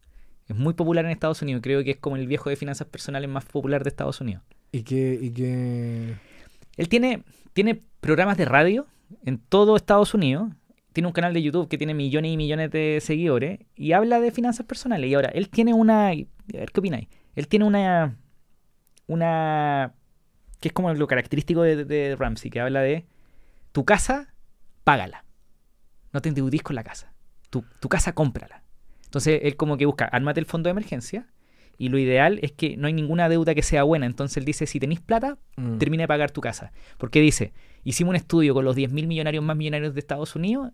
Es 0.47 0.55
muy 0.55 0.73
popular 0.73 1.05
en 1.05 1.11
Estados 1.11 1.43
Unidos, 1.43 1.61
creo 1.61 1.83
que 1.83 1.91
es 1.91 1.97
como 1.97 2.15
el 2.15 2.25
viejo 2.25 2.49
de 2.49 2.55
finanzas 2.55 2.87
personales 2.87 3.29
más 3.29 3.45
popular 3.45 3.83
de 3.83 3.89
Estados 3.89 4.21
Unidos. 4.21 4.41
¿Y 4.71 4.81
qué...? 4.81 5.19
Y 5.21 5.29
qué... 5.29 6.15
Él 6.77 6.87
tiene 6.87 7.23
tiene 7.53 7.83
programas 7.99 8.37
de 8.37 8.45
radio 8.45 8.87
en 9.23 9.37
todo 9.37 9.75
Estados 9.75 10.13
Unidos. 10.13 10.49
Tiene 10.93 11.07
un 11.07 11.13
canal 11.13 11.33
de 11.33 11.41
YouTube 11.41 11.67
que 11.67 11.77
tiene 11.77 11.93
millones 11.93 12.31
y 12.31 12.37
millones 12.37 12.71
de 12.71 12.99
seguidores 13.01 13.59
y 13.75 13.93
habla 13.93 14.19
de 14.19 14.31
finanzas 14.31 14.65
personales. 14.65 15.09
Y 15.09 15.13
ahora, 15.13 15.29
él 15.29 15.49
tiene 15.49 15.73
una. 15.73 16.09
A 16.09 16.15
ver 16.47 16.71
qué 16.71 16.79
opináis. 16.79 17.07
Él 17.35 17.47
tiene 17.47 17.65
una. 17.65 18.17
Una. 19.07 19.93
que 20.59 20.69
es 20.69 20.73
como 20.73 20.93
lo 20.93 21.07
característico 21.07 21.61
de, 21.61 22.15
Ramsey, 22.17 22.49
que 22.51 22.59
habla 22.59 22.81
de. 22.81 23.05
Tu 23.71 23.85
casa, 23.85 24.33
págala. 24.83 25.25
No 26.11 26.21
te 26.21 26.29
endeudís 26.29 26.63
con 26.63 26.75
la 26.75 26.83
casa. 26.83 27.13
Tu, 27.49 27.63
tu 27.79 27.87
casa, 27.87 28.13
cómprala. 28.13 28.63
Entonces, 29.05 29.41
él 29.43 29.55
como 29.55 29.77
que 29.77 29.85
busca, 29.85 30.05
ármate 30.05 30.39
el 30.39 30.45
fondo 30.45 30.67
de 30.67 30.71
emergencia 30.71 31.27
y 31.79 31.87
lo 31.87 31.97
ideal 31.97 32.39
es 32.43 32.51
que 32.51 32.75
no 32.75 32.87
hay 32.87 32.93
ninguna 32.93 33.29
deuda 33.29 33.55
que 33.55 33.63
sea 33.63 33.83
buena. 33.83 34.05
Entonces 34.05 34.35
él 34.35 34.43
dice, 34.43 34.67
si 34.67 34.81
tenéis 34.81 34.99
plata, 34.99 35.37
mm. 35.55 35.77
termina 35.77 36.03
de 36.03 36.07
pagar 36.09 36.29
tu 36.29 36.41
casa. 36.41 36.73
Porque 36.97 37.21
dice, 37.21 37.53
hicimos 37.85 38.09
un 38.09 38.15
estudio 38.17 38.53
con 38.53 38.65
los 38.65 38.75
10.000 38.75 39.07
millonarios 39.07 39.41
más 39.41 39.55
millonarios 39.55 39.93
de 39.93 39.99
Estados 40.01 40.35
Unidos 40.35 40.73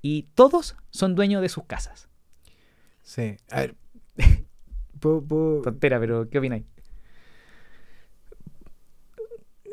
y 0.00 0.28
todos 0.36 0.76
son 0.90 1.16
dueños 1.16 1.42
de 1.42 1.48
sus 1.48 1.64
casas. 1.64 2.08
Sí. 3.02 3.36
A 3.50 3.60
ver. 3.60 3.74
Tontera, 5.00 5.98
pero 5.98 6.30
¿qué 6.30 6.38
opináis? 6.38 6.64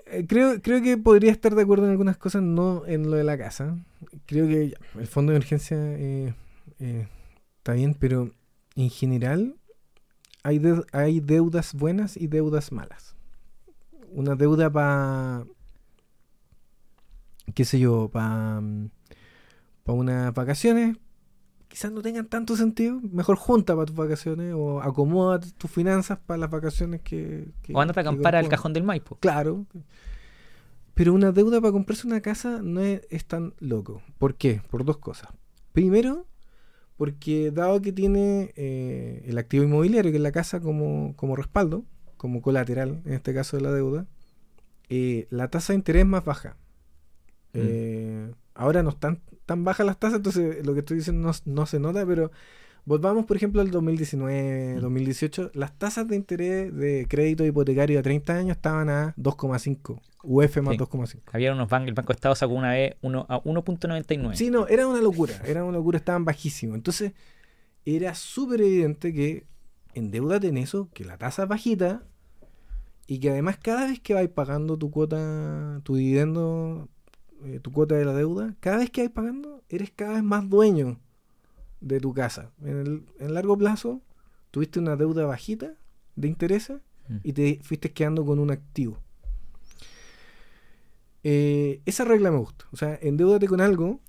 Eh, 0.07 0.25
creo, 0.27 0.59
creo 0.59 0.81
que 0.81 0.97
podría 0.97 1.31
estar 1.31 1.53
de 1.53 1.61
acuerdo 1.61 1.85
en 1.85 1.91
algunas 1.91 2.17
cosas, 2.17 2.41
no 2.41 2.83
en 2.87 3.11
lo 3.11 3.17
de 3.17 3.23
la 3.23 3.37
casa. 3.37 3.77
Creo 4.25 4.47
que 4.47 4.73
el 4.99 5.07
fondo 5.07 5.31
de 5.31 5.37
emergencia 5.37 5.77
eh, 5.79 6.33
eh, 6.79 7.07
está 7.57 7.73
bien, 7.73 7.93
pero 7.93 8.31
en 8.75 8.89
general 8.89 9.55
hay, 10.43 10.61
hay 10.91 11.19
deudas 11.19 11.73
buenas 11.73 12.17
y 12.17 12.27
deudas 12.27 12.71
malas. 12.71 13.15
Una 14.11 14.35
deuda 14.35 14.71
para, 14.71 15.45
qué 17.55 17.65
sé 17.65 17.79
yo, 17.79 18.09
para 18.09 18.61
para 19.83 19.97
unas 19.97 20.33
vacaciones, 20.33 20.97
quizás 21.67 21.91
no 21.91 22.01
tengan 22.01 22.27
tanto 22.27 22.55
sentido. 22.55 22.99
Mejor 23.11 23.35
junta 23.35 23.75
para 23.75 23.85
tus 23.85 23.95
vacaciones 23.95 24.53
o 24.55 24.81
acomoda 24.81 25.39
tus 25.39 25.69
finanzas 25.69 26.19
para 26.25 26.37
las 26.37 26.49
vacaciones 26.49 27.01
que... 27.01 27.51
o 27.73 27.81
andate 27.81 27.99
a 27.99 28.01
acampar 28.01 28.35
al 28.35 28.49
cajón 28.49 28.73
del 28.73 28.83
Maipo. 28.83 29.17
Claro. 29.17 29.65
Pero 30.93 31.13
una 31.13 31.31
deuda 31.31 31.59
para 31.59 31.71
comprarse 31.71 32.07
una 32.07 32.21
casa 32.21 32.61
no 32.61 32.79
es, 32.81 33.01
es 33.09 33.25
tan 33.25 33.55
loco. 33.59 34.01
¿Por 34.19 34.35
qué? 34.35 34.61
Por 34.69 34.85
dos 34.85 34.97
cosas. 34.97 35.29
Primero, 35.73 36.27
porque 37.03 37.51
dado 37.51 37.81
que 37.81 37.91
tiene 37.91 38.53
eh, 38.55 39.25
el 39.25 39.37
activo 39.37 39.65
inmobiliario, 39.65 40.09
que 40.09 40.15
es 40.15 40.23
la 40.23 40.31
casa, 40.31 40.61
como, 40.61 41.13
como 41.17 41.35
respaldo, 41.35 41.83
como 42.15 42.41
colateral, 42.41 43.01
en 43.03 43.11
este 43.11 43.33
caso 43.33 43.57
de 43.57 43.63
la 43.63 43.73
deuda, 43.73 44.05
eh, 44.87 45.27
la 45.29 45.49
tasa 45.49 45.73
de 45.73 45.79
interés 45.79 46.03
es 46.03 46.07
más 46.07 46.23
baja. 46.23 46.55
Mm. 47.51 47.59
Eh, 47.59 48.31
ahora 48.53 48.83
no 48.83 48.91
están 48.91 49.19
tan 49.45 49.65
bajas 49.65 49.85
las 49.85 49.99
tasas, 49.99 50.19
entonces 50.19 50.65
lo 50.65 50.73
que 50.73 50.79
estoy 50.79 50.95
diciendo 50.95 51.27
no, 51.27 51.33
no 51.43 51.65
se 51.65 51.81
nota, 51.81 52.05
pero 52.05 52.31
volvamos, 52.85 53.25
por 53.25 53.37
ejemplo, 53.37 53.61
al 53.61 53.71
2019, 53.71 54.75
Mm. 54.77 54.81
2018, 54.81 55.51
las 55.53 55.77
tasas 55.77 56.07
de 56.07 56.15
interés 56.15 56.75
de 56.75 57.05
crédito 57.07 57.45
hipotecario 57.45 57.99
a 57.99 58.01
30 58.03 58.35
años 58.35 58.55
estaban 58.57 58.89
a 58.89 59.13
2,5, 59.17 60.01
UF 60.23 60.61
más 60.61 60.73
Sí. 60.73 60.77
2,5. 60.77 61.21
Había 61.33 61.53
unos 61.53 61.69
bancos, 61.69 61.89
el 61.89 61.93
Banco 61.93 62.09
de 62.13 62.15
Estado 62.15 62.35
sacó 62.35 62.53
una 62.53 62.71
vez 62.71 62.95
uno 63.01 63.25
a 63.29 63.39
1.99. 63.43 64.35
Sí, 64.35 64.49
no, 64.49 64.67
era 64.67 64.87
una 64.87 65.01
locura, 65.01 65.33
era 65.45 65.63
una 65.63 65.77
locura, 65.77 65.97
estaban 65.97 66.25
bajísimos. 66.25 66.75
Entonces, 66.75 67.13
era 67.85 68.15
súper 68.15 68.61
evidente 68.61 69.13
que 69.13 69.45
endeudate 69.93 70.47
en 70.47 70.57
eso, 70.57 70.89
que 70.93 71.03
la 71.05 71.17
tasa 71.17 71.43
es 71.43 71.49
bajita 71.49 72.03
y 73.07 73.19
que 73.19 73.29
además 73.29 73.57
cada 73.61 73.87
vez 73.87 73.99
que 73.99 74.13
vais 74.13 74.29
pagando 74.29 74.77
tu 74.77 74.89
cuota, 74.89 75.81
tu 75.83 75.95
dividendo, 75.95 76.87
eh, 77.45 77.59
tu 77.61 77.71
cuota 77.71 77.95
de 77.95 78.05
la 78.05 78.13
deuda, 78.13 78.55
cada 78.61 78.77
vez 78.77 78.89
que 78.89 79.01
vais 79.01 79.11
pagando, 79.11 79.61
eres 79.69 79.91
cada 79.91 80.13
vez 80.13 80.23
más 80.23 80.49
dueño 80.49 80.99
de 81.83 81.99
tu 81.99 82.13
casa. 82.13 82.51
En 82.63 82.77
el 82.79 83.05
en 83.19 83.33
largo 83.33 83.57
plazo, 83.57 84.01
tuviste 84.51 84.79
una 84.79 84.95
deuda 84.95 85.25
bajita 85.25 85.73
de 86.15 86.27
intereses 86.27 86.81
Mm. 87.09 87.17
y 87.23 87.33
te 87.33 87.59
fuiste 87.63 87.91
quedando 87.91 88.25
con 88.25 88.39
un 88.39 88.49
activo. 88.49 88.97
Eh, 91.23 91.81
esa 91.85 92.03
regla 92.05 92.31
me 92.31 92.37
gusta. 92.37 92.65
O 92.71 92.77
sea, 92.77 92.97
endeudate 93.01 93.47
con 93.47 93.61
algo 93.61 93.99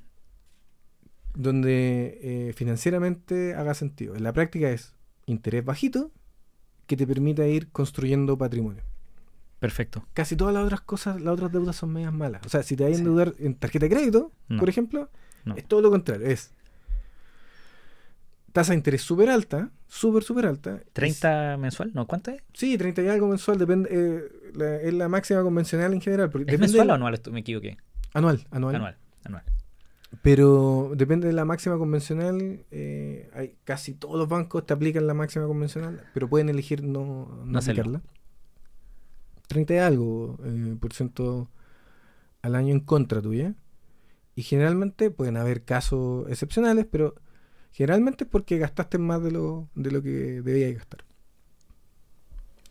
donde 1.34 2.18
eh, 2.22 2.52
financieramente 2.52 3.55
haga 3.55 3.74
sentido. 3.74 4.14
En 4.16 4.22
la 4.22 4.32
práctica 4.32 4.70
es 4.70 4.94
interés 5.26 5.64
bajito 5.64 6.12
que 6.86 6.96
te 6.96 7.06
permita 7.06 7.46
ir 7.46 7.70
construyendo 7.70 8.36
patrimonio. 8.38 8.82
Perfecto. 9.59 10.06
Casi 10.12 10.36
todas 10.36 10.55
las 10.55 10.64
otras 10.64 10.82
cosas, 10.82 11.20
las 11.20 11.34
otras 11.34 11.51
deudas 11.51 11.74
son 11.76 11.92
medias 11.92 12.12
malas. 12.12 12.42
O 12.44 12.48
sea, 12.48 12.62
si 12.62 12.76
te 12.76 12.84
vas 12.84 12.92
a 12.92 12.94
Sí. 12.94 13.01
endeudar 13.01 13.34
en 13.38 13.55
tarjeta 13.55 13.86
de 13.86 13.90
crédito, 13.94 14.32
No. 14.48 14.60
por 14.60 14.68
ejemplo, 14.68 15.10
No. 15.44 15.56
es 15.56 15.64
todo 15.66 15.80
lo 15.80 15.90
contrario. 15.90 16.26
Es 16.26 16.52
tasa 18.55 18.70
de 18.72 18.76
interés 18.78 19.02
súper 19.02 19.28
alta, 19.28 19.70
súper, 19.89 20.22
súper 20.22 20.47
alta. 20.47 20.76
Es- 20.76 20.94
¿30 20.94 21.59
mensual? 21.59 21.90
¿No? 21.93 22.06
¿Cuánto 22.06 22.31
es? 22.31 22.40
Sí, 22.52 22.78
30 22.78 23.02
y 23.02 23.09
algo 23.09 23.26
mensual, 23.26 23.59
depende, 23.59 23.89
eh, 23.90 24.51
la- 24.55 24.76
es 24.81 24.94
la 24.94 25.09
máxima 25.09 25.43
convencional 25.43 25.93
en 25.93 26.01
general. 26.01 26.31
Porque 26.31 26.44
¿Es 26.44 26.47
depende 26.47 26.66
mensual 26.68 26.86
de- 26.86 26.93
o 26.93 26.94
anual? 26.94 27.20
Me 27.32 27.40
equivoqué. 27.40 27.76
Anual, 28.14 28.47
anual. 28.52 28.76
Anual. 28.76 28.97
Anual. 29.24 29.43
Pero 30.22 30.93
depende 30.94 31.26
de 31.26 31.32
la 31.32 31.44
máxima 31.44 31.76
convencional. 31.78 32.64
eh, 32.70 33.28
hay, 33.35 33.56
casi 33.64 33.94
todos 33.94 34.16
los 34.16 34.28
bancos 34.28 34.64
te 34.64 34.72
aplican 34.72 35.06
la 35.09 35.14
máxima 35.14 35.47
convencional, 35.47 36.01
pero 36.14 36.28
pueden 36.28 36.48
elegir 36.48 36.85
no, 36.85 37.26
no, 37.26 37.44
No 37.47 37.59
hacerlo. 37.59 37.82
aplicarla. 37.82 38.02
30 39.48 39.74
y 39.74 39.78
algo 39.78 40.39
eh, 40.44 40.76
por 40.81 40.93
ciento 40.93 41.51
al 42.43 42.55
año 42.55 42.72
en 42.72 42.81
contra 42.81 43.20
tuya. 43.20 43.55
Y 44.36 44.43
generalmente 44.43 45.10
pueden 45.10 45.36
haber 45.36 45.64
casos 45.64 46.28
excepcionales, 46.31 46.86
pero 46.90 47.14
generalmente 47.74 48.22
es 48.24 48.30
porque 48.30 48.56
gastaste 48.59 48.98
más 48.98 49.20
de 49.22 49.32
lo, 49.32 49.68
de 49.74 49.90
lo 49.90 50.01
que 50.01 50.40
debías 50.42 50.74
gastar. 50.76 51.05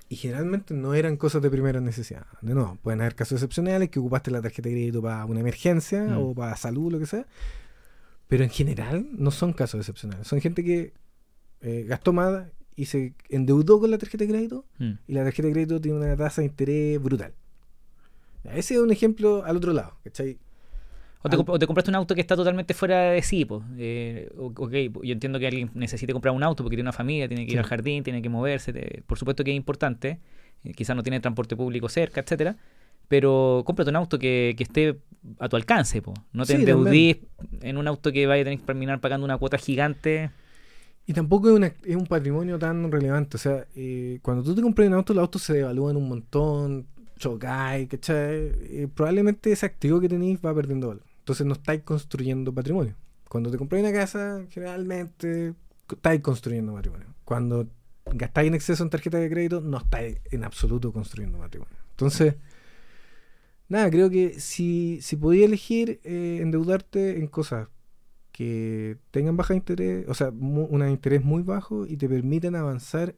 Y 0.09 0.15
generalmente 0.15 0.73
no 0.73 0.93
eran 0.93 1.17
cosas 1.17 1.41
de 1.41 1.49
primera 1.49 1.81
necesidad. 1.81 2.25
De 2.41 2.53
nuevo, 2.53 2.77
pueden 2.83 3.01
haber 3.01 3.15
casos 3.15 3.33
excepcionales 3.37 3.89
que 3.89 3.99
ocupaste 3.99 4.31
la 4.31 4.41
tarjeta 4.41 4.69
de 4.69 4.75
crédito 4.75 5.01
para 5.01 5.25
una 5.25 5.39
emergencia 5.39 6.03
Mm. 6.03 6.17
o 6.19 6.33
para 6.35 6.55
salud, 6.55 6.91
lo 6.91 6.99
que 6.99 7.05
sea. 7.05 7.25
Pero 8.27 8.43
en 8.43 8.49
general 8.49 9.07
no 9.11 9.31
son 9.31 9.53
casos 9.53 9.79
excepcionales. 9.79 10.27
Son 10.27 10.39
gente 10.39 10.63
que 10.63 10.93
eh, 11.61 11.85
gastó 11.87 12.13
más 12.13 12.45
y 12.75 12.85
se 12.85 13.13
endeudó 13.29 13.79
con 13.79 13.89
la 13.91 13.97
tarjeta 13.97 14.23
de 14.25 14.29
crédito 14.31 14.65
Mm. 14.79 14.91
y 15.07 15.13
la 15.13 15.23
tarjeta 15.23 15.47
de 15.47 15.53
crédito 15.53 15.81
tiene 15.81 15.97
una 15.97 16.15
tasa 16.15 16.41
de 16.41 16.47
interés 16.47 17.01
brutal. 17.01 17.33
Ese 18.43 18.75
es 18.75 18.79
un 18.81 18.91
ejemplo 18.91 19.43
al 19.45 19.57
otro 19.57 19.73
lado, 19.73 19.97
¿cachai? 20.03 20.37
O 21.25 21.29
te, 21.29 21.37
o 21.37 21.59
te 21.59 21.65
compraste 21.67 21.89
un 21.89 21.95
auto 21.95 22.15
que 22.15 22.21
está 22.21 22.35
totalmente 22.35 22.73
fuera 22.73 23.11
de 23.11 23.21
sí, 23.21 23.45
pues. 23.45 23.61
Eh, 23.77 24.29
o- 24.37 24.47
ok, 24.55 24.71
yo 25.03 25.13
entiendo 25.13 25.39
que 25.39 25.47
alguien 25.47 25.71
necesite 25.73 26.11
comprar 26.13 26.33
un 26.35 26.43
auto 26.43 26.63
porque 26.63 26.75
tiene 26.75 26.87
una 26.89 26.91
familia, 26.93 27.27
tiene 27.29 27.45
que 27.45 27.53
ir 27.53 27.59
al 27.59 27.65
jardín, 27.65 28.03
tiene 28.03 28.21
que 28.21 28.29
moverse. 28.29 28.73
te- 28.73 29.03
por 29.07 29.17
supuesto 29.17 29.43
que 29.43 29.51
es 29.51 29.57
importante. 29.57 30.19
eh, 30.65 30.71
quizás 30.73 30.95
no 30.95 31.03
tiene 31.03 31.19
transporte 31.19 31.55
público 31.55 31.89
cerca, 31.89 32.21
etcétera. 32.21 32.55
Pero 33.09 33.63
cómprate 33.65 33.89
un 33.89 33.97
auto 33.97 34.17
que, 34.19 34.53
que 34.57 34.63
esté 34.63 34.97
a 35.39 35.49
tu 35.49 35.55
alcance, 35.57 36.01
po. 36.01 36.13
No 36.33 36.45
te 36.45 36.53
Sí, 36.53 36.59
endeudís 36.59 37.17
en 37.61 37.77
un 37.77 37.87
auto 37.87 38.11
que 38.13 38.25
vaya 38.27 38.41
a 38.41 38.45
tener 38.45 38.59
que 38.59 38.65
terminar 38.65 38.99
pagando 39.01 39.25
una 39.25 39.37
cuota 39.37 39.57
gigante. 39.57 40.29
Y 41.05 41.13
tampoco 41.13 41.49
es, 41.49 41.55
una- 41.55 41.73
es 41.85 41.95
un 41.95 42.05
patrimonio 42.07 42.57
tan 42.59 42.91
relevante. 42.91 43.37
O 43.37 43.39
sea, 43.39 43.65
eh, 43.75 44.19
cuando 44.21 44.43
tú 44.43 44.55
te 44.55 44.61
compras 44.61 44.87
un 44.87 44.93
auto, 44.95 45.13
los 45.13 45.21
autos 45.21 45.41
se 45.43 45.53
devalúan 45.53 45.97
un 45.97 46.07
montón, 46.07 46.87
chocáis, 47.17 47.89
¿cachai? 47.89 48.51
Eh, 48.61 48.87
probablemente 48.93 49.51
ese 49.51 49.65
activo 49.65 49.99
que 49.99 50.07
tenéis 50.09 50.39
va 50.45 50.53
perdiendo 50.55 50.87
valor. 50.89 51.03
Entonces 51.23 51.47
no 51.47 51.53
estáis 51.53 51.83
construyendo 51.83 52.53
patrimonio. 52.53 52.95
Cuando 53.29 53.49
te 53.49 53.57
compráis 53.57 53.83
una 53.85 53.93
casa, 53.93 54.45
generalmente 54.49 55.53
estáis 55.89 56.19
construyendo 56.21 56.73
patrimonio. 56.73 57.07
Cuando 57.23 57.67
gastáis 58.13 58.49
en 58.49 58.55
exceso 58.55 58.83
en 58.83 58.89
tarjeta 58.89 59.17
de 59.19 59.29
crédito, 59.29 59.61
no 59.61 59.77
estáis 59.77 60.17
en 60.31 60.43
absoluto 60.43 60.91
construyendo 60.91 61.37
patrimonio. 61.39 61.77
Entonces, 61.91 62.35
nada, 63.69 63.89
creo 63.89 64.09
que 64.09 64.39
si, 64.39 64.99
si 65.01 65.15
podías 65.15 65.45
elegir 65.45 66.01
eh, 66.03 66.39
endeudarte 66.41 67.17
en 67.19 67.27
cosas 67.27 67.67
que 68.31 68.97
tengan 69.11 69.37
baja 69.37 69.55
interés, 69.55 70.05
o 70.09 70.13
sea, 70.13 70.31
mu- 70.31 70.65
un 70.65 70.87
interés 70.89 71.23
muy 71.23 71.43
bajo 71.43 71.85
y 71.85 71.97
te 71.97 72.09
permiten 72.09 72.55
avanzar 72.55 73.15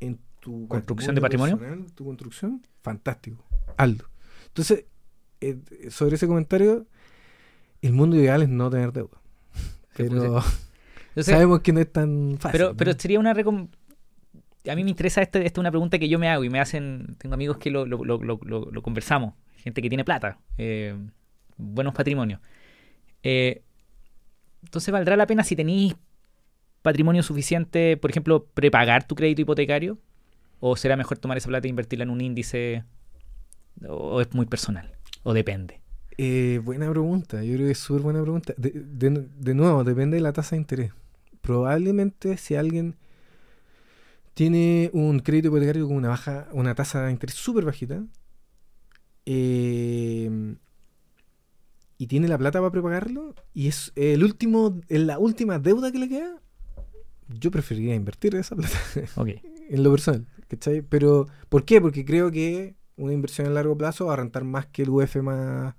en 0.00 0.18
tu 0.40 0.66
¿Construcción 0.68 1.14
de 1.14 1.20
patrimonio? 1.20 1.58
personal, 1.58 1.92
tu 1.92 2.04
construcción, 2.04 2.62
fantástico. 2.82 3.44
Aldo. 3.76 4.06
Entonces, 4.48 4.84
eh, 5.40 5.58
sobre 5.90 6.16
ese 6.16 6.26
comentario, 6.26 6.86
el 7.82 7.92
mundo 7.92 8.16
ideal 8.16 8.42
es 8.42 8.48
no 8.48 8.70
tener 8.70 8.92
deuda. 8.92 9.18
Pero 9.96 10.16
Entonces, 10.16 10.54
sabemos 11.26 11.60
que 11.60 11.72
no 11.72 11.80
es 11.80 11.90
tan 11.92 12.36
fácil. 12.38 12.58
pero, 12.58 12.70
¿no? 12.72 12.76
pero 12.76 12.92
sería 12.94 13.18
una 13.20 13.34
recom- 13.34 13.68
A 14.70 14.74
mí 14.74 14.84
me 14.84 14.90
interesa 14.90 15.22
esta, 15.22 15.38
esta 15.38 15.58
es 15.58 15.60
una 15.60 15.70
pregunta 15.70 15.98
que 15.98 16.08
yo 16.08 16.18
me 16.18 16.28
hago 16.28 16.44
y 16.44 16.50
me 16.50 16.60
hacen. 16.60 17.16
Tengo 17.18 17.34
amigos 17.34 17.56
que 17.58 17.70
lo, 17.70 17.86
lo, 17.86 18.04
lo, 18.04 18.18
lo- 18.22 18.40
lo- 18.42 18.70
lo 18.70 18.82
conversamos. 18.82 19.34
Gente 19.56 19.80
que 19.82 19.88
tiene 19.88 20.04
plata, 20.04 20.38
eh, 20.58 20.94
buenos 21.56 21.94
patrimonios. 21.94 22.40
Eh, 23.22 23.62
entonces, 24.62 24.92
¿valdrá 24.92 25.16
la 25.16 25.26
pena 25.26 25.42
si 25.44 25.56
tenéis 25.56 25.96
patrimonio 26.82 27.22
suficiente, 27.22 27.96
por 27.96 28.10
ejemplo, 28.10 28.44
prepagar 28.46 29.06
tu 29.06 29.14
crédito 29.14 29.40
hipotecario? 29.42 29.98
¿O 30.60 30.76
será 30.76 30.96
mejor 30.96 31.18
tomar 31.18 31.36
esa 31.36 31.48
plata 31.48 31.66
e 31.66 31.70
invertirla 31.70 32.04
en 32.04 32.10
un 32.10 32.20
índice? 32.20 32.84
¿O, 33.88 33.94
o 33.94 34.20
es 34.20 34.32
muy 34.34 34.46
personal? 34.46 34.92
¿O 35.22 35.32
depende? 35.34 35.80
Eh, 36.18 36.60
buena 36.64 36.88
pregunta, 36.90 37.42
yo 37.44 37.54
creo 37.54 37.66
que 37.66 37.72
es 37.72 37.78
súper 37.78 38.02
buena 38.02 38.22
pregunta. 38.22 38.54
De, 38.56 38.70
de- 38.70 39.28
de 39.38 39.54
nuevo, 39.54 39.84
depende 39.84 40.16
de 40.16 40.22
la 40.22 40.32
tasa 40.32 40.56
de 40.56 40.62
interés. 40.62 40.92
Probablemente 41.42 42.36
si 42.38 42.54
alguien 42.54 42.96
tiene 44.34 44.90
un 44.92 45.20
crédito 45.20 45.48
hipotecario 45.48 45.86
con 45.86 45.96
una 45.96 46.08
baja, 46.08 46.48
una 46.52 46.74
tasa 46.74 47.02
de 47.04 47.12
interés 47.12 47.36
súper 47.36 47.64
bajita, 47.64 48.02
eh, 49.26 50.30
y 51.98 52.06
tiene 52.08 52.28
la 52.28 52.36
plata 52.38 52.58
para 52.60 52.70
prepagarlo, 52.70 53.34
y 53.54 53.68
es 53.68 53.92
el 53.96 54.22
último, 54.22 54.80
la 54.88 55.18
última 55.18 55.58
deuda 55.58 55.90
que 55.90 55.98
le 55.98 56.08
queda, 56.08 56.42
yo 57.28 57.50
preferiría 57.50 57.94
invertir 57.94 58.34
esa 58.36 58.56
plata 58.56 58.78
en 59.70 59.82
lo 59.82 59.90
personal, 59.92 60.26
¿cachai? 60.48 60.82
Pero, 60.82 61.26
¿por 61.48 61.64
qué? 61.64 61.80
Porque 61.80 62.04
creo 62.04 62.30
que 62.30 62.76
una 62.96 63.12
inversión 63.12 63.46
a 63.48 63.50
largo 63.50 63.76
plazo 63.78 64.06
va 64.06 64.14
a 64.14 64.16
rentar 64.16 64.44
más 64.44 64.66
que 64.66 64.82
el 64.82 64.90
UF 64.90 65.22
más 65.22 65.74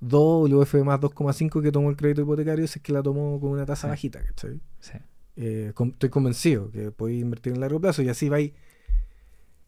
2 0.00 0.50
o 0.52 0.58
UF 0.60 0.74
más 0.84 1.00
2,5 1.00 1.62
que 1.62 1.70
tomó 1.72 1.90
el 1.90 1.96
crédito 1.96 2.22
hipotecario 2.22 2.66
si 2.66 2.78
es 2.78 2.82
que 2.82 2.92
la 2.92 3.02
tomó 3.02 3.38
con 3.40 3.50
una 3.50 3.66
tasa 3.66 3.86
Sí. 3.88 3.90
bajita, 3.90 4.24
¿cachai? 4.24 4.60
Sí. 4.80 4.92
Eh, 5.36 5.72
estoy 5.78 6.08
convencido 6.10 6.70
que 6.70 6.90
podéis 6.90 7.22
invertir 7.22 7.52
en 7.54 7.60
largo 7.60 7.80
plazo 7.80 8.02
y 8.02 8.08
así 8.08 8.28
vais 8.28 8.52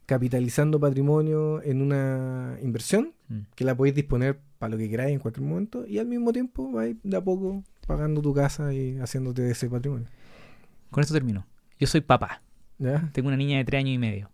capitalizando 0.07 0.81
patrimonio 0.81 1.63
en 1.63 1.81
una 1.81 2.59
inversión 2.63 3.13
Mm. 3.29 3.41
que 3.55 3.65
la 3.65 3.75
podéis 3.77 3.95
disponer 3.95 4.41
para 4.59 4.73
lo 4.73 4.79
que 4.79 4.91
queráis 4.91 5.15
en 5.15 5.21
cualquier 5.21 5.47
momento 5.47 5.87
y 5.87 5.99
al 5.99 6.07
mismo 6.07 6.33
tiempo 6.33 6.71
vais 6.73 6.97
de 7.03 7.17
a 7.17 7.21
poco 7.23 7.63
pagando 7.87 8.21
tu 8.21 8.35
casa 8.35 8.73
y 8.75 8.99
haciéndote 8.99 9.43
de 9.43 9.53
ese 9.53 9.69
patrimonio. 9.71 10.07
Con 10.91 11.01
esto 11.03 11.15
termino. 11.15 11.47
Yo 11.79 11.87
soy 11.87 12.01
papá. 12.01 12.43
¿Ya? 12.79 13.11
Tengo 13.13 13.29
una 13.29 13.37
niña 13.37 13.59
de 13.59 13.65
tres 13.65 13.79
años 13.81 13.95
y 13.95 13.99
medio. 13.99 14.31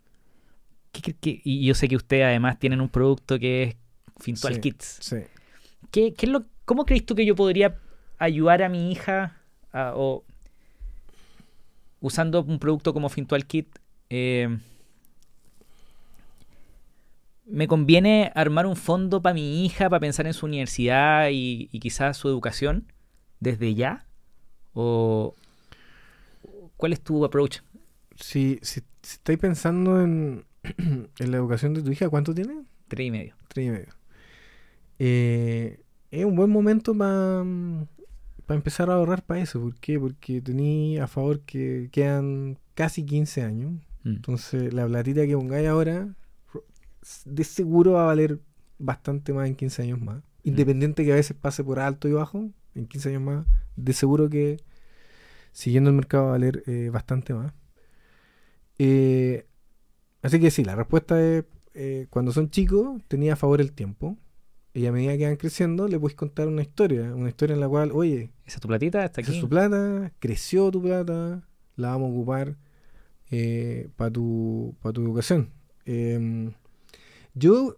¿Qué 0.93 1.01
cre- 1.03 1.17
qué- 1.21 1.41
y 1.45 1.65
yo 1.67 1.75
sé 1.75 1.87
que 1.87 1.97
ustedes 1.97 2.25
además 2.25 2.59
tienen 2.59 2.81
un 2.81 2.89
producto 2.89 3.39
que 3.39 3.63
es 3.63 3.77
Fintual 4.21 4.55
Sí. 4.55 4.61
Kids. 4.61 4.99
Sí. 5.01 5.17
¿Qué, 5.91 6.15
qué 6.15 6.27
es 6.27 6.33
lo, 6.33 6.45
¿Cómo 6.65 6.85
crees 6.85 7.05
tú 7.07 7.15
que 7.15 7.25
yo 7.27 7.35
podría 7.35 7.79
ayudar 8.19 8.63
a 8.63 8.69
mi 8.69 8.91
hija 8.93 9.37
a- 9.73 9.93
o 9.97 10.25
usando 12.01 12.43
un 12.43 12.59
producto 12.59 12.93
como 12.93 13.09
Fintual 13.09 13.47
Kit? 13.47 13.79
eh, 14.11 14.59
¿Me 17.47 17.67
conviene 17.67 18.31
armar 18.35 18.67
un 18.67 18.77
fondo 18.77 19.23
para 19.23 19.33
mi 19.35 19.65
hija, 19.65 19.89
para 19.89 20.01
pensar 20.01 20.27
en 20.27 20.35
su 20.35 20.45
universidad 20.45 21.29
y, 21.31 21.69
y 21.73 21.81
quizás 21.81 22.17
su 22.19 22.29
educación 22.29 22.93
desde 23.41 23.75
ya? 23.75 24.07
¿O 24.75 25.35
cuál 26.77 26.93
es 26.93 27.01
tu 27.01 27.25
approach? 27.25 27.59
Si, 28.17 28.59
si, 28.63 28.81
si 29.03 29.15
estáis 29.15 29.39
pensando 29.39 30.01
en, 30.03 30.45
en 31.19 31.31
la 31.31 31.37
educación 31.39 31.73
de 31.73 31.83
tu 31.83 31.91
hija, 31.91 32.09
¿cuánto 32.11 32.35
tiene? 32.35 32.65
Tres 32.89 33.07
y 33.07 33.11
medio. 33.11 33.35
Tres 33.49 33.67
y 33.67 33.71
medio. 33.71 33.95
Eh, 34.99 35.81
es 36.11 36.25
un 36.25 36.37
buen 36.37 36.51
momento 36.51 36.97
para 36.97 37.45
empezar 38.49 38.91
a 38.91 38.95
ahorrar 38.95 39.25
para 39.25 39.41
eso. 39.41 39.61
¿Por 39.61 39.75
qué? 39.77 39.99
Porque 39.99 40.41
tenía 40.41 41.05
a 41.05 41.07
favor 41.07 41.41
que 41.41 41.89
quedan 41.93 42.59
casi 42.75 43.05
15 43.05 43.43
años. 43.43 43.73
Mm. 44.05 44.09
Entonces, 44.09 44.73
la 44.73 44.87
platita 44.87 45.27
que 45.27 45.37
pongáis 45.37 45.69
ahora, 45.69 46.15
de 47.25 47.45
seguro 47.45 47.93
va 47.93 48.03
a 48.03 48.07
valer 48.07 48.41
bastante 48.79 49.33
más 49.33 49.49
en 49.49 49.57
15 49.57 49.83
años 49.83 50.01
más. 50.01 50.23
Independiente 50.45 51.05
que 51.05 51.13
a 51.13 51.17
veces 51.17 51.37
pase 51.37 51.63
por 51.63 51.79
alto 51.79 52.09
y 52.09 52.13
bajo, 52.13 52.51
en 52.75 52.87
15 52.87 53.11
años 53.11 53.23
más, 53.23 53.47
de 53.77 53.93
seguro 53.93 54.31
que 54.31 54.59
siguiendo 55.53 55.91
el 55.91 55.97
mercado 55.97 56.25
va 56.25 56.29
a 56.31 56.33
valer 56.33 56.63
eh, 56.67 56.91
bastante 56.91 57.35
más. 57.35 57.53
Eh, 58.79 59.47
así 60.23 60.39
que 60.41 60.51
sí, 60.51 60.65
la 60.65 60.77
respuesta 60.77 61.21
es, 61.21 61.45
eh, 61.75 62.07
cuando 62.11 62.33
son 62.33 62.51
chicos, 62.51 63.03
tenía 63.09 63.35
a 63.35 63.37
favor 63.37 63.61
el 63.61 63.73
tiempo. 63.73 64.17
Y 64.79 64.87
a 64.87 64.93
medida 64.93 65.17
que 65.17 65.27
van 65.27 65.37
creciendo, 65.37 65.89
le 65.89 65.99
puedes 65.99 66.15
contar 66.17 66.47
una 66.47 66.63
historia. 66.63 67.13
Una 67.15 67.29
historia 67.29 67.55
en 67.55 67.61
la 67.61 67.69
cual, 67.69 67.91
oye, 67.93 68.31
¿Esa 68.47 68.57
es 68.57 68.61
tu 68.61 68.69
platita? 68.69 69.05
¿Está 69.05 69.21
esa 69.21 69.31
aquí? 69.31 69.39
es 69.39 69.43
tu 69.43 69.49
plata, 69.49 70.13
creció 70.21 70.71
tu 70.71 70.81
plata, 70.83 71.43
la 71.77 71.89
vamos 71.89 72.11
a 72.11 72.13
ocupar 72.13 72.57
para 73.97 74.11
tu, 74.11 74.75
pa 74.81 74.93
tu 74.93 75.03
educación. 75.03 75.51
Em, 75.85 76.53
yo, 77.35 77.77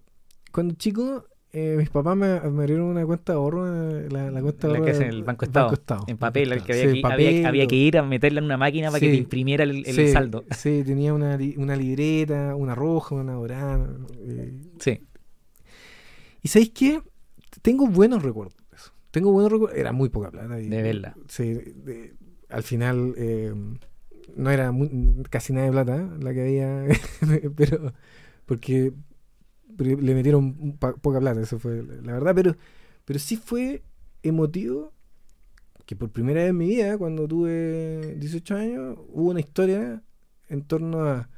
cuando 0.53 0.75
chico, 0.75 1.25
eh, 1.53 1.75
mis 1.79 1.91
papás 1.91 2.17
me, 2.17 2.39
me 2.51 2.63
abrieron 2.63 2.87
una 2.87 3.05
cuenta 3.05 3.33
de 3.33 3.39
ahorro, 3.39 3.67
eh, 3.67 4.09
la, 4.11 4.31
la 4.31 4.41
cuenta 4.43 4.69
de 4.69 4.73
La 4.73 4.79
ahorro 4.79 4.85
que 4.85 4.91
es 4.93 5.01
en 5.01 5.09
el 5.09 5.23
Banco 5.25 5.45
Estado. 5.45 5.73
En 6.07 6.17
papel, 6.19 6.51
Banco 6.51 6.65
que 6.67 6.73
Estado. 6.73 6.83
había, 6.83 6.91
Sí, 6.93 6.97
que, 6.99 7.03
papel, 7.03 7.47
había 7.47 7.67
que 7.67 7.77
ir 7.77 7.99
a 7.99 8.03
meterla 8.03 8.39
en 8.41 8.45
una 8.45 8.57
máquina 8.57 8.89
para 8.89 9.01
que 9.01 9.09
te 9.11 9.17
imprimiera 9.17 9.65
el, 9.65 9.85
el 9.87 9.95
Sí, 9.95 10.09
saldo. 10.09 10.45
Sí, 10.51 10.83
tenía 10.85 11.15
una, 11.15 11.39
una 11.57 11.77
libreta, 11.77 12.55
una 12.55 12.75
roja, 12.75 13.15
una 13.15 13.33
dorada. 13.33 13.89
eh, 14.21 14.55
Sí. 14.79 15.01
¿Y 16.43 16.49
sabéis 16.49 16.71
qué? 16.71 17.03
Tengo 17.63 17.87
buenos 17.87 18.23
recuerdos 18.23 18.57
de 18.71 18.77
eso. 18.77 18.93
Tengo 19.11 19.33
buenos 19.33 19.51
recuerdos. 19.53 19.79
Era 19.79 19.93
muy 19.93 20.09
poca 20.09 20.31
plata. 20.31 20.61
y- 20.61 20.69
De 20.69 20.83
verla. 20.83 21.15
Sí, 21.29 21.55
de- 21.55 22.15
al 22.49 22.63
final 22.63 23.15
eh, 23.17 23.55
no 24.37 24.51
era 24.51 24.73
muy- 24.73 25.23
casi 25.31 25.53
nada 25.53 25.67
de 25.67 25.73
plata 25.73 25.97
la 26.21 26.33
que 26.35 26.43
había, 26.43 26.85
pero 27.57 27.93
porque 28.47 28.93
le 29.79 30.15
metieron 30.15 30.77
poca 30.79 31.21
plata, 31.21 31.41
eso 31.41 31.59
fue 31.59 31.83
la 31.83 31.95
la 32.03 32.13
verdad, 32.15 32.35
pero, 32.35 32.57
pero 33.05 33.19
sí 33.19 33.37
fue 33.37 33.83
emotivo 34.23 34.93
que 35.87 35.97
por 35.97 36.11
primera 36.11 36.41
vez 36.43 36.51
en 36.51 36.57
mi 36.59 36.67
vida, 36.69 36.99
cuando 36.99 37.27
tuve 37.27 38.15
18 38.19 38.57
años, 38.57 38.99
hubo 39.09 39.31
una 39.31 39.41
historia 39.41 40.03
en 40.49 40.63
torno 40.63 41.05
a 41.05 41.29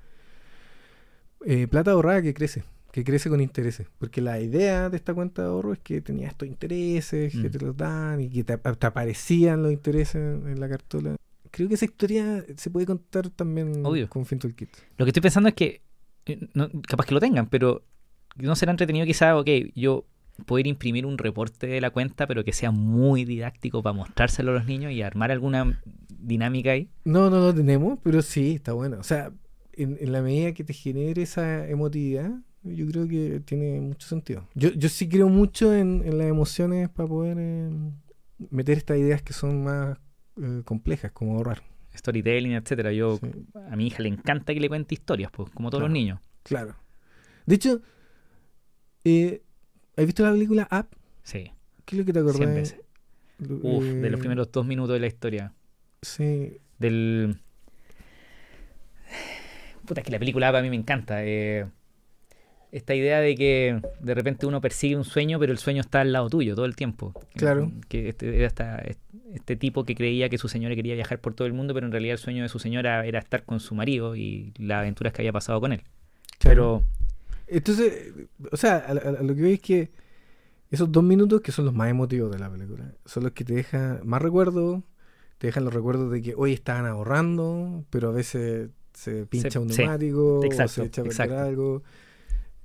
eh, 1.44 1.66
plata 1.68 1.92
ahorrada 1.92 2.22
que 2.22 2.34
crece, 2.34 2.64
que 2.92 3.02
crece 3.02 3.28
con 3.28 3.40
intereses. 3.40 3.88
Porque 3.98 4.20
la 4.20 4.38
idea 4.40 4.88
de 4.88 4.96
esta 4.96 5.12
cuenta 5.14 5.42
de 5.42 5.48
ahorro 5.48 5.72
es 5.72 5.80
que 5.80 6.00
tenía 6.00 6.28
estos 6.28 6.46
intereses, 6.46 7.32
que 7.32 7.48
Mm. 7.48 7.50
te 7.50 7.58
los 7.58 7.76
dan 7.76 8.20
y 8.20 8.28
que 8.28 8.44
te, 8.44 8.56
te 8.56 8.86
aparecían 8.86 9.62
los 9.64 9.72
intereses 9.72 10.14
en, 10.16 10.46
en 10.48 10.60
la 10.60 10.68
cartola. 10.68 11.16
Creo 11.50 11.68
que 11.68 11.74
esa 11.74 11.84
historia 11.86 12.44
se 12.56 12.70
puede 12.70 12.86
contar 12.86 13.28
también 13.30 13.84
Obvio. 13.84 14.08
con 14.08 14.24
Fintool 14.24 14.54
Kit. 14.54 14.70
Lo 14.96 15.04
que 15.04 15.10
estoy 15.10 15.22
pensando 15.22 15.48
es 15.48 15.54
que, 15.54 15.82
eh, 16.26 16.48
no- 16.54 16.70
capaz 16.86 17.06
que 17.06 17.14
lo 17.14 17.20
tengan, 17.20 17.48
pero 17.48 17.82
no 18.36 18.54
será 18.56 18.70
entretenido 18.72 19.04
quizás, 19.06 19.34
ok, 19.34 19.48
yo 19.74 20.06
poder 20.46 20.66
imprimir 20.66 21.04
un 21.04 21.18
reporte 21.18 21.66
de 21.66 21.80
la 21.80 21.90
cuenta, 21.90 22.26
pero 22.26 22.42
que 22.44 22.52
sea 22.54 22.70
muy 22.70 23.24
didáctico 23.26 23.82
para 23.82 23.92
mostrárselo 23.92 24.50
a 24.52 24.54
los 24.54 24.64
niños 24.66 24.92
y 24.92 25.02
armar 25.02 25.30
alguna 25.30 25.78
dinámica 26.08 26.70
ahí. 26.70 26.88
No, 27.04 27.28
no 27.30 27.38
lo 27.40 27.54
tenemos, 27.54 27.98
pero 28.02 28.22
sí, 28.22 28.52
está 28.54 28.72
bueno. 28.72 28.96
O 28.98 29.02
sea, 29.02 29.30
en, 29.74 29.98
en 30.00 30.12
la 30.12 30.22
medida 30.22 30.52
que 30.52 30.64
te 30.64 30.72
genere 30.72 31.22
esa 31.22 31.68
emotividad, 31.68 32.32
yo 32.64 32.86
creo 32.88 33.08
que 33.08 33.40
tiene 33.44 33.80
mucho 33.80 34.06
sentido. 34.08 34.46
Yo, 34.54 34.70
yo 34.70 34.88
sí 34.88 35.08
creo 35.08 35.28
mucho 35.28 35.74
en, 35.74 36.02
en 36.04 36.18
las 36.18 36.26
emociones 36.28 36.88
para 36.88 37.08
poder 37.08 37.36
eh, 37.40 37.70
meter 38.50 38.78
estas 38.78 38.98
ideas 38.98 39.22
que 39.22 39.32
son 39.32 39.64
más 39.64 39.98
eh, 40.40 40.62
complejas, 40.64 41.12
como 41.12 41.36
ahorrar. 41.36 41.62
Storytelling, 41.94 42.52
etcétera. 42.52 42.92
Yo 42.92 43.18
Sí, 43.18 43.30
a 43.70 43.76
mi 43.76 43.86
hija 43.88 44.02
le 44.02 44.08
encanta 44.08 44.54
que 44.54 44.60
le 44.60 44.68
cuente 44.68 44.94
historias, 44.94 45.30
pues, 45.30 45.50
como 45.50 45.68
todos 45.70 45.82
los 45.82 45.88
Claro. 45.88 45.92
niños. 46.00 46.20
claro. 46.42 46.76
De 47.44 47.56
hecho, 47.56 47.82
eh, 49.04 49.42
¿has 49.96 50.06
visto 50.06 50.22
la 50.22 50.30
película 50.32 50.68
Up? 50.70 50.86
Sí, 51.22 51.50
¿Qué 51.84 51.96
es 51.96 51.98
lo 52.00 52.04
que 52.06 52.12
te 52.12 52.20
acordás? 52.20 52.76
Uf, 53.40 53.84
de 54.00 54.08
los 54.10 54.18
eh, 54.18 54.20
primeros 54.20 54.50
dos 54.52 54.64
minutos 54.64 54.94
de 54.94 55.00
la 55.00 55.06
historia. 55.08 55.52
Sí, 56.00 56.58
Del. 56.78 57.36
Puta, 59.84 60.00
es 60.00 60.04
que 60.06 60.12
la 60.12 60.18
película 60.18 60.48
a 60.56 60.62
mí 60.62 60.70
me 60.70 60.76
encanta. 60.76 61.24
eh, 61.24 61.66
esta 62.72 62.94
idea 62.94 63.20
de 63.20 63.34
que 63.36 63.80
de 64.00 64.14
repente 64.14 64.46
uno 64.46 64.60
persigue 64.60 64.96
un 64.96 65.04
sueño, 65.04 65.38
pero 65.38 65.52
el 65.52 65.58
sueño 65.58 65.80
está 65.82 66.00
al 66.00 66.10
lado 66.12 66.28
tuyo 66.28 66.54
todo 66.56 66.64
el 66.64 66.74
tiempo. 66.74 67.12
Claro. 67.36 67.70
Que 67.88 68.08
este, 68.08 68.34
era 68.36 68.46
esta- 68.48 68.82
este 69.34 69.56
tipo 69.56 69.84
que 69.84 69.94
creía 69.94 70.28
que 70.28 70.38
su 70.38 70.48
señora 70.48 70.74
quería 70.74 70.94
viajar 70.94 71.20
por 71.20 71.34
todo 71.34 71.46
el 71.46 71.52
mundo, 71.52 71.74
pero 71.74 71.86
en 71.86 71.92
realidad 71.92 72.14
el 72.14 72.18
sueño 72.18 72.42
de 72.42 72.48
su 72.48 72.58
señora 72.58 73.06
era 73.06 73.18
estar 73.20 73.44
con 73.44 73.60
su 73.60 73.74
marido 73.74 74.16
y 74.16 74.52
las 74.58 74.78
aventuras 74.80 75.12
que 75.12 75.22
había 75.22 75.32
pasado 75.32 75.60
con 75.60 75.72
él. 75.72 75.82
claro. 76.38 76.82
Pero 77.48 77.56
Entonces, 77.58 78.12
o 78.50 78.56
sea, 78.56 78.76
a, 78.76 78.90
a- 78.92 79.22
lo 79.22 79.34
que 79.34 79.42
veo 79.42 79.52
es 79.52 79.60
que 79.60 79.90
esos 80.70 80.90
dos 80.90 81.04
minutos 81.04 81.42
que 81.42 81.52
son 81.52 81.66
los 81.66 81.74
más 81.74 81.90
emotivos 81.90 82.32
de 82.32 82.38
la 82.38 82.50
película, 82.50 82.94
son 83.04 83.24
los 83.24 83.32
que 83.32 83.44
te 83.44 83.52
dejan 83.52 84.00
más 84.04 84.22
recuerdos, 84.22 84.82
te 85.36 85.48
dejan 85.48 85.64
los 85.66 85.74
recuerdos 85.74 86.10
de 86.10 86.22
que 86.22 86.34
hoy 86.34 86.54
estaban 86.54 86.86
ahorrando, 86.86 87.84
pero 87.90 88.08
a 88.08 88.12
veces 88.12 88.70
se 88.94 89.26
pincha 89.26 89.50
Se- 89.50 89.58
un 89.58 89.68
sí, 89.70 89.82
neumático, 89.82 90.40
o 90.40 90.44
exacto, 90.44 90.72
se 90.72 90.84
echa 90.84 91.02
a 91.02 91.04
perder 91.04 91.20
exacto. 91.26 91.38
algo. 91.38 91.82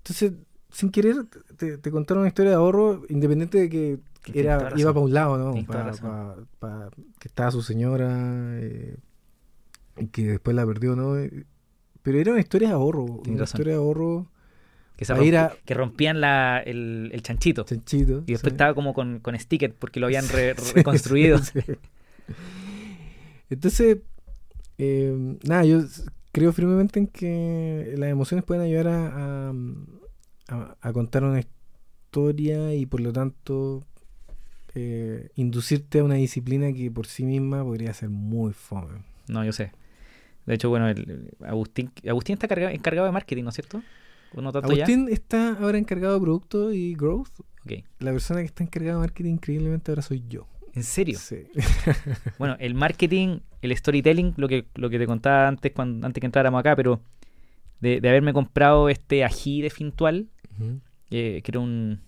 Entonces, 0.09 0.33
sin 0.71 0.89
querer, 0.89 1.25
te, 1.57 1.77
te 1.77 1.91
contaron 1.91 2.21
una 2.21 2.29
historia 2.29 2.51
de 2.51 2.57
ahorro, 2.57 3.03
independiente 3.09 3.57
de 3.59 3.69
que 3.69 3.99
era, 4.33 4.71
iba 4.77 4.93
para 4.93 5.03
un 5.05 5.13
lado, 5.13 5.37
¿no? 5.37 5.51
Tienes 5.51 5.67
toda 5.67 5.79
Pa- 5.83 5.85
razón. 5.89 6.47
pa- 6.59 6.67
pa- 6.67 6.89
que 7.19 7.27
estaba 7.27 7.51
su 7.51 7.61
señora, 7.61 8.09
eh, 8.59 8.95
y 9.97 10.07
que 10.07 10.23
después 10.27 10.55
la 10.55 10.65
perdió, 10.65 10.95
¿no? 10.95 11.15
Pero 12.03 12.19
era 12.19 12.31
una 12.31 12.39
historia 12.41 12.69
de 12.69 12.73
ahorro, 12.75 13.05
Tienes 13.05 13.27
una 13.27 13.39
razón. 13.39 13.43
historia 13.59 13.73
de 13.73 13.79
ahorro 13.79 14.31
que, 14.95 15.05
se 15.05 15.13
a- 15.13 15.51
rompían 15.75 16.21
la, 16.21 16.59
el, 16.59 17.09
el 17.13 17.21
chanchito. 17.21 17.63
chanchito. 17.63 18.23
Y 18.27 18.31
después 18.33 18.51
sí. 18.51 18.55
estaba 18.55 18.73
como 18.73 18.93
con, 18.93 19.19
con 19.19 19.37
sticker 19.37 19.73
porque 19.75 19.99
lo 19.99 20.05
habían 20.07 20.27
re- 20.29 20.55
Sí, 20.57 20.73
reconstruido. 20.75 21.37
sí. 21.39 21.59
Entonces, 23.49 23.97
eh, 24.77 25.37
nada, 25.47 25.63
yo 25.65 25.81
creo 26.31 26.51
firmemente 26.53 26.99
en 26.99 27.07
que 27.07 27.93
las 27.97 28.09
emociones 28.09 28.43
pueden 28.45 28.63
ayudar 28.63 28.87
a, 28.87 29.53
a- 30.81 30.93
contar 30.93 31.23
una 31.23 31.39
historia 31.39 32.73
y 32.73 32.85
por 32.85 33.01
lo 33.01 33.11
tanto 33.13 33.83
eh, 34.75 35.29
inducirte 35.35 35.99
a 35.99 36.03
una 36.03 36.15
disciplina 36.15 36.71
que 36.73 36.89
por 36.91 37.07
sí 37.07 37.23
misma 37.25 37.63
podría 37.63 37.93
ser 37.93 38.09
muy 38.09 38.53
fome. 38.53 39.03
No, 39.27 39.43
yo 39.43 39.51
sé. 39.51 39.71
De 40.45 40.53
hecho, 40.55 40.69
bueno, 40.69 40.87
el, 40.87 41.33
Agustín, 41.45 41.91
Agustín 42.07 42.33
está 42.33 42.47
carga- 42.47 42.71
encargado 42.71 43.05
de 43.05 43.11
marketing, 43.11 43.43
¿no 43.43 43.49
es 43.49 43.55
cierto? 43.55 43.81
¿O 44.33 44.41
no 44.41 44.51
tanto 44.51 44.69
ya? 44.73 44.85
Agustín 44.85 45.09
está 45.09 45.53
ahora 45.57 45.77
encargado 45.77 46.13
de 46.13 46.21
producto 46.21 46.71
y 46.71 46.93
growth. 46.95 47.29
La 47.99 48.11
persona 48.13 48.39
que 48.39 48.45
está 48.45 48.63
encargada 48.63 48.93
de 48.93 48.99
marketing 48.99 49.33
increíblemente 49.33 49.91
ahora 49.91 50.01
soy 50.01 50.23
yo. 50.29 50.47
¿En 50.73 50.83
serio? 50.83 51.19
Sí. 51.19 51.47
Bueno, 52.39 52.55
el 52.59 52.75
marketing, 52.75 53.39
el 53.61 53.75
storytelling, 53.75 54.33
lo 54.37 54.47
que, 54.47 54.65
lo 54.75 54.89
que 54.89 54.99
te 54.99 55.05
contaba 55.07 55.47
antes, 55.47 55.71
cuando, 55.71 56.05
antes 56.07 56.19
que 56.21 56.25
entráramos 56.25 56.59
acá, 56.59 56.75
pero 56.75 57.01
de, 57.79 58.01
de 58.01 58.09
haberme 58.09 58.33
comprado 58.33 58.89
este 58.89 59.23
ají 59.23 59.61
de 59.61 59.69
Fintual, 59.69 60.27
eh, 61.11 61.41
que 61.43 61.51
era 61.51 61.59
un... 61.59 62.01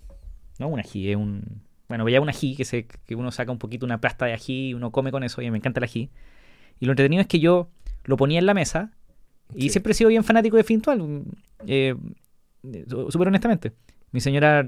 No 0.59 0.67
un 0.67 0.79
ají, 0.79 1.09
es 1.11 1.15
un... 1.17 1.61
Bueno, 1.87 2.07
ya 2.09 2.21
un 2.21 2.29
ají 2.29 2.55
que, 2.55 2.65
se, 2.65 2.85
que 2.85 3.15
uno 3.15 3.31
saca 3.31 3.51
un 3.51 3.57
poquito 3.59 3.85
una 3.85 3.99
pasta 3.99 4.25
de 4.25 4.33
ají 4.33 4.69
y 4.69 4.73
uno 4.73 4.91
come 4.91 5.11
con 5.11 5.23
eso, 5.23 5.41
y 5.41 5.49
me 5.49 5.57
encanta 5.57 5.79
el 5.79 5.85
ají. 5.85 6.09
Y 6.79 6.85
lo 6.85 6.91
entretenido 6.91 7.21
es 7.21 7.27
que 7.27 7.39
yo 7.39 7.69
lo 8.03 8.15
ponía 8.17 8.39
en 8.39 8.45
la 8.45 8.53
mesa 8.53 8.91
y 9.55 9.63
Sí. 9.63 9.69
siempre 9.69 9.91
he 9.91 9.95
sido 9.95 10.09
bien 10.09 10.23
fanático 10.23 10.57
de 10.57 10.63
Fintual, 10.63 11.23
eh, 11.65 11.95
eh, 12.63 12.85
súper 13.09 13.27
honestamente. 13.29 13.71
Mi 14.11 14.19
señora, 14.21 14.67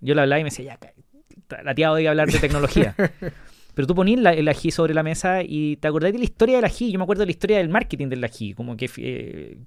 yo 0.00 0.14
le 0.14 0.20
hablaba 0.22 0.40
y 0.40 0.44
me 0.44 0.50
decía, 0.50 0.64
ya, 0.64 0.76
ca- 0.78 1.62
lateado 1.62 1.96
de 1.96 2.08
hablar 2.08 2.28
de 2.30 2.38
tecnología. 2.38 2.94
Pero 3.74 3.86
tú 3.86 3.94
ponías 3.94 4.20
la- 4.20 4.32
el 4.34 4.46
ají 4.48 4.70
sobre 4.70 4.94
la 4.94 5.02
mesa 5.02 5.42
y 5.42 5.76
te 5.76 5.88
acordás 5.88 6.12
de 6.12 6.18
la 6.18 6.24
historia 6.24 6.56
del 6.56 6.64
ají. 6.64 6.92
Yo 6.92 6.98
me 6.98 7.02
acuerdo 7.04 7.20
de 7.20 7.26
la 7.26 7.32
historia 7.32 7.58
del 7.58 7.68
marketing 7.68 8.08
del 8.08 8.22
ají. 8.24 8.54
Como 8.54 8.76
que, 8.76 8.88
eh, 8.98 9.58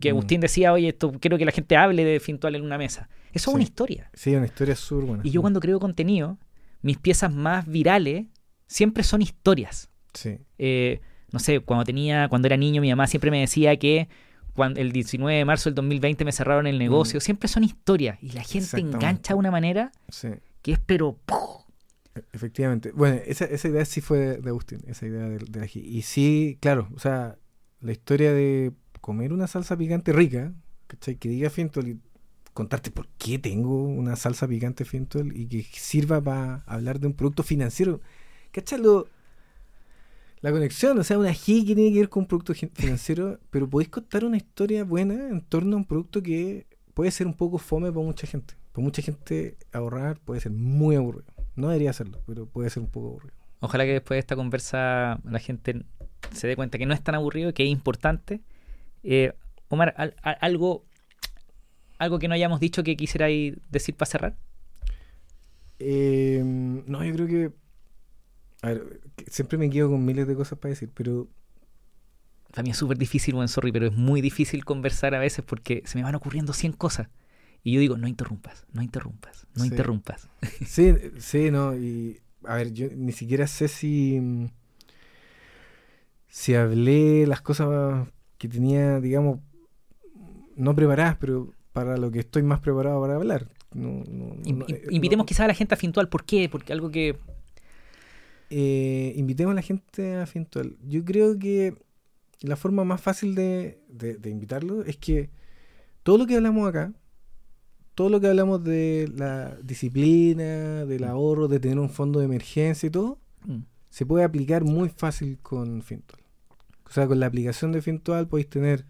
que 0.00 0.10
Mm. 0.12 0.16
Agustín 0.16 0.40
decía, 0.40 0.72
oye, 0.72 0.88
esto 0.88 1.12
quiero 1.20 1.38
que 1.38 1.44
la 1.44 1.52
gente 1.52 1.76
hable 1.76 2.04
de 2.04 2.20
Fintual 2.20 2.54
en 2.56 2.62
una 2.62 2.76
mesa. 2.78 3.08
Eso 3.32 3.50
es 3.50 3.54
una 3.54 3.62
historia. 3.64 4.10
Sí, 4.14 4.34
una 4.34 4.46
historia 4.46 4.74
súper 4.76 5.06
buena. 5.06 5.22
Y 5.26 5.30
yo 5.30 5.40
cuando 5.40 5.60
creo 5.60 5.78
contenido, 5.80 6.38
mis 6.82 6.98
piezas 6.98 7.32
más 7.32 7.66
virales 7.66 8.26
siempre 8.66 9.02
son 9.02 9.22
historias. 9.22 9.90
Sí. 10.12 10.38
Eh, 10.58 11.00
no 11.32 11.38
sé, 11.38 11.60
cuando 11.60 11.84
tenía, 11.84 12.28
cuando 12.28 12.46
era 12.46 12.56
niño, 12.56 12.80
mi 12.82 12.90
mamá 12.90 13.06
siempre 13.06 13.30
me 13.30 13.40
decía 13.40 13.76
que 13.76 14.08
cuando 14.54 14.80
el 14.80 14.92
19 14.92 15.38
de 15.38 15.44
marzo 15.44 15.68
del 15.70 15.74
2020 15.74 16.24
me 16.24 16.30
cerraron 16.32 16.66
el 16.68 16.78
negocio. 16.78 17.18
Siempre 17.20 17.48
son 17.48 17.64
historias 17.64 18.18
y 18.22 18.30
la 18.32 18.44
gente 18.44 18.78
engancha 18.78 19.32
de 19.34 19.38
una 19.38 19.50
manera 19.50 19.90
Sí, 20.10 20.28
que 20.62 20.72
es 20.72 20.78
pero... 20.78 21.18
efectivamente. 22.32 22.92
Bueno, 22.92 23.20
esa, 23.26 23.44
esa 23.46 23.68
idea 23.68 23.84
sí 23.84 24.00
fue 24.00 24.18
de, 24.18 24.36
de 24.38 24.48
Agustín, 24.50 24.80
esa 24.86 25.06
idea 25.06 25.28
del 25.28 25.46
del 25.50 25.62
ají. 25.64 25.80
Y 25.80 26.02
sí, 26.02 26.58
claro, 26.60 26.88
o 26.94 26.98
sea, 26.98 27.38
la 27.80 27.92
historia 27.92 28.32
de 28.32 28.72
comer 29.00 29.32
una 29.32 29.46
salsa 29.46 29.76
picante 29.76 30.12
rica, 30.12 30.54
¿cachai? 30.86 31.16
Que 31.16 31.28
diga 31.28 31.50
Fintol 31.50 31.88
y 31.88 32.00
contarte 32.54 32.90
por 32.90 33.08
qué 33.18 33.38
tengo 33.38 33.84
una 33.84 34.16
salsa 34.16 34.46
picante 34.48 34.84
Fintol 34.84 35.36
y 35.36 35.46
que 35.48 35.62
sirva 35.72 36.20
para 36.22 36.62
hablar 36.66 37.00
de 37.00 37.08
un 37.08 37.14
producto 37.14 37.42
financiero. 37.42 38.00
¿Cachai? 38.52 38.80
Lo- 38.80 39.08
la 40.40 40.52
conexión, 40.52 40.98
o 40.98 41.04
sea, 41.04 41.18
un 41.18 41.26
ají 41.26 41.64
que 41.64 41.74
tiene 41.74 41.92
que 41.92 42.00
ver 42.00 42.08
con 42.08 42.22
un 42.24 42.26
producto 42.28 42.54
financiero, 42.54 43.38
pero 43.50 43.68
podéis 43.68 43.88
contar 43.88 44.24
una 44.24 44.36
historia 44.36 44.84
buena 44.84 45.28
en 45.30 45.40
torno 45.40 45.76
a 45.76 45.78
un 45.78 45.84
producto 45.86 46.22
que 46.22 46.66
puede 46.92 47.10
ser 47.10 47.26
un 47.26 47.34
poco 47.34 47.58
fome 47.58 47.90
para 47.92 48.04
mucha 48.04 48.26
gente. 48.26 48.54
Para 48.72 48.84
mucha 48.84 49.02
gente 49.02 49.56
ahorrar 49.72 50.18
puede 50.20 50.40
ser 50.40 50.52
muy 50.52 50.96
aburrido. 50.96 51.24
No 51.56 51.68
debería 51.68 51.90
hacerlo, 51.90 52.20
pero 52.26 52.46
puede 52.46 52.70
ser 52.70 52.82
un 52.82 52.90
poco 52.90 53.08
aburrido. 53.08 53.34
Ojalá 53.60 53.84
que 53.84 53.92
después 53.92 54.16
de 54.16 54.20
esta 54.20 54.36
conversa 54.36 55.20
la 55.24 55.38
gente 55.38 55.84
se 56.32 56.46
dé 56.48 56.56
cuenta 56.56 56.78
que 56.78 56.86
no 56.86 56.94
es 56.94 57.02
tan 57.02 57.14
aburrido, 57.14 57.54
que 57.54 57.64
es 57.64 57.70
importante. 57.70 58.40
Eh, 59.02 59.32
Omar, 59.68 59.94
al- 59.96 60.14
al- 60.22 60.38
algo, 60.40 60.84
algo 61.98 62.18
que 62.18 62.28
no 62.28 62.34
hayamos 62.34 62.60
dicho 62.60 62.82
que 62.84 62.96
quisierais 62.96 63.54
decir 63.70 63.96
para 63.96 64.10
cerrar. 64.10 64.36
Eh, 65.78 66.42
no, 66.44 67.04
yo 67.04 67.12
creo 67.14 67.26
que... 67.26 67.52
A 68.62 68.68
ver, 68.68 69.00
siempre 69.28 69.58
me 69.58 69.70
quedo 69.70 69.90
con 69.90 70.04
miles 70.04 70.26
de 70.26 70.34
cosas 70.34 70.58
para 70.58 70.70
decir, 70.70 70.90
pero 70.94 71.28
Para 72.50 72.62
mí 72.62 72.70
es 72.70 72.76
súper 72.76 72.98
difícil, 72.98 73.34
buen 73.34 73.48
sorry, 73.48 73.72
pero 73.72 73.86
es 73.86 73.92
muy 73.92 74.20
difícil 74.20 74.64
conversar 74.64 75.14
a 75.14 75.18
veces 75.18 75.44
porque 75.44 75.82
se 75.86 75.98
me 75.98 76.04
van 76.04 76.14
ocurriendo 76.14 76.52
100 76.52 76.72
cosas. 76.72 77.08
Y 77.64 77.72
yo 77.72 77.80
digo, 77.80 77.96
no 77.96 78.06
interrumpas, 78.06 78.64
no 78.72 78.82
interrumpas, 78.82 79.46
no 79.56 79.64
Sí. 79.64 79.70
interrumpas. 79.70 80.28
Sí, 80.66 80.94
sí, 81.18 81.50
no, 81.50 81.74
y 81.76 82.20
a 82.44 82.56
ver, 82.56 82.72
yo 82.72 82.88
ni 82.94 83.10
siquiera 83.12 83.46
sé 83.46 83.68
si 83.68 84.50
si 86.28 86.54
hablé 86.54 87.26
las 87.26 87.40
cosas 87.40 88.08
que 88.38 88.48
tenía, 88.48 89.00
digamos, 89.00 89.38
no 90.56 90.74
preparadas, 90.74 91.16
pero 91.16 91.52
para 91.72 91.96
lo 91.96 92.10
que 92.10 92.20
estoy 92.20 92.42
más 92.42 92.60
preparado 92.60 93.00
para 93.00 93.14
hablar. 93.16 93.48
No, 93.72 94.04
no- 94.08 94.66
eh, 94.68 94.84
invitemos 94.90 95.26
quizás 95.26 95.40
a 95.44 95.48
la 95.48 95.54
gente 95.54 95.74
a 95.74 95.76
Fintual. 95.78 96.08
¿Por 96.08 96.24
qué? 96.24 96.48
Porque 96.48 96.72
algo 96.72 96.90
que... 96.90 97.16
eh, 98.50 99.12
invitemos 99.16 99.52
a 99.52 99.54
la 99.54 99.62
gente 99.62 100.16
a 100.16 100.26
Fintual. 100.26 100.76
Yo 100.86 101.04
creo 101.04 101.38
que 101.38 101.74
la 102.40 102.56
forma 102.56 102.84
más 102.84 103.00
fácil 103.00 103.34
de, 103.34 103.80
de- 103.88 104.16
de 104.16 104.30
invitarlo 104.30 104.84
es 104.84 104.96
que 104.96 105.30
todo 106.02 106.18
lo 106.18 106.26
que 106.26 106.36
hablamos 106.36 106.68
acá, 106.68 106.92
todo 107.94 108.08
lo 108.08 108.20
que 108.20 108.28
hablamos 108.28 108.64
de 108.64 109.10
la 109.14 109.56
disciplina, 109.62 110.84
del 110.84 111.04
ahorro, 111.04 111.48
de 111.48 111.60
tener 111.60 111.78
un 111.78 111.90
fondo 111.90 112.18
de 112.18 112.26
emergencia 112.26 112.86
y 112.86 112.90
todo, 112.90 113.18
Mm, 113.44 113.64
se 113.90 114.06
puede 114.06 114.24
aplicar 114.24 114.64
muy 114.64 114.88
fácil 114.88 115.38
con 115.42 115.82
Fintual. 115.82 116.22
O 116.86 116.90
sea, 116.90 117.06
con 117.06 117.20
la 117.20 117.26
aplicación 117.26 117.72
de 117.72 117.82
Fintual 117.82 118.28
podéis 118.28 118.48
tener 118.48 118.86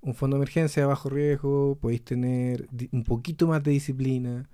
un 0.00 0.14
fondo 0.14 0.36
de 0.36 0.42
emergencia 0.42 0.82
de 0.82 0.86
bajo 0.86 1.08
riesgo, 1.08 1.78
podéis 1.80 2.04
tener 2.04 2.68
un 2.92 3.04
poquito 3.04 3.46
más 3.46 3.62
de 3.62 3.70
disciplina, 3.70 4.48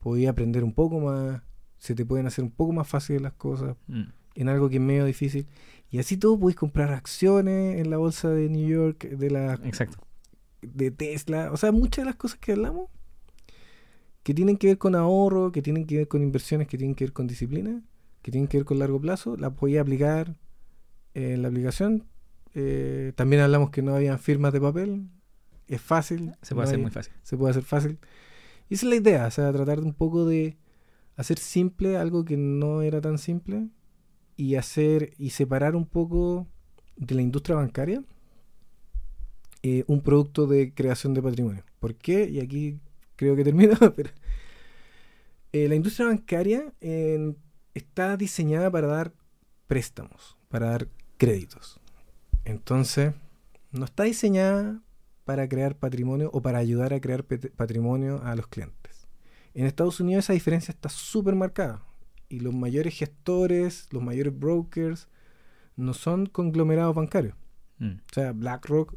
podéis 0.00 0.28
aprender 0.28 0.64
un 0.64 0.72
poco 0.72 0.98
más, 1.00 1.42
se 1.78 1.94
te 1.94 2.04
pueden 2.04 2.26
hacer 2.26 2.44
un 2.44 2.50
poco 2.50 2.72
más 2.72 2.88
fáciles 2.88 3.22
las 3.22 3.34
cosas 3.34 3.76
mm. 3.86 4.02
en 4.34 4.48
algo 4.48 4.68
que 4.68 4.76
es 4.76 4.82
medio 4.82 5.04
difícil. 5.04 5.46
Y 5.90 5.98
así 5.98 6.16
todo 6.16 6.38
podéis 6.38 6.56
comprar 6.56 6.92
acciones 6.92 7.80
en 7.80 7.90
la 7.90 7.96
bolsa 7.96 8.28
de 8.30 8.48
New 8.48 8.68
York, 8.68 9.08
de 9.08 9.30
la 9.30 9.54
Exacto. 9.64 9.98
de 10.60 10.90
Tesla, 10.90 11.50
o 11.52 11.56
sea, 11.56 11.72
muchas 11.72 12.04
de 12.04 12.10
las 12.10 12.16
cosas 12.16 12.38
que 12.38 12.52
hablamos 12.52 12.90
que 14.28 14.34
tienen 14.34 14.58
que 14.58 14.66
ver 14.66 14.76
con 14.76 14.94
ahorro, 14.94 15.52
que 15.52 15.62
tienen 15.62 15.86
que 15.86 15.96
ver 15.96 16.06
con 16.06 16.22
inversiones, 16.22 16.68
que 16.68 16.76
tienen 16.76 16.94
que 16.94 17.06
ver 17.06 17.14
con 17.14 17.26
disciplina, 17.26 17.82
que 18.20 18.30
tienen 18.30 18.46
que 18.46 18.58
ver 18.58 18.66
con 18.66 18.78
largo 18.78 19.00
plazo, 19.00 19.38
las 19.38 19.54
podía 19.54 19.80
aplicar 19.80 20.36
en 21.14 21.40
la 21.40 21.48
aplicación. 21.48 22.04
Eh, 22.54 23.14
también 23.16 23.40
hablamos 23.40 23.70
que 23.70 23.80
no 23.80 23.94
había 23.94 24.18
firmas 24.18 24.52
de 24.52 24.60
papel, 24.60 25.08
es 25.66 25.80
fácil, 25.80 26.34
Se 26.42 26.54
puede 26.54 26.64
no 26.66 26.68
hacer 26.68 26.76
hay- 26.76 26.82
muy 26.82 26.90
fácil. 26.90 27.12
se 27.22 27.38
puede 27.38 27.52
hacer 27.52 27.62
fácil. 27.62 27.98
Y 28.68 28.74
esa 28.74 28.84
es 28.84 28.90
la 28.90 28.96
idea, 28.96 29.26
o 29.28 29.30
sea, 29.30 29.50
tratar 29.50 29.80
de 29.80 29.86
un 29.86 29.94
poco 29.94 30.26
de 30.26 30.58
hacer 31.16 31.38
simple 31.38 31.96
algo 31.96 32.26
que 32.26 32.36
no 32.36 32.82
era 32.82 33.00
tan 33.00 33.16
simple 33.16 33.68
y 34.36 34.56
hacer 34.56 35.14
y 35.16 35.30
separar 35.30 35.74
un 35.74 35.86
poco 35.86 36.46
de 36.98 37.14
la 37.14 37.22
industria 37.22 37.56
bancaria 37.56 38.04
eh, 39.62 39.84
un 39.86 40.02
producto 40.02 40.46
de 40.46 40.74
creación 40.74 41.14
de 41.14 41.22
patrimonio. 41.22 41.64
¿Por 41.80 41.94
qué? 41.94 42.28
Y 42.28 42.40
aquí 42.40 42.78
creo 43.18 43.36
que 43.36 43.44
termino, 43.44 43.74
pero 43.96 44.10
eh, 45.52 45.68
la 45.68 45.74
industria 45.74 46.06
bancaria 46.06 46.72
eh, 46.80 47.34
está 47.74 48.16
diseñada 48.16 48.70
para 48.70 48.86
dar 48.86 49.12
préstamos, 49.66 50.38
para 50.48 50.70
dar 50.70 50.88
créditos. 51.18 51.80
Entonces, 52.44 53.12
no 53.72 53.84
está 53.84 54.04
diseñada 54.04 54.80
para 55.24 55.48
crear 55.48 55.76
patrimonio 55.76 56.30
o 56.32 56.40
para 56.40 56.58
ayudar 56.58 56.94
a 56.94 57.00
crear 57.00 57.24
patrimonio 57.24 58.22
a 58.24 58.34
los 58.34 58.46
clientes. 58.46 59.06
En 59.52 59.66
Estados 59.66 60.00
Unidos 60.00 60.24
esa 60.24 60.32
diferencia 60.32 60.72
está 60.72 60.88
súper 60.88 61.34
marcada 61.34 61.82
y 62.28 62.40
los 62.40 62.54
mayores 62.54 62.96
gestores, 62.96 63.88
los 63.90 64.02
mayores 64.02 64.38
brokers, 64.38 65.08
no 65.76 65.92
son 65.92 66.26
conglomerados 66.26 66.94
bancarios. 66.94 67.34
Mm. 67.78 67.96
O 68.10 68.14
sea, 68.14 68.32
BlackRock, 68.32 68.94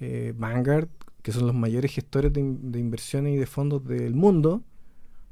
eh, 0.00 0.32
Vanguard, 0.36 0.88
que 1.22 1.32
son 1.32 1.46
los 1.46 1.54
mayores 1.54 1.92
gestores 1.92 2.32
de, 2.32 2.40
in- 2.40 2.72
de 2.72 2.78
inversiones 2.80 3.34
y 3.34 3.36
de 3.38 3.46
fondos 3.46 3.84
del 3.86 4.14
mundo, 4.14 4.62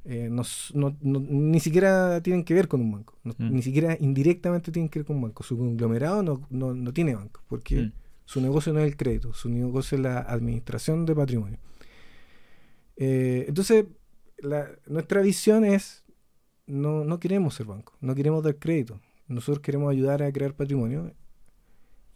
eh, 0.04 0.28
no 0.30 0.42
s- 0.42 0.72
no- 0.76 0.96
no- 1.02 1.20
ni 1.20 1.60
siquiera 1.60 2.22
tienen 2.22 2.44
que 2.44 2.54
ver 2.54 2.68
con 2.68 2.80
un 2.80 2.92
banco. 2.92 3.14
No- 3.24 3.34
Mm. 3.38 3.54
Ni 3.54 3.62
siquiera 3.62 3.96
indirectamente 4.00 4.70
tienen 4.72 4.88
que 4.88 4.98
ver 5.00 5.06
con 5.06 5.16
un 5.16 5.22
banco. 5.22 5.42
Su 5.42 5.56
conglomerado 5.58 6.22
no, 6.22 6.46
no- 6.50 6.74
no 6.74 6.92
tiene 6.92 7.14
banco, 7.14 7.42
porque 7.48 7.76
Mm. 7.82 7.92
su 8.24 8.40
negocio 8.40 8.72
no 8.72 8.80
es 8.80 8.86
el 8.86 8.96
crédito, 8.96 9.32
su 9.34 9.48
negocio 9.50 9.96
es 9.96 10.02
la 10.02 10.18
administración 10.20 11.04
de 11.06 11.14
patrimonio. 11.14 11.58
Eh, 12.96 13.44
entonces, 13.48 13.86
la- 14.38 14.68
nuestra 14.86 15.20
visión 15.22 15.64
es, 15.64 16.04
no, 16.66 17.04
no 17.04 17.18
queremos 17.20 17.54
ser 17.54 17.66
banco, 17.66 17.94
no 18.00 18.14
queremos 18.14 18.42
dar 18.42 18.56
crédito. 18.56 19.00
Nosotros 19.28 19.60
queremos 19.60 19.90
ayudar 19.90 20.22
a 20.22 20.32
crear 20.32 20.54
patrimonio. 20.54 21.12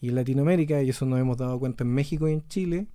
Y 0.01 0.09
en 0.09 0.15
Latinoamérica, 0.17 0.83
y 0.83 0.89
eso 0.91 1.07
nos 1.07 1.21
hemos 1.21 1.37
dado 1.37 1.59
cuenta 1.61 1.85
en 1.85 1.91
México 1.91 2.29
y 2.29 2.33
en 2.33 2.47
Chile, 2.49 2.87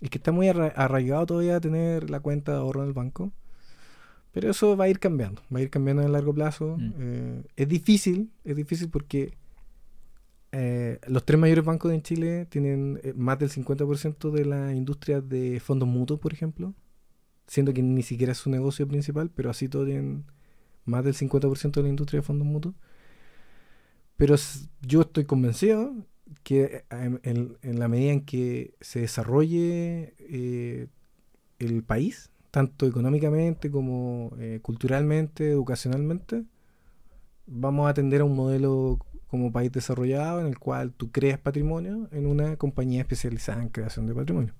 es 0.00 0.10
que 0.10 0.18
está 0.18 0.32
muy 0.32 0.48
arra- 0.48 0.72
arraigado 0.76 1.26
todavía 1.26 1.56
a 1.56 1.60
tener 1.60 2.10
la 2.10 2.20
cuenta 2.20 2.52
de 2.52 2.58
ahorro 2.58 2.82
en 2.82 2.88
el 2.88 2.92
banco. 2.94 3.32
Pero 4.32 4.50
eso 4.50 4.76
va 4.76 4.84
a 4.84 4.88
ir 4.88 4.98
cambiando, 4.98 5.40
va 5.54 5.60
a 5.60 5.62
ir 5.62 5.70
cambiando 5.70 6.02
en 6.02 6.06
el 6.06 6.12
largo 6.12 6.34
plazo. 6.34 6.76
Mm. 6.78 6.92
Eh, 6.98 7.42
es 7.56 7.68
difícil, 7.68 8.30
es 8.44 8.54
difícil 8.54 8.90
porque 8.90 9.32
eh, 10.52 11.00
los 11.06 11.24
tres 11.24 11.40
mayores 11.40 11.64
bancos 11.64 11.92
en 11.92 12.02
Chile 12.02 12.46
tienen 12.46 13.00
eh, 13.02 13.14
más 13.16 13.38
del 13.38 13.50
50% 13.50 14.30
de 14.30 14.44
la 14.44 14.74
industria 14.74 15.20
de 15.20 15.58
fondos 15.60 15.88
mutuos, 15.88 16.20
por 16.20 16.32
ejemplo, 16.32 16.74
siendo 17.46 17.72
que 17.72 17.82
ni 17.82 18.02
siquiera 18.02 18.32
es 18.32 18.38
su 18.38 18.50
negocio 18.50 18.86
principal, 18.86 19.30
pero 19.34 19.50
así 19.50 19.68
todos 19.68 19.86
tienen 19.86 20.24
más 20.84 21.04
del 21.04 21.14
50% 21.14 21.80
de 21.80 21.82
la 21.82 21.88
industria 21.88 22.20
de 22.20 22.26
fondos 22.26 22.46
mutuos. 22.46 22.74
Pero 24.16 24.34
yo 24.82 25.00
estoy 25.02 25.24
convencido 25.24 25.94
que 26.42 26.64
eh, 26.64 26.84
en, 26.90 27.20
en- 27.24 27.58
en 27.62 27.78
la 27.78 27.88
medida 27.88 28.12
en 28.12 28.22
que 28.24 28.74
se 28.80 29.00
desarrolle 29.00 30.14
eh, 30.18 30.88
el 31.58 31.82
país, 31.84 32.30
tanto 32.50 32.86
económicamente 32.86 33.70
como 33.70 34.32
eh, 34.38 34.60
culturalmente, 34.62 35.50
educacionalmente, 35.52 36.44
vamos 37.46 37.86
a 37.86 37.90
atender 37.90 38.20
a 38.20 38.24
un 38.24 38.36
modelo 38.36 38.98
como 39.28 39.52
país 39.52 39.72
desarrollado 39.72 40.40
en 40.40 40.46
el 40.46 40.58
cual 40.58 40.92
tú 40.92 41.10
creas 41.10 41.38
patrimonio 41.38 42.08
en 42.12 42.26
una 42.26 42.56
compañía 42.56 43.00
especializada 43.02 43.62
en 43.62 43.68
creación 43.70 44.06
de 44.06 44.14
patrimonio. 44.14 44.54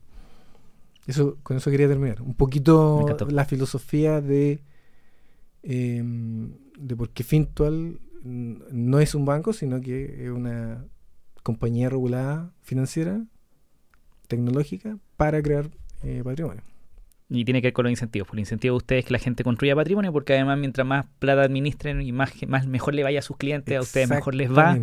Eso, 1.06 1.38
con 1.42 1.56
eso 1.56 1.70
quería 1.70 1.88
terminar. 1.88 2.20
Un 2.22 2.34
poquito 2.34 3.16
la 3.30 3.44
filosofía 3.44 4.20
de, 4.20 4.60
em, 5.62 6.52
de 6.78 6.96
por 6.96 7.10
qué 7.10 7.24
Fintual 7.24 8.00
no 8.24 8.98
es 9.00 9.14
un 9.14 9.24
banco, 9.24 9.52
sino 9.52 9.80
que 9.80 10.24
es 10.24 10.30
una 10.30 10.84
compañía 11.46 11.88
regulada 11.88 12.50
financiera, 12.60 13.24
tecnológica, 14.26 14.98
para 15.16 15.40
crear 15.40 15.70
eh, 16.02 16.22
patrimonio. 16.24 16.64
Y 17.28 17.44
tiene 17.44 17.62
que 17.62 17.68
ver 17.68 17.72
con 17.72 17.84
los 17.84 17.92
incentivos. 17.92 18.26
Por 18.26 18.34
el 18.34 18.40
incentivo 18.40 18.72
de 18.72 18.78
ustedes 18.78 19.00
es 19.00 19.06
que 19.06 19.12
la 19.12 19.20
gente 19.20 19.44
construya 19.44 19.76
patrimonio, 19.76 20.12
porque 20.12 20.32
además 20.32 20.58
mientras 20.58 20.84
más 20.84 21.06
plata 21.20 21.42
administren 21.42 22.02
y 22.02 22.10
más, 22.10 22.32
más 22.48 22.66
mejor 22.66 22.94
le 22.94 23.04
vaya 23.04 23.20
a 23.20 23.22
sus 23.22 23.36
clientes, 23.36 23.78
a 23.78 23.80
ustedes 23.80 24.10
mejor 24.10 24.34
les 24.34 24.50
va. 24.50 24.76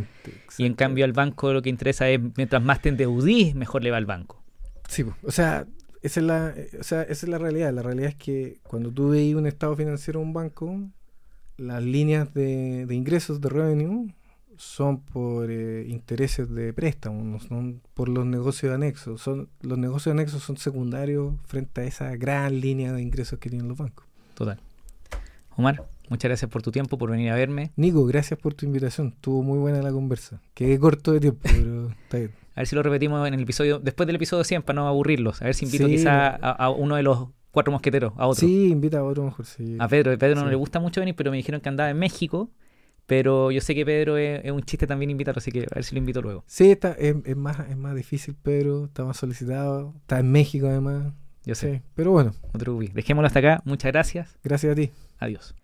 Y 0.57 0.65
en 0.65 0.73
cambio 0.73 1.03
al 1.03 1.11
banco 1.11 1.51
lo 1.51 1.61
que 1.61 1.69
interesa 1.69 2.07
es 2.07 2.21
mientras 2.37 2.63
más 2.63 2.81
te 2.81 2.87
endeudís, 2.87 3.55
mejor 3.55 3.83
le 3.83 3.91
va 3.91 3.97
al 3.97 4.05
banco. 4.05 4.41
Sí, 4.87 5.03
po. 5.03 5.17
o 5.21 5.31
sea, 5.31 5.67
esa 6.01 6.19
es 6.21 6.25
la, 6.25 6.53
eh, 6.55 6.69
o 6.79 6.83
sea, 6.83 7.01
esa 7.01 7.25
es 7.25 7.29
la 7.29 7.39
realidad. 7.39 7.73
La 7.73 7.81
realidad 7.81 8.07
es 8.07 8.15
que 8.15 8.59
cuando 8.63 8.89
tú 8.89 9.09
veis 9.09 9.35
un 9.35 9.47
estado 9.47 9.75
financiero 9.75 10.21
de 10.21 10.25
un 10.25 10.31
banco, 10.31 10.79
las 11.57 11.83
líneas 11.83 12.33
de, 12.33 12.85
de 12.85 12.95
ingresos 12.95 13.41
de 13.41 13.49
revenue 13.49 14.13
son 14.57 15.01
por 15.01 15.49
eh, 15.49 15.85
intereses 15.87 16.49
de 16.53 16.73
préstamo, 16.73 17.23
no 17.23 17.39
son 17.39 17.81
por 17.93 18.09
los 18.09 18.25
negocios 18.25 18.73
anexos. 18.73 19.21
Son, 19.21 19.49
los 19.61 19.77
negocios 19.77 20.13
anexos 20.13 20.43
son 20.43 20.57
secundarios 20.57 21.33
frente 21.45 21.81
a 21.81 21.83
esa 21.85 22.15
gran 22.15 22.59
línea 22.59 22.93
de 22.93 23.01
ingresos 23.01 23.39
que 23.39 23.49
tienen 23.49 23.67
los 23.67 23.77
bancos. 23.77 24.05
Total. 24.35 24.59
Omar, 25.55 25.85
muchas 26.09 26.29
gracias 26.29 26.49
por 26.49 26.61
tu 26.61 26.71
tiempo, 26.71 26.97
por 26.97 27.11
venir 27.11 27.31
a 27.31 27.35
verme. 27.35 27.71
Nico, 27.75 28.05
gracias 28.05 28.39
por 28.39 28.53
tu 28.53 28.65
invitación. 28.65 29.09
Estuvo 29.15 29.43
muy 29.43 29.59
buena 29.59 29.81
la 29.81 29.91
conversa. 29.91 30.41
Quedé 30.53 30.79
corto 30.79 31.11
de 31.11 31.19
tiempo, 31.19 31.41
pero 31.43 31.89
está 32.03 32.17
bien. 32.17 32.31
A 32.55 32.61
ver 32.61 32.67
si 32.67 32.75
lo 32.75 32.83
repetimos 32.83 33.27
en 33.27 33.33
el 33.33 33.41
episodio, 33.41 33.79
después 33.79 34.05
del 34.07 34.15
episodio 34.15 34.43
100 34.43 34.63
para 34.63 34.81
no 34.81 34.87
aburrirlos. 34.87 35.41
A 35.41 35.45
ver 35.45 35.55
si 35.55 35.65
invito 35.65 35.87
Sí, 35.87 35.95
quizá 35.95 36.29
a, 36.29 36.51
a 36.51 36.69
uno 36.69 36.95
de 36.95 37.03
los 37.03 37.29
cuatro 37.53 37.71
mosqueteros, 37.71 38.13
a 38.17 38.27
otro. 38.27 38.47
Sí, 38.47 38.69
invita 38.69 38.99
a 38.99 39.03
otro 39.03 39.23
mejor. 39.23 39.45
Sí. 39.45 39.77
A 39.79 39.87
Pedro. 39.87 40.11
A 40.11 40.17
Pedro 40.17 40.41
no 40.41 40.49
le 40.49 40.55
gusta 40.55 40.79
mucho 40.79 40.99
venir, 40.99 41.15
pero 41.15 41.31
me 41.31 41.37
dijeron 41.37 41.61
que 41.61 41.69
andaba 41.69 41.89
en 41.89 41.97
México. 41.97 42.49
Pero 43.13 43.51
yo 43.51 43.61
sé 43.61 43.75
que 43.75 43.85
Pedro 43.85 44.17
es, 44.17 44.43
es 44.43 44.51
un 44.51 44.63
chiste 44.63 44.87
también 44.87 45.11
invitarlo, 45.11 45.37
así 45.37 45.51
que 45.51 45.67
a 45.71 45.75
ver 45.75 45.83
si 45.83 45.93
lo 45.93 45.99
invito 45.99 46.19
luego. 46.19 46.43
Sí, 46.47 46.71
está, 46.71 46.93
es, 46.93 47.15
es 47.25 47.37
más, 47.37 47.59
es 47.69 47.77
más 47.77 47.93
difícil, 47.93 48.35
pero 48.41 48.85
está 48.85 49.05
más 49.05 49.17
solicitado. 49.17 49.93
Está 50.01 50.17
en 50.17 50.31
México 50.31 50.65
además. 50.65 51.13
Yo 51.45 51.53
sé, 51.53 51.75
Sí, 51.75 51.81
pero 51.93 52.09
bueno, 52.09 52.33
no 52.45 52.51
te 52.53 52.59
preocupes. 52.59 52.91
Dejémoslo 52.95 53.27
hasta 53.27 53.37
acá. 53.37 53.61
Muchas 53.65 53.91
gracias. 53.91 54.35
gracias 54.43 54.71
a 54.71 54.75
ti. 54.75 54.89
Adiós. 55.19 55.53